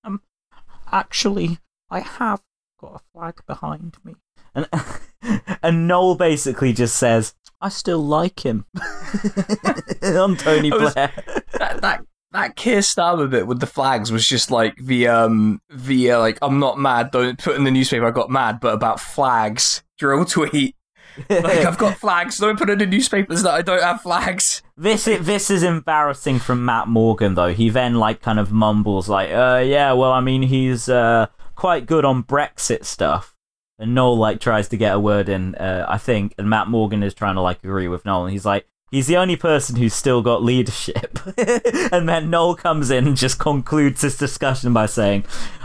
um 0.05 0.21
actually 0.93 1.59
I 1.91 2.01
have 2.01 2.43
got 2.81 2.95
a 2.97 3.01
flag 3.13 3.41
behind 3.47 3.97
me. 4.05 4.15
And 4.55 4.69
and 5.63 5.89
Noel 5.89 6.15
basically 6.17 6.73
just 6.73 6.97
says, 6.97 7.35
I 7.61 7.69
still 7.69 8.01
like 8.05 8.45
him. 8.45 8.65
I'm 10.03 10.37
Tony 10.37 10.71
was- 10.71 10.95
Blair. 10.95 11.13
that 11.59 11.81
that 11.83 12.05
that 12.33 12.57
Keir 12.57 12.81
Starmer 12.81 13.31
bit 13.31 13.47
with 13.47 13.61
the 13.61 13.67
flags 13.67 14.13
was 14.13 14.27
just 14.27 14.51
like 14.51 14.77
the 14.77 15.09
um 15.09 15.61
the 15.71 16.13
uh, 16.13 16.19
like 16.19 16.39
I'm 16.43 16.59
not 16.59 16.79
mad. 16.79 17.11
Don't 17.11 17.39
put 17.39 17.57
in 17.57 17.65
the 17.65 17.71
newspaper 17.71 18.07
I 18.07 18.11
got 18.11 18.31
mad, 18.31 18.61
but 18.61 18.75
about 18.75 19.01
flags 19.01 19.83
drill 19.99 20.25
tweet. 20.25 20.75
Like 21.29 21.45
I've 21.67 21.79
got 21.79 21.97
flags. 21.97 22.39
Don't 22.39 22.59
put 22.59 22.71
it 22.71 22.75
in 22.75 22.79
the 22.79 22.87
newspapers 22.87 23.43
that 23.43 23.55
I 23.55 23.63
don't 23.63 23.83
have 23.83 24.03
flags. 24.03 24.63
This 24.77 25.07
is, 25.07 25.27
this 25.27 25.51
is 25.51 25.63
embarrassing 25.63 26.39
from 26.39 26.65
Matt 26.65 26.89
Morgan 26.89 27.35
though. 27.35 27.53
He 27.53 27.71
then 27.71 27.95
like 27.95 28.21
kind 28.21 28.39
of 28.39 28.53
mumbles 28.53 29.09
like, 29.09 29.31
"Uh, 29.31 29.63
yeah, 29.65 29.93
well, 29.93 30.13
I 30.13 30.21
mean, 30.21 30.43
he's 30.43 30.89
uh 30.89 31.27
quite 31.55 31.87
good 31.87 32.05
on 32.05 32.23
Brexit 32.23 32.85
stuff." 32.85 33.35
And 33.79 33.95
Noel 33.95 34.17
like 34.17 34.41
tries 34.41 34.69
to 34.69 34.77
get 34.77 34.95
a 34.95 35.01
word 35.01 35.29
in, 35.29 35.55
uh, 35.57 35.85
I 35.89 35.99
think, 35.99 36.35
and 36.39 36.49
Matt 36.49 36.69
Morgan 36.69 37.03
is 37.03 37.13
trying 37.13 37.35
to 37.35 37.43
like 37.43 37.63
agree 37.63 37.89
with 37.89 38.05
Noel. 38.07 38.25
And 38.25 38.33
he's 38.33 38.47
like, 38.47 38.67
he's 38.91 39.07
the 39.07 39.17
only 39.17 39.37
person 39.37 39.77
who's 39.77 39.95
still 39.95 40.23
got 40.23 40.43
leadership. 40.43 41.19
and 41.93 42.09
then 42.09 42.31
Noel 42.31 42.55
comes 42.55 42.91
in 42.91 43.07
and 43.07 43.17
just 43.17 43.39
concludes 43.39 44.01
this 44.01 44.17
discussion 44.17 44.73
by 44.73 44.87
saying, 44.87 45.25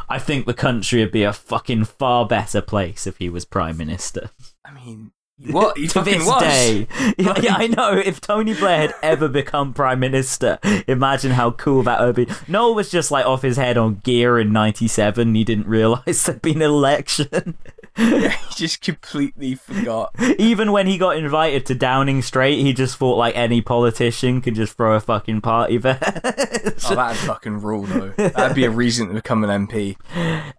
"I 0.09 0.19
think 0.19 0.45
the 0.45 0.53
country 0.53 0.99
would 0.99 1.11
be 1.11 1.23
a 1.23 1.33
fucking 1.33 1.85
far 1.85 2.25
better 2.27 2.61
place 2.61 3.07
if 3.07 3.17
he 3.17 3.29
was 3.29 3.45
prime 3.45 3.77
minister." 3.77 4.31
I 4.65 4.71
mean, 4.71 5.11
what 5.49 5.77
he 5.77 5.87
to 5.87 5.93
fucking 5.93 6.19
this 6.19 6.27
was. 6.27 6.41
day. 6.41 6.87
Yeah, 7.17 7.39
yeah, 7.41 7.55
I 7.55 7.67
know. 7.67 7.93
If 7.93 8.21
Tony 8.21 8.53
Blair 8.53 8.79
had 8.79 8.95
ever 9.03 9.27
become 9.27 9.73
prime 9.73 9.99
minister, 9.99 10.59
imagine 10.87 11.31
how 11.31 11.51
cool 11.51 11.83
that 11.83 11.99
would 11.99 12.15
be. 12.15 12.27
Noel 12.47 12.73
was 12.73 12.89
just 12.89 13.11
like 13.11 13.25
off 13.25 13.41
his 13.41 13.57
head 13.57 13.77
on 13.77 13.95
gear 13.95 14.39
in 14.39 14.51
'97. 14.51 15.35
He 15.35 15.43
didn't 15.43 15.67
realize 15.67 16.23
there'd 16.25 16.41
been 16.41 16.57
an 16.57 16.69
election. 16.69 17.57
yeah, 17.97 18.29
he 18.29 18.55
just 18.55 18.81
completely 18.81 19.55
forgot. 19.55 20.11
Even 20.39 20.71
when 20.71 20.87
he 20.87 20.97
got 20.97 21.17
invited 21.17 21.65
to 21.67 21.75
Downing 21.75 22.21
Street, 22.21 22.61
he 22.61 22.73
just 22.73 22.97
thought 22.97 23.17
like 23.17 23.35
any 23.35 23.61
politician 23.61 24.41
could 24.41 24.55
just 24.55 24.77
throw 24.77 24.95
a 24.95 24.99
fucking 24.99 25.41
party 25.41 25.77
there. 25.77 25.99
Oh, 26.03 26.95
that'd 26.95 27.17
fucking 27.17 27.61
rule 27.61 27.83
though. 27.83 28.09
That'd 28.09 28.55
be 28.55 28.65
a 28.65 28.71
reason 28.71 29.07
to 29.09 29.13
become 29.13 29.43
an 29.43 29.67
MP. 29.67 29.97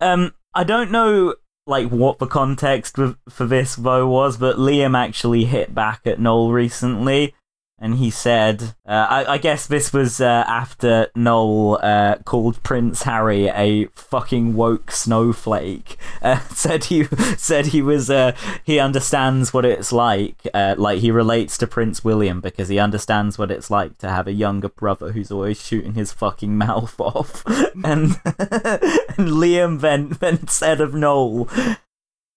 Um, 0.01 0.35
I 0.55 0.65
don't 0.65 0.91
know 0.91 1.35
like 1.73 1.89
what 1.89 2.19
the 2.19 2.27
context 2.27 2.97
for 2.97 3.47
this 3.47 3.77
though 3.77 4.07
was, 4.07 4.37
but 4.37 4.57
Liam 4.57 4.97
actually 4.97 5.47
hit 5.47 5.75
back 5.75 6.03
at 6.05 6.21
Noel 6.21 6.53
recently, 6.53 7.35
and 7.83 7.97
he 7.97 8.11
said, 8.11 8.77
uh, 8.87 9.07
I, 9.11 9.33
I 9.33 9.39
guess 9.39 9.67
this 9.67 9.93
was 9.93 10.21
uh, 10.21 10.45
after 10.47 11.09
Noel 11.17 11.81
uh, 11.83 12.15
called 12.25 12.63
Prince 12.63 13.03
Harry 13.03 13.49
a 13.49 13.87
fucking 13.87 14.55
woke 14.55 14.91
snowflake. 14.91 15.99
Uh, 16.23 16.39
said 16.51 16.85
he 16.85 17.03
said 17.37 17.67
he 17.67 17.83
was 17.83 18.09
uh, 18.09 18.31
he 18.63 18.79
understands 18.79 19.53
what 19.53 19.65
it's 19.65 19.91
like, 19.91 20.37
uh, 20.55 20.77
like 20.79 21.01
he 21.01 21.11
relates 21.11 21.59
to 21.59 21.67
Prince 21.67 22.05
William 22.05 22.41
because 22.41 22.69
he 22.69 22.79
understands 22.79 23.39
what 23.39 23.51
it's 23.51 23.73
like 23.73 23.99
to 23.99 24.09
have 24.09 24.29
a 24.29 24.33
younger 24.33 24.69
brother 24.69 25.11
who's 25.11 25.33
always 25.33 25.61
shooting 25.61 25.95
his 25.95 26.13
fucking 26.13 26.57
mouth 26.57 26.95
off. 27.01 27.43
and 27.85 28.21
and 28.25 29.33
Liam 29.33 29.81
then 29.81 30.11
then 30.21 30.47
said 30.47 30.81
of 30.81 30.95
Noel, 30.95 31.49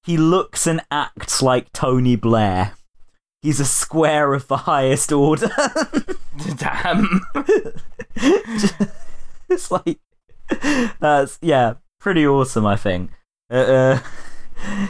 he 0.04 0.18
looks 0.18 0.66
and 0.66 0.82
acts 0.90 1.44
like 1.44 1.72
Tony 1.72 2.16
Blair. 2.16 2.74
He's 3.46 3.60
a 3.60 3.66
square 3.66 4.34
of 4.34 4.48
the 4.48 4.58
highest 4.58 5.12
order. 5.12 5.52
Damn. 6.58 7.22
it's 9.50 9.72
like 9.72 10.00
that's 11.00 11.38
yeah, 11.42 11.76
pretty 12.00 12.26
awesome. 12.26 12.66
I 12.66 12.76
think. 12.76 13.12
Uh, 13.50 14.00
uh, 14.58 14.88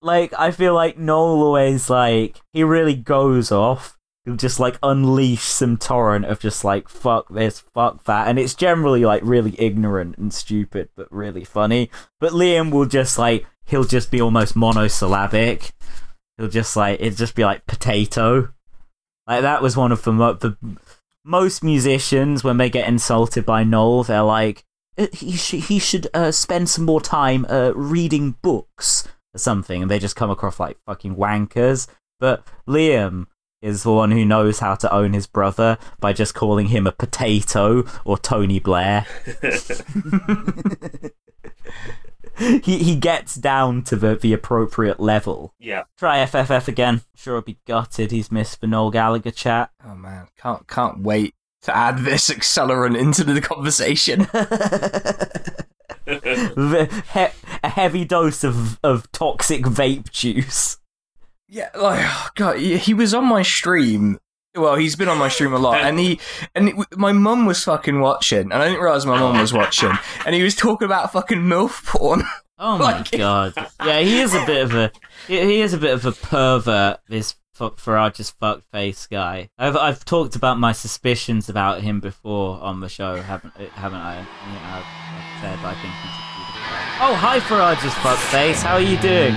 like 0.00 0.32
I 0.38 0.50
feel 0.50 0.74
like 0.74 0.98
Noel 0.98 1.42
always 1.42 1.90
like 1.90 2.40
he 2.52 2.64
really 2.64 2.94
goes 2.94 3.52
off. 3.52 3.96
He'll 4.24 4.36
just 4.36 4.58
like 4.58 4.78
unleash 4.82 5.42
some 5.42 5.76
torrent 5.76 6.24
of 6.24 6.40
just 6.40 6.64
like 6.64 6.88
fuck 6.88 7.28
this, 7.28 7.60
fuck 7.60 8.04
that, 8.04 8.28
and 8.28 8.38
it's 8.38 8.54
generally 8.54 9.04
like 9.04 9.22
really 9.22 9.54
ignorant 9.58 10.16
and 10.16 10.32
stupid, 10.32 10.88
but 10.96 11.12
really 11.12 11.44
funny. 11.44 11.90
But 12.20 12.32
Liam 12.32 12.70
will 12.70 12.86
just 12.86 13.18
like 13.18 13.46
he'll 13.66 13.84
just 13.84 14.10
be 14.10 14.20
almost 14.20 14.56
monosyllabic. 14.56 15.72
He'll 16.38 16.48
just 16.48 16.76
like 16.76 17.00
it'd 17.00 17.18
just 17.18 17.34
be 17.34 17.44
like 17.44 17.66
potato. 17.66 18.52
Like 19.26 19.42
that 19.42 19.60
was 19.60 19.76
one 19.76 19.92
of 19.92 20.02
the 20.04 20.12
mo- 20.12 20.34
the 20.34 20.56
most 21.24 21.62
musicians 21.62 22.42
when 22.42 22.56
they 22.56 22.70
get 22.70 22.88
insulted 22.88 23.44
by 23.44 23.64
Noel, 23.64 24.04
they're 24.04 24.22
like, 24.22 24.64
"Uh, 24.96 25.08
he 25.12 25.32
should 25.32 25.64
he 25.64 25.78
should 25.78 26.08
uh, 26.14 26.30
spend 26.30 26.68
some 26.70 26.84
more 26.84 27.00
time 27.00 27.44
uh, 27.48 27.72
reading 27.74 28.36
books 28.40 29.06
or 29.34 29.38
something, 29.38 29.82
and 29.82 29.90
they 29.90 29.98
just 29.98 30.16
come 30.16 30.30
across 30.30 30.60
like 30.60 30.78
fucking 30.86 31.16
wankers. 31.16 31.88
But 32.20 32.46
Liam 32.66 33.26
is 33.60 33.82
the 33.82 33.92
one 33.92 34.12
who 34.12 34.24
knows 34.24 34.60
how 34.60 34.76
to 34.76 34.92
own 34.92 35.12
his 35.12 35.26
brother 35.26 35.76
by 35.98 36.12
just 36.12 36.34
calling 36.34 36.68
him 36.68 36.86
a 36.86 36.92
potato 36.92 37.84
or 38.04 38.16
Tony 38.16 38.60
Blair. 38.60 39.04
he 42.62 42.78
he 42.78 42.96
gets 42.96 43.34
down 43.34 43.82
to 43.84 43.96
the, 43.96 44.16
the 44.16 44.32
appropriate 44.32 45.00
level. 45.00 45.54
Yeah. 45.58 45.84
Try 45.98 46.18
FFF 46.24 46.68
again. 46.68 47.02
Sure, 47.16 47.36
I'll 47.36 47.42
be 47.42 47.58
gutted. 47.66 48.10
He's 48.10 48.30
missed 48.32 48.60
the 48.60 48.66
Noel 48.66 48.90
Gallagher 48.90 49.30
chat. 49.30 49.70
Oh 49.84 49.94
man, 49.94 50.28
can't 50.40 50.66
can't 50.68 51.00
wait 51.00 51.34
to 51.62 51.76
add 51.76 51.98
this 51.98 52.28
accelerant 52.30 52.98
into 52.98 53.24
the 53.24 53.40
conversation. 53.40 54.28
The- 56.06 57.02
he- 57.12 57.58
a 57.62 57.68
heavy 57.68 58.04
dose 58.06 58.42
of, 58.44 58.78
of 58.82 59.10
toxic 59.12 59.62
vape 59.64 60.10
juice. 60.10 60.78
Yeah, 61.48 61.68
like 61.74 62.00
oh 62.02 62.28
God, 62.34 62.58
he 62.58 62.78
he 62.78 62.94
was 62.94 63.12
on 63.12 63.26
my 63.26 63.42
stream. 63.42 64.18
Well, 64.54 64.74
he's 64.76 64.96
been 64.96 65.08
on 65.08 65.18
my 65.18 65.28
stream 65.28 65.52
a 65.52 65.58
lot, 65.58 65.76
and 65.80 65.98
he 65.98 66.18
and 66.54 66.70
it, 66.70 66.96
my 66.96 67.12
mum 67.12 67.46
was 67.46 67.62
fucking 67.64 68.00
watching, 68.00 68.50
and 68.50 68.54
I 68.54 68.68
didn't 68.68 68.82
realize 68.82 69.06
my 69.06 69.18
mum 69.18 69.38
was 69.38 69.52
watching, 69.52 69.92
and 70.26 70.34
he 70.34 70.42
was 70.42 70.54
talking 70.56 70.86
about 70.86 71.12
fucking 71.12 71.38
milf 71.40 71.84
porn. 71.86 72.22
Oh 72.60 72.76
my 72.76 72.84
Like- 72.98 73.12
god! 73.12 73.52
Yeah, 73.84 74.00
he 74.00 74.18
is 74.20 74.34
a 74.34 74.44
bit 74.44 74.64
of 74.64 74.74
a 74.74 74.90
he 75.28 75.60
is 75.60 75.74
a 75.74 75.78
bit 75.78 75.92
of 75.94 76.04
a 76.04 76.10
pervert. 76.10 76.98
This 77.08 77.36
Farage's 77.76 78.30
fuck 78.30 78.64
face 78.72 79.06
guy. 79.06 79.48
I've 79.56 79.76
I've 79.76 80.04
talked 80.04 80.34
about 80.34 80.58
my 80.58 80.72
suspicions 80.72 81.48
about 81.48 81.82
him 81.82 82.00
before 82.00 82.60
on 82.60 82.80
the 82.80 82.88
show, 82.88 83.22
haven't 83.22 83.54
haven't 83.74 84.00
I? 84.00 84.18
I've, 84.18 84.26
I've 84.84 85.40
said 85.40 85.58
I 85.64 85.74
think 85.80 85.94
he's 86.02 86.10
a 86.10 86.24
pedophile. 86.24 87.10
Oh 87.10 87.14
hi 87.14 87.38
Farage's 87.38 87.94
fuck 87.94 88.18
face. 88.18 88.60
How 88.60 88.74
are 88.74 88.80
you 88.80 88.98
doing? 88.98 89.34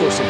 Crowdsourcing. 0.00 0.29